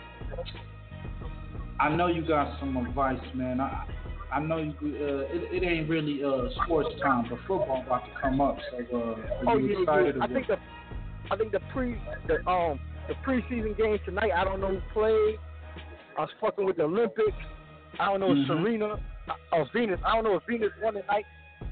I 1.79 1.95
know 1.95 2.09
you 2.09 2.27
got 2.27 2.59
some 2.59 2.77
advice, 2.77 3.21
man. 3.35 3.61
I 3.61 3.87
I 4.33 4.41
know 4.41 4.59
you, 4.59 4.71
uh, 4.71 5.35
it, 5.35 5.63
it 5.63 5.67
ain't 5.67 5.89
really 5.89 6.23
uh, 6.23 6.49
sports 6.65 6.91
time, 7.03 7.27
but 7.29 7.39
football 7.49 7.83
about 7.85 8.05
to 8.05 8.21
come 8.21 8.41
up. 8.41 8.59
So, 8.71 8.97
uh, 8.97 8.99
are 9.01 9.55
Oh 9.55 9.59
you 9.59 9.75
yeah, 9.75 9.81
excited? 9.81 10.17
yeah. 10.17 10.25
I 10.25 10.29
think 10.29 10.47
the 10.47 10.57
I 11.31 11.37
think 11.37 11.53
the 11.53 11.61
pre 11.73 12.01
the 12.29 12.49
um 12.49 12.79
the 13.11 13.17
preseason 13.27 13.77
game 13.77 13.99
tonight. 14.05 14.31
I 14.35 14.45
don't 14.45 14.61
know 14.61 14.69
who 14.69 14.81
played. 14.93 15.37
I 16.17 16.21
was 16.23 16.31
fucking 16.41 16.65
with 16.65 16.77
the 16.77 16.85
Olympics. 16.85 17.37
I 17.99 18.07
don't 18.07 18.21
know 18.21 18.31
if 18.33 18.39
Mhm. 18.39 18.47
Serena 18.47 19.01
or 19.53 19.65
Venus. 19.73 20.01
I 20.05 20.15
don't 20.15 20.25
know 20.25 20.37
if 20.37 20.45
Venus 20.45 20.73
won 20.81 20.95
tonight. 20.95 21.27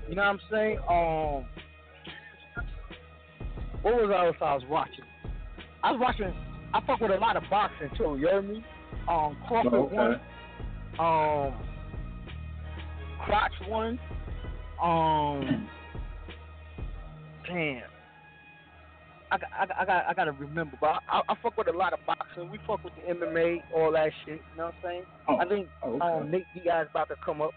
You 0.08 0.16
know 0.16 0.22
what 0.22 0.28
I'm 0.30 0.40
saying? 0.50 0.78
Um, 0.88 1.44
what 3.82 3.94
was 3.94 4.10
I 4.10 4.26
else 4.26 4.36
I 4.40 4.54
was 4.54 4.64
watching? 4.66 5.04
I 5.84 5.92
was 5.92 6.00
watching. 6.00 6.34
I 6.74 6.80
fuck 6.80 7.00
with 7.00 7.12
a 7.12 7.18
lot 7.18 7.36
of 7.36 7.44
boxing 7.48 7.90
too. 7.96 8.16
You 8.18 8.28
hear 8.28 8.42
me? 8.42 8.64
Um, 9.08 9.36
Crawford 9.46 9.74
Oh, 9.74 9.86
okay. 9.86 9.96
won. 9.96 10.20
Um, 10.98 11.54
Crotch 13.20 13.52
won. 13.68 13.98
Um, 14.82 15.68
damn. 17.46 17.82
I, 19.30 19.36
I, 19.36 19.66
got- 19.66 19.76
I 19.80 19.84
got 19.84 20.04
I 20.08 20.14
gotta 20.14 20.32
remember, 20.32 20.76
but 20.80 20.86
I, 20.90 20.98
I, 21.08 21.20
I 21.28 21.34
fuck 21.42 21.56
with 21.56 21.68
a 21.68 21.72
lot 21.76 21.92
of 21.92 21.98
boxing. 22.06 22.50
We 22.50 22.58
fuck 22.66 22.82
with 22.84 22.92
the 22.96 23.12
MMA, 23.14 23.62
all 23.74 23.92
that 23.92 24.10
shit. 24.24 24.40
You 24.52 24.58
know 24.58 24.64
what 24.66 24.74
I'm 24.74 24.80
saying? 24.82 25.02
Oh, 25.28 25.36
I 25.36 25.44
think 25.48 25.68
oh, 25.82 25.92
okay. 25.94 26.04
um, 26.04 26.30
Nate 26.30 26.44
Diaz 26.54 26.86
about 26.90 27.08
to 27.08 27.14
come 27.24 27.42
up. 27.42 27.50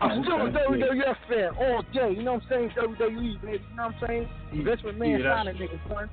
Oh, 0.00 0.06
I'm 0.06 0.22
still 0.22 0.40
okay, 0.42 0.58
a. 0.58 0.70
WWF 0.70 1.16
fan 1.28 1.50
all 1.58 1.82
day. 1.94 2.14
You 2.16 2.22
know 2.22 2.34
what 2.34 2.42
I'm 2.44 2.48
saying? 2.50 2.70
WWE, 2.78 3.42
baby. 3.42 3.64
You 3.70 3.76
know 3.76 3.86
what 3.86 3.94
I'm 3.94 3.94
saying? 4.06 4.28
Vince 4.52 4.80
McMahon 4.82 5.18
yeah, 5.18 5.18
that's- 5.18 5.46
signed 5.46 5.48
a 5.48 5.52
nigga, 5.54 5.88
son. 5.88 6.10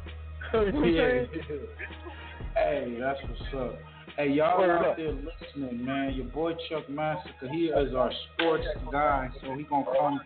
you 0.53 0.71
know 0.71 0.85
yeah. 0.85 1.25
Hey, 2.55 2.97
that's 2.99 3.19
what's 3.23 3.41
up. 3.71 3.79
Hey, 4.15 4.29
y'all 4.29 4.63
out 4.63 4.85
up. 4.85 4.97
there 4.97 5.11
listening, 5.11 5.83
man. 5.83 6.13
Your 6.13 6.27
boy 6.27 6.53
Chuck 6.69 6.85
Massacure, 6.87 7.49
he 7.51 7.65
is 7.65 7.95
our 7.95 8.11
sports 8.37 8.65
guy, 8.91 9.29
so 9.41 9.55
he 9.55 9.63
gonna 9.63 9.85
come 9.99 10.21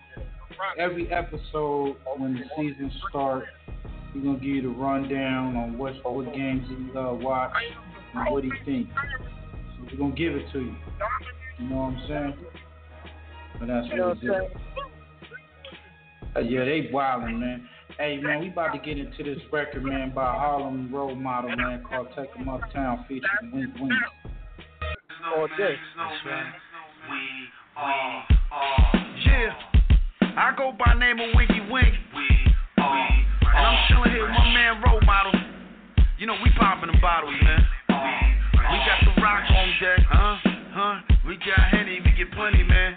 every 0.77 1.09
episode 1.09 1.95
when 2.17 2.33
the 2.33 2.41
season 2.57 2.91
starts. 3.09 3.47
He 4.13 4.19
gonna 4.19 4.37
give 4.39 4.43
you 4.43 4.61
the 4.63 4.69
rundown 4.69 5.55
on 5.55 5.77
what 5.77 5.93
what 6.03 6.33
games 6.33 6.65
he 6.67 6.97
uh, 6.97 7.13
watch 7.13 7.51
and 8.13 8.31
what 8.33 8.43
he 8.43 8.51
think. 8.65 8.87
So 8.95 9.87
we 9.91 9.97
gonna 9.97 10.15
give 10.15 10.33
it 10.35 10.51
to 10.53 10.59
you. 10.59 10.75
You 11.59 11.69
know 11.69 11.75
what 11.75 11.93
I'm 11.93 12.07
saying? 12.07 12.33
But 13.59 13.67
that's 13.67 13.87
You 13.93 14.01
what 14.01 14.09
what 14.09 14.21
we 14.21 14.29
I'm 14.29 14.35
do. 14.35 14.39
saying? 14.39 14.49
Uh, 16.35 16.39
yeah, 16.41 16.65
they 16.65 16.89
wildin', 16.93 17.39
man. 17.39 17.67
Hey, 17.97 18.19
man, 18.21 18.41
we 18.41 18.49
about 18.49 18.73
to 18.73 18.79
get 18.79 18.99
into 18.99 19.23
this 19.23 19.41
record, 19.51 19.83
man, 19.83 20.11
by 20.13 20.25
Harlem 20.25 20.93
role 20.93 21.15
model, 21.15 21.49
man, 21.55 21.83
called 21.83 22.09
Take 22.15 22.29
'em 22.39 22.47
Uptown 22.47 23.05
featuring 23.07 23.51
Wink 23.51 23.73
Wink. 23.79 23.93
All 25.35 25.47
day. 25.57 25.75
Yeah, 29.25 29.53
I 30.37 30.53
go 30.55 30.71
by 30.77 30.93
name 30.93 31.19
of 31.19 31.35
Winky 31.35 31.61
Wink. 31.71 31.95
And 33.57 33.65
I'm 33.65 33.77
chilling 33.89 34.11
here 34.13 34.21
with 34.21 34.37
my 34.37 34.53
man 34.53 34.81
Role 34.85 35.01
Model. 35.01 35.33
You 36.19 36.27
know, 36.27 36.37
we 36.43 36.51
popping 36.61 36.93
the 36.93 36.99
bottles, 37.01 37.33
man. 37.41 37.65
We 37.89 38.77
got 38.85 39.01
the 39.01 39.19
rock 39.19 39.49
on 39.49 39.67
deck, 39.81 39.99
huh? 40.05 40.37
Huh? 40.77 40.95
We 41.25 41.37
got 41.41 41.57
Henny, 41.73 41.97
we 42.05 42.11
get 42.13 42.29
plenty, 42.37 42.61
man. 42.61 42.93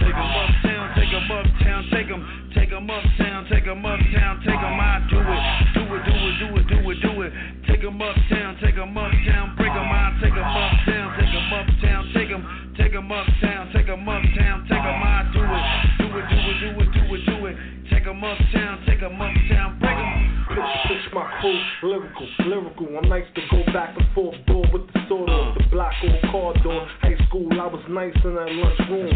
Take 0.00 0.16
'em 0.16 0.32
uptown, 0.32 0.94
take 0.96 1.12
'em 1.12 1.30
uptown, 1.30 1.90
take 1.92 2.08
'em, 2.08 2.51
take 2.54 2.72
'em 2.72 2.90
uptown, 2.90 3.46
take 3.48 3.66
'em 3.66 3.84
uptown, 3.84 4.40
take 4.44 4.58
'em 4.58 4.80
I 4.80 5.00
do 5.08 5.18
it, 5.20 5.42
do 5.74 5.82
it, 5.94 6.04
do 6.04 6.14
it, 6.14 6.38
do 6.38 6.56
it, 6.56 6.66
do 6.68 6.90
it, 6.90 7.00
do 7.00 7.22
it. 7.22 7.32
Take 7.66 7.84
'em 7.84 8.00
uptown, 8.00 8.56
take 8.60 8.78
'em 8.78 8.96
uptown, 8.96 9.54
break 9.56 9.72
'em 9.72 9.92
out, 9.92 10.20
take 10.20 10.32
'em 10.32 10.42
uptown, 10.42 11.12
take 11.16 11.34
'em 11.34 11.52
uptown, 11.52 12.12
take 12.12 12.30
'em, 12.32 12.42
take 12.76 12.94
'em 12.94 13.12
uptown, 13.12 13.72
take 13.72 13.88
'em 13.88 14.08
uptown, 14.08 14.66
take 14.68 14.84
'em 14.84 15.02
I 15.02 15.22
do 15.32 15.42
it, 15.42 15.64
do 15.98 16.06
it, 16.18 16.28
do 16.28 16.38
it, 16.50 16.60
do 16.60 16.68
it, 16.80 16.92
do 16.92 17.14
it, 17.14 17.26
do 17.26 17.46
it. 17.46 17.56
Take 17.90 18.06
'em 18.06 18.24
uptown, 18.24 18.78
take 18.86 19.02
'em 19.02 19.20
uptown, 19.20 19.78
break 19.78 19.98
'em. 19.98 20.32
Push 20.52 21.12
my 21.14 21.24
crew, 21.40 21.58
lyrical, 21.82 22.28
lyrical. 22.44 22.98
I'm 22.98 23.08
nice 23.08 23.24
to 23.34 23.42
go 23.50 23.64
back 23.72 23.96
and 23.96 24.06
forth, 24.14 24.36
door 24.46 24.64
with 24.72 24.86
the 24.92 25.00
sword 25.08 25.30
off 25.30 25.56
the 25.56 25.64
block 25.68 25.94
or 26.04 26.18
car 26.30 26.52
door. 26.62 26.86
High 27.00 27.16
school, 27.26 27.48
I 27.52 27.66
was 27.66 27.82
nice 27.88 28.14
in 28.24 28.34
that 28.34 28.52
lunchroom. 28.52 29.10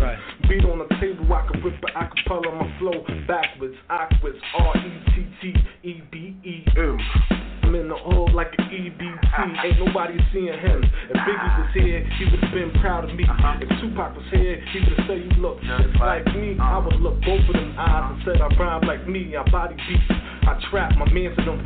Beat 0.48 0.64
on 0.64 0.78
the 0.78 0.88
table, 1.00 1.32
I 1.32 1.42
could 1.46 1.62
rip 1.64 1.74
an 1.82 1.92
acapella 1.94 2.52
my 2.56 2.78
flow 2.78 3.04
backwards, 3.36 3.76
awkward, 3.90 4.34
R 4.58 4.76
E 4.78 4.92
T 5.12 5.26
T 5.42 5.88
E 5.88 6.02
B 6.10 6.36
E 6.42 6.64
M. 6.76 6.98
I'm 7.62 7.74
in 7.74 7.88
the 7.88 7.96
hood 7.96 8.32
like 8.32 8.54
an 8.56 8.64
EBT. 8.70 9.64
Ain't 9.64 9.78
nobody 9.84 10.16
seeing 10.32 10.46
him. 10.46 10.84
If 11.10 11.16
Biggie 11.16 11.58
was 11.58 11.70
here, 11.74 12.08
he 12.16 12.24
would 12.30 12.40
have 12.40 12.54
been 12.54 12.70
proud 12.80 13.04
of 13.04 13.14
me. 13.14 13.24
Uh-huh. 13.28 13.58
If 13.60 13.68
Tupac 13.80 14.14
was 14.16 14.24
here, 14.30 14.62
he 14.72 14.80
would 14.80 14.96
have 14.96 15.06
said 15.08 15.18
you 15.18 15.42
look 15.42 15.60
just 15.60 15.98
like 16.00 16.24
me. 16.32 16.54
Uh-huh. 16.54 16.62
I 16.62 16.78
would 16.78 17.00
look 17.00 17.20
both 17.22 17.42
of 17.44 17.52
them 17.52 17.74
eyes 17.76 18.14
and 18.14 18.22
said 18.24 18.40
I 18.40 18.48
rhyme 18.56 18.86
like 18.86 19.06
me. 19.08 19.36
I 19.36 19.42
body 19.50 19.76
beats. 19.88 20.35
I 20.46 20.54
trap, 20.70 20.94
my 20.96 21.10
man 21.10 21.34
for 21.34 21.42
them. 21.42 21.58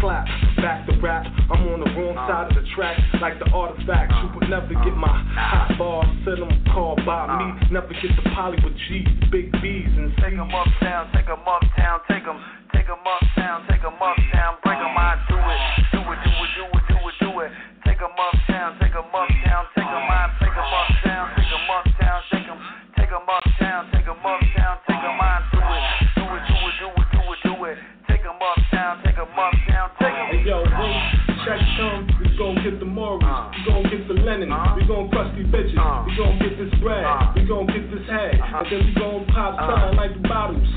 Clap, 0.00 0.26
back 0.62 0.86
to 0.86 0.94
rap. 1.02 1.26
I'm 1.50 1.66
on 1.74 1.80
the 1.82 1.90
wrong 1.98 2.14
uh. 2.14 2.28
side 2.30 2.54
of 2.54 2.62
the 2.62 2.68
track, 2.70 2.94
like 3.20 3.38
the 3.38 3.50
artifacts. 3.50 4.14
You 4.22 4.30
would 4.38 4.48
never 4.48 4.70
get 4.86 4.94
uh. 4.94 5.02
my 5.02 5.10
hot 5.34 5.74
bars, 5.76 6.06
send 6.24 6.42
them 6.46 6.54
called 6.72 7.02
by 7.04 7.26
me. 7.26 7.66
Uh. 7.66 7.82
Never 7.82 7.92
get 7.98 8.14
the 8.14 8.30
poly 8.34 8.58
with 8.62 8.78
G's, 8.86 9.10
big 9.30 9.50
B's, 9.58 9.90
and 9.98 10.14
Take 10.22 10.38
Take 10.38 10.38
'em 10.38 10.54
uptown, 10.54 11.10
take 11.12 11.26
'em 11.26 11.42
uptown, 11.42 12.00
take 12.06 12.22
'em, 12.22 12.38
take 12.72 12.86
'em 12.86 13.02
uptown, 13.02 13.66
take 13.66 13.82
'em 13.82 13.98
uptown, 13.98 14.37
the 34.28 34.44
uh-huh. 34.44 34.76
Morris, 34.76 34.84
we 34.84 34.84
gon' 34.84 35.08
get 35.08 35.08
the 35.08 35.08
Lennon, 35.08 35.08
we 35.08 35.08
gon' 35.08 35.08
crush 35.08 35.30
these 35.36 35.48
bitches, 35.48 35.78
uh-huh. 35.78 36.04
we 36.04 36.12
gon' 36.16 36.36
get 36.38 36.52
this 36.60 36.74
bread, 36.80 37.04
uh-huh. 37.04 37.32
we 37.34 37.40
gon' 37.48 37.66
get 37.66 37.84
this 37.88 38.04
hat, 38.08 38.34
and 38.36 38.66
then 38.68 38.80
we 38.84 38.92
gon' 38.92 39.24
pop 39.32 39.56
sign 39.56 39.96
like 39.96 40.12
the 40.12 40.28
bottles. 40.28 40.68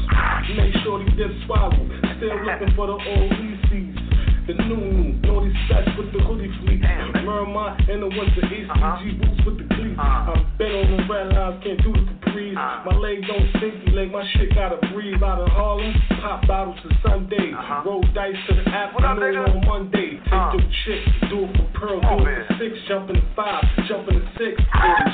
Make 0.56 0.74
sure 0.84 1.04
these 1.04 1.16
dips 1.20 1.36
swallow. 1.46 1.76
Still 2.18 2.40
looking 2.48 2.72
for 2.76 2.88
the 2.88 2.96
old 2.96 3.32
ECs. 3.32 4.01
The 4.48 4.54
new 4.54 4.72
new, 4.76 5.14
naughty 5.22 5.54
sets 5.70 5.88
with 5.98 6.12
the 6.14 6.20
hoodie 6.26 6.50
fleece. 6.66 6.82
Merma 7.22 7.78
in 7.90 8.02
the 8.02 8.08
winter, 8.08 8.42
HCG 8.42 8.70
uh-huh. 8.70 8.98
boots 9.22 9.42
with 9.46 9.58
the 9.60 9.76
cleats. 9.76 10.00
Uh-huh. 10.00 10.34
I've 10.34 10.58
been 10.58 10.72
on 10.72 10.98
the 10.98 11.14
red 11.14 11.28
lines, 11.30 11.64
can't 11.64 11.78
do 11.84 11.94
the 11.94 12.06
capris. 12.26 12.58
Uh-huh. 12.58 12.90
My 12.90 12.98
leg 12.98 13.22
don't 13.28 13.48
stinky 13.58 13.92
leg, 13.92 14.12
my 14.12 14.26
shit 14.34 14.54
gotta 14.56 14.78
breathe. 14.92 15.22
Out 15.22 15.42
of 15.42 15.50
Harlem, 15.50 15.94
pop 16.22 16.48
bottles 16.48 16.78
to 16.82 16.90
Sunday. 17.06 17.54
Roll 17.86 18.02
dice 18.14 18.34
to 18.50 18.56
the 18.56 18.66
afternoon 18.70 19.38
on 19.38 19.68
Monday. 19.68 20.18
Take 20.26 20.58
your 20.58 20.66
chick, 20.86 21.04
do 21.30 21.46
it 21.46 21.58
for 21.58 21.70
Pearl, 21.78 22.02
do 22.02 22.26
it 22.26 22.48
for 22.48 22.58
six, 22.58 22.74
jump 22.88 23.10
in 23.10 23.18
the 23.18 23.28
five, 23.36 23.64
jump 23.88 24.10
in 24.10 24.20
the 24.20 24.26
six. 24.42 24.58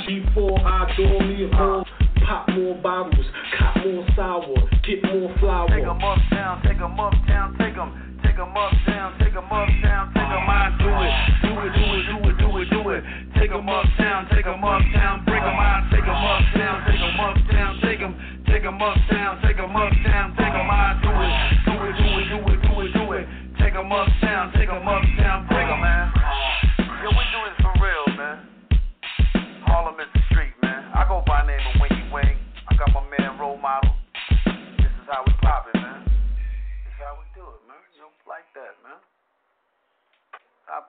G4, 0.07 0.63
I 0.63 0.87
adore 0.93 1.21
me 1.27 1.43
a 1.43 1.55
whole. 1.55 1.85
Pop 2.25 2.49
more 2.49 2.75
bottles, 2.81 3.25
cop 3.57 3.75
more 3.85 4.05
sour, 4.15 4.55
get 4.87 5.03
more 5.03 5.33
flour. 5.39 5.67
Take 5.69 5.83
'em 5.83 6.03
uptown, 6.03 6.61
take 6.63 6.81
'em 6.81 6.99
uptown, 6.99 7.55
take 7.57 7.77
'em, 7.77 8.16
take 8.37 8.45
'em 8.45 8.55
uptown, 8.55 9.17
take 9.17 9.35
'em 9.35 9.51
uptown, 9.51 10.13
take 10.13 10.21
I 10.21 10.69
do 10.77 10.93
it, 10.93 11.13
do 11.41 11.57
it, 11.57 11.73
do 11.73 11.85
it, 11.97 12.05
do 12.05 12.29
it, 12.29 12.37
do 12.37 12.57
it, 12.57 12.69
do 12.69 12.89
it. 12.93 13.03
Take 13.33 13.49
'em 13.49 13.67
uptown, 13.67 15.25
bring 15.25 15.41
'em 15.41 15.57
out, 15.57 15.89
take 15.89 16.05
'em 16.05 16.13
uptown, 16.13 16.85
take 16.85 18.63
'em 18.63 19.75
uptown, 19.75 20.35
take 20.35 20.53
I 20.69 20.93
do 21.01 21.09
it, 21.09 21.33
do 21.65 21.73
it, 21.81 21.97
do 21.97 22.09
it, 22.13 22.29
do 22.29 22.37
it, 22.45 22.61
do 22.61 22.81
it, 22.81 22.93
do 22.93 23.11
it. 23.13 23.27
Take 23.57 23.75
'em 23.75 23.91
uptown, 23.91 24.51
take 24.53 24.69
'em 24.69 24.87
uptown, 24.87 25.47
bring 25.47 25.67
'em 25.67 25.81
man. 25.81 26.11
Yo, 27.01 27.09
we 27.09 27.23
do 27.33 27.39
this 27.49 27.57
for 27.65 27.73
real, 27.81 28.05
man. 28.17 28.37
Harlem 29.65 29.99
is 29.99 30.09
the 30.13 30.21
street, 30.29 30.53
man. 30.61 30.83
I 30.93 31.05
go 31.09 31.23
by 31.25 31.41
name 31.47 31.65
of 31.73 31.81
Winky 31.81 32.05
Wing. 32.13 32.37
I 32.69 32.75
got 32.75 32.93
my 32.93 33.01
man 33.01 33.16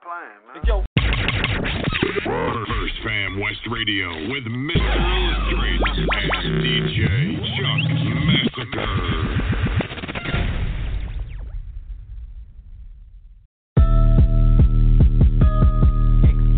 playing, 0.09 0.41
man. 0.47 0.63
Yo. 0.65 0.83
First 2.25 2.95
Fam 3.03 3.39
West 3.39 3.61
Radio 3.69 4.09
with 4.29 4.43
Mr. 4.45 4.95
Illtactikz 5.21 5.83
and 6.43 6.63
DJ 6.63 7.05
Chuck 7.57 7.81
Massacure. 8.25 8.89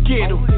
Get 0.08 0.30
him. 0.30 0.51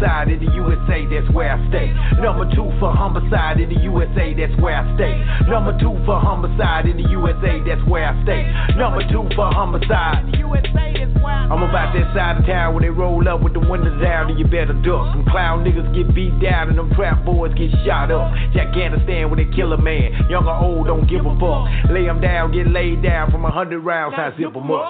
Homicide 0.00 0.32
in 0.32 0.40
the 0.40 0.52
USA, 0.54 1.06
that's 1.06 1.28
where 1.34 1.52
I 1.52 1.68
stay. 1.68 1.92
Number 2.20 2.48
two 2.54 2.72
for 2.80 2.92
homicide 2.92 3.60
in 3.60 3.68
the 3.68 3.80
USA, 3.80 4.32
that's 4.34 4.56
where 4.60 4.76
I 4.76 4.96
stay. 4.96 5.12
Number 5.48 5.76
two 5.78 5.92
for 6.06 6.18
homicide 6.18 6.86
in 6.86 6.96
the 6.96 7.08
USA, 7.10 7.60
that's 7.66 7.84
where 7.86 8.08
I 8.08 8.16
stay. 8.24 8.48
Number 8.76 9.04
two 9.12 9.28
for 9.36 9.52
homicide. 9.52 10.24
I'm 11.50 11.62
about 11.62 11.92
that 11.94 12.14
side 12.14 12.38
of 12.38 12.46
town 12.46 12.74
where 12.74 12.82
they 12.82 12.90
roll 12.90 13.26
up 13.28 13.42
with 13.42 13.52
the 13.52 13.60
windows 13.60 14.00
down 14.00 14.30
and 14.30 14.38
you 14.38 14.46
better 14.46 14.72
duck. 14.72 15.12
Some 15.12 15.26
clown 15.28 15.64
niggas 15.64 15.92
get 15.94 16.14
beat 16.14 16.38
down 16.40 16.70
and 16.70 16.78
them 16.78 16.94
trap 16.94 17.24
boys 17.24 17.52
get 17.54 17.70
shot 17.84 18.10
up. 18.10 18.32
Afghanistan 18.54 19.28
where 19.28 19.36
they 19.36 19.50
kill 19.54 19.72
a 19.72 19.78
man. 19.78 20.30
Young 20.30 20.46
or 20.46 20.56
old, 20.56 20.86
don't 20.86 21.08
give 21.10 21.26
a 21.26 21.34
fuck. 21.38 21.90
Lay 21.90 22.08
'em 22.08 22.20
down, 22.20 22.52
get 22.52 22.68
laid 22.68 23.02
down 23.02 23.30
from 23.30 23.44
a 23.44 23.50
hundred 23.50 23.80
rounds, 23.80 24.14
I 24.16 24.30
zip 24.38 24.56
'em 24.56 24.70
up. 24.70 24.86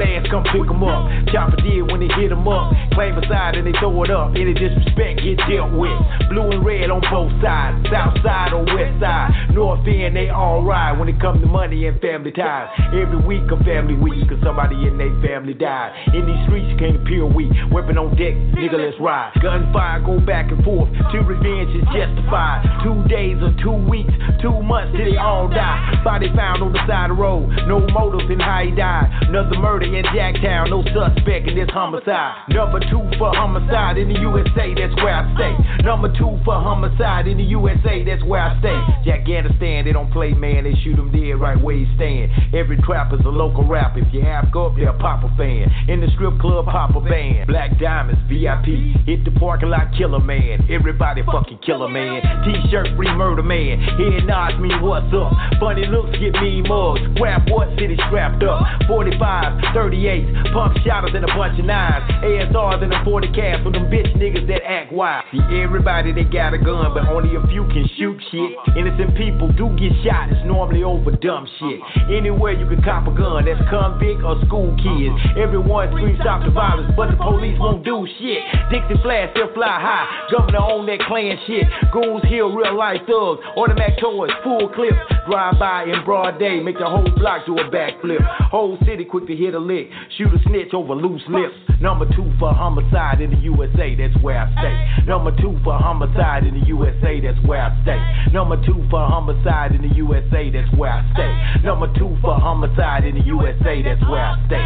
Man 0.00 0.24
come 0.30 0.44
pick 0.44 0.64
'em 0.64 0.82
up. 0.82 1.10
Chopper 1.28 1.56
did 1.60 1.90
when 1.90 2.00
they 2.00 2.08
hit 2.14 2.32
'em 2.32 2.48
up. 2.48 2.72
Claim 2.92 3.18
a 3.18 3.26
side 3.28 3.56
and 3.56 3.66
they 3.66 3.72
throw 3.78 4.02
it 4.02 4.10
up. 4.10 4.34
Any 4.40 4.54
disrespect 4.54 5.20
get 5.20 5.36
dealt 5.52 5.76
with. 5.76 5.92
Blue 6.32 6.48
and 6.48 6.64
red 6.64 6.88
on 6.88 7.04
both 7.12 7.28
sides. 7.44 7.76
South 7.92 8.16
side 8.24 8.56
or 8.56 8.64
west 8.64 8.96
side. 8.96 9.52
North 9.52 9.84
end, 9.84 10.16
they 10.16 10.30
all 10.30 10.64
ride 10.64 10.96
when 10.98 11.12
it 11.12 11.20
comes 11.20 11.44
to 11.44 11.46
money 11.46 11.84
and 11.84 12.00
family 12.00 12.32
ties. 12.32 12.72
Every 12.88 13.20
week 13.20 13.44
a 13.52 13.56
family 13.68 14.00
week, 14.00 14.24
cause 14.32 14.40
somebody 14.40 14.88
in 14.88 14.96
their 14.96 15.12
family 15.20 15.52
died. 15.52 15.92
In 16.16 16.24
these 16.24 16.40
streets, 16.48 16.72
you 16.72 16.78
can't 16.80 16.96
appear 16.96 17.28
weak. 17.28 17.52
Weapon 17.68 18.00
on 18.00 18.16
deck, 18.16 18.32
nigga, 18.56 18.80
let's 18.80 18.96
ride. 18.96 19.36
Gunfire 19.44 20.00
go 20.08 20.16
back 20.24 20.48
and 20.48 20.64
forth. 20.64 20.88
Till 21.12 21.20
revenge 21.28 21.76
is 21.76 21.84
justified. 21.92 22.64
Two 22.80 22.96
days 23.12 23.36
or 23.44 23.52
two 23.60 23.76
weeks, 23.92 24.08
two 24.40 24.56
months 24.64 24.96
till 24.96 25.04
they 25.04 25.20
all 25.20 25.52
die. 25.52 26.00
Body 26.00 26.32
found 26.32 26.64
on 26.64 26.72
the 26.72 26.80
side 26.88 27.12
of 27.12 27.16
the 27.16 27.20
road. 27.20 27.44
No 27.68 27.84
motive 27.92 28.30
in 28.32 28.40
how 28.40 28.64
he 28.64 28.72
died. 28.72 29.04
Another 29.28 29.60
murder 29.60 29.84
in 29.84 30.00
Jacktown. 30.16 30.72
No 30.72 30.80
suspect 30.96 31.44
in 31.44 31.60
this 31.60 31.68
homicide. 31.68 32.48
Number 32.48 32.80
two 32.88 33.04
for 33.20 33.36
homicide 33.36 33.98
in 33.98 34.08
the 34.08 34.29
USA, 34.30 34.74
that's 34.74 34.94
where 35.02 35.14
I 35.14 35.26
stay. 35.34 35.82
Number 35.82 36.08
two 36.14 36.38
for 36.44 36.54
homicide 36.54 37.26
in 37.26 37.38
the 37.38 37.44
USA, 37.50 38.04
that's 38.04 38.22
where 38.24 38.40
I 38.40 38.58
stay. 38.62 38.78
Afghanistan, 39.10 39.84
they 39.84 39.92
don't 39.92 40.12
play, 40.12 40.32
man. 40.32 40.64
They 40.64 40.74
shoot 40.82 40.98
him 40.98 41.10
dead 41.10 41.40
right 41.40 41.60
where 41.60 41.74
you 41.74 41.86
stand. 41.96 42.30
Every 42.54 42.78
trapper's 42.86 43.24
a 43.26 43.28
local 43.28 43.66
rap. 43.66 43.96
If 43.96 44.12
you 44.14 44.22
have 44.22 44.52
go 44.52 44.66
up 44.66 44.76
there, 44.76 44.92
pop 44.94 45.24
a 45.24 45.30
fan. 45.36 45.66
In 45.88 46.00
the 46.00 46.08
strip 46.14 46.38
club, 46.38 46.66
pop 46.66 46.94
a 46.94 47.00
band. 47.00 47.48
Black 47.48 47.78
diamonds, 47.80 48.20
VIP. 48.30 49.02
Hit 49.06 49.24
the 49.24 49.34
parking 49.38 49.70
lot, 49.70 49.90
killer 49.96 50.20
man. 50.20 50.66
Everybody 50.70 51.22
fucking 51.26 51.58
killer 51.66 51.88
man. 51.88 52.22
T-shirt, 52.44 52.94
free 52.96 53.10
murder 53.14 53.42
man. 53.42 53.80
Head 53.80 54.26
nods 54.26 54.58
me, 54.60 54.70
what's 54.80 55.10
up? 55.14 55.32
Funny 55.58 55.86
looks 55.86 56.14
get 56.18 56.34
me 56.38 56.62
mugs. 56.62 57.02
Rap 57.20 57.48
what 57.50 57.68
city 57.78 57.96
strapped 58.06 58.42
up? 58.42 58.62
45, 58.86 59.74
38, 59.74 60.52
pump 60.52 60.76
shotters 60.84 61.12
and 61.14 61.24
a 61.24 61.32
bunch 61.34 61.58
of 61.58 61.66
nines. 61.66 62.04
ASRs 62.22 62.82
and 62.82 62.92
a 62.92 63.04
40 63.04 63.32
cast 63.32 63.64
for 63.64 63.72
them 63.72 63.90
bitch 63.90 64.09
niggas 64.16 64.46
that 64.48 64.62
act 64.64 64.92
wild. 64.92 65.24
See, 65.32 65.40
everybody 65.62 66.12
they 66.12 66.24
got 66.24 66.54
a 66.54 66.58
gun, 66.58 66.94
but 66.94 67.06
only 67.08 67.36
a 67.36 67.42
few 67.48 67.64
can 67.68 67.88
shoot 67.96 68.18
shit. 68.30 68.52
Innocent 68.76 69.16
people 69.16 69.50
do 69.52 69.68
get 69.76 69.92
shot, 70.04 70.30
it's 70.30 70.40
normally 70.46 70.82
over 70.82 71.10
dumb 71.12 71.46
shit. 71.58 71.80
Anywhere 72.10 72.52
you 72.52 72.66
can 72.66 72.82
cop 72.82 73.06
a 73.06 73.14
gun, 73.14 73.44
that's 73.44 73.60
convict 73.70 74.22
or 74.22 74.40
school 74.46 74.74
kids. 74.78 75.14
Everyone 75.36 75.88
screams 75.92 76.20
stop 76.20 76.44
the 76.44 76.50
violence, 76.50 76.92
but 76.96 77.10
the 77.10 77.16
police 77.16 77.58
won't 77.58 77.84
do 77.84 78.06
shit. 78.18 78.42
Dixie 78.70 79.00
flash 79.02 79.30
still 79.32 79.52
fly 79.54 79.78
high, 79.80 80.06
governor 80.30 80.62
on 80.62 80.86
that 80.86 81.00
clan 81.06 81.38
shit. 81.46 81.66
Goons 81.92 82.24
heal 82.28 82.52
real 82.52 82.76
life 82.76 83.00
thugs, 83.06 83.40
automatic 83.56 84.00
toys, 84.00 84.30
full 84.42 84.68
clips. 84.70 84.98
Drive 85.28 85.58
by 85.58 85.84
in 85.84 86.04
broad 86.04 86.38
day, 86.38 86.60
make 86.60 86.78
the 86.78 86.88
whole 86.88 87.08
block 87.16 87.46
do 87.46 87.58
a 87.58 87.70
backflip. 87.70 88.20
Whole 88.50 88.78
city 88.86 89.04
quick 89.04 89.26
to 89.26 89.36
hit 89.36 89.54
a 89.54 89.58
lick, 89.58 89.90
shoot 90.16 90.32
a 90.32 90.38
snitch 90.48 90.72
over 90.74 90.94
loose 90.94 91.22
lips. 91.28 91.54
Number 91.80 92.06
two 92.16 92.32
for 92.38 92.52
homicide 92.52 93.20
in 93.20 93.30
the 93.30 93.36
USA, 93.38 93.94
that's 94.00 94.16
where 94.24 94.38
I 94.40 94.48
stay. 94.56 95.04
Number 95.04 95.30
two 95.36 95.58
for 95.62 95.76
homicide 95.76 96.46
in 96.46 96.58
the 96.58 96.66
USA, 96.66 97.20
that's 97.20 97.38
where 97.46 97.60
I 97.60 97.70
stay. 97.82 98.00
Number 98.32 98.56
two 98.64 98.80
for 98.90 99.04
homicide 99.04 99.74
in 99.74 99.82
the 99.82 99.94
USA, 99.94 100.50
that's 100.50 100.72
where 100.74 100.90
I 100.90 101.04
stay. 101.12 101.62
Number 101.62 101.92
two 101.98 102.16
for 102.22 102.34
homicide 102.34 103.04
in 103.04 103.16
the 103.16 103.24
USA, 103.28 103.82
that's 103.82 104.00
where 104.08 104.24
I 104.24 104.40
stay. 104.46 104.64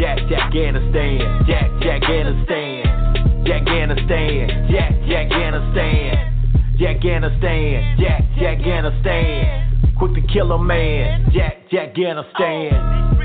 Jack, 0.00 0.18
Jack, 0.28 0.48
Afghanistan, 0.48 1.44
Jack, 1.46 1.68
Jack, 1.82 2.02
Afghanistan, 2.02 3.44
Jack, 3.44 3.62
Afghanistan, 3.68 4.68
Jack, 4.72 4.90
Jack, 5.06 5.26
Afghanistan, 5.32 6.32
Jack, 6.78 6.96
Afghanistan, 6.96 7.96
Jack, 8.00 8.22
Jack, 8.40 8.58
Afghanistan. 8.58 9.94
Quick 9.98 10.14
to 10.14 10.32
kill 10.32 10.52
a 10.52 10.58
man, 10.58 11.30
Jack, 11.32 11.68
Jack, 11.70 11.88
Afghanistan. 11.90 13.21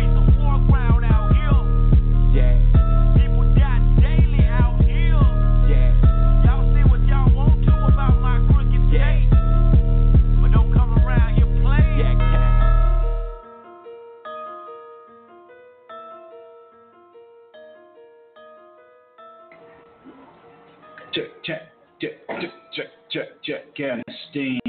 Check, 23.10 23.42
check, 23.42 23.68
Afghanistan. 23.70 24.60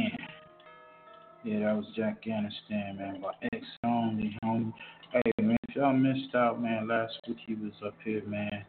Yeah, 1.42 1.60
that 1.60 1.76
was 1.76 1.86
Jack 1.96 2.18
Afghanistan, 2.18 2.96
man, 2.96 3.20
by 3.20 3.32
X 3.52 3.66
only, 3.84 4.36
homie. 4.44 4.72
Hey, 5.12 5.42
man, 5.42 5.56
if 5.68 5.74
y'all 5.74 5.92
missed 5.92 6.34
out, 6.36 6.62
man, 6.62 6.86
last 6.86 7.14
week 7.26 7.38
he 7.44 7.54
was 7.54 7.72
up 7.84 7.94
here, 8.04 8.22
man, 8.26 8.64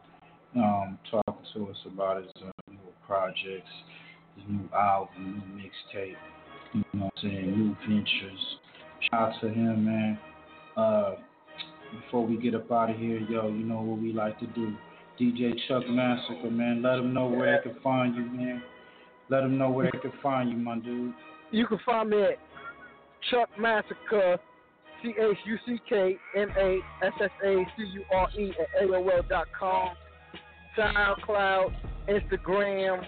um, 0.56 0.98
talking 1.08 1.44
to 1.54 1.68
us 1.68 1.76
about 1.86 2.22
his 2.22 2.32
uh, 2.44 2.50
new 2.68 2.78
projects, 3.06 3.70
his 4.34 4.44
new 4.48 4.68
album, 4.74 5.40
new 5.54 5.62
mixtape, 5.62 6.16
you 6.72 6.82
know 6.92 7.04
what 7.04 7.12
I'm 7.18 7.22
saying, 7.22 7.56
new 7.56 7.76
ventures. 7.86 8.56
Shout 9.08 9.34
out 9.34 9.40
to 9.40 9.48
him, 9.50 9.84
man. 9.84 10.18
Uh, 10.76 11.14
before 12.02 12.26
we 12.26 12.38
get 12.38 12.56
up 12.56 12.72
out 12.72 12.90
of 12.90 12.96
here, 12.96 13.20
yo, 13.20 13.46
you 13.48 13.64
know 13.64 13.82
what 13.82 14.00
we 14.00 14.12
like 14.12 14.36
to 14.40 14.46
do. 14.48 14.74
DJ 15.20 15.52
Chuck 15.68 15.84
Massacure, 15.84 16.50
man. 16.50 16.82
Let 16.82 16.96
them 16.96 17.14
know 17.14 17.26
where 17.28 17.56
they 17.56 17.70
can 17.70 17.80
find 17.82 18.16
you, 18.16 18.22
man. 18.22 18.62
Let 19.30 19.42
them 19.42 19.56
know 19.56 19.70
where 19.70 19.90
they 19.90 19.98
can 19.98 20.12
find 20.22 20.50
you, 20.50 20.56
my 20.56 20.78
dude. 20.78 21.14
You 21.52 21.66
can 21.66 21.78
find 21.86 22.10
me 22.10 22.22
at 22.22 22.38
Chuck 23.30 23.48
Massacure 23.58 24.38
C 25.02 25.14
H 25.18 25.38
U 25.46 25.56
C 25.64 25.80
K 25.88 26.18
M 26.36 26.50
A 26.58 26.78
S 27.02 27.12
S 27.22 27.30
A 27.44 27.64
C 27.76 27.82
U 27.94 28.04
R 28.12 28.28
E 28.38 28.52
at 28.60 28.68
AOL 28.82 29.26
dot 29.28 29.46
com. 29.58 29.90
SoundCloud, 30.78 31.74
Instagram, 32.08 33.04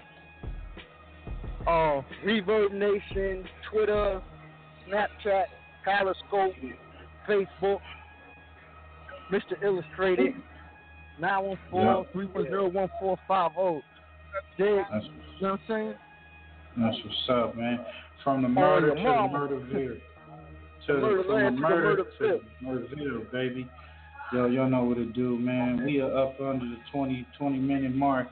uh, 1.66 2.02
Reverb 2.24 2.72
Nation, 2.72 3.44
Twitter, 3.70 4.20
Snapchat, 4.88 5.44
Periscope, 5.84 6.54
Facebook, 7.28 7.80
Mr. 9.30 9.54
Illtactikz, 9.62 10.34
914-310-1450. 11.20 13.82
Dig, 14.58 14.66
you 14.66 14.70
know 14.70 14.84
what 15.40 15.50
I'm 15.52 15.58
saying? 15.68 15.94
That's 16.76 16.96
what's 17.04 17.28
up, 17.48 17.56
man. 17.56 17.84
From 18.24 18.42
the 18.42 18.48
murder 18.48 18.90
to 18.90 18.94
the 18.94 19.00
murderville. 19.00 20.00
To 20.86 20.92
Murder 20.94 21.16
the, 21.16 21.22
from 21.24 21.34
the 21.34 21.50
to 21.50 21.50
the 21.50 21.60
murder 21.60 22.04
murderville. 22.20 22.40
to 22.60 22.64
Murderville, 22.64 23.32
baby. 23.32 23.68
Yo, 24.32 24.46
y'all 24.46 24.68
know 24.70 24.84
what 24.84 24.96
to 24.96 25.04
do, 25.04 25.38
man. 25.38 25.84
We 25.84 26.00
are 26.00 26.16
up 26.16 26.40
under 26.40 26.64
the 26.64 26.78
20, 26.92 27.26
20 27.38 27.58
minute 27.58 27.94
mark. 27.94 28.28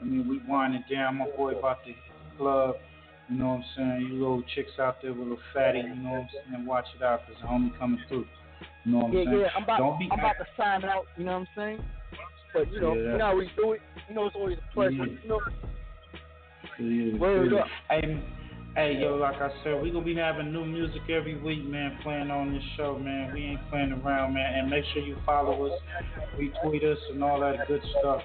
I 0.00 0.04
mean, 0.04 0.28
we 0.28 0.40
winding 0.48 0.84
down. 0.90 1.18
My 1.18 1.26
boy 1.36 1.52
about 1.56 1.82
to 1.84 1.88
hit 1.90 1.96
the 2.32 2.38
club. 2.38 2.74
You 3.28 3.38
know 3.38 3.48
what 3.48 3.54
I'm 3.54 3.64
saying? 3.76 4.08
You 4.08 4.14
little 4.18 4.42
chicks 4.54 4.72
out 4.78 4.96
there 5.00 5.12
with 5.12 5.20
a 5.20 5.22
little 5.22 5.38
fatty, 5.54 5.78
you 5.78 5.94
know 5.94 6.10
what 6.10 6.18
I'm 6.20 6.28
saying? 6.52 6.66
Watch 6.66 6.86
it 6.98 7.02
out 7.02 7.20
because 7.26 7.40
the 7.40 7.48
homie 7.48 7.78
coming 7.78 8.00
through. 8.08 8.26
You 8.84 8.92
know 8.92 8.98
what 8.98 9.06
I'm 9.06 9.12
Yeah, 9.14 9.24
saying? 9.24 9.38
yeah. 9.40 9.46
I'm 9.56 9.62
about, 9.62 9.78
Don't 9.78 9.98
be 9.98 10.08
I'm 10.12 10.18
about 10.18 10.36
to 10.38 10.46
sign 10.58 10.84
out. 10.84 11.04
You 11.16 11.24
know 11.24 11.32
what 11.38 11.38
I'm 11.38 11.48
saying? 11.56 11.84
But 12.52 12.70
you 12.72 12.80
know, 12.80 12.94
Yeah, 12.94 13.12
you 13.12 13.18
know 13.18 13.24
how 13.26 13.36
we 13.36 13.50
do 13.56 13.72
it. 13.72 13.80
You 14.08 14.14
know, 14.14 14.26
it's 14.26 14.36
always 14.36 14.58
a 14.58 14.74
pleasure. 14.74 14.92
Yeah. 14.92 15.04
You 15.22 15.28
know, 15.28 15.40
Yeah, 16.78 17.18
Word 17.18 17.52
up. 17.54 17.66
Hey, 17.90 18.22
hey, 18.74 18.98
yo, 19.00 19.16
like 19.16 19.40
I 19.40 19.50
said, 19.62 19.80
we 19.82 19.90
gonna 19.90 20.04
be 20.04 20.16
having 20.16 20.52
new 20.52 20.64
music 20.64 21.02
every 21.08 21.40
week, 21.40 21.64
man. 21.64 21.98
Playing 22.02 22.30
on 22.30 22.52
this 22.52 22.62
show, 22.76 22.98
man. 22.98 23.32
We 23.32 23.44
ain't 23.44 23.70
playing 23.70 23.92
around, 23.92 24.34
man. 24.34 24.58
And 24.58 24.70
make 24.70 24.84
sure 24.92 25.02
you 25.02 25.16
follow 25.24 25.66
us, 25.66 25.80
retweet 26.38 26.84
us, 26.84 26.98
and 27.12 27.22
all 27.22 27.40
that 27.40 27.68
good 27.68 27.82
stuff. 28.00 28.22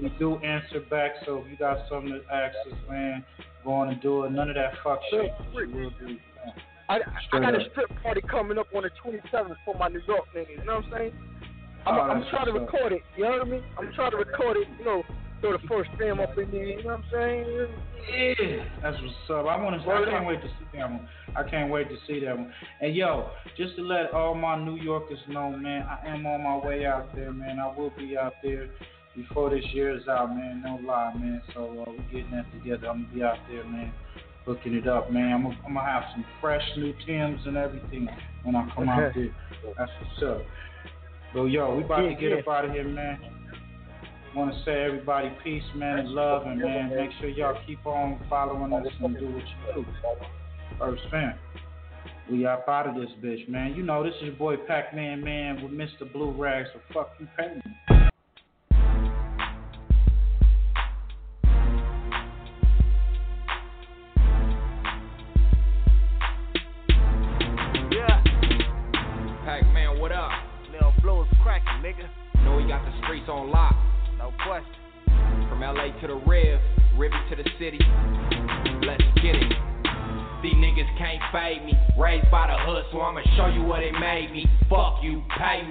We 0.00 0.08
do 0.18 0.36
answer 0.38 0.80
back, 0.90 1.12
so 1.24 1.38
if 1.38 1.50
you 1.50 1.56
got 1.56 1.78
something 1.88 2.10
to 2.10 2.34
ask 2.34 2.56
us, 2.66 2.78
man, 2.90 3.24
go 3.64 3.74
on 3.74 3.90
and 3.90 4.00
do 4.00 4.24
it. 4.24 4.30
None 4.32 4.48
of 4.48 4.56
that 4.56 4.72
fuck 4.82 4.98
shit. 5.10 5.30
We 5.54 5.66
will 5.66 5.90
do. 6.00 6.16
I, 6.88 6.96
I 6.96 7.00
Straight 7.26 7.42
got 7.42 7.54
a 7.54 7.70
strip 7.70 7.90
party 8.02 8.20
coming 8.22 8.58
up 8.58 8.66
on 8.74 8.82
the 8.82 8.90
27th 9.02 9.56
for 9.64 9.74
my 9.78 9.88
New 9.88 10.02
York 10.06 10.24
niggas. 10.36 10.58
You 10.58 10.64
know 10.64 10.76
what 10.76 10.84
I'm 10.86 10.92
saying? 10.92 11.12
I'm, 11.86 11.94
Oh, 11.94 12.00
I'm 12.00 12.24
trying 12.30 12.46
to 12.46 12.52
record 12.52 12.92
it. 12.92 13.02
You 13.16 13.24
know 13.24 13.30
what 13.30 13.40
I 13.42 13.44
mean? 13.44 13.62
I'm 13.78 13.92
trying 13.94 14.10
to 14.10 14.16
record 14.16 14.56
it. 14.56 14.68
You 14.78 14.84
know, 14.84 15.02
throw 15.44 15.52
the 15.52 15.68
first 15.68 15.90
fam 15.98 16.20
up 16.20 16.38
in 16.38 16.50
there. 16.50 16.64
You 16.64 16.82
know 16.82 16.96
what 16.96 17.00
I'm 17.00 17.04
saying? 17.12 17.68
Yeah, 18.10 18.64
that's 18.82 18.96
what's 19.02 19.30
up. 19.30 19.46
I 19.46 19.62
want 19.62 19.82
to. 19.82 19.90
I 19.90 20.04
can't 20.10 20.26
wait 20.26 20.40
to 20.40 20.48
see 20.48 20.78
that 20.78 20.90
one. 20.90 21.08
I 21.36 21.42
can't 21.48 21.70
wait 21.70 21.88
to 21.90 21.96
see 22.06 22.20
that 22.24 22.36
one. 22.36 22.52
And 22.80 22.94
yo, 22.94 23.28
just 23.56 23.76
to 23.76 23.82
let 23.82 24.12
all 24.12 24.34
my 24.34 24.62
New 24.62 24.76
Yorkers 24.76 25.18
know, 25.28 25.50
man, 25.50 25.82
I 25.82 26.08
am 26.08 26.26
on 26.26 26.42
my 26.42 26.66
way 26.66 26.86
out 26.86 27.14
there, 27.14 27.32
man. 27.32 27.58
I 27.58 27.66
will 27.76 27.92
be 27.96 28.16
out 28.16 28.34
there 28.42 28.70
before 29.14 29.50
this 29.50 29.64
year 29.72 29.96
is 29.96 30.08
out, 30.08 30.30
man. 30.30 30.62
No 30.64 30.80
lie, 30.86 31.12
man. 31.14 31.42
So 31.52 31.84
uh, 31.86 31.90
we 31.90 31.98
getting 32.12 32.30
that 32.32 32.50
together. 32.52 32.88
I'm 32.88 33.02
gonna 33.02 33.14
be 33.14 33.22
out 33.22 33.38
there, 33.50 33.64
man, 33.64 33.92
hooking 34.46 34.74
it 34.74 34.88
up, 34.88 35.12
man. 35.12 35.32
I'm 35.32 35.42
gonna, 35.42 35.58
I'm 35.66 35.74
gonna 35.74 35.86
have 35.86 36.04
some 36.12 36.24
fresh 36.40 36.64
new 36.76 36.94
Tims 37.06 37.40
and 37.46 37.56
everything 37.56 38.08
when 38.44 38.56
I 38.56 38.66
come 38.74 38.88
out 38.88 39.12
there. 39.14 39.34
That's 39.76 39.90
what's 40.00 40.40
up. 40.40 40.46
So 41.34 41.46
yo, 41.46 41.74
we 41.74 41.84
about 41.84 42.02
to 42.02 42.14
get 42.14 42.30
yeah. 42.30 42.36
up 42.36 42.48
out 42.48 42.64
of 42.64 42.70
here, 42.70 42.88
man. 42.88 43.18
Want 44.36 44.52
to 44.52 44.64
say 44.64 44.82
everybody 44.82 45.30
peace, 45.44 45.62
man, 45.76 46.00
and 46.00 46.08
love, 46.08 46.44
and 46.44 46.60
man, 46.60 46.90
make 46.90 47.10
sure 47.20 47.28
y'all 47.28 47.56
keep 47.66 47.86
on 47.86 48.20
following 48.28 48.72
us 48.72 48.86
and 49.00 49.16
do 49.16 49.26
what 49.26 49.44
you 49.44 49.82
do. 49.82 49.86
First 50.76 51.02
fam, 51.08 51.34
we 52.28 52.44
up 52.44 52.68
out 52.68 52.88
of 52.88 52.96
this 52.96 53.10
bitch, 53.22 53.48
man. 53.48 53.74
You 53.74 53.84
know 53.84 54.02
this 54.02 54.14
is 54.16 54.22
your 54.22 54.34
boy 54.34 54.56
Pac-Man, 54.56 55.22
man, 55.22 55.62
with 55.62 55.70
Mr. 55.70 56.12
Blue 56.12 56.32
Rags. 56.32 56.68
So 56.72 56.80
fuck 56.92 57.12
you, 57.20 57.28
me. 57.38 58.03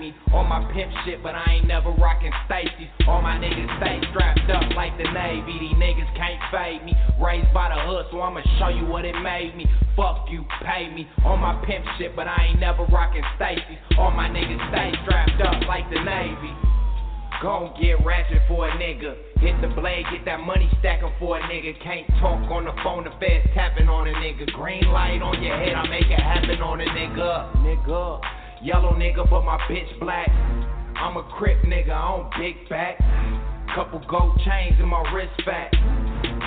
Me. 0.03 0.11
On 0.35 0.43
my 0.49 0.59
pimp 0.75 0.91
shit, 1.05 1.23
but 1.23 1.35
I 1.35 1.59
ain't 1.59 1.67
never 1.67 1.91
rocking 1.95 2.31
Stacy's. 2.45 2.91
All 3.07 3.21
my 3.21 3.39
niggas 3.39 3.71
stay 3.79 4.03
strapped 4.11 4.49
up 4.51 4.67
like 4.75 4.97
the 4.99 5.07
Navy. 5.07 5.55
These 5.63 5.79
niggas 5.79 6.11
can't 6.19 6.41
fade 6.51 6.83
me. 6.83 6.91
Raised 7.23 7.47
by 7.53 7.71
the 7.71 7.79
hood, 7.87 8.11
so 8.11 8.19
I'ma 8.19 8.43
show 8.59 8.67
you 8.67 8.85
what 8.85 9.05
it 9.05 9.15
made 9.23 9.55
me. 9.55 9.65
Fuck 9.95 10.27
you, 10.27 10.43
pay 10.59 10.91
me. 10.91 11.07
On 11.23 11.39
my 11.39 11.55
pimp 11.63 11.85
shit, 11.97 12.15
but 12.15 12.27
I 12.27 12.51
ain't 12.51 12.59
never 12.59 12.83
rocking 12.91 13.23
Stacy's. 13.39 13.79
All 13.97 14.11
my 14.11 14.27
niggas 14.27 14.59
stay 14.75 14.91
strapped 15.07 15.39
up 15.39 15.63
like 15.67 15.87
the 15.87 16.03
Navy. 16.03 16.51
Gon' 17.41 17.73
get 17.79 18.03
ratchet 18.05 18.43
for 18.47 18.67
a 18.67 18.71
nigga. 18.75 19.15
Hit 19.39 19.59
the 19.59 19.67
blade, 19.75 20.05
get 20.11 20.23
that 20.25 20.39
money 20.39 20.69
stacking 20.79 21.11
for 21.19 21.39
a 21.39 21.41
nigga. 21.43 21.75
Can't 21.83 22.07
talk 22.19 22.39
on 22.51 22.63
the 22.63 22.71
phone, 22.83 23.03
the 23.03 23.11
feds 23.19 23.47
tapping 23.53 23.89
on 23.89 24.07
a 24.07 24.13
nigga. 24.13 24.51
Green 24.53 24.85
light 24.91 25.21
on 25.21 25.43
your 25.43 25.55
head, 25.57 25.73
I 25.73 25.87
make 25.89 26.07
it 26.07 26.19
happen 26.19 26.61
on 26.61 26.79
a 26.79 26.85
nigga. 26.85 27.55
Nigga. 27.63 28.42
Yellow 28.63 28.95
nigga, 28.95 29.29
but 29.29 29.43
my 29.43 29.59
bitch 29.67 29.99
black. 29.99 30.29
I'm 30.95 31.17
a 31.17 31.23
crip 31.35 31.61
nigga, 31.63 31.91
I 31.91 32.15
don't 32.15 32.31
big 32.39 32.55
back. 32.69 32.95
Couple 33.75 33.99
gold 34.07 34.39
chains 34.45 34.79
in 34.79 34.87
my 34.87 35.03
wrist 35.11 35.35
fat. 35.43 35.67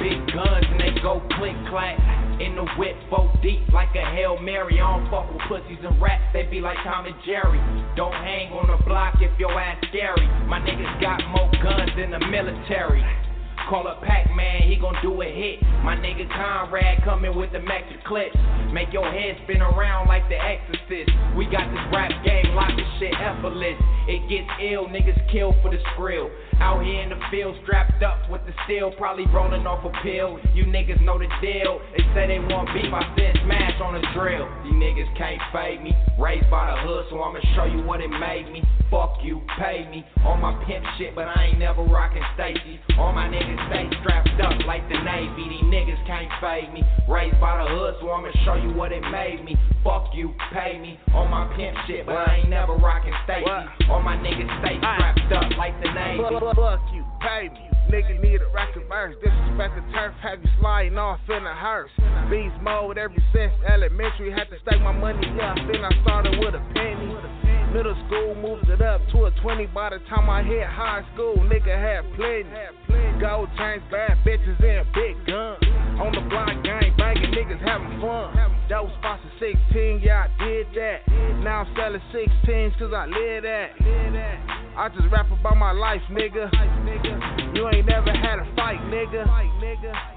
Big 0.00 0.16
guns 0.32 0.64
and 0.64 0.80
they 0.80 0.96
go 1.02 1.20
click 1.36 1.52
clack. 1.68 2.00
In 2.40 2.56
the 2.56 2.64
whip, 2.80 2.96
four 3.10 3.28
deep 3.42 3.60
like 3.68 3.92
a 3.94 4.04
Hail 4.16 4.40
Mary. 4.40 4.80
I 4.80 4.96
don't 4.96 5.10
fuck 5.10 5.28
with 5.28 5.44
pussies 5.44 5.84
and 5.84 6.00
rats, 6.00 6.24
they 6.32 6.44
be 6.44 6.60
like 6.60 6.78
Tom 6.84 7.04
and 7.04 7.16
Jerry. 7.26 7.60
Don't 7.96 8.16
hang 8.16 8.48
on 8.48 8.72
the 8.72 8.82
block 8.84 9.20
if 9.20 9.38
your 9.38 9.52
ass 9.52 9.76
scary. 9.92 10.24
My 10.48 10.56
niggas 10.60 11.00
got 11.02 11.20
more 11.28 11.52
guns 11.60 11.90
than 12.00 12.16
the 12.16 12.20
military. 12.32 13.04
Call 13.68 13.88
up 13.88 14.02
Pac-Man, 14.02 14.68
he 14.68 14.76
gon' 14.76 14.94
do 15.02 15.10
a 15.22 15.26
hit. 15.26 15.60
My 15.82 15.96
nigga 15.96 16.28
Conrad 16.30 17.02
coming 17.02 17.34
with 17.34 17.50
the 17.50 17.58
extra 17.58 17.98
clips. 18.06 18.36
Make 18.72 18.92
your 18.92 19.10
head 19.10 19.36
spin 19.42 19.60
around 19.60 20.06
like 20.06 20.28
the 20.28 20.36
exorcist. 20.38 21.10
We 21.36 21.46
got 21.46 21.66
this 21.70 21.82
rap 21.90 22.12
game 22.24 22.54
locked 22.54 22.76
this 22.76 22.86
shit 23.00 23.14
effortless. 23.18 23.74
It 24.06 24.22
gets 24.30 24.46
ill, 24.62 24.86
niggas 24.86 25.18
kill 25.32 25.50
for 25.62 25.70
the 25.70 25.78
skrill. 25.94 26.30
Out 26.60 26.84
here 26.84 27.02
in 27.02 27.10
the 27.10 27.20
field, 27.30 27.54
strapped 27.62 28.02
up 28.02 28.30
with 28.30 28.40
the 28.46 28.52
steel, 28.64 28.92
probably 28.96 29.26
rolling 29.26 29.66
off 29.66 29.84
a 29.84 29.92
pill. 30.02 30.40
You 30.54 30.64
niggas 30.64 31.00
know 31.02 31.18
the 31.18 31.28
deal. 31.40 31.80
They 31.92 32.02
say 32.14 32.26
they 32.26 32.40
want 32.40 32.72
beef, 32.72 32.88
I 32.92 33.04
send 33.16 33.38
smash 33.44 33.80
on 33.80 33.96
a 33.96 34.02
drill. 34.14 34.48
These 34.64 34.74
niggas 34.74 35.10
can't 35.16 35.40
fade 35.52 35.82
me. 35.82 35.92
Raised 36.18 36.50
by 36.50 36.72
the 36.72 36.76
hood, 36.88 37.06
so 37.10 37.20
I'ma 37.22 37.40
show 37.54 37.64
you 37.64 37.84
what 37.84 38.00
it 38.00 38.08
made 38.08 38.50
me. 38.50 38.64
Fuck 38.90 39.18
you, 39.22 39.42
pay 39.58 39.86
me. 39.90 40.04
On 40.24 40.40
my 40.40 40.54
pimp 40.64 40.84
shit, 40.96 41.14
but 41.14 41.26
I 41.26 41.50
ain't 41.50 41.58
never 41.58 41.82
rocking 41.82 42.22
Stacy. 42.34 42.80
All 42.98 43.12
my 43.12 43.28
niggas 43.28 43.60
stay 43.68 43.90
strapped 44.00 44.40
up 44.40 44.54
like 44.64 44.86
the 44.88 44.96
Navy. 45.02 45.44
These 45.50 45.68
niggas 45.68 46.06
can't 46.06 46.30
fade 46.40 46.72
me. 46.72 46.82
Raised 47.08 47.38
by 47.40 47.62
the 47.62 47.68
hood, 47.68 47.94
so 48.00 48.10
I'ma 48.10 48.30
show 48.44 48.54
you 48.54 48.72
what 48.72 48.92
it 48.92 49.02
made 49.10 49.44
me. 49.44 49.56
Fuck 49.82 50.14
you, 50.14 50.34
pay 50.52 50.78
me. 50.78 50.98
On 51.14 51.30
my 51.30 51.46
pimp 51.54 51.76
shit, 51.86 52.06
but 52.06 52.16
I 52.16 52.42
ain't 52.42 52.48
never 52.48 52.74
rocking 52.74 53.14
Stacy. 53.24 53.46
All 53.90 54.02
my 54.02 54.16
niggas 54.16 54.50
stay 54.62 54.78
strapped 54.78 55.32
up 55.34 55.50
like 55.58 55.74
the 55.82 55.90
Navy. 55.92 56.45
Fuck 56.54 56.80
you, 56.94 57.04
pay 57.20 57.48
me. 57.48 57.66
Nigga 57.90 58.20
need 58.22 58.42
a 58.42 58.46
record 58.54 58.86
verse. 58.88 59.16
Disrespect 59.22 59.74
the 59.74 59.82
turf, 59.92 60.14
have 60.22 60.42
you 60.42 60.50
sliding 60.60 60.98
off 60.98 61.18
in 61.28 61.42
a 61.42 61.54
hearse. 61.54 61.90
Beast 62.30 62.54
mode 62.62 62.98
ever 62.98 63.14
since 63.32 63.52
elementary. 63.66 64.30
Had 64.30 64.50
to 64.50 64.58
stack 64.62 64.80
my 64.80 64.92
money 64.92 65.26
up. 65.42 65.56
Then 65.66 65.82
I 65.82 65.90
started 66.02 66.38
with 66.38 66.54
a 66.54 66.62
penny. 66.74 67.14
Middle 67.74 67.98
school 68.06 68.34
moved 68.36 68.70
it 68.70 68.80
up 68.80 69.00
to 69.12 69.26
a 69.26 69.30
20 69.42 69.66
by 69.74 69.90
the 69.90 69.98
time 70.08 70.30
I 70.30 70.42
hit 70.42 70.66
high 70.66 71.02
school. 71.14 71.34
Nigga 71.36 71.74
had 71.74 72.06
plenty. 72.14 72.46
Gold 73.20 73.48
chains, 73.58 73.82
bad 73.90 74.18
bitches, 74.24 74.62
and 74.62 74.86
big 74.94 75.18
guns. 75.26 75.58
On 75.98 76.12
the 76.14 76.22
block, 76.30 76.52
gang 76.62 76.85
niggas 77.36 77.60
having 77.60 78.00
fun. 78.00 78.32
Dope 78.68 78.88
spots 78.98 79.20
at 79.22 79.32
16, 79.38 80.00
yeah, 80.02 80.24
I 80.24 80.44
did 80.44 80.66
that. 80.72 81.04
Now 81.44 81.62
I'm 81.62 81.76
selling 81.76 82.00
16s 82.08 82.78
cause 82.78 82.92
I 82.96 83.04
live 83.04 83.44
that. 83.44 83.76
I 84.76 84.88
just 84.88 85.12
rap 85.12 85.30
about 85.30 85.56
my 85.56 85.72
life, 85.72 86.00
nigga. 86.10 86.48
You 87.54 87.68
ain't 87.68 87.86
never 87.86 88.10
had 88.10 88.40
a 88.40 88.48
fight, 88.56 88.80
nigga. 88.88 89.28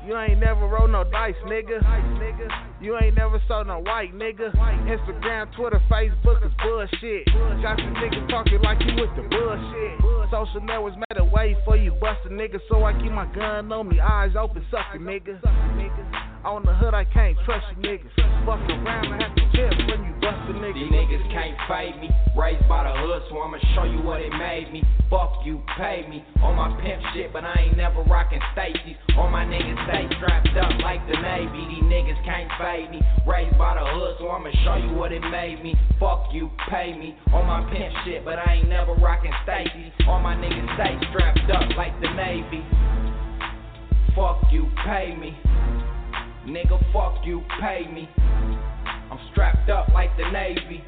You 0.07 0.17
ain't 0.17 0.39
never 0.39 0.65
rolled 0.65 0.91
no 0.91 1.03
dice, 1.03 1.35
nigga. 1.45 1.83
You 2.81 2.97
ain't 2.97 3.15
never 3.15 3.41
sold 3.47 3.67
no 3.67 3.79
white, 3.79 4.15
nigga. 4.15 4.55
Instagram, 4.87 5.53
Twitter, 5.55 5.81
Facebook 5.91 6.45
is 6.45 6.53
bullshit. 6.63 7.25
Got 7.61 7.77
some 7.79 7.95
niggas 7.99 8.29
talking 8.29 8.61
like 8.63 8.79
you 8.79 8.95
with 8.95 9.11
the 9.15 9.27
bullshit. 9.27 10.31
Social 10.31 10.61
networks 10.61 10.95
made 10.95 11.19
a 11.19 11.25
way 11.25 11.57
for 11.65 11.75
you, 11.75 11.91
bust 11.99 12.19
a 12.25 12.29
nigga, 12.29 12.59
so 12.69 12.85
I 12.85 12.93
keep 12.93 13.11
my 13.11 13.25
gun 13.35 13.71
on 13.71 13.89
me, 13.89 13.99
eyes 13.99 14.31
open, 14.39 14.65
suck 14.71 14.85
a 14.95 14.97
nigga. 14.97 16.28
On 16.45 16.63
the 16.63 16.71
hood, 16.71 16.93
I 16.95 17.03
can't 17.03 17.35
trust 17.43 17.67
you 17.75 17.83
niggas. 17.83 18.15
Fuck 18.47 18.63
around 18.71 19.11
and 19.11 19.19
have 19.19 19.35
to 19.35 19.43
tip 19.51 19.75
when 19.91 20.07
you 20.07 20.15
bust 20.23 20.39
a 20.47 20.55
nigga. 20.55 20.71
These 20.71 20.87
niggas 20.87 21.25
can't 21.35 21.57
fade 21.67 21.99
me. 21.99 22.07
Raised 22.31 22.63
by 22.71 22.87
the 22.87 22.95
hood, 22.95 23.27
so 23.27 23.43
I'ma 23.43 23.59
show 23.75 23.83
you 23.83 23.99
what 23.99 24.23
it 24.23 24.31
made 24.31 24.71
me. 24.71 24.87
Fuck 25.11 25.43
you, 25.43 25.59
pay 25.75 26.07
me. 26.07 26.23
On 26.39 26.55
my 26.55 26.71
pimp 26.79 27.03
shit, 27.11 27.33
but 27.35 27.43
I 27.43 27.67
ain't 27.67 27.75
never 27.75 28.03
rocking 28.07 28.39
Stacy's. 28.55 28.95
All 29.19 29.27
my 29.27 29.43
niggas 29.43 29.83
stay 29.83 30.07
strapped 30.15 30.55
up 30.55 30.71
like 30.79 31.03
the 31.11 31.19
Navy. 31.19 31.59
These 31.75 31.83
niggas 31.91 32.23
can't 32.23 32.47
fade 32.55 32.87
me. 32.87 33.03
Raised 33.27 33.57
by 33.59 33.75
the 33.75 33.83
hood, 33.83 34.15
so 34.23 34.31
I'ma 34.31 34.55
show 34.63 34.79
you 34.79 34.95
what 34.95 35.11
it 35.11 35.21
made 35.27 35.59
me. 35.61 35.75
Fuck 35.99 36.31
you, 36.31 36.49
pay 36.71 36.95
me. 36.95 37.19
On 37.35 37.43
my 37.51 37.67
pimp 37.67 37.91
shit, 38.07 38.23
but 38.23 38.39
I 38.39 38.63
ain't 38.63 38.69
never 38.69 38.95
rocking 38.95 39.35
Stacy's. 39.43 39.91
All 40.07 40.23
my 40.23 40.39
niggas 40.39 40.71
stay 40.79 40.95
strapped 41.11 41.51
up 41.51 41.67
like 41.75 41.99
the 41.99 42.07
Navy. 42.15 42.63
Fuck 44.15 44.39
you, 44.55 44.71
pay 44.87 45.15
me. 45.19 45.35
Nigga, 46.49 46.79
fuck 46.91 47.23
you, 47.23 47.43
pay 47.61 47.85
me. 47.93 48.09
I'm 48.17 49.19
strapped 49.31 49.69
up 49.69 49.89
like 49.89 50.09
the 50.17 50.31
Navy. 50.31 50.83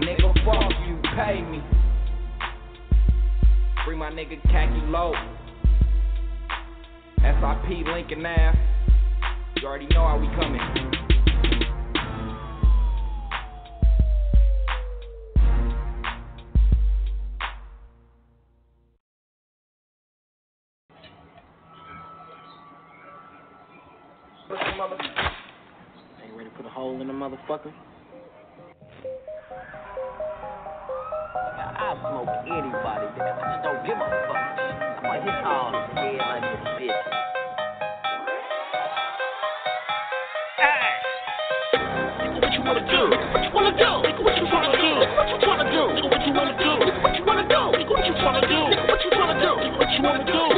Nigga, 0.00 0.34
fuck 0.44 0.72
you, 0.84 1.00
pay 1.14 1.40
me. 1.42 1.62
Free 3.84 3.94
my 3.94 4.10
nigga 4.10 4.42
khaki 4.50 4.84
low. 4.88 5.12
SIP 7.18 7.86
Lincoln 7.86 8.26
Ave. 8.26 8.58
You 9.62 9.68
already 9.68 9.86
know 9.94 10.08
how 10.08 10.18
we 10.18 10.26
coming. 10.34 11.07
Ain't 24.78 24.94
ready 26.36 26.48
to 26.48 26.54
put 26.54 26.64
a 26.64 26.68
hole 26.68 27.00
in 27.00 27.08
the 27.08 27.12
motherfucker? 27.12 27.72
I 31.58 31.98
smoke 31.98 32.28
anybody, 32.46 33.10
nigga. 33.18 33.42
I 33.42 33.58
just 33.58 33.66
don't 33.66 33.82
give 33.82 33.98
a 33.98 34.06
fuck. 34.06 34.38
I 34.38 35.02
might 35.02 35.26
hit 35.26 35.34
all 35.42 35.72
the 35.74 35.82
head 35.98 36.22
like 36.30 36.42
this 36.46 36.62
bitch. 36.78 36.94
What 42.38 42.52
you 42.54 42.62
wanna 42.62 42.86
do? 42.86 43.02
What 43.34 43.42
you 43.42 43.50
wanna 43.50 43.74
do? 43.74 43.90
Nigga, 44.06 44.22
what 44.22 44.38
you 44.38 44.46
wanna 44.46 44.78
do? 44.78 44.94
What 45.18 45.42
you 45.42 45.48
wanna 45.48 45.66
do? 45.74 45.82
Nigga, 45.90 46.06
what 46.06 46.22
you 46.22 46.32
wanna 46.38 46.54
do? 46.54 46.70
What 47.02 47.18
you 47.18 47.24
wanna 47.26 47.42
do? 47.50 47.66
Nigga, 47.74 47.90
what 47.90 48.06
you 48.06 48.14
wanna 48.14 48.46
do? 48.46 48.62
What 48.86 49.02
you 49.02 49.10
wanna 49.10 49.34
do? 49.42 49.50
What 49.74 49.90
you 49.90 50.02
wanna 50.04 50.22
do? 50.24 50.57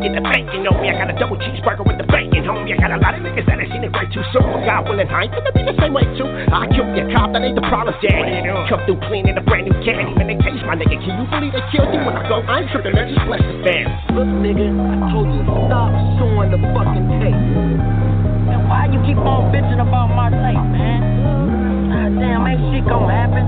Get 0.00 0.16
the 0.16 0.24
bacon 0.24 0.64
on 0.66 0.80
me. 0.80 0.88
I 0.88 0.96
got 0.96 1.12
a 1.12 1.16
double 1.16 1.36
cheeseburger 1.36 1.84
with 1.84 2.00
the 2.00 2.08
bacon, 2.08 2.42
homie. 2.48 2.72
I 2.72 2.80
got 2.80 2.92
a 2.96 3.00
lot 3.00 3.14
of 3.14 3.20
niggas 3.20 3.44
that 3.46 3.60
ain't 3.60 3.70
seen 3.70 3.84
it 3.84 3.92
way 3.92 4.08
too 4.08 4.24
soon. 4.32 4.64
God 4.64 4.88
willing, 4.88 5.08
I 5.08 5.28
ain't 5.28 5.32
gonna 5.36 5.52
be 5.52 5.62
the 5.62 5.76
same 5.76 5.92
way 5.92 6.08
too. 6.16 6.26
I 6.26 6.66
killed 6.72 6.96
a 6.96 7.04
cop, 7.12 7.36
that 7.36 7.44
ain't 7.44 7.54
the 7.54 7.66
problem, 7.68 7.94
daddy. 8.00 8.40
Come 8.68 8.80
through 8.88 9.00
clean 9.06 9.28
in 9.28 9.36
a 9.36 9.44
brand 9.44 9.68
new 9.68 9.76
candy. 9.84 10.16
When 10.16 10.26
they 10.26 10.40
case 10.40 10.60
my 10.64 10.74
nigga, 10.74 10.96
can 10.96 11.12
you 11.20 11.26
believe 11.28 11.52
they 11.52 11.64
killed 11.70 11.92
you 11.92 12.00
when 12.00 12.16
I 12.16 12.24
go? 12.26 12.40
I 12.40 12.64
ain't 12.64 12.72
tripping, 12.72 12.96
man. 12.96 13.12
Just 13.12 13.24
bless 13.28 13.44
the 13.44 13.56
fam. 13.60 13.86
Look, 14.16 14.28
nigga, 14.40 14.66
I 14.72 14.96
told 15.12 15.28
you 15.30 15.44
to 15.44 15.54
stop 15.68 15.92
showing 16.16 16.50
the 16.50 16.60
fucking 16.72 17.06
tape. 17.20 17.36
And 17.36 18.60
why 18.66 18.88
you 18.88 18.98
keep 19.04 19.20
on 19.20 19.52
bitching 19.52 19.80
about 19.84 20.08
my 20.16 20.32
tape, 20.32 20.64
man? 20.74 22.18
Damn, 22.18 22.46
ain't 22.46 22.60
shit 22.74 22.84
gonna 22.88 23.06
happen. 23.06 23.44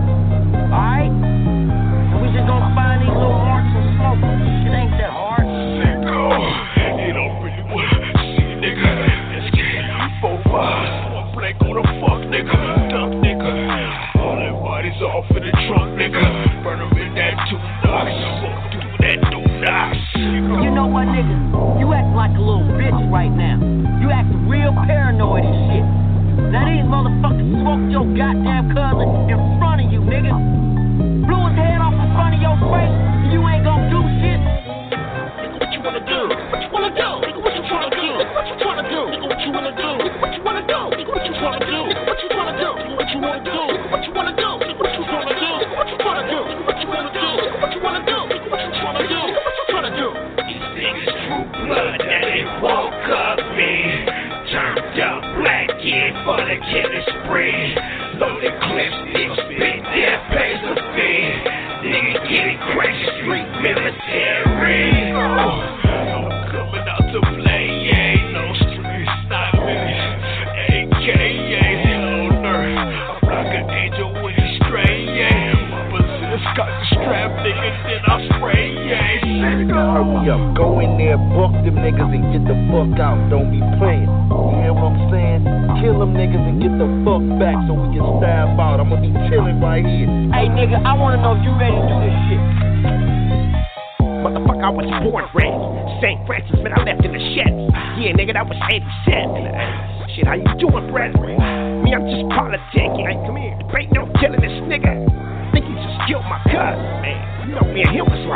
Alright? 0.70 1.12
We 2.22 2.30
just 2.30 2.46
gonna 2.46 2.72
find 2.78 3.02
these 3.02 3.10
little 3.10 3.51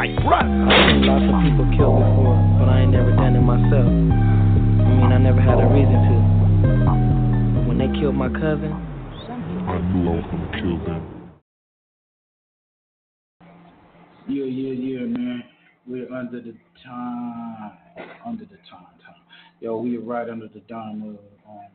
me 0.02 0.14
and 0.14 0.18
him 0.18 0.26
was 0.26 0.36
like. 0.36 0.36
Lots 1.06 1.24
of 1.24 1.36
people 1.42 1.66
killed 1.76 1.98
before, 2.00 2.36
but 2.58 2.68
I 2.68 2.80
ain't 2.82 2.92
never 2.92 3.12
done 3.16 3.36
it 3.36 3.40
myself. 3.40 3.86
I 3.86 4.88
mean, 4.92 5.12
I 5.12 5.18
never 5.18 5.40
had 5.40 5.58
a 5.58 5.66
reason 5.72 5.96
to. 5.96 6.16
When 7.68 7.78
they 7.78 7.88
killed 7.98 8.14
my 8.14 8.28
cousin, 8.28 8.72
I 8.72 9.78
knew 9.92 10.10
I 10.10 10.14
was 10.16 10.24
gonna 10.30 10.50
kill 10.60 10.78
them. 10.84 11.02
Yeah, 14.28 14.44
yeah, 14.44 14.72
yeah, 14.72 15.06
man. 15.06 15.44
We're 15.86 16.12
under 16.12 16.40
the 16.40 16.54
time, 16.84 17.72
under 18.26 18.44
the 18.44 18.58
time, 18.68 18.90
time. 19.04 19.22
Yo, 19.60 19.78
we 19.78 19.96
are 19.96 20.00
right 20.00 20.28
under 20.28 20.48
the 20.48 20.60
dime 20.60 21.02
of, 21.02 21.16
um, 21.48 21.70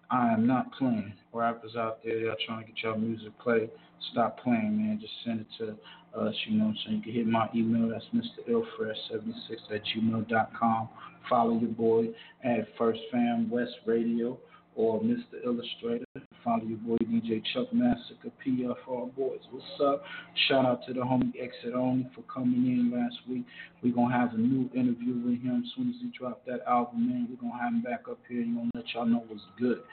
I 0.09 0.31
am 0.31 0.47
not 0.47 0.71
playing. 0.77 1.13
Rappers 1.33 1.75
out 1.75 1.99
there, 2.03 2.17
y'all 2.19 2.35
trying 2.45 2.65
to 2.65 2.71
get 2.71 2.81
y'all 2.81 2.97
music 2.97 3.37
played. 3.39 3.69
Stop 4.11 4.39
playing, 4.39 4.77
man. 4.77 4.99
Just 5.01 5.13
send 5.25 5.41
it 5.41 5.47
to 5.57 5.75
us, 6.15 6.33
you 6.45 6.57
know 6.57 6.65
what 6.65 6.71
I'm 6.71 6.77
saying? 6.85 6.97
You 6.97 7.03
can 7.03 7.13
hit 7.13 7.27
my 7.27 7.49
email, 7.55 7.89
that's 7.89 8.05
Mr. 8.13 8.47
Ilfresh76 8.49 9.75
at 9.75 9.81
gmail.com. 9.85 10.89
Follow 11.29 11.57
your 11.59 11.69
boy 11.71 12.07
at 12.43 12.67
First 12.77 12.99
Fam 13.11 13.49
West 13.49 13.73
Radio 13.85 14.37
or 14.75 15.01
Mr. 15.01 15.45
Illtactikz. 15.45 16.03
Follow 16.43 16.63
your 16.63 16.77
boy 16.79 16.97
DJ 16.97 17.41
Chuck 17.53 17.67
Massacure, 17.73 18.31
PFR 18.45 19.15
Boys. 19.15 19.39
What's 19.51 19.65
up? 19.81 20.03
Shout 20.47 20.65
out 20.65 20.85
to 20.87 20.93
the 20.93 20.99
homie 20.99 21.31
Exit 21.39 21.73
Only 21.73 22.09
for 22.13 22.21
coming 22.23 22.65
in 22.67 22.91
last 22.91 23.15
week. 23.29 23.45
We're 23.81 23.93
going 23.93 24.11
to 24.11 24.17
have 24.17 24.33
a 24.33 24.37
new 24.37 24.69
interview 24.73 25.13
with 25.13 25.41
him 25.41 25.63
as 25.65 25.71
soon 25.75 25.89
as 25.89 25.95
he 26.01 26.11
dropped 26.17 26.45
that 26.47 26.61
album, 26.67 27.07
man. 27.09 27.27
We're 27.29 27.39
going 27.39 27.57
to 27.57 27.63
have 27.63 27.73
him 27.73 27.81
back 27.81 28.09
up 28.09 28.19
here 28.27 28.41
and 28.41 28.55
going 28.55 28.71
to 28.71 28.77
let 28.79 28.93
y'all 28.93 29.05
know 29.05 29.23
what's 29.27 29.41
good, 29.57 29.83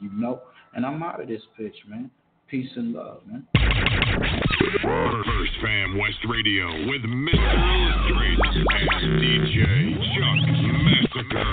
you 0.00 0.10
know? 0.12 0.42
And 0.74 0.84
I'm 0.84 1.02
out 1.02 1.20
of 1.20 1.28
this 1.28 1.42
pitch, 1.56 1.76
man. 1.86 2.10
Peace 2.50 2.68
and 2.74 2.92
love, 2.92 3.20
man. 3.28 3.46
First 4.82 5.52
Fam 5.62 5.96
West 5.96 6.18
Radio 6.28 6.66
with 6.88 7.02
Mr. 7.02 7.54
Illtactikz 8.10 8.64
and 8.90 9.22
DJ 9.22 9.94
Chuck 10.16 10.40
Massacure. 10.82 11.46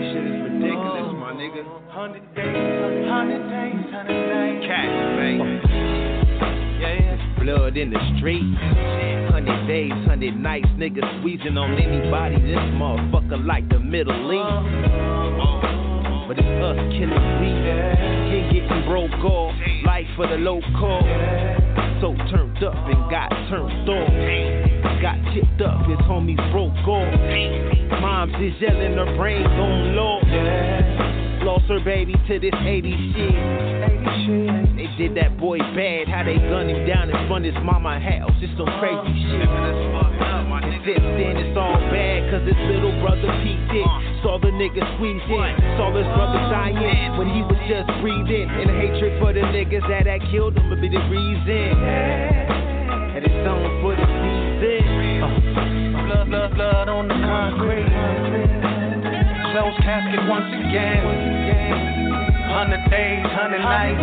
Shit 0.00 0.24
is 0.24 0.40
ridiculous, 0.40 1.12
my 1.20 1.32
nigga. 1.36 1.62
Hundred 1.90 2.24
days, 2.34 3.08
hundred 3.10 3.42
days, 3.50 3.84
hundred 3.92 4.20
days. 4.24 4.66
Cat, 4.66 4.88
baby. 5.18 5.44
Yeah, 6.80 6.94
yeah. 6.98 7.44
Blood 7.44 7.76
in 7.76 7.90
the 7.90 8.00
street. 8.16 9.15
Hundred 9.36 9.68
days, 9.68 9.92
hundred 10.08 10.34
nights, 10.34 10.68
niggas 10.78 11.20
squeezing 11.20 11.58
on 11.58 11.76
anybody. 11.76 12.40
This 12.40 12.56
motherfucker 12.72 13.44
like 13.44 13.68
the 13.68 13.78
Middle 13.78 14.32
East. 14.32 14.64
But 16.26 16.38
it's 16.40 16.64
us 16.64 16.80
killing 16.96 17.28
we. 17.44 17.52
Ain't 18.32 18.48
getting 18.48 18.88
broke 18.88 19.12
off. 19.28 19.52
Life 19.84 20.08
for 20.16 20.26
the 20.26 20.40
local. 20.40 21.04
So 22.00 22.16
turned 22.32 22.64
up 22.64 22.80
and 22.88 23.10
got 23.12 23.28
turned 23.52 23.84
off. 23.84 24.08
Got 25.04 25.20
chipped 25.34 25.60
up, 25.60 25.84
his 25.84 26.00
homies 26.08 26.40
broke 26.50 26.72
off. 26.88 27.12
Moms 28.00 28.32
is 28.40 28.56
yelling 28.58 28.96
her 28.96 29.16
brains 29.18 29.44
on 29.44 29.96
low. 29.96 30.16
Lost 31.44 31.68
her 31.68 31.84
baby 31.84 32.14
to 32.26 32.40
this 32.40 32.56
80 32.56 33.12
shit. 33.12 33.36
They 33.36 34.65
did 34.96 35.14
that 35.14 35.36
boy 35.36 35.60
bad, 35.76 36.08
how 36.08 36.24
they 36.24 36.40
gunned 36.40 36.72
him 36.72 36.88
down 36.88 37.12
in 37.12 37.16
front 37.28 37.44
of 37.44 37.52
his 37.52 37.60
mama 37.62 38.00
house. 38.00 38.32
It's 38.40 38.52
some 38.56 38.68
crazy 38.80 39.12
shit. 39.28 39.44
Since 40.88 41.04
then 41.20 41.36
it's 41.36 41.56
all 41.58 41.76
bad, 41.92 42.30
cause 42.32 42.46
his 42.48 42.56
little 42.72 42.94
brother 43.04 43.28
peeked 43.44 43.76
it. 43.76 43.88
Saw 44.24 44.40
the 44.40 44.54
nigga 44.56 44.80
squeezed 44.96 45.28
in, 45.28 45.52
saw 45.76 45.92
his 45.92 46.08
brother 46.16 46.40
dying 46.48 47.12
when 47.20 47.28
he 47.28 47.44
was 47.44 47.60
just 47.68 47.90
breathing. 48.00 48.48
And 48.48 48.72
hatred 48.72 49.20
for 49.20 49.36
the 49.36 49.44
niggas 49.52 49.84
that 49.90 50.06
had 50.08 50.24
killed 50.32 50.56
him 50.56 50.70
would 50.70 50.80
be 50.80 50.88
the 50.88 51.02
reason. 51.12 51.76
And 51.76 53.20
it's 53.20 53.44
on 53.44 53.68
for 53.84 53.92
the 53.92 54.06
season. 54.06 55.20
Uh, 55.20 56.08
blood, 56.08 56.26
blood, 56.30 56.54
blood 56.56 56.88
on 56.88 57.08
the 57.08 57.18
concrete. 57.20 57.90
Closed 59.52 59.78
casket 59.84 60.22
once 60.24 60.48
again. 60.56 61.36
Hundred 62.56 62.88
days, 62.88 63.20
hundred 63.36 63.60
nights. 63.60 64.00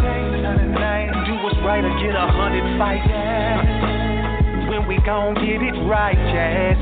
Do 1.26 1.34
what's 1.42 1.58
right 1.66 1.82
or 1.82 1.90
get 1.98 2.14
a 2.14 2.28
hundred 2.30 2.62
fights. 2.78 3.10
When 4.70 4.86
we 4.86 5.02
gon' 5.02 5.34
get 5.42 5.58
it 5.58 5.74
right, 5.90 6.14
Jazz. 6.14 6.78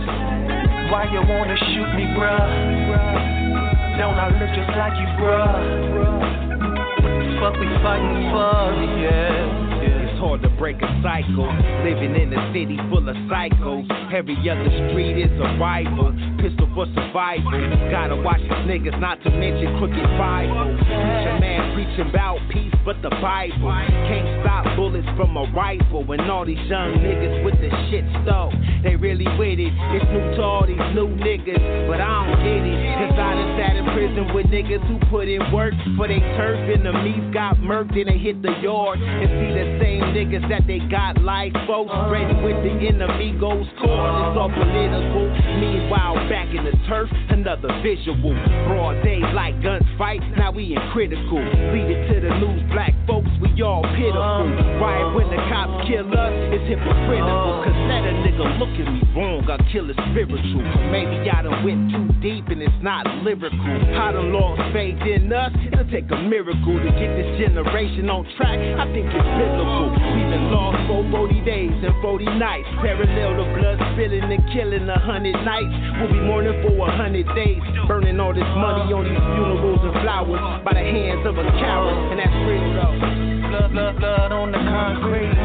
Why 0.92 1.08
you 1.08 1.24
wanna 1.24 1.56
shoot 1.72 1.96
me, 1.96 2.12
bruh? 2.12 3.96
Don't 3.96 4.20
I 4.20 4.36
look 4.36 4.52
just 4.52 4.68
like 4.76 5.00
you, 5.00 5.08
bruh? 5.16 5.56
Fuck 7.40 7.56
we 7.56 7.72
fighting 7.80 8.20
for, 8.36 8.76
yeah? 9.00 10.12
It's 10.12 10.20
hard 10.20 10.42
to 10.42 10.50
break 10.60 10.76
a 10.82 10.92
cycle. 11.02 11.48
Living 11.88 12.20
in 12.20 12.34
a 12.34 12.52
city 12.52 12.76
full 12.92 13.08
of 13.08 13.16
psychos. 13.32 13.88
Every 14.14 14.36
other 14.50 14.92
street 14.92 15.24
is 15.24 15.32
a 15.40 15.56
rival. 15.56 16.12
Pistol 16.42 16.68
for 16.74 16.90
survival. 16.98 17.54
Gotta 17.94 18.16
watch 18.16 18.42
these 18.42 18.66
niggas, 18.66 19.00
not 19.00 19.22
to 19.22 19.30
mention 19.30 19.78
crooked 19.78 20.10
Bible. 20.18 20.74
Preacher 20.74 21.38
man 21.38 21.62
preaching 21.78 22.10
about 22.10 22.40
peace, 22.50 22.74
but 22.84 22.98
the 23.06 23.14
Bible 23.22 23.70
can't 24.10 24.42
stop 24.42 24.66
bullets 24.76 25.06
from 25.16 25.38
a 25.38 25.46
rifle. 25.54 26.02
And 26.12 26.26
all 26.32 26.46
these 26.46 26.58
young 26.66 26.98
niggas 26.98 27.46
with 27.46 27.62
the 27.62 27.70
shit 27.94 28.06
stole, 28.26 28.50
they 28.82 28.96
really 28.96 29.30
with 29.38 29.62
it. 29.62 29.70
It's 29.94 30.10
new 30.10 30.26
to 30.38 30.42
all 30.42 30.66
these 30.66 30.82
new 30.98 31.14
niggas, 31.14 31.62
but 31.86 32.02
I 32.02 32.26
don't 32.26 32.42
get 32.42 32.66
it. 32.66 32.78
Cause 32.98 33.14
I 33.22 33.30
done 33.38 33.52
sat 33.62 33.76
in 33.78 33.86
prison 33.94 34.34
with 34.34 34.48
niggas 34.50 34.82
who 34.90 34.98
put 35.14 35.30
in 35.30 35.46
work 35.54 35.78
for 35.94 36.08
they 36.08 36.20
turf. 36.42 36.58
Enemies 36.74 37.22
got 37.34 37.62
murked 37.62 37.94
and 37.94 38.10
they 38.10 38.18
hit 38.18 38.42
the 38.42 38.58
yard. 38.66 38.98
And 38.98 39.30
see 39.30 39.52
the 39.54 39.78
same 39.78 40.02
niggas 40.18 40.50
that 40.50 40.66
they 40.66 40.82
got 40.90 41.22
life 41.22 41.54
for. 41.70 41.86
Ready 42.10 42.34
with 42.42 42.58
the 42.66 42.74
enemy 42.82 43.38
goes 43.38 43.70
score. 43.78 44.10
It's 44.26 44.38
all 44.42 44.50
political. 44.50 45.30
Meanwhile, 45.62 46.31
back 46.32 46.48
in 46.56 46.64
the 46.64 46.72
turf, 46.88 47.12
another 47.28 47.68
visual. 47.84 48.32
Broad 48.64 49.04
day 49.04 49.20
like 49.36 49.52
guns 49.62 49.84
fight, 50.00 50.24
now 50.40 50.50
we 50.50 50.72
in 50.72 50.80
critical. 50.96 51.44
Lead 51.76 51.92
it 51.92 52.08
to 52.08 52.24
the 52.24 52.32
news, 52.40 52.64
black 52.72 52.96
folks, 53.04 53.28
we 53.44 53.52
all 53.60 53.84
pitiful. 54.00 54.48
Right 54.80 55.12
when 55.12 55.28
the 55.28 55.36
cops 55.52 55.84
kill 55.92 56.08
us, 56.08 56.32
it's 56.56 56.64
hypocritical. 56.72 57.68
Cause 57.68 57.76
let 57.92 58.08
a 58.08 58.16
nigga 58.24 58.48
look 58.64 58.72
at 58.80 58.88
me 58.88 59.04
wrong, 59.12 59.44
I 59.44 59.60
kill 59.76 59.92
it 59.92 60.00
spiritual. 60.16 60.64
Maybe 60.88 61.28
I 61.28 61.44
done 61.44 61.68
went 61.68 61.92
too 61.92 62.08
deep 62.24 62.48
and 62.48 62.64
it's 62.64 62.80
not 62.80 63.04
lyrical. 63.28 63.76
I 64.00 64.16
done 64.16 64.32
lost 64.32 64.64
faith 64.72 65.04
in 65.04 65.28
us, 65.36 65.52
it'll 65.68 65.84
take 65.92 66.08
a 66.16 66.20
miracle 66.32 66.80
to 66.80 66.92
get 66.96 67.12
this 67.12 67.28
generation 67.44 68.08
on 68.08 68.24
track. 68.40 68.56
I 68.56 68.88
think 68.96 69.12
it's 69.12 69.32
biblical. 69.36 70.00
We 70.16 70.24
been 70.32 70.48
lost 70.48 70.80
for 70.88 71.04
40 71.12 71.44
days 71.44 71.76
and 71.84 71.92
40 72.00 72.24
nights. 72.40 72.72
Parallel 72.80 73.36
to 73.36 73.46
blood 73.60 73.80
spilling 73.92 74.32
and 74.32 74.44
killing 74.56 74.88
a 74.88 75.00
hundred 75.00 75.36
nights. 75.44 75.76
We'll 76.00 76.08
be 76.08 76.21
mourning 76.26 76.58
for 76.62 76.88
a 76.88 76.92
hundred 76.96 77.28
days. 77.36 77.62
Burning 77.88 78.20
all 78.20 78.34
this 78.34 78.48
money 78.58 78.94
on 78.94 79.04
these 79.04 79.20
funerals 79.36 79.82
and 79.84 79.96
flowers 80.02 80.42
by 80.64 80.74
the 80.74 80.86
hands 80.86 81.26
of 81.26 81.38
a 81.38 81.46
coward. 81.60 81.98
And 82.12 82.20
that's 82.20 82.38
real 82.48 82.68
though. 82.78 82.96
Blood, 83.52 83.72
blood, 83.74 83.96
blood 84.00 84.32
on 84.32 84.52
the 84.52 84.62
concrete. 84.62 85.36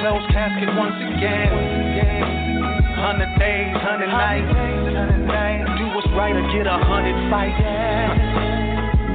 Closed 0.00 0.28
casket 0.32 0.70
once 0.76 0.96
again. 0.96 1.50
Hundred 2.96 3.32
days, 3.38 3.76
hundred 3.82 4.08
nights. 4.08 4.48
Do 5.78 5.84
what's 5.94 6.08
right 6.16 6.34
or 6.34 6.46
get 6.52 6.66
a 6.66 6.78
hundred 6.80 7.16
fights. 7.28 7.60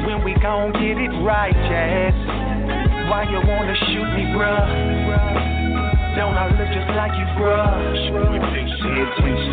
When 0.06 0.24
we 0.24 0.34
gon' 0.42 0.74
get 0.74 0.98
it 0.98 1.14
right, 1.26 1.54
Jazz. 1.70 2.14
Why 3.10 3.24
you 3.30 3.42
wanna 3.48 3.76
shoot 3.76 4.10
me, 4.16 4.24
bruh? 4.34 5.61
Don't 6.16 6.36
I 6.36 6.48
look 6.52 6.68
just 6.76 6.92
like 6.92 7.16
you, 7.16 7.26
bruh? 7.40 7.72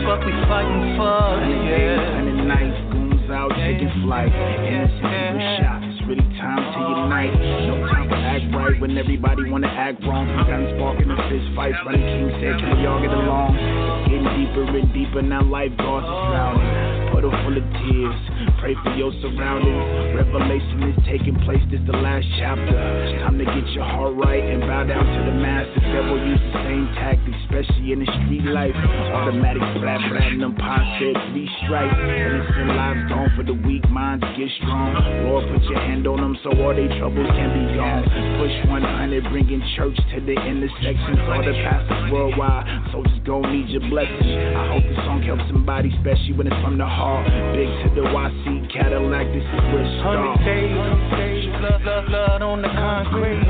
Fuck 0.05 0.25
we 0.25 0.33
fighting 0.49 0.97
for, 0.97 1.39
yeah. 1.69 2.19
And 2.19 2.27
the 2.27 2.45
night 2.45 2.75
goons 2.91 3.31
out 3.31 3.53
taking 3.55 3.93
flight. 4.03 4.33
Innocent 4.33 4.99
people 4.99 5.39
shot. 5.61 5.81
It's 5.85 6.03
really 6.09 6.27
time 6.41 6.59
to 6.59 6.81
unite. 6.99 7.35
No 7.69 7.87
time 7.87 8.09
to 8.09 8.17
act 8.17 8.55
right 8.55 8.81
when 8.81 8.99
everybody 8.99 9.49
wanna 9.51 9.69
act 9.69 10.03
wrong. 10.03 10.27
Sometimes 10.27 10.75
sparking 10.75 11.09
the 11.09 11.17
fist 11.31 11.47
fights. 11.55 11.79
Running 11.87 12.03
King 12.03 12.31
said, 12.41 12.59
can 12.59 12.79
we 12.81 12.87
all 12.87 13.01
get 13.01 13.13
along? 13.13 13.55
It's 13.55 14.11
getting 14.11 14.27
deeper 14.35 14.65
and 14.67 14.93
deeper. 14.93 15.23
Now 15.23 15.43
lifeguards 15.45 16.07
are 16.09 16.31
drowning. 16.33 17.08
Puddle 17.29 17.45
full 17.45 17.57
of 17.61 17.67
tears. 17.85 18.21
Pray 18.61 18.75
for 18.83 18.95
your 18.97 19.13
surroundings. 19.21 20.17
Revelation 20.17 20.89
is 20.89 20.97
taking 21.05 21.37
place. 21.45 21.61
This 21.71 21.81
the 21.85 21.93
last 21.93 22.25
chapter. 22.39 22.73
Time 23.21 23.37
to 23.37 23.45
get 23.45 23.69
your 23.77 23.85
heart 23.85 24.17
right 24.17 24.41
and 24.41 24.61
bow 24.63 24.85
down 24.85 25.05
to 25.05 25.21
the 25.29 25.37
master. 25.37 25.81
Devil 25.93 26.17
use 26.25 26.41
the 26.41 26.53
same 26.65 26.87
tactics, 26.97 27.37
especially 27.45 27.93
in 27.93 28.01
the 28.01 28.09
street 28.25 28.45
life. 28.49 28.73
Automatic 29.13 29.61
flat 29.77 30.01
platinum 30.09 30.57
pot 30.57 30.81
said 31.01 31.17
three 31.33 31.49
strikes. 31.65 31.97
Innocent 31.97 32.73
lives 32.77 33.05
gone 33.13 33.31
for 33.37 33.45
the 33.45 33.57
weak 33.67 33.85
minds 33.91 34.25
get 34.37 34.49
strong. 34.65 34.97
Lord, 35.29 35.45
put 35.53 35.63
your 35.69 35.81
hand 35.81 36.07
on 36.07 36.21
them 36.21 36.37
so 36.41 36.49
all 36.65 36.73
their 36.73 36.89
troubles 36.97 37.29
can 37.37 37.51
be 37.53 37.77
gone. 37.77 38.05
Push 38.41 38.57
100, 38.73 39.29
bringing 39.29 39.61
church 39.77 39.97
to 40.15 40.21
the 40.25 40.37
intersections. 40.37 41.21
All 41.29 41.45
the 41.45 41.53
pastors 41.61 42.13
worldwide, 42.13 42.65
so 42.93 43.05
soldiers 43.05 43.21
gon' 43.27 43.45
need 43.53 43.69
your 43.69 43.85
blessing. 43.91 44.33
I 44.57 44.73
hope 44.73 44.85
this 44.85 45.01
song 45.05 45.23
helps 45.23 45.45
somebody, 45.51 45.93
especially 45.99 46.33
when 46.33 46.47
it's 46.47 46.61
from 46.63 46.79
the 46.79 46.87
heart. 46.87 47.18
Big 47.55 47.69
to 47.83 47.89
the 47.95 48.07
YC 48.07 48.73
Cadillac, 48.73 49.27
this 49.35 49.43
is 49.43 49.61
where 49.73 49.83
it 49.83 49.91
starts. 50.01 50.39
Hundred 50.39 51.11
days, 51.17 51.47
blood, 51.59 51.83
blood, 51.83 52.07
blood 52.07 52.43
on 52.43 52.63
the 52.63 52.69
concrete. 52.69 53.43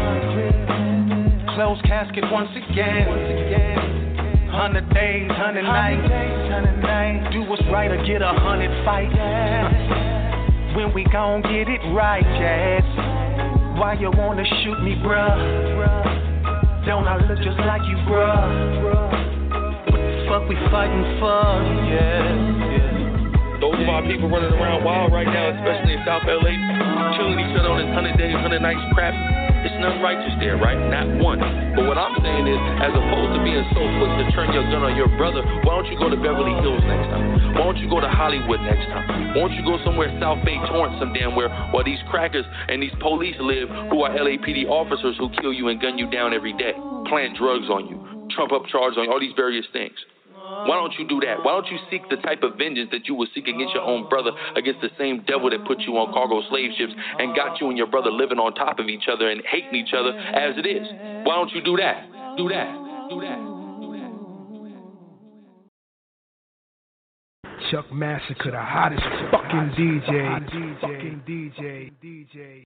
Closed 1.54 1.82
casket 1.84 2.24
once 2.30 2.50
again. 2.56 4.48
Hundred 4.50 4.88
days, 4.94 5.30
hundred 5.30 5.62
nights. 5.62 7.32
Do 7.32 7.42
what's 7.48 7.62
right 7.70 7.90
or 7.90 8.00
get 8.06 8.22
a 8.22 8.32
hundred 8.32 8.72
fights. 8.84 9.12
when 10.74 10.94
we 10.94 11.04
gon' 11.12 11.42
get 11.42 11.68
it 11.68 11.80
right, 11.92 12.24
Jazz? 12.40 12.84
Why 13.78 13.94
you 14.00 14.10
wanna 14.16 14.44
shoot 14.62 14.80
me, 14.82 14.96
bruh? 15.04 15.36
Don't 16.86 17.06
I 17.06 17.16
look 17.26 17.38
just 17.38 17.58
like 17.58 17.82
you, 17.82 17.96
bruh? 18.08 19.08
What 19.90 20.00
the 20.00 20.26
fuck 20.28 20.48
we 20.48 20.56
fighting 20.70 21.18
for? 21.20 21.42
Yeah, 21.92 22.32
yeah. 22.72 23.07
Those 23.58 23.74
of 23.74 23.90
our 23.90 24.06
people 24.06 24.30
running 24.30 24.54
around 24.54 24.86
wild 24.86 25.10
right 25.10 25.26
now, 25.26 25.50
especially 25.50 25.98
in 25.98 26.02
South 26.06 26.22
LA, 26.22 26.54
killing 27.18 27.42
each 27.42 27.58
other 27.58 27.74
on 27.74 27.82
this 27.82 27.90
100 27.90 28.14
days, 28.14 28.30
100 28.30 28.62
nights 28.62 28.78
crap. 28.94 29.10
It's 29.66 29.74
none 29.82 29.98
righteous 29.98 30.30
there, 30.38 30.54
right? 30.54 30.78
Not 30.78 31.18
one. 31.18 31.42
But 31.74 31.90
what 31.90 31.98
I'm 31.98 32.14
saying 32.22 32.46
is, 32.46 32.60
as 32.78 32.94
opposed 32.94 33.34
to 33.34 33.42
being 33.42 33.66
so 33.74 33.82
quick 33.98 34.12
to 34.22 34.24
turn 34.30 34.54
your 34.54 34.62
gun 34.70 34.86
on 34.86 34.94
your 34.94 35.10
brother, 35.18 35.42
why 35.66 35.74
don't 35.74 35.90
you 35.90 35.98
go 35.98 36.06
to 36.06 36.14
Beverly 36.14 36.54
Hills 36.62 36.78
next 36.86 37.10
time? 37.10 37.58
Why 37.58 37.66
don't 37.66 37.82
you 37.82 37.90
go 37.90 37.98
to 37.98 38.06
Hollywood 38.06 38.62
next 38.62 38.86
time? 38.94 39.34
Why 39.34 39.50
don't 39.50 39.58
you 39.58 39.66
go 39.66 39.82
somewhere 39.82 40.06
South 40.22 40.38
Bay, 40.46 40.54
Torrance, 40.70 40.94
some 41.02 41.10
damn 41.10 41.34
where, 41.34 41.50
where 41.74 41.82
these 41.82 41.98
crackers 42.14 42.46
and 42.70 42.78
these 42.78 42.94
police 43.02 43.34
live, 43.42 43.66
who 43.90 44.06
are 44.06 44.14
LAPD 44.14 44.70
officers 44.70 45.18
who 45.18 45.26
kill 45.42 45.50
you 45.50 45.66
and 45.66 45.82
gun 45.82 45.98
you 45.98 46.06
down 46.14 46.30
every 46.30 46.54
day, 46.54 46.78
plant 47.10 47.34
drugs 47.34 47.66
on 47.66 47.90
you, 47.90 47.98
trump 48.30 48.54
up 48.54 48.70
charges 48.70 48.94
on 48.94 49.06
you, 49.06 49.10
all 49.10 49.18
these 49.18 49.34
various 49.34 49.66
things. 49.74 49.98
Why 50.48 50.76
don't 50.76 50.94
you 50.98 51.06
do 51.06 51.20
that? 51.26 51.44
Why 51.44 51.52
don't 51.52 51.66
you 51.68 51.78
seek 51.90 52.08
the 52.08 52.16
type 52.16 52.42
of 52.42 52.56
vengeance 52.56 52.88
that 52.92 53.06
you 53.06 53.14
would 53.14 53.28
seek 53.34 53.46
against 53.46 53.74
your 53.74 53.82
own 53.82 54.08
brother, 54.08 54.30
against 54.56 54.80
the 54.80 54.90
same 54.98 55.24
devil 55.26 55.50
that 55.50 55.64
put 55.66 55.80
you 55.82 55.96
on 55.98 56.12
cargo 56.12 56.42
slave 56.48 56.70
ships 56.76 56.92
and 57.18 57.36
got 57.36 57.60
you 57.60 57.68
and 57.68 57.76
your 57.76 57.86
brother 57.86 58.10
living 58.10 58.38
on 58.38 58.54
top 58.54 58.78
of 58.78 58.88
each 58.88 59.08
other 59.10 59.28
and 59.30 59.42
hating 59.44 59.74
each 59.74 59.92
other 59.92 60.16
as 60.16 60.56
it 60.56 60.66
is? 60.66 60.86
Why 61.24 61.36
don't 61.36 61.52
you 61.52 61.62
do 61.62 61.76
that? 61.76 62.08
Do 62.36 62.48
that. 62.48 62.72
Do 63.10 63.20
that. 63.20 63.38
Do 63.80 63.92
that. 63.92 64.08
Chuck 67.70 67.86
Massacure, 67.92 68.52
the 68.52 68.58
hottest 68.58 69.02
fucking 69.30 69.74
DJ. 69.76 70.80
Fucking 70.80 71.22
DJ. 71.26 71.92
DJ. 72.02 72.64